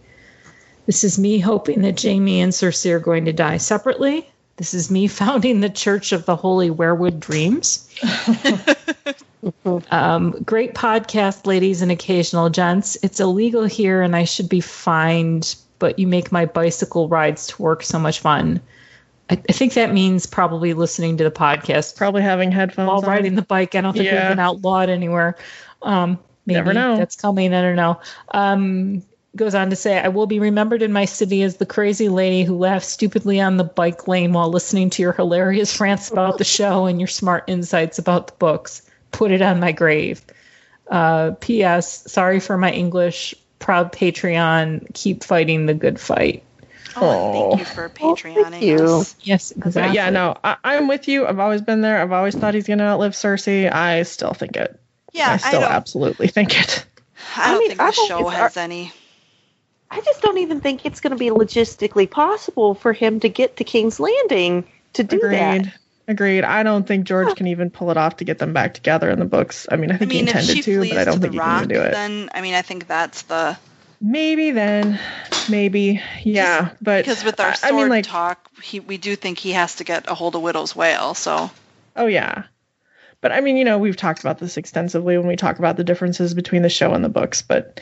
This 0.86 1.04
is 1.04 1.20
me 1.20 1.38
hoping 1.40 1.82
that 1.82 1.98
Jamie 1.98 2.40
and 2.40 2.54
Cersei 2.54 2.92
are 2.92 3.00
going 3.00 3.26
to 3.26 3.34
die 3.34 3.58
separately. 3.58 4.32
This 4.58 4.74
is 4.74 4.90
me 4.92 5.08
founding 5.10 5.60
the 5.62 5.70
Church 5.70 6.12
of 6.12 6.26
the 6.26 6.36
Holy 6.36 6.70
Weirwood 6.70 7.20
Dreams. 7.20 7.90
Um, 9.92 10.32
great 10.44 10.74
podcast, 10.74 11.46
ladies 11.46 11.84
and 11.84 11.92
occasional 11.92 12.50
gents. 12.50 12.98
It's 13.04 13.20
illegal 13.20 13.64
here 13.66 14.02
and 14.02 14.16
I 14.16 14.24
should 14.24 14.50
be 14.50 14.60
fined, 14.60 15.56
but 15.78 16.00
you 16.00 16.08
make 16.08 16.32
my 16.32 16.46
bicycle 16.46 17.08
rides 17.08 17.46
to 17.48 17.62
work 17.62 17.84
so 17.84 18.00
much 18.00 18.22
fun. 18.22 18.60
I, 19.30 19.34
I 19.48 19.54
think 19.54 19.74
that 19.74 19.94
means 19.94 20.26
probably 20.26 20.74
listening 20.74 21.18
to 21.18 21.24
the 21.24 21.30
podcast 21.32 21.96
Probably 21.96 22.24
having 22.24 22.52
headphones 22.52 22.88
while 22.88 22.98
on. 22.98 23.06
riding 23.06 23.36
the 23.36 23.44
bike. 23.44 23.76
I 23.76 23.82
don't 23.82 23.94
think 23.94 24.06
Yeah. 24.06 24.22
we've 24.24 24.30
been 24.32 24.40
outlawed 24.40 24.90
anywhere. 24.90 25.36
Um, 25.84 26.18
maybe 26.48 26.56
Never 26.58 26.74
know. 26.74 26.98
that's 26.98 27.16
coming. 27.16 27.54
I 27.54 27.62
don't 27.62 27.76
know. 27.76 28.00
Um, 28.32 29.04
goes 29.36 29.56
on 29.56 29.70
to 29.72 29.76
say, 29.76 30.00
I 30.00 30.08
will 30.10 30.28
be 30.28 30.40
remembered 30.40 30.82
in 30.82 30.92
my 30.94 31.06
city 31.06 31.44
as 31.44 31.58
the 31.58 31.66
crazy 31.66 32.10
lady 32.10 32.44
who 32.44 32.58
laughed 32.58 32.86
stupidly 32.86 33.42
on 33.42 33.58
the 33.58 33.64
bike 33.64 34.08
lane 34.08 34.34
while 34.34 34.50
listening 34.50 34.90
to 34.92 35.02
your 35.02 35.12
hilarious 35.14 35.80
rants 35.82 36.10
about 36.12 36.38
the 36.38 36.44
show 36.44 36.86
and 36.86 37.00
your 37.00 37.08
smart 37.08 37.46
insights 37.48 38.00
about 38.00 38.28
the 38.28 38.34
books. 38.34 38.82
Put 39.12 39.32
it 39.32 39.42
on 39.42 39.60
my 39.60 39.72
grave. 39.72 40.24
Uh, 40.90 41.32
P.S. 41.40 42.12
Sorry 42.12 42.40
for 42.40 42.58
my 42.58 42.72
English. 42.72 43.34
Proud 43.60 43.92
Patreon. 43.92 44.94
Keep 44.94 45.24
fighting 45.24 45.66
the 45.66 45.74
good 45.74 46.00
fight. 46.00 46.44
Oh, 46.98 47.56
thank 47.58 47.60
you 47.60 47.66
Oh. 47.66 47.74
for 47.76 47.86
Oh, 47.86 48.14
Patreoning 48.16 48.50
thank 48.52 48.64
you. 48.64 48.76
us. 48.78 49.16
Yes, 49.22 49.52
exactly. 49.52 49.96
yeah, 49.96 50.10
no, 50.12 50.38
I, 50.44 50.56
I'm 50.64 50.88
with 50.88 51.08
you. 51.10 51.26
I've 51.28 51.40
always 51.40 51.62
been 51.62 51.82
there. 51.82 52.02
I've 52.02 52.12
always 52.14 52.36
thought 52.36 52.54
he's 52.54 52.68
going 52.68 52.80
to 52.80 52.86
outlive 52.86 53.14
Cersei. 53.14 53.70
I 53.72 54.04
still 54.04 54.34
think 54.34 54.56
it. 54.56 54.80
Yeah, 55.12 55.30
I 55.30 55.34
I, 55.34 55.38
still 55.38 55.62
don't, 55.62 55.72
absolutely 55.72 56.28
think 56.28 56.58
it. 56.60 56.86
I 57.36 57.48
don't 57.52 57.56
I 57.56 57.60
mean, 57.60 57.68
think 57.70 57.82
I 57.82 57.90
the 57.90 57.96
don't- 57.96 58.08
show 58.08 58.20
it's- 58.28 58.36
has 58.38 58.58
any. 58.58 58.94
I 59.90 60.02
just 60.02 60.22
don't 60.22 60.38
even 60.40 60.62
think 60.62 60.86
it's 60.86 61.00
going 61.00 61.12
to 61.12 61.18
be 61.18 61.30
logistically 61.30 62.10
possible 62.10 62.74
for 62.76 62.92
him 62.94 63.20
to 63.22 63.30
get 63.30 63.58
to 63.58 63.64
King's 63.64 64.00
Landing 64.00 64.66
to 64.94 65.04
do 65.04 65.18
Agreed. 65.18 65.66
that. 65.66 65.74
Agreed. 66.08 66.44
I 66.44 66.64
don't 66.64 66.86
think 66.86 67.06
George 67.06 67.36
can 67.36 67.48
even 67.48 67.70
pull 67.72 67.90
it 67.92 67.98
off 67.98 68.18
to 68.18 68.26
get 68.26 68.38
them 68.38 68.54
back 68.54 68.74
together 68.76 69.10
in 69.10 69.18
the 69.20 69.26
books. 69.26 69.68
I 69.72 69.76
mean, 69.76 69.92
I 69.92 69.96
I 69.96 69.98
think 69.98 70.10
mean, 70.10 70.26
he 70.26 70.32
intended 70.32 70.64
to, 70.64 70.80
but 70.90 70.98
I 70.98 71.04
don't 71.04 71.20
think 71.20 71.34
the 71.34 71.38
he 71.38 71.40
can 71.40 71.48
rock, 71.48 71.64
even 71.64 71.70
do 71.70 71.82
it. 71.82 71.92
then 71.92 72.30
I 72.34 72.42
mean, 72.42 72.54
I 72.54 72.62
think 72.62 72.88
that's 72.88 73.24
the 73.24 73.58
Maybe 74.02 74.52
then, 74.52 75.00
maybe, 75.50 76.02
yeah. 76.22 76.72
But 76.82 77.06
because 77.06 77.24
with 77.24 77.40
our 77.40 77.52
I, 77.52 77.54
sword 77.54 77.74
I 77.74 77.78
mean, 77.78 77.90
like, 77.90 78.06
talk, 78.06 78.50
he, 78.62 78.80
we 78.80 78.98
do 78.98 79.16
think 79.16 79.40
he 79.40 79.54
has 79.54 79.78
to 79.78 79.84
get 79.84 80.10
a 80.12 80.14
hold 80.14 80.36
of 80.36 80.42
Widow's 80.42 80.76
Wail. 80.76 81.14
So 81.14 81.50
oh 81.96 82.06
yeah. 82.06 82.44
But 83.22 83.32
I 83.32 83.42
mean, 83.42 83.58
you 83.58 83.64
know, 83.64 83.80
we've 83.80 83.96
talked 83.98 84.20
about 84.20 84.38
this 84.38 84.58
extensively 84.58 85.18
when 85.18 85.28
we 85.28 85.38
talk 85.38 85.58
about 85.58 85.78
the 85.78 85.84
differences 85.84 86.34
between 86.34 86.62
the 86.62 86.70
show 86.70 86.94
and 86.94 87.04
the 87.04 87.10
books. 87.10 87.42
But 87.42 87.82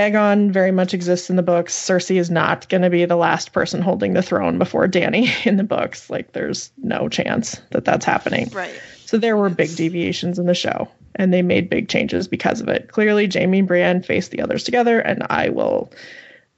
Aegon 0.00 0.50
very 0.50 0.70
much 0.72 0.94
exists 0.94 1.28
in 1.28 1.36
the 1.36 1.42
books. 1.42 1.74
Cersei 1.76 2.16
is 2.18 2.30
not 2.30 2.68
going 2.70 2.82
to 2.82 2.90
be 2.90 3.04
the 3.04 3.16
last 3.16 3.52
person 3.52 3.82
holding 3.82 4.14
the 4.14 4.22
throne 4.22 4.58
before 4.58 4.88
Dany 4.88 5.28
in 5.46 5.56
the 5.56 5.64
books. 5.64 6.08
Like, 6.08 6.32
there's 6.32 6.70
no 6.78 7.08
chance 7.08 7.60
that 7.70 7.84
that's 7.84 8.04
happening. 8.06 8.48
right, 8.50 8.72
So 9.04 9.18
there 9.18 9.36
were 9.36 9.50
big 9.50 9.76
deviations 9.76 10.38
in 10.38 10.46
the 10.46 10.54
show, 10.54 10.88
and 11.16 11.32
they 11.34 11.42
made 11.42 11.68
big 11.68 11.88
changes 11.88 12.26
because 12.28 12.60
of 12.60 12.68
it. 12.68 12.88
Clearly, 12.90 13.26
Jamie 13.26 13.58
and 13.60 13.68
Brienne 13.68 14.02
face 14.02 14.28
the 14.28 14.40
others 14.40 14.64
together, 14.64 15.00
and 15.00 15.26
I 15.28 15.50
will 15.50 15.92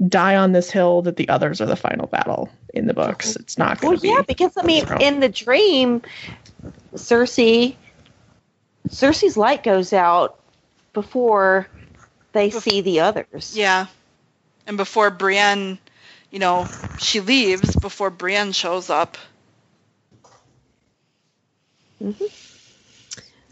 die 0.08 0.36
on 0.36 0.52
this 0.52 0.70
hill 0.70 1.02
that 1.02 1.16
the 1.16 1.28
others 1.28 1.60
are 1.60 1.66
the 1.66 1.76
final 1.76 2.06
battle 2.06 2.48
in 2.74 2.86
the 2.86 2.94
books. 2.94 3.36
It's 3.36 3.58
not 3.58 3.80
going 3.80 3.90
Well, 3.92 3.96
to 3.98 4.02
be. 4.02 4.08
yeah, 4.08 4.22
because 4.22 4.56
I 4.56 4.62
mean, 4.62 4.84
in 5.00 5.20
the 5.20 5.28
dream, 5.28 6.02
Cersei, 6.94 7.74
Cersei's 8.88 9.36
light 9.36 9.62
goes 9.62 9.92
out 9.92 10.38
before 10.92 11.66
they 12.32 12.50
Bef- 12.50 12.62
see 12.62 12.80
the 12.80 13.00
others. 13.00 13.56
yeah. 13.56 13.86
And 14.66 14.76
before 14.76 15.10
Brienne, 15.10 15.78
you 16.30 16.38
know, 16.38 16.66
she 16.98 17.20
leaves 17.20 17.74
before 17.76 18.10
Brienne 18.10 18.52
shows 18.52 18.90
up. 18.90 19.18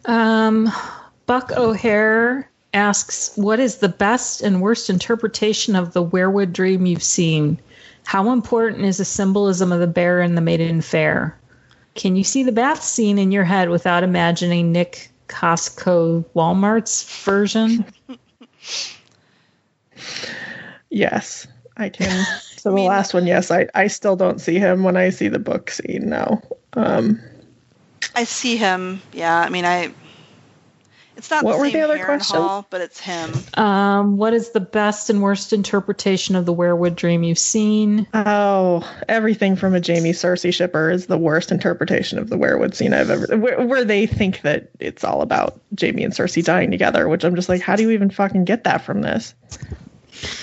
Um, 0.05 0.71
Buck 1.27 1.53
O'Hare 1.53 2.49
asks, 2.73 3.33
"What 3.37 3.61
is 3.61 3.77
the 3.77 3.89
best 3.89 4.41
and 4.41 4.61
worst 4.61 4.91
interpretation 4.91 5.77
of 5.77 5.93
the 5.93 6.05
weirwood 6.05 6.53
dream 6.53 6.87
you've 6.87 7.03
seen? 7.03 7.59
How 8.05 8.33
important 8.33 8.85
is 8.85 8.97
the 8.99 9.05
symbolism 9.05 9.73
of 9.73 9.81
the 9.81 9.87
bear 9.87 10.21
and 10.21 10.37
the 10.37 10.43
maiden 10.43 10.81
fair? 10.81 11.37
Can 11.95 12.17
you 12.17 12.25
see 12.25 12.43
the 12.45 12.53
bath 12.53 12.83
scene 12.83 13.19
in 13.19 13.31
your 13.31 13.45
head 13.45 13.69
without 13.69 14.03
imagining 14.05 14.73
Nick 14.73 15.11
Costco 15.29 16.25
Walmart's 16.35 17.03
version? 17.25 17.85
Yes, 20.91 21.47
I 21.77 21.89
can. 21.89 22.27
So 22.61 22.69
the 22.69 22.77
mean- 22.77 22.89
last 22.89 23.15
one, 23.15 23.27
yes, 23.27 23.51
I, 23.51 23.69
I 23.75 23.87
still 23.87 24.17
don't 24.17 24.39
see 24.39 24.59
him 24.59 24.83
when 24.85 24.95
I 24.95 25.09
see 25.09 25.29
the 25.29 25.39
book 25.39 25.71
scene 25.71 26.11
now. 26.11 26.43
Um, 26.75 27.19
I 28.15 28.25
see 28.25 28.59
him. 28.59 29.01
Yeah, 29.15 29.35
I 29.35 29.49
mean, 29.49 29.65
I. 29.65 29.95
It's 31.21 31.31
not 31.31 31.45
What 31.45 31.53
the 31.53 31.59
were 31.59 31.65
same 31.67 31.73
the 31.75 31.81
other 31.83 31.99
Harrenhal, 31.99 32.07
questions? 32.07 32.65
but 32.71 32.81
it's 32.81 32.99
him. 32.99 33.31
um, 33.63 34.17
what 34.17 34.33
is 34.33 34.53
the 34.53 34.61
best 34.61 35.11
and 35.11 35.21
worst 35.21 35.53
interpretation 35.53 36.35
of 36.35 36.47
the 36.47 36.55
weirwood 36.55 36.97
dream 36.97 37.23
you've 37.23 37.39
seen? 37.39 38.07
oh, 38.15 38.91
everything 39.07 39.55
from 39.55 39.75
a 39.75 39.81
Jamie 39.81 40.13
Cersei 40.13 40.51
shipper 40.53 40.91
is 40.91 41.07
the 41.07 41.19
worst 41.19 41.53
interpretation 41.53 42.19
of 42.19 42.31
the 42.31 42.39
weirwood 42.39 42.75
scene 42.75 42.95
I've 42.95 43.11
ever. 43.11 43.37
Where, 43.37 43.67
where 43.67 43.85
they 43.85 44.07
think 44.07 44.41
that 44.41 44.71
it's 44.81 45.05
all 45.05 45.21
about 45.21 45.61
Jamie 45.75 46.05
and 46.05 46.15
Cersei 46.15 46.43
dying 46.43 46.71
together, 46.71 47.07
which 47.07 47.23
I'm 47.23 47.37
just 47.37 47.51
like, 47.51 47.61
how 47.61 47.77
do 47.77 47.83
you 47.83 47.91
even 47.91 48.09
fucking 48.09 48.47
get 48.47 48.65
that 48.65 48.83
from 48.83 49.03
this? 49.03 49.35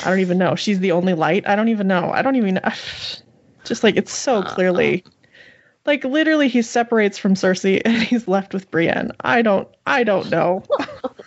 I 0.05 0.11
don't 0.11 0.19
even 0.19 0.37
know. 0.37 0.53
She's 0.55 0.79
the 0.79 0.91
only 0.91 1.15
light. 1.15 1.47
I 1.47 1.55
don't 1.55 1.69
even 1.69 1.87
know. 1.87 2.11
I 2.11 2.21
don't 2.21 2.35
even. 2.35 2.59
Just 3.65 3.83
like 3.83 3.97
it's 3.97 4.13
so 4.13 4.43
clearly. 4.43 5.03
Like 5.87 6.03
literally, 6.03 6.49
he 6.49 6.61
separates 6.61 7.17
from 7.17 7.33
Cersei 7.33 7.81
and 7.85 8.03
he's 8.03 8.27
left 8.27 8.53
with 8.53 8.69
Brienne. 8.69 9.13
I 9.21 9.41
don't, 9.41 9.67
I 9.87 10.03
don't 10.03 10.29
know 10.29 10.63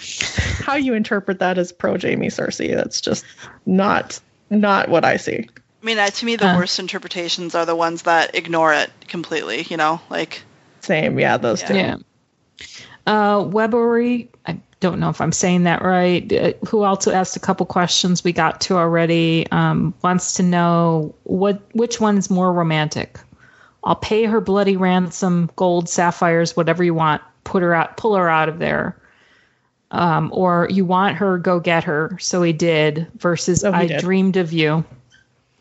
how 0.61 0.75
you 0.77 0.95
interpret 0.95 1.39
that 1.41 1.59
as 1.59 1.73
pro 1.73 1.97
Jamie 1.97 2.29
Cersei. 2.29 2.75
That's 2.77 3.01
just 3.01 3.25
not, 3.67 4.21
not 4.51 4.89
what 4.91 5.05
I 5.05 5.17
see. 5.17 5.49
I 5.83 5.87
mean, 5.87 5.97
to 5.97 6.27
me, 6.27 6.37
the 6.37 6.47
Uh. 6.49 6.57
worst 6.59 6.79
interpretations 6.79 7.55
are 7.55 7.65
the 7.65 7.75
ones 7.75 8.03
that 8.03 8.35
ignore 8.35 8.75
it 8.75 8.91
completely. 9.09 9.63
You 9.63 9.79
know, 9.79 10.01
like 10.11 10.43
Same, 10.81 11.19
yeah, 11.19 11.39
those 11.39 11.63
two. 11.63 11.75
Yeah. 11.75 11.97
Uh, 13.07 13.39
Webbery, 13.39 14.29
I 14.47 14.61
don't 14.81 15.01
know 15.01 15.09
if 15.09 15.23
I'm 15.23 15.33
saying 15.33 15.65
that 15.65 15.83
right. 15.83 16.31
Uh, 16.31 16.53
who 16.69 16.83
also 16.83 17.13
asked 17.13 17.35
a 17.35 17.41
couple 17.41 17.65
questions 17.65 18.23
we 18.23 18.35
got 18.35 18.61
to 18.63 18.77
already. 18.77 19.47
Um, 19.51 19.95
wants 20.03 20.35
to 20.35 20.43
know 20.43 21.15
what 21.25 21.63
which 21.73 21.99
one's 21.99 22.29
more 22.29 22.53
romantic. 22.53 23.19
I'll 23.83 23.97
pay 23.97 24.25
her 24.25 24.41
bloody 24.41 24.77
ransom, 24.77 25.51
gold, 25.57 25.89
sapphires, 25.89 26.57
whatever 26.57 26.85
you 26.85 26.95
want. 26.95 27.23
Put 27.45 27.63
her 27.63 27.75
out, 27.75 27.97
pull 27.97 28.15
her 28.17 28.29
out 28.29 28.49
of 28.49 28.59
there. 28.59 28.97
Um, 29.91 30.31
or 30.33 30.69
you 30.71 30.85
want 30.85 31.17
her, 31.17 31.39
go 31.39 31.59
get 31.59 31.85
her. 31.85 32.17
So 32.21 32.43
he 32.43 32.53
did. 32.53 33.09
Versus 33.17 33.63
So 33.63 33.73
he 33.73 33.79
I 33.79 33.87
did. 33.87 34.01
dreamed 34.01 34.37
of 34.37 34.53
you. 34.53 34.85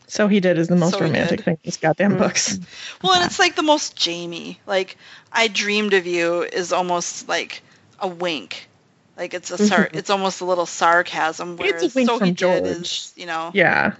So 0.06 0.28
he 0.28 0.40
did 0.40 0.58
is 0.58 0.68
the 0.68 0.76
most 0.76 0.92
So 0.92 1.00
romantic 1.00 1.42
thing 1.44 1.54
in 1.54 1.60
these 1.64 1.76
goddamn 1.76 2.18
books. 2.18 2.58
Well, 3.02 3.14
and 3.14 3.24
it's 3.24 3.38
like 3.38 3.56
the 3.56 3.62
most 3.62 3.96
Jamie. 3.96 4.58
Like, 4.66 4.96
I 5.32 5.48
dreamed 5.48 5.94
of 5.94 6.06
you 6.06 6.42
is 6.42 6.72
almost 6.72 7.28
like 7.28 7.62
a 8.00 8.08
wink. 8.08 8.68
Like 9.16 9.34
it's 9.34 9.50
a 9.50 9.58
sar- 9.58 9.88
it's 9.92 10.10
almost 10.10 10.40
a 10.40 10.44
little 10.44 10.66
sarcasm. 10.66 11.56
It's 11.60 11.94
a 11.94 11.98
wink 11.98 12.08
so 12.08 12.14
he 12.14 12.18
from 12.18 12.28
did 12.28 12.36
George. 12.36 12.66
is, 12.66 13.12
you 13.16 13.26
know, 13.26 13.50
Yeah. 13.54 13.94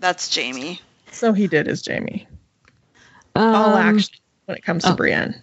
that's 0.00 0.28
Jamie. 0.30 0.80
So 1.12 1.32
he 1.32 1.46
did 1.46 1.68
is 1.68 1.82
Jamie. 1.82 2.26
All 3.38 3.76
Um, 3.76 3.96
action 3.96 4.14
when 4.46 4.56
it 4.56 4.64
comes 4.64 4.84
to 4.84 4.92
oh. 4.92 4.96
Brienne. 4.96 5.42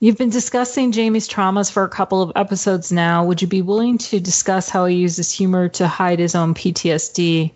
You've 0.00 0.18
been 0.18 0.30
discussing 0.30 0.92
Jamie's 0.92 1.28
traumas 1.28 1.70
for 1.70 1.82
a 1.82 1.88
couple 1.88 2.20
of 2.20 2.32
episodes 2.36 2.92
now. 2.92 3.24
Would 3.24 3.40
you 3.40 3.48
be 3.48 3.62
willing 3.62 3.96
to 3.98 4.20
discuss 4.20 4.68
how 4.68 4.84
he 4.86 4.96
uses 4.96 5.30
humor 5.30 5.68
to 5.70 5.88
hide 5.88 6.18
his 6.18 6.34
own 6.34 6.54
PTSD? 6.54 7.52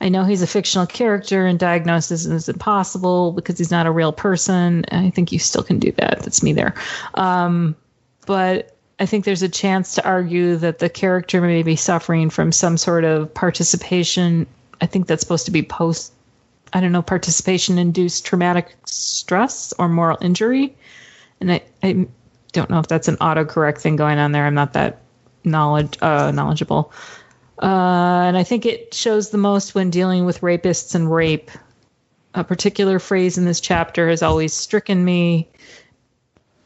I 0.00 0.08
know 0.08 0.24
he's 0.24 0.42
a 0.42 0.46
fictional 0.46 0.86
character 0.86 1.46
and 1.46 1.58
diagnosis 1.58 2.26
is 2.26 2.48
impossible 2.48 3.32
because 3.32 3.56
he's 3.56 3.70
not 3.70 3.86
a 3.86 3.90
real 3.90 4.12
person. 4.12 4.84
I 4.90 5.10
think 5.10 5.32
you 5.32 5.38
still 5.38 5.62
can 5.62 5.78
do 5.78 5.92
that. 5.92 6.20
That's 6.20 6.42
me 6.42 6.52
there. 6.52 6.74
Um, 7.14 7.76
but 8.26 8.76
I 8.98 9.06
think 9.06 9.24
there's 9.24 9.42
a 9.42 9.48
chance 9.48 9.94
to 9.94 10.04
argue 10.04 10.56
that 10.56 10.80
the 10.80 10.88
character 10.88 11.40
may 11.40 11.62
be 11.62 11.76
suffering 11.76 12.30
from 12.30 12.52
some 12.52 12.76
sort 12.76 13.04
of 13.04 13.32
participation. 13.32 14.46
I 14.80 14.86
think 14.86 15.06
that's 15.06 15.22
supposed 15.22 15.46
to 15.46 15.52
be 15.52 15.62
post, 15.62 16.12
I 16.72 16.80
don't 16.80 16.92
know, 16.92 17.02
participation 17.02 17.78
induced 17.78 18.26
traumatic 18.26 18.76
stress 18.84 19.72
or 19.78 19.88
moral 19.88 20.18
injury 20.20 20.76
and 21.40 21.52
I, 21.52 21.62
I 21.82 22.06
don't 22.52 22.70
know 22.70 22.78
if 22.78 22.88
that's 22.88 23.08
an 23.08 23.16
autocorrect 23.16 23.78
thing 23.78 23.96
going 23.96 24.18
on 24.18 24.32
there. 24.32 24.46
I'm 24.46 24.54
not 24.54 24.72
that 24.74 25.02
knowledge 25.44 25.98
uh, 26.00 26.30
knowledgeable. 26.32 26.92
Uh, 27.60 28.24
and 28.26 28.36
I 28.36 28.42
think 28.42 28.66
it 28.66 28.92
shows 28.92 29.30
the 29.30 29.38
most 29.38 29.74
when 29.74 29.90
dealing 29.90 30.24
with 30.24 30.40
rapists 30.40 30.94
and 30.94 31.12
rape. 31.12 31.50
A 32.34 32.44
particular 32.44 32.98
phrase 32.98 33.38
in 33.38 33.46
this 33.46 33.60
chapter 33.60 34.10
has 34.10 34.22
always 34.22 34.52
stricken 34.52 35.02
me. 35.04 35.48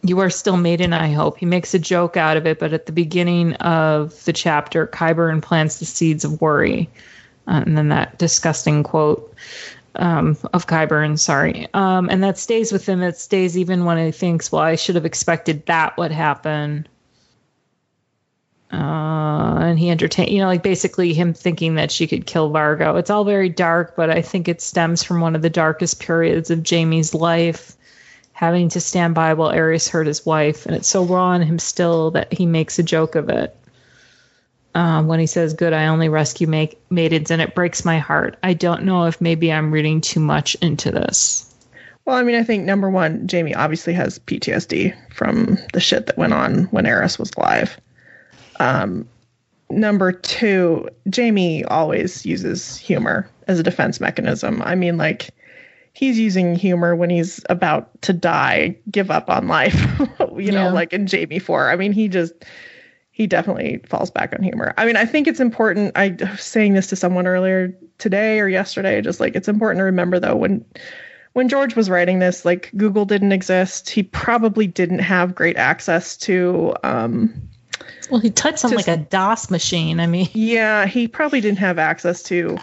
You 0.02 0.18
are 0.20 0.30
still 0.30 0.56
maiden, 0.56 0.92
I 0.92 1.12
hope. 1.12 1.38
He 1.38 1.46
makes 1.46 1.74
a 1.74 1.78
joke 1.78 2.16
out 2.16 2.36
of 2.36 2.46
it, 2.46 2.58
but 2.58 2.72
at 2.72 2.86
the 2.86 2.92
beginning 2.92 3.52
of 3.54 4.24
the 4.24 4.32
chapter, 4.32 4.86
Qyburn 4.88 5.42
plants 5.42 5.78
the 5.78 5.84
seeds 5.84 6.24
of 6.24 6.40
worry. 6.40 6.90
Uh, 7.46 7.62
and 7.66 7.76
then 7.76 7.88
that 7.88 8.18
disgusting 8.18 8.82
quote 8.82 9.34
um, 9.96 10.36
of 10.52 10.66
Qyburn, 10.66 11.18
sorry. 11.18 11.68
Um, 11.74 12.08
and 12.10 12.22
that 12.22 12.38
stays 12.38 12.72
with 12.72 12.86
him. 12.86 13.02
It 13.02 13.16
stays 13.16 13.56
even 13.56 13.84
when 13.84 13.98
he 13.98 14.12
thinks, 14.12 14.50
well, 14.50 14.62
I 14.62 14.76
should 14.76 14.94
have 14.94 15.06
expected 15.06 15.66
that 15.66 15.96
would 15.96 16.12
happen. 16.12 16.86
Uh, 18.72 19.58
and 19.60 19.78
he 19.78 19.90
entertained, 19.90 20.30
you 20.30 20.38
know, 20.38 20.46
like 20.46 20.62
basically 20.62 21.12
him 21.12 21.34
thinking 21.34 21.74
that 21.74 21.90
she 21.90 22.06
could 22.06 22.24
kill 22.24 22.50
Vargo. 22.50 22.98
It's 22.98 23.10
all 23.10 23.24
very 23.24 23.48
dark, 23.48 23.96
but 23.96 24.10
I 24.10 24.22
think 24.22 24.46
it 24.46 24.62
stems 24.62 25.02
from 25.02 25.20
one 25.20 25.34
of 25.34 25.42
the 25.42 25.50
darkest 25.50 25.98
periods 26.00 26.50
of 26.50 26.62
Jamie's 26.62 27.12
life, 27.12 27.76
having 28.32 28.68
to 28.68 28.80
stand 28.80 29.14
by 29.14 29.34
while 29.34 29.50
Aerys 29.50 29.88
hurt 29.88 30.06
his 30.06 30.24
wife. 30.24 30.66
And 30.66 30.76
it's 30.76 30.88
so 30.88 31.04
raw 31.04 31.32
in 31.32 31.42
him 31.42 31.58
still 31.58 32.12
that 32.12 32.32
he 32.32 32.46
makes 32.46 32.78
a 32.78 32.84
joke 32.84 33.16
of 33.16 33.28
it 33.28 33.56
um, 34.74 35.06
when 35.08 35.20
he 35.20 35.26
says, 35.26 35.54
Good, 35.54 35.72
I 35.72 35.86
only 35.86 36.08
rescue 36.08 36.46
make- 36.46 36.80
maidens, 36.90 37.30
and 37.30 37.42
it 37.42 37.54
breaks 37.54 37.84
my 37.84 37.98
heart. 37.98 38.36
I 38.42 38.54
don't 38.54 38.84
know 38.84 39.06
if 39.06 39.20
maybe 39.20 39.52
I'm 39.52 39.72
reading 39.72 40.00
too 40.00 40.20
much 40.20 40.54
into 40.56 40.90
this. 40.90 41.46
Well, 42.04 42.16
I 42.16 42.22
mean, 42.22 42.36
I 42.36 42.42
think 42.42 42.64
number 42.64 42.90
one, 42.90 43.26
Jamie 43.26 43.54
obviously 43.54 43.92
has 43.94 44.18
PTSD 44.18 44.94
from 45.14 45.58
the 45.72 45.80
shit 45.80 46.06
that 46.06 46.18
went 46.18 46.32
on 46.32 46.64
when 46.64 46.84
Aerys 46.84 47.18
was 47.18 47.30
alive. 47.36 47.78
Um, 48.58 49.08
number 49.68 50.12
two, 50.12 50.88
Jamie 51.08 51.64
always 51.64 52.24
uses 52.24 52.76
humor 52.76 53.28
as 53.46 53.58
a 53.58 53.62
defense 53.62 54.00
mechanism. 54.00 54.62
I 54.62 54.74
mean, 54.74 54.96
like, 54.96 55.30
he's 55.92 56.18
using 56.18 56.54
humor 56.54 56.96
when 56.96 57.10
he's 57.10 57.44
about 57.48 58.00
to 58.02 58.12
die, 58.12 58.76
give 58.90 59.10
up 59.10 59.28
on 59.28 59.48
life, 59.48 59.80
you 60.36 60.52
know, 60.52 60.72
like 60.72 60.92
in 60.92 61.06
Jamie 61.06 61.38
4. 61.38 61.70
I 61.70 61.76
mean, 61.76 61.92
he 61.92 62.08
just, 62.08 62.32
he 63.20 63.26
definitely 63.26 63.78
falls 63.84 64.10
back 64.10 64.32
on 64.32 64.42
humor. 64.42 64.72
I 64.78 64.86
mean, 64.86 64.96
I 64.96 65.04
think 65.04 65.28
it's 65.28 65.40
important. 65.40 65.92
I 65.94 66.16
was 66.18 66.40
saying 66.40 66.72
this 66.72 66.86
to 66.86 66.96
someone 66.96 67.26
earlier 67.26 67.70
today 67.98 68.40
or 68.40 68.48
yesterday, 68.48 69.02
just 69.02 69.20
like 69.20 69.36
it's 69.36 69.46
important 69.46 69.80
to 69.80 69.84
remember 69.84 70.18
though, 70.18 70.34
when, 70.34 70.64
when 71.34 71.46
George 71.50 71.76
was 71.76 71.90
writing 71.90 72.18
this, 72.18 72.46
like 72.46 72.70
Google 72.78 73.04
didn't 73.04 73.32
exist. 73.32 73.90
He 73.90 74.02
probably 74.02 74.66
didn't 74.66 75.00
have 75.00 75.34
great 75.34 75.58
access 75.58 76.16
to, 76.16 76.74
um, 76.82 77.30
Well, 78.10 78.20
he 78.20 78.30
touched 78.30 78.64
on 78.64 78.70
like 78.70 78.88
a 78.88 78.96
DOS 78.96 79.50
machine. 79.50 80.00
I 80.00 80.06
mean, 80.06 80.30
yeah, 80.32 80.86
he 80.86 81.06
probably 81.06 81.42
didn't 81.42 81.58
have 81.58 81.78
access 81.78 82.22
to 82.22 82.56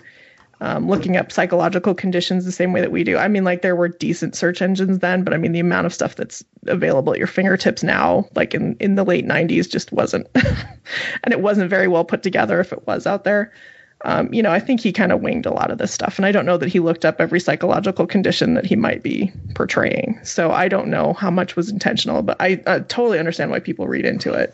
um, 0.62 0.88
looking 0.88 1.18
up 1.18 1.32
psychological 1.32 1.94
conditions 1.94 2.46
the 2.46 2.52
same 2.52 2.74
way 2.74 2.82
that 2.82 2.92
we 2.92 3.04
do. 3.04 3.18
I 3.18 3.28
mean, 3.28 3.44
like 3.44 3.62
there 3.62 3.76
were 3.76 3.90
decent 3.90 4.36
search 4.36 4.62
engines 4.62 5.00
then, 5.00 5.24
but 5.24 5.34
I 5.34 5.38
mean 5.38 5.52
the 5.52 5.60
amount 5.60 5.86
of 5.86 5.94
stuff 5.94 6.16
that's 6.16 6.44
available 6.66 7.14
at 7.14 7.20
your 7.20 7.28
fingertips 7.28 7.84
now, 7.84 8.28
like 8.36 8.54
in 8.54 8.76
in 8.80 8.96
the 8.96 9.04
late 9.04 9.26
'90s, 9.26 9.70
just 9.70 9.92
wasn't, 9.92 10.28
and 10.36 11.34
it 11.34 11.42
wasn't 11.42 11.70
very 11.70 11.88
well 11.88 12.04
put 12.04 12.24
together 12.24 12.60
if 12.60 12.74
it 12.74 12.86
was 12.88 13.06
out 13.06 13.24
there. 13.24 13.52
Um, 14.06 14.32
you 14.32 14.44
know, 14.44 14.52
I 14.52 14.60
think 14.60 14.80
he 14.80 14.92
kind 14.92 15.12
of 15.12 15.22
winged 15.22 15.48
a 15.48 15.54
lot 15.54 15.72
of 15.72 15.80
this 15.80 15.92
stuff, 15.92 16.18
and 16.18 16.26
I 16.26 16.32
don't 16.32 16.46
know 16.46 16.58
that 16.58 16.70
he 16.70 16.80
looked 16.80 17.04
up 17.04 17.20
every 17.20 17.40
psychological 17.40 18.06
condition 18.06 18.54
that 18.54 18.66
he 18.66 18.76
might 18.76 19.02
be 19.02 19.32
portraying. 19.56 20.20
So 20.24 20.52
I 20.52 20.68
don't 20.68 20.90
know 20.90 21.14
how 21.14 21.32
much 21.32 21.56
was 21.56 21.70
intentional, 21.70 22.22
but 22.22 22.38
I 22.40 22.56
totally 22.56 23.18
understand 23.18 23.50
why 23.50 23.60
people 23.60 23.88
read 23.88 24.06
into 24.06 24.34
it. 24.34 24.54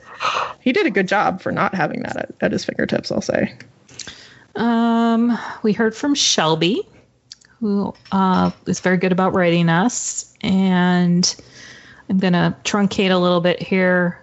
He 0.62 0.72
did 0.72 0.86
a 0.86 0.92
good 0.92 1.10
job 1.10 1.42
for 1.42 1.52
not 1.52 1.76
having 1.76 2.04
that 2.04 2.16
at, 2.16 2.32
at 2.40 2.52
his 2.54 2.64
fingertips, 2.64 3.12
I'll 3.12 3.22
say. 3.22 3.54
Um, 4.56 5.38
we 5.64 5.74
heard 5.74 5.96
from 5.96 6.16
Shelby, 6.16 6.88
who 7.60 7.94
uh, 8.12 8.52
is 8.68 8.80
very 8.80 8.98
good 8.98 9.12
about 9.12 9.34
writing 9.34 9.70
us, 9.70 10.34
and 10.42 11.36
I'm 12.10 12.20
gonna 12.20 12.58
truncate 12.64 13.12
a 13.12 13.18
little 13.18 13.42
bit 13.42 13.62
here. 13.62 14.20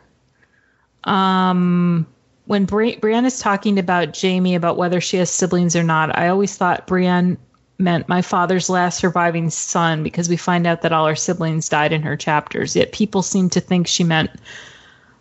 Um, 1.05 2.07
when 2.47 2.65
Bri- 2.65 2.97
Brienne 2.97 3.27
is 3.27 3.39
talking 3.39 3.79
about 3.79 4.13
Jamie 4.13 4.55
about 4.55 4.77
whether 4.77 5.01
she 5.01 5.17
has 5.19 5.31
siblings 5.31 5.77
or 5.77 5.83
not, 5.83 6.19
I 6.19 6.29
always 6.29 6.57
thought 6.57 6.87
Brienne 6.87 7.39
meant 7.79 8.09
my 8.09 8.23
father's 8.23 8.69
last 8.69 8.99
surviving 8.99 9.51
son 9.51 10.03
because 10.03 10.29
we 10.29 10.37
find 10.37 10.67
out 10.67 10.83
that 10.83 10.93
all 10.93 11.07
her 11.07 11.17
siblings 11.17 11.69
died 11.69 11.93
in 11.93 12.03
her 12.03 12.17
chapters. 12.17 12.77
Yet 12.77 12.93
people 12.93 13.23
seem 13.23 13.49
to 13.51 13.61
think 13.61 13.87
she 13.87 14.05
meant 14.05 14.31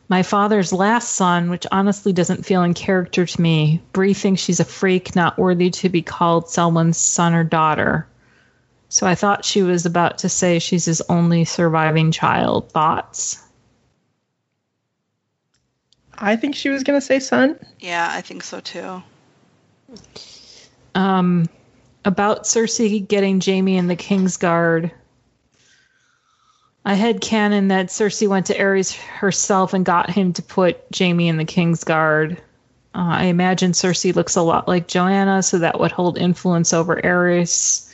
my 0.10 0.24
father's 0.24 0.74
last 0.74 1.14
son, 1.14 1.52
which 1.52 1.68
honestly 1.72 2.12
doesn't 2.12 2.46
feel 2.46 2.64
in 2.64 2.74
character 2.74 3.28
to 3.28 3.42
me. 3.42 3.80
Bree 3.94 4.16
thinks 4.16 4.42
she's 4.42 4.60
a 4.60 4.66
freak, 4.66 5.16
not 5.16 5.38
worthy 5.38 5.70
to 5.70 5.90
be 5.90 6.02
called 6.02 6.50
someone's 6.50 6.98
son 6.98 7.36
or 7.36 7.44
daughter. 7.44 8.08
So 8.90 9.06
I 9.06 9.14
thought 9.14 9.46
she 9.46 9.62
was 9.62 9.86
about 9.86 10.18
to 10.20 10.30
say 10.30 10.58
she's 10.58 10.86
his 10.86 11.02
only 11.10 11.46
surviving 11.46 12.12
child. 12.12 12.72
Thoughts? 12.72 13.40
I 16.18 16.36
think 16.36 16.56
she 16.56 16.70
was 16.70 16.84
going 16.84 17.00
to 17.00 17.06
say 17.06 17.20
son. 17.20 17.60
Yeah, 17.80 18.10
I 18.12 18.22
think 18.22 18.44
so 18.44 18.60
too. 18.60 19.04
um, 20.96 21.48
about 22.04 22.46
Cersei 22.46 23.08
getting 23.08 23.40
Jamie 23.40 23.78
in 23.78 23.88
the 23.88 23.96
Kingsguard. 23.96 24.92
I 26.90 26.96
had 26.96 27.22
canon 27.22 27.68
that 27.68 27.90
Cersei 27.90 28.28
went 28.28 28.48
to 28.48 28.58
Aerys 28.58 28.98
herself 28.98 29.76
and 29.76 29.86
got 29.86 30.10
him 30.10 30.34
to 30.34 30.42
put 30.42 30.92
Jamie 30.92 31.28
in 31.28 31.38
the 31.38 31.46
Kingsguard. 31.46 32.40
Uh, 32.96 33.14
I 33.14 33.26
imagine 33.26 33.74
Cersei 33.74 34.16
looks 34.16 34.36
a 34.36 34.42
lot 34.42 34.68
like 34.68 34.88
Joanna, 34.88 35.44
so 35.44 35.60
that 35.60 35.80
would 35.80 35.92
hold 35.92 36.18
influence 36.18 36.74
over 36.74 37.00
Aerys. 37.00 37.94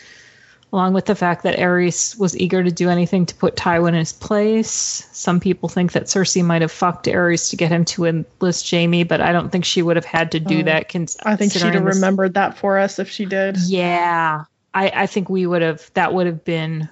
Along 0.71 0.93
with 0.93 1.07
the 1.07 1.15
fact 1.15 1.43
that 1.43 1.57
Aerys 1.57 2.17
was 2.17 2.37
eager 2.37 2.63
to 2.63 2.71
do 2.71 2.89
anything 2.89 3.25
to 3.25 3.35
put 3.35 3.57
Tywin 3.57 3.89
in 3.89 3.95
his 3.95 4.13
place. 4.13 5.09
Some 5.11 5.41
people 5.41 5.67
think 5.67 5.91
that 5.91 6.05
Cersei 6.05 6.45
might 6.45 6.61
have 6.61 6.71
fucked 6.71 7.07
Aerys 7.07 7.49
to 7.49 7.57
get 7.57 7.73
him 7.73 7.83
to 7.83 8.05
enlist 8.05 8.65
Jamie, 8.65 9.03
but 9.03 9.19
I 9.19 9.33
don't 9.33 9.51
think 9.51 9.65
she 9.65 9.81
would 9.81 9.97
have 9.97 10.05
had 10.05 10.31
to 10.31 10.39
do 10.39 10.63
that. 10.63 10.87
Cons- 10.87 11.17
I 11.25 11.35
think 11.35 11.51
she'd 11.51 11.63
have 11.63 11.83
remembered 11.83 12.35
that 12.35 12.57
for 12.57 12.77
us 12.77 12.97
if 12.97 13.09
she 13.09 13.25
did. 13.25 13.57
yeah, 13.67 14.45
I, 14.73 14.89
I 14.95 15.05
think 15.05 15.29
we 15.29 15.45
would 15.45 15.61
have. 15.63 15.91
That 15.95 16.13
would 16.13 16.27
have 16.27 16.45
been. 16.45 16.87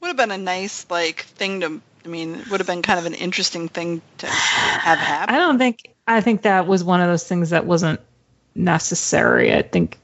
Would 0.00 0.08
have 0.08 0.16
been 0.16 0.30
a 0.30 0.38
nice 0.38 0.86
like 0.90 1.22
thing 1.22 1.60
to. 1.60 1.80
I 2.04 2.08
mean, 2.08 2.42
would 2.50 2.60
have 2.60 2.66
been 2.66 2.82
kind 2.82 2.98
of 2.98 3.06
an 3.06 3.14
interesting 3.14 3.68
thing 3.68 4.00
to 4.18 4.26
have 4.26 4.98
happen. 4.98 5.34
I 5.34 5.38
don't 5.38 5.58
think. 5.58 5.94
I 6.06 6.20
think 6.20 6.42
that 6.42 6.66
was 6.66 6.82
one 6.84 7.00
of 7.00 7.08
those 7.08 7.24
things 7.24 7.50
that 7.50 7.66
wasn't 7.66 8.00
necessary. 8.54 9.54
I 9.54 9.62
think, 9.62 9.98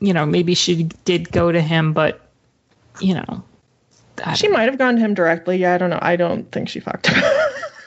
you 0.00 0.12
know, 0.12 0.26
maybe 0.26 0.54
she 0.54 0.84
did 1.04 1.30
go 1.30 1.52
to 1.52 1.60
him, 1.60 1.92
but 1.92 2.20
you 3.00 3.14
know, 3.14 3.44
She 4.34 4.48
might 4.48 4.64
have 4.68 4.78
gone 4.78 4.94
to 4.96 5.00
him 5.00 5.14
directly. 5.14 5.58
Yeah, 5.58 5.74
I 5.74 5.78
don't 5.78 5.90
know. 5.90 5.98
I 6.00 6.16
don't 6.16 6.50
think 6.50 6.68
she 6.68 6.80
fucked 6.80 7.06
him. 7.08 7.22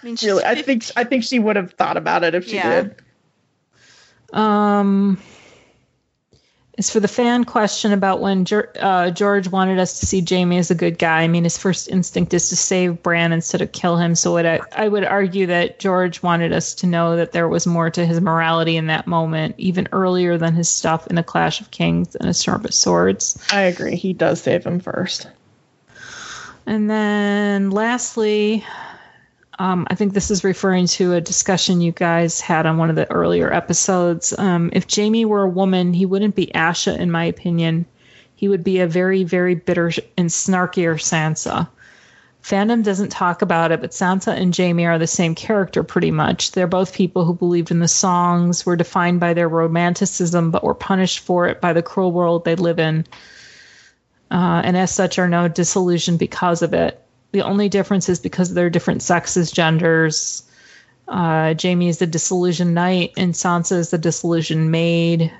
mean, 0.03 0.17
Really, 0.23 0.43
I 0.43 0.61
think 0.61 0.85
I 0.95 1.03
think 1.03 1.23
she 1.23 1.39
would 1.39 1.55
have 1.55 1.73
thought 1.73 1.97
about 1.97 2.23
it 2.23 2.35
if 2.35 2.45
she 2.45 2.55
Yeah. 2.55 2.81
did. 2.83 2.95
Um, 4.33 5.19
as 6.77 6.91
for 6.91 6.99
the 6.99 7.07
fan 7.07 7.43
question 7.43 7.91
about 7.91 8.21
when 8.21 8.45
uh, 8.79 9.09
George 9.09 9.47
wanted 9.49 9.79
us 9.79 9.99
to 9.99 10.05
see 10.05 10.21
Jamie 10.21 10.59
as 10.59 10.69
a 10.69 10.75
good 10.75 10.99
guy, 10.99 11.21
I 11.21 11.27
mean, 11.27 11.43
his 11.43 11.57
first 11.57 11.89
instinct 11.89 12.35
is 12.35 12.49
to 12.49 12.55
save 12.55 13.01
Bran 13.01 13.33
instead 13.33 13.61
of 13.61 13.71
kill 13.71 13.97
him. 13.97 14.13
So 14.13 14.37
I, 14.37 14.59
I 14.71 14.87
would 14.87 15.03
argue 15.03 15.47
that 15.47 15.79
George 15.79 16.21
wanted 16.21 16.53
us 16.53 16.75
to 16.75 16.87
know 16.87 17.15
that 17.15 17.31
there 17.31 17.47
was 17.47 17.65
more 17.65 17.89
to 17.89 18.05
his 18.05 18.21
morality 18.21 18.77
in 18.77 18.87
that 18.87 19.07
moment, 19.07 19.55
even 19.57 19.87
earlier 19.91 20.37
than 20.37 20.53
his 20.53 20.69
stuff 20.69 21.07
in 21.07 21.17
A 21.17 21.23
Clash 21.23 21.61
of 21.61 21.71
Kings 21.71 22.15
and 22.15 22.29
A 22.29 22.33
Storm 22.33 22.63
of 22.63 22.73
Swords. 22.73 23.43
I 23.51 23.61
agree. 23.61 23.95
He 23.95 24.13
does 24.13 24.41
save 24.41 24.63
him 24.63 24.79
first. 24.79 25.27
And 26.67 26.89
then 26.89 27.71
lastly, 27.71 28.63
um, 29.59 29.87
I 29.89 29.95
think 29.95 30.13
this 30.13 30.29
is 30.29 30.43
referring 30.43 30.87
to 30.87 31.13
a 31.13 31.21
discussion 31.21 31.81
you 31.81 31.91
guys 31.91 32.39
had 32.39 32.65
on 32.65 32.77
one 32.77 32.89
of 32.89 32.95
the 32.95 33.11
earlier 33.11 33.51
episodes. 33.51 34.37
Um, 34.37 34.69
if 34.73 34.85
Jamie 34.87 35.25
were 35.25 35.43
a 35.43 35.49
woman, 35.49 35.93
he 35.93 36.05
wouldn't 36.05 36.35
be 36.35 36.47
Asha, 36.47 36.97
in 36.97 37.09
my 37.09 37.25
opinion. 37.25 37.85
He 38.35 38.47
would 38.47 38.63
be 38.63 38.79
a 38.79 38.87
very, 38.87 39.23
very 39.23 39.55
bitter 39.55 39.91
and 40.15 40.29
snarkier 40.29 40.99
Sansa. 40.99 41.67
Fandom 42.43 42.83
doesn't 42.83 43.09
talk 43.09 43.41
about 43.41 43.71
it, 43.71 43.81
but 43.81 43.91
Sansa 43.91 44.33
and 44.33 44.53
Jamie 44.53 44.85
are 44.85 44.99
the 44.99 45.07
same 45.07 45.33
character 45.33 45.83
pretty 45.83 46.11
much. 46.11 46.51
They're 46.51 46.67
both 46.67 46.93
people 46.93 47.25
who 47.25 47.33
believed 47.33 47.71
in 47.71 47.79
the 47.79 47.87
songs, 47.87 48.65
were 48.65 48.75
defined 48.75 49.19
by 49.19 49.33
their 49.33 49.49
romanticism, 49.49 50.51
but 50.51 50.63
were 50.63 50.75
punished 50.75 51.19
for 51.19 51.47
it 51.47 51.59
by 51.59 51.73
the 51.73 51.81
cruel 51.81 52.11
world 52.11 52.45
they 52.45 52.55
live 52.55 52.79
in, 52.79 53.05
uh, 54.29 54.61
and 54.63 54.77
as 54.77 54.91
such 54.91 55.17
are 55.17 55.27
now 55.27 55.47
disillusioned 55.47 56.19
because 56.19 56.61
of 56.61 56.73
it. 56.73 57.03
The 57.31 57.41
only 57.41 57.69
difference 57.69 58.09
is 58.09 58.19
because 58.19 58.53
they're 58.53 58.69
different 58.69 59.01
sexes, 59.01 59.51
genders. 59.51 60.43
Uh, 61.07 61.53
Jamie 61.53 61.89
is 61.89 61.99
the 61.99 62.07
disillusioned 62.07 62.73
knight, 62.73 63.13
and 63.17 63.33
Sansa 63.33 63.73
is 63.73 63.89
the 63.89 63.97
disillusioned 63.97 64.71
maid. 64.71 65.31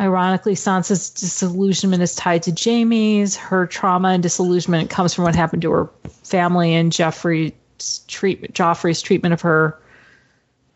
Ironically, 0.00 0.54
Sansa's 0.54 1.10
disillusionment 1.10 2.02
is 2.02 2.14
tied 2.14 2.44
to 2.44 2.52
Jamie's. 2.52 3.36
Her 3.36 3.66
trauma 3.66 4.08
and 4.08 4.22
disillusionment 4.22 4.90
comes 4.90 5.12
from 5.12 5.24
what 5.24 5.34
happened 5.34 5.62
to 5.62 5.72
her 5.72 5.90
family 6.22 6.74
and 6.74 6.92
Joffrey's 6.92 8.04
treatment. 8.06 8.54
Joffrey's 8.54 9.02
treatment 9.02 9.32
of 9.32 9.40
her. 9.40 9.76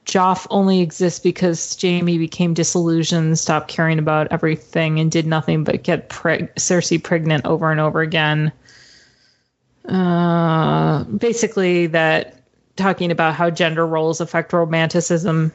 Joff 0.07 0.49
only 0.51 0.81
exists 0.81 1.21
because 1.21 1.77
Jamie 1.77 2.19
became 2.19 2.55
disillusioned, 2.55 3.39
stopped 3.39 3.69
caring 3.69 4.01
about 4.01 4.27
everything, 4.33 4.99
and 4.99 5.13
did 5.13 5.27
nothing 5.27 5.63
but 5.63 5.85
get 5.85 6.09
preg- 6.09 6.53
Cersei 6.57 7.01
pregnant 7.01 7.47
over 7.47 7.71
and 7.71 7.81
over 7.81 8.01
again. 8.01 8.51
Uh, 9.85 11.05
basically, 11.05 11.89
that 11.89 12.43
talking 12.77 13.11
about 13.11 13.35
how 13.35 13.51
gender 13.51 13.87
roles 13.87 14.21
affect 14.21 14.53
romanticism. 14.53 15.53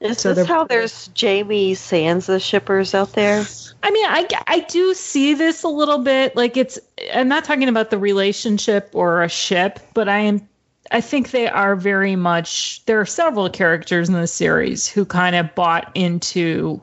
Is 0.00 0.18
So 0.18 0.32
this 0.32 0.48
how 0.48 0.64
there's 0.64 1.08
Jamie 1.08 1.74
Sansa 1.74 2.42
shippers 2.42 2.94
out 2.94 3.12
there? 3.12 3.44
I 3.82 3.90
mean, 3.90 4.06
I, 4.06 4.26
I 4.46 4.60
do 4.60 4.94
see 4.94 5.34
this 5.34 5.62
a 5.62 5.68
little 5.68 5.98
bit. 5.98 6.34
Like 6.34 6.56
it's, 6.56 6.78
I'm 7.12 7.28
not 7.28 7.44
talking 7.44 7.68
about 7.68 7.90
the 7.90 7.98
relationship 7.98 8.90
or 8.94 9.22
a 9.22 9.28
ship, 9.28 9.78
but 9.92 10.08
I 10.08 10.20
am, 10.20 10.48
I 10.90 11.02
think 11.02 11.30
they 11.30 11.48
are 11.48 11.76
very 11.76 12.16
much. 12.16 12.82
There 12.86 12.98
are 13.00 13.06
several 13.06 13.50
characters 13.50 14.08
in 14.08 14.14
the 14.14 14.26
series 14.26 14.88
who 14.88 15.04
kind 15.04 15.36
of 15.36 15.54
bought 15.54 15.92
into 15.94 16.80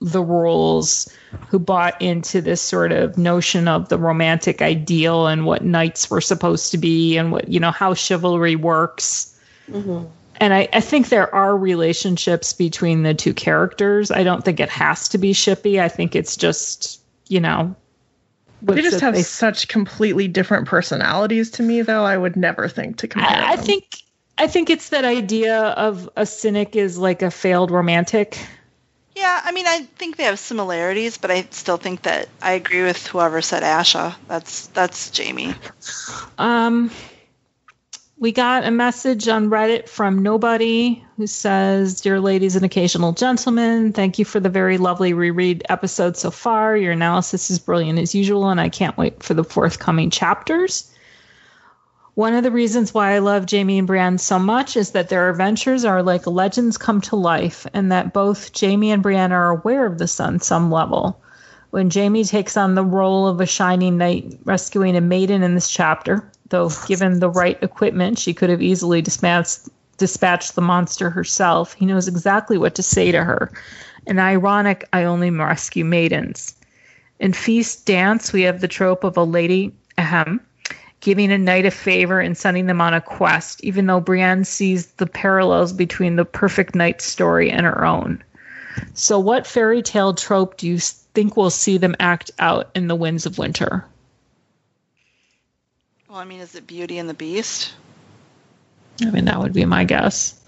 the 0.00 0.22
rules, 0.22 1.12
who 1.48 1.58
bought 1.58 2.00
into 2.00 2.40
this 2.40 2.60
sort 2.62 2.90
of 2.90 3.18
notion 3.18 3.68
of 3.68 3.88
the 3.90 3.98
romantic 3.98 4.62
ideal 4.62 5.26
and 5.26 5.44
what 5.44 5.64
knights 5.64 6.10
were 6.10 6.20
supposed 6.20 6.70
to 6.70 6.78
be 6.78 7.16
and 7.18 7.32
what 7.32 7.48
you 7.48 7.60
know 7.60 7.70
how 7.70 7.94
chivalry 7.94 8.56
works. 8.56 9.38
Mm-hmm. 9.70 10.06
And 10.36 10.54
I, 10.54 10.68
I 10.72 10.80
think 10.80 11.10
there 11.10 11.32
are 11.34 11.54
relationships 11.54 12.54
between 12.54 13.02
the 13.02 13.12
two 13.12 13.34
characters. 13.34 14.10
I 14.10 14.22
don't 14.22 14.42
think 14.42 14.58
it 14.58 14.70
has 14.70 15.10
to 15.10 15.18
be 15.18 15.34
shippy. 15.34 15.78
I 15.78 15.88
think 15.88 16.16
it's 16.16 16.34
just, 16.34 17.02
you 17.28 17.40
know, 17.40 17.76
They 18.62 18.80
just 18.80 19.00
have 19.00 19.14
they- 19.14 19.22
such 19.22 19.68
completely 19.68 20.28
different 20.28 20.66
personalities 20.66 21.50
to 21.52 21.62
me, 21.62 21.82
though. 21.82 22.04
I 22.04 22.16
would 22.16 22.36
never 22.36 22.68
think 22.68 22.96
to 22.98 23.08
compare. 23.08 23.28
I, 23.28 23.52
I 23.52 23.56
think 23.56 24.02
I 24.38 24.46
think 24.46 24.70
it's 24.70 24.88
that 24.88 25.04
idea 25.04 25.58
of 25.60 26.08
a 26.16 26.24
cynic 26.24 26.74
is 26.74 26.96
like 26.96 27.20
a 27.20 27.30
failed 27.30 27.70
romantic. 27.70 28.38
Yeah, 29.20 29.38
I 29.44 29.52
mean, 29.52 29.66
I 29.66 29.82
think 29.82 30.16
they 30.16 30.24
have 30.24 30.38
similarities, 30.38 31.18
but 31.18 31.30
I 31.30 31.46
still 31.50 31.76
think 31.76 32.02
that 32.02 32.30
I 32.40 32.52
agree 32.52 32.82
with 32.82 33.06
whoever 33.06 33.42
said 33.42 33.62
Asha. 33.62 34.14
That's 34.28 34.68
that's 34.68 35.10
Jamie. 35.10 35.54
Um, 36.38 36.90
we 38.16 38.32
got 38.32 38.64
a 38.64 38.70
message 38.70 39.28
on 39.28 39.50
Reddit 39.50 39.90
from 39.90 40.22
nobody 40.22 41.04
who 41.18 41.26
says, 41.26 42.00
"Dear 42.00 42.18
ladies 42.18 42.56
and 42.56 42.64
occasional 42.64 43.12
gentlemen, 43.12 43.92
thank 43.92 44.18
you 44.18 44.24
for 44.24 44.40
the 44.40 44.48
very 44.48 44.78
lovely 44.78 45.12
reread 45.12 45.64
episode 45.68 46.16
so 46.16 46.30
far. 46.30 46.74
Your 46.74 46.92
analysis 46.92 47.50
is 47.50 47.58
brilliant 47.58 47.98
as 47.98 48.14
usual, 48.14 48.48
and 48.48 48.58
I 48.58 48.70
can't 48.70 48.96
wait 48.96 49.22
for 49.22 49.34
the 49.34 49.44
forthcoming 49.44 50.08
chapters." 50.08 50.89
One 52.14 52.34
of 52.34 52.42
the 52.42 52.50
reasons 52.50 52.92
why 52.92 53.14
I 53.14 53.20
love 53.20 53.46
Jamie 53.46 53.78
and 53.78 53.86
Brienne 53.86 54.18
so 54.18 54.38
much 54.38 54.76
is 54.76 54.90
that 54.90 55.08
their 55.08 55.30
adventures 55.30 55.84
are 55.84 56.02
like 56.02 56.26
legends 56.26 56.76
come 56.76 57.00
to 57.02 57.16
life, 57.16 57.66
and 57.72 57.92
that 57.92 58.12
both 58.12 58.52
Jamie 58.52 58.90
and 58.90 59.02
Brienne 59.02 59.32
are 59.32 59.50
aware 59.50 59.86
of 59.86 59.98
this 59.98 60.18
on 60.18 60.40
some 60.40 60.72
level. 60.72 61.22
When 61.70 61.88
Jamie 61.88 62.24
takes 62.24 62.56
on 62.56 62.74
the 62.74 62.84
role 62.84 63.28
of 63.28 63.40
a 63.40 63.46
shining 63.46 63.96
knight 63.96 64.38
rescuing 64.44 64.96
a 64.96 65.00
maiden 65.00 65.44
in 65.44 65.54
this 65.54 65.70
chapter, 65.70 66.28
though 66.48 66.70
given 66.88 67.20
the 67.20 67.30
right 67.30 67.62
equipment, 67.62 68.18
she 68.18 68.34
could 68.34 68.50
have 68.50 68.60
easily 68.60 69.00
dispatched, 69.00 69.68
dispatched 69.96 70.56
the 70.56 70.62
monster 70.62 71.10
herself, 71.10 71.74
he 71.74 71.86
knows 71.86 72.08
exactly 72.08 72.58
what 72.58 72.74
to 72.74 72.82
say 72.82 73.12
to 73.12 73.22
her. 73.22 73.52
An 74.08 74.18
ironic, 74.18 74.88
I 74.92 75.04
only 75.04 75.30
rescue 75.30 75.84
maidens. 75.84 76.56
In 77.20 77.32
Feast 77.32 77.86
Dance, 77.86 78.32
we 78.32 78.42
have 78.42 78.60
the 78.60 78.68
trope 78.68 79.04
of 79.04 79.16
a 79.16 79.22
lady, 79.22 79.72
ahem, 79.96 80.40
giving 81.00 81.32
a 81.32 81.38
knight 81.38 81.66
a 81.66 81.70
favor 81.70 82.20
and 82.20 82.36
sending 82.36 82.66
them 82.66 82.80
on 82.80 82.94
a 82.94 83.00
quest, 83.00 83.62
even 83.64 83.86
though 83.86 84.00
Brienne 84.00 84.44
sees 84.44 84.86
the 84.92 85.06
parallels 85.06 85.72
between 85.72 86.16
the 86.16 86.24
perfect 86.24 86.74
knight 86.74 87.00
story 87.00 87.50
and 87.50 87.66
her 87.66 87.84
own. 87.84 88.22
So, 88.94 89.18
what 89.18 89.46
fairy 89.46 89.82
tale 89.82 90.14
trope 90.14 90.56
do 90.56 90.68
you 90.68 90.78
think 90.78 91.36
we'll 91.36 91.50
see 91.50 91.78
them 91.78 91.96
act 91.98 92.30
out 92.38 92.70
in 92.74 92.86
the 92.86 92.94
Winds 92.94 93.26
of 93.26 93.38
Winter? 93.38 93.84
Well, 96.08 96.18
I 96.18 96.24
mean, 96.24 96.40
is 96.40 96.54
it 96.54 96.66
Beauty 96.66 96.98
and 96.98 97.08
the 97.08 97.14
Beast? 97.14 97.72
I 99.00 99.10
mean, 99.10 99.24
that 99.24 99.38
would 99.38 99.52
be 99.52 99.64
my 99.64 99.84
guess. 99.84 100.38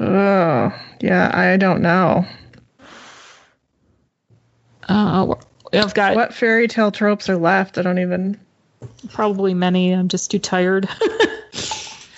Oh, 0.00 0.72
yeah, 1.00 1.30
I 1.32 1.56
don't 1.56 1.82
know. 1.82 2.26
Uh, 4.88 5.34
I've 5.72 5.94
got 5.94 6.16
What 6.16 6.34
fairy 6.34 6.68
tale 6.68 6.90
tropes 6.90 7.28
are 7.28 7.36
left? 7.36 7.78
I 7.78 7.82
don't 7.82 7.98
even. 7.98 8.38
Probably 9.10 9.54
many. 9.54 9.92
I'm 9.92 10.08
just 10.08 10.30
too 10.30 10.38
tired. 10.38 10.88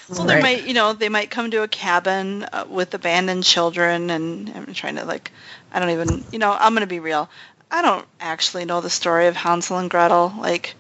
Well, 0.09 0.27
they 0.27 0.43
might, 0.43 0.67
you 0.67 0.75
know, 0.75 0.93
they 0.93 1.09
might 1.09 1.31
come 1.31 1.51
to 1.51 1.63
a 1.63 1.69
cabin 1.69 2.45
uh, 2.53 2.67
with 2.69 2.93
abandoned 2.93 3.43
children, 3.43 4.11
and 4.11 4.53
I'm 4.55 4.75
trying 4.75 4.97
to 4.97 5.05
like, 5.07 5.33
I 5.73 5.81
don't 5.81 5.91
even, 5.91 6.23
you 6.31 6.39
know, 6.39 6.53
I'm 6.53 6.75
gonna 6.75 6.87
be 6.87 7.01
real. 7.01 7.31
I 7.71 7.81
don't 7.81 8.05
actually 8.21 8.67
know 8.67 8.83
the 8.83 8.91
story 8.91 9.29
of 9.29 9.35
Hansel 9.35 9.79
and 9.79 9.89
Gretel. 9.89 10.35
Like, 10.39 10.75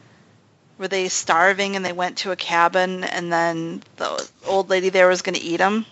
were 0.77 0.89
they 0.89 1.09
starving 1.09 1.74
and 1.74 1.82
they 1.82 1.93
went 1.93 2.19
to 2.19 2.32
a 2.32 2.36
cabin, 2.36 3.02
and 3.02 3.32
then 3.32 3.82
the 3.97 4.28
old 4.47 4.69
lady 4.69 4.90
there 4.90 5.09
was 5.09 5.23
gonna 5.23 5.39
eat 5.40 5.56
them? 5.56 5.86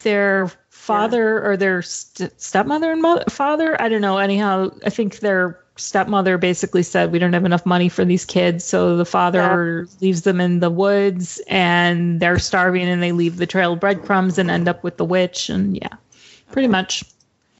their 0.00 0.50
father 0.70 1.44
or 1.44 1.56
their 1.56 1.82
st- 1.82 2.40
stepmother 2.40 2.92
and 2.92 3.02
mother, 3.02 3.24
father, 3.28 3.80
I 3.80 3.88
don't 3.88 4.00
know. 4.00 4.18
Anyhow, 4.18 4.70
I 4.84 4.90
think 4.90 5.18
their 5.18 5.60
stepmother 5.78 6.38
basically 6.38 6.82
said, 6.82 7.12
We 7.12 7.18
don't 7.18 7.32
have 7.32 7.44
enough 7.44 7.64
money 7.64 7.88
for 7.88 8.04
these 8.04 8.24
kids. 8.24 8.64
So 8.64 8.96
the 8.96 9.04
father 9.04 9.88
leaves 10.00 10.22
them 10.22 10.40
in 10.40 10.60
the 10.60 10.70
woods 10.70 11.40
and 11.48 12.20
they're 12.20 12.38
starving 12.38 12.88
and 12.88 13.02
they 13.02 13.12
leave 13.12 13.36
the 13.36 13.46
trail 13.46 13.72
of 13.74 13.80
breadcrumbs 13.80 14.38
and 14.38 14.50
end 14.50 14.68
up 14.68 14.84
with 14.84 14.96
the 14.96 15.04
witch. 15.04 15.48
And 15.48 15.76
yeah, 15.76 15.96
pretty 16.52 16.68
much. 16.68 17.04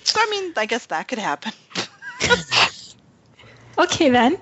So 0.04 0.20
I 0.20 0.28
mean, 0.30 0.52
I 0.56 0.66
guess 0.66 0.86
that 0.86 1.08
could 1.08 1.18
happen. 1.18 1.52
Okay, 3.78 4.10
then. 4.10 4.36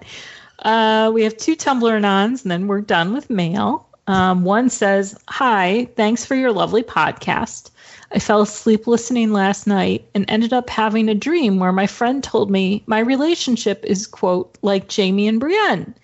Uh, 0.61 1.11
we 1.13 1.23
have 1.25 1.37
two 1.37 1.55
Tumblr 1.55 1.83
anons, 1.83 2.43
and 2.43 2.51
then 2.51 2.67
we're 2.67 2.81
done 2.81 3.13
with 3.13 3.29
mail. 3.29 3.87
Um, 4.07 4.45
one 4.45 4.71
says, 4.71 5.19
Hi, 5.29 5.89
thanks 5.95 6.25
for 6.25 6.35
your 6.35 6.53
lovely 6.53 6.83
podcast. 6.83 7.71
I 8.13 8.19
fell 8.19 8.43
asleep 8.43 8.87
listening 8.87 9.33
last 9.33 9.67
night 9.67 10.09
and 10.15 10.25
ended 10.29 10.53
up 10.53 10.71
having 10.71 11.09
a 11.09 11.15
dream 11.15 11.59
where 11.59 11.73
my 11.73 11.87
friend 11.87 12.23
told 12.23 12.51
me 12.51 12.83
my 12.87 13.01
relationship 13.01 13.85
is, 13.85 14.07
quote, 14.07 14.57
like 14.63 14.89
Jamie 14.89 15.27
and 15.29 15.41
Brienne, 15.41 15.95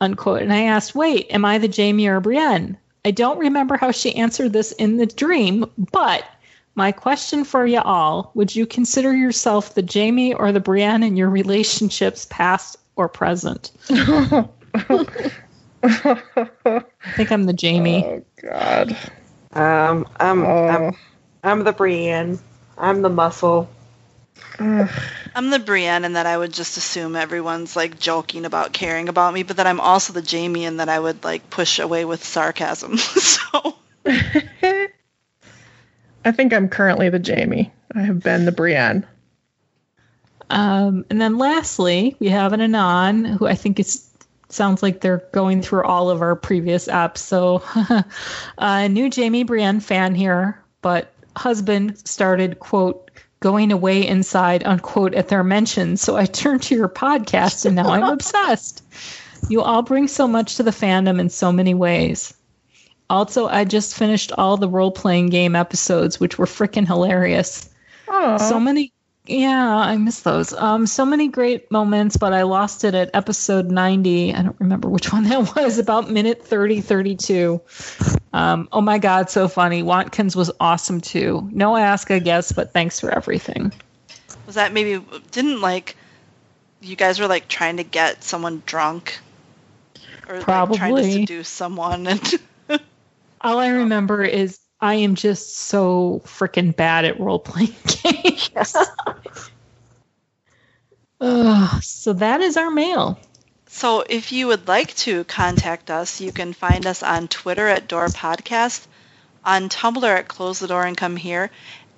unquote. 0.00 0.42
And 0.42 0.52
I 0.52 0.62
asked, 0.64 0.94
Wait, 0.94 1.26
am 1.30 1.44
I 1.44 1.58
the 1.58 1.68
Jamie 1.68 2.06
or 2.06 2.20
Brienne? 2.20 2.76
I 3.04 3.10
don't 3.10 3.38
remember 3.38 3.76
how 3.76 3.90
she 3.90 4.14
answered 4.14 4.52
this 4.52 4.72
in 4.72 4.96
the 4.96 5.06
dream, 5.06 5.66
but 5.92 6.24
my 6.74 6.90
question 6.92 7.44
for 7.44 7.66
you 7.66 7.80
all 7.80 8.30
would 8.34 8.54
you 8.56 8.64
consider 8.64 9.14
yourself 9.14 9.74
the 9.74 9.82
Jamie 9.82 10.32
or 10.32 10.52
the 10.52 10.60
Brienne 10.60 11.02
in 11.02 11.16
your 11.16 11.28
relationships, 11.28 12.26
past 12.30 12.76
or 12.96 13.08
present? 13.08 13.72
I 13.90 14.48
think 17.16 17.32
I'm 17.32 17.44
the 17.44 17.52
Jamie. 17.52 18.04
Oh 18.04 18.24
God. 18.40 18.96
Um, 19.52 20.06
I'm, 20.18 20.44
Oh. 20.44 20.68
I'm, 20.68 20.96
I'm 21.42 21.64
the 21.64 21.72
Brienne. 21.72 22.38
I'm 22.78 23.02
the 23.02 23.08
muscle. 23.08 23.68
Ugh. 24.58 24.90
I'm 25.34 25.50
the 25.50 25.58
Brienne 25.58 26.04
and 26.04 26.16
that 26.16 26.26
I 26.26 26.36
would 26.36 26.52
just 26.52 26.76
assume 26.76 27.16
everyone's 27.16 27.74
like 27.74 27.98
joking 27.98 28.44
about 28.44 28.72
caring 28.72 29.08
about 29.08 29.32
me, 29.34 29.42
but 29.42 29.56
that 29.56 29.66
I'm 29.66 29.80
also 29.80 30.12
the 30.12 30.22
Jamie 30.22 30.66
and 30.66 30.78
that 30.80 30.88
I 30.88 30.98
would 30.98 31.24
like 31.24 31.50
push 31.50 31.78
away 31.78 32.04
with 32.04 32.22
sarcasm. 32.22 32.96
so 32.98 33.76
I 34.06 34.88
think 36.32 36.52
I'm 36.52 36.68
currently 36.68 37.08
the 37.08 37.18
Jamie. 37.18 37.72
I 37.94 38.02
have 38.02 38.20
been 38.20 38.44
the 38.44 38.52
Brienne. 38.52 39.06
Um, 40.50 41.06
and 41.08 41.20
then 41.20 41.38
lastly, 41.38 42.16
we 42.20 42.28
have 42.28 42.52
an 42.52 42.60
Anon 42.60 43.24
who 43.24 43.46
I 43.46 43.54
think 43.54 43.80
is 43.80 44.08
sounds 44.50 44.82
like 44.82 45.00
they're 45.00 45.24
going 45.32 45.62
through 45.62 45.84
all 45.84 46.10
of 46.10 46.20
our 46.20 46.36
previous 46.36 46.86
apps. 46.86 47.18
So, 47.18 47.62
a 48.58 48.88
new 48.88 49.08
Jamie 49.08 49.44
Brienne 49.44 49.80
fan 49.80 50.14
here, 50.14 50.62
but 50.82 51.11
husband 51.36 52.06
started 52.06 52.58
quote 52.58 53.10
going 53.40 53.72
away 53.72 54.06
inside 54.06 54.64
unquote 54.64 55.14
at 55.14 55.28
their 55.28 55.44
mention. 55.44 55.96
So 55.96 56.16
I 56.16 56.26
turned 56.26 56.62
to 56.64 56.76
your 56.76 56.88
podcast 56.88 57.66
and 57.66 57.76
now 57.76 57.88
I'm 57.88 58.02
obsessed. 58.12 58.82
You 59.48 59.62
all 59.62 59.82
bring 59.82 60.08
so 60.08 60.28
much 60.28 60.56
to 60.56 60.62
the 60.62 60.70
fandom 60.70 61.18
in 61.18 61.28
so 61.28 61.50
many 61.50 61.74
ways. 61.74 62.32
Also, 63.10 63.46
I 63.48 63.64
just 63.64 63.96
finished 63.96 64.32
all 64.38 64.56
the 64.56 64.68
role 64.68 64.92
playing 64.92 65.28
game 65.28 65.54
episodes, 65.54 66.18
which 66.18 66.38
were 66.38 66.46
freaking 66.46 66.86
hilarious 66.86 67.68
Oh, 68.14 68.36
so 68.36 68.60
many 68.60 68.92
yeah 69.26 69.76
i 69.76 69.96
miss 69.96 70.20
those. 70.20 70.52
Um 70.52 70.86
so 70.86 71.04
many 71.04 71.28
great 71.28 71.70
moments 71.70 72.16
but 72.16 72.32
i 72.32 72.42
lost 72.42 72.84
it 72.84 72.94
at 72.94 73.10
episode 73.14 73.70
90 73.70 74.34
i 74.34 74.42
don't 74.42 74.56
remember 74.58 74.88
which 74.88 75.12
one 75.12 75.24
that 75.24 75.54
was 75.56 75.78
about 75.78 76.10
minute 76.10 76.44
30 76.44 76.80
32 76.80 77.60
um 78.32 78.68
oh 78.72 78.80
my 78.80 78.98
god 78.98 79.30
so 79.30 79.46
funny. 79.46 79.82
Watkins 79.82 80.34
was 80.34 80.50
awesome 80.58 81.00
too. 81.00 81.48
No 81.52 81.76
ask 81.76 82.10
i 82.10 82.18
guess 82.18 82.52
but 82.52 82.72
thanks 82.72 82.98
for 82.98 83.10
everything. 83.10 83.72
Was 84.46 84.56
that 84.56 84.72
maybe 84.72 85.04
didn't 85.30 85.60
like 85.60 85.96
you 86.80 86.96
guys 86.96 87.20
were 87.20 87.28
like 87.28 87.46
trying 87.46 87.76
to 87.76 87.84
get 87.84 88.24
someone 88.24 88.62
drunk? 88.66 89.20
Or 90.28 90.40
like 90.40 90.72
trying 90.72 90.96
to 90.96 91.04
seduce 91.04 91.48
someone 91.48 92.06
and 92.06 92.34
all 93.40 93.58
i 93.58 93.68
remember 93.68 94.22
is 94.24 94.61
i 94.82 94.94
am 94.96 95.14
just 95.14 95.56
so 95.56 96.20
freaking 96.26 96.76
bad 96.76 97.06
at 97.06 97.20
role-playing 97.20 97.74
games 98.02 98.76
Ugh, 101.20 101.82
so 101.82 102.12
that 102.14 102.40
is 102.42 102.56
our 102.56 102.70
mail 102.70 103.18
So 103.68 104.04
if 104.08 104.32
you 104.32 104.48
would 104.48 104.68
like 104.68 104.94
to 105.06 105.24
contact 105.24 105.90
us, 105.90 106.20
you 106.20 106.32
can 106.32 106.52
find 106.52 106.86
us 106.86 107.02
on 107.02 107.28
Twitter 107.28 107.68
at 107.68 107.88
Door 107.88 108.10
Podcast, 108.10 108.86
on 109.44 109.68
Tumblr 109.70 110.04
at 110.04 110.28
Close 110.28 110.58
the 110.60 110.68
Door 110.68 110.86
and 110.86 110.96
Come 110.96 111.16
Here, 111.16 111.50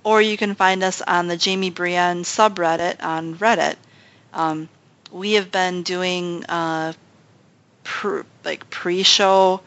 or 0.05 0.23
you 0.23 0.37
can 0.37 0.55
find 0.55 0.85
us 0.85 1.03
on 1.03 1.29
the 1.29 1.37
Jamie 1.37 1.71
Brienne 1.71 2.23
subreddit 2.25 3.03
on 3.03 3.37
Reddit. 3.37 3.77
Um, 4.33 4.69
we 5.11 5.35
have 5.35 5.51
been 5.51 5.83
doing 5.83 6.45
uh, 6.47 6.93
pr- 7.85 8.23
like 8.45 8.71
pre-show 8.71 9.61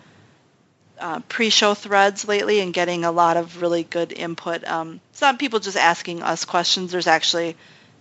uh, 0.99 1.19
pre-show 1.29 1.73
threads 1.73 2.27
lately 2.27 2.59
and 2.59 2.73
getting 2.73 3.05
a 3.05 3.11
lot 3.11 3.37
of 3.37 3.61
really 3.61 3.83
good 3.83 4.11
input. 4.11 4.63
Um, 4.65 4.99
it's 5.11 5.21
not 5.21 5.39
people 5.39 5.59
just 5.59 5.77
asking 5.77 6.23
us 6.23 6.45
questions. 6.45 6.91
There's 6.91 7.07
actually 7.07 7.55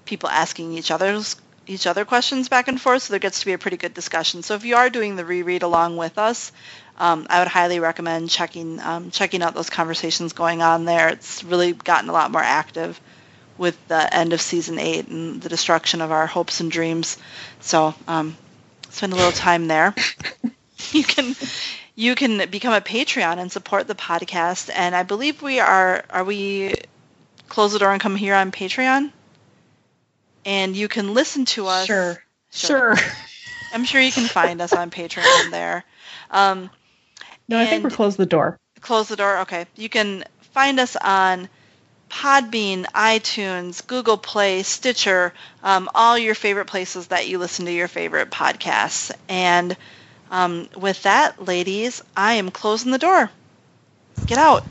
people 0.04 0.28
asking 0.28 0.72
each 0.72 0.90
other's 0.90 1.36
each 1.68 1.86
other 1.88 2.04
questions 2.04 2.48
back 2.48 2.68
and 2.68 2.80
forth, 2.80 3.02
so 3.02 3.12
there 3.12 3.18
gets 3.18 3.40
to 3.40 3.46
be 3.46 3.52
a 3.52 3.58
pretty 3.58 3.76
good 3.76 3.92
discussion. 3.92 4.42
So 4.44 4.54
if 4.54 4.64
you 4.64 4.76
are 4.76 4.88
doing 4.88 5.16
the 5.16 5.24
reread 5.24 5.64
along 5.64 5.96
with 5.96 6.16
us, 6.16 6.52
um, 6.96 7.26
I 7.28 7.40
would 7.40 7.48
highly 7.48 7.80
recommend 7.80 8.30
checking 8.30 8.78
um, 8.80 9.10
checking 9.10 9.42
out 9.42 9.54
those 9.54 9.68
conversations 9.68 10.32
going 10.32 10.62
on 10.62 10.84
there. 10.84 11.08
It's 11.08 11.42
really 11.42 11.72
gotten 11.72 12.08
a 12.08 12.12
lot 12.12 12.30
more 12.30 12.42
active 12.42 13.00
with 13.58 13.76
the 13.88 14.14
end 14.14 14.32
of 14.32 14.40
season 14.40 14.78
eight 14.78 15.08
and 15.08 15.40
the 15.42 15.48
destruction 15.48 16.00
of 16.00 16.12
our 16.12 16.26
hopes 16.26 16.60
and 16.60 16.70
dreams. 16.70 17.18
So 17.60 17.94
um, 18.06 18.36
spend 18.90 19.12
a 19.12 19.16
little 19.16 19.32
time 19.32 19.66
there. 19.66 19.94
you 20.92 21.02
can 21.02 21.34
you 21.96 22.14
can 22.14 22.48
become 22.50 22.74
a 22.74 22.80
Patreon 22.80 23.38
and 23.38 23.50
support 23.50 23.88
the 23.88 23.94
podcast. 23.94 24.70
And 24.72 24.94
I 24.94 25.02
believe 25.02 25.42
we 25.42 25.58
are 25.58 26.04
are 26.10 26.22
we 26.22 26.74
close 27.48 27.72
the 27.72 27.78
door 27.80 27.90
and 27.90 28.00
come 28.00 28.14
here 28.14 28.34
on 28.34 28.52
Patreon. 28.52 29.10
And 30.44 30.76
you 30.76 30.86
can 30.86 31.14
listen 31.14 31.44
to 31.46 31.66
us. 31.66 31.86
sure. 31.86 32.22
sure 32.52 32.94
I'm 33.72 33.84
sure 33.84 34.00
you 34.00 34.12
can 34.12 34.26
find 34.26 34.60
us 34.60 34.72
on 34.72 34.90
Patreon 34.90 35.50
there. 35.50 35.84
Um, 36.30 36.70
No, 37.48 37.58
I 37.58 37.66
think 37.66 37.82
we're 37.82 37.90
close 37.90 38.16
the 38.16 38.26
door. 38.26 38.58
close 38.80 39.08
the 39.08 39.16
door. 39.16 39.38
Okay. 39.38 39.66
You 39.74 39.88
can 39.88 40.24
find 40.52 40.78
us 40.78 40.94
on 40.96 41.48
Podbean, 42.08 42.84
iTunes, 42.92 43.84
Google 43.84 44.16
Play, 44.16 44.62
Stitcher, 44.62 45.32
um, 45.62 45.88
all 45.94 46.16
your 46.16 46.34
favorite 46.34 46.66
places 46.66 47.08
that 47.08 47.26
you 47.26 47.38
listen 47.38 47.64
to 47.66 47.72
your 47.72 47.88
favorite 47.88 48.30
podcasts. 48.30 49.10
And 49.28 49.76
um, 50.30 50.68
with 50.76 51.02
that, 51.02 51.44
ladies, 51.44 52.02
I 52.16 52.34
am 52.34 52.50
closing 52.50 52.90
the 52.92 52.98
door. 52.98 53.30
Get 54.26 54.38
out. 54.38 54.64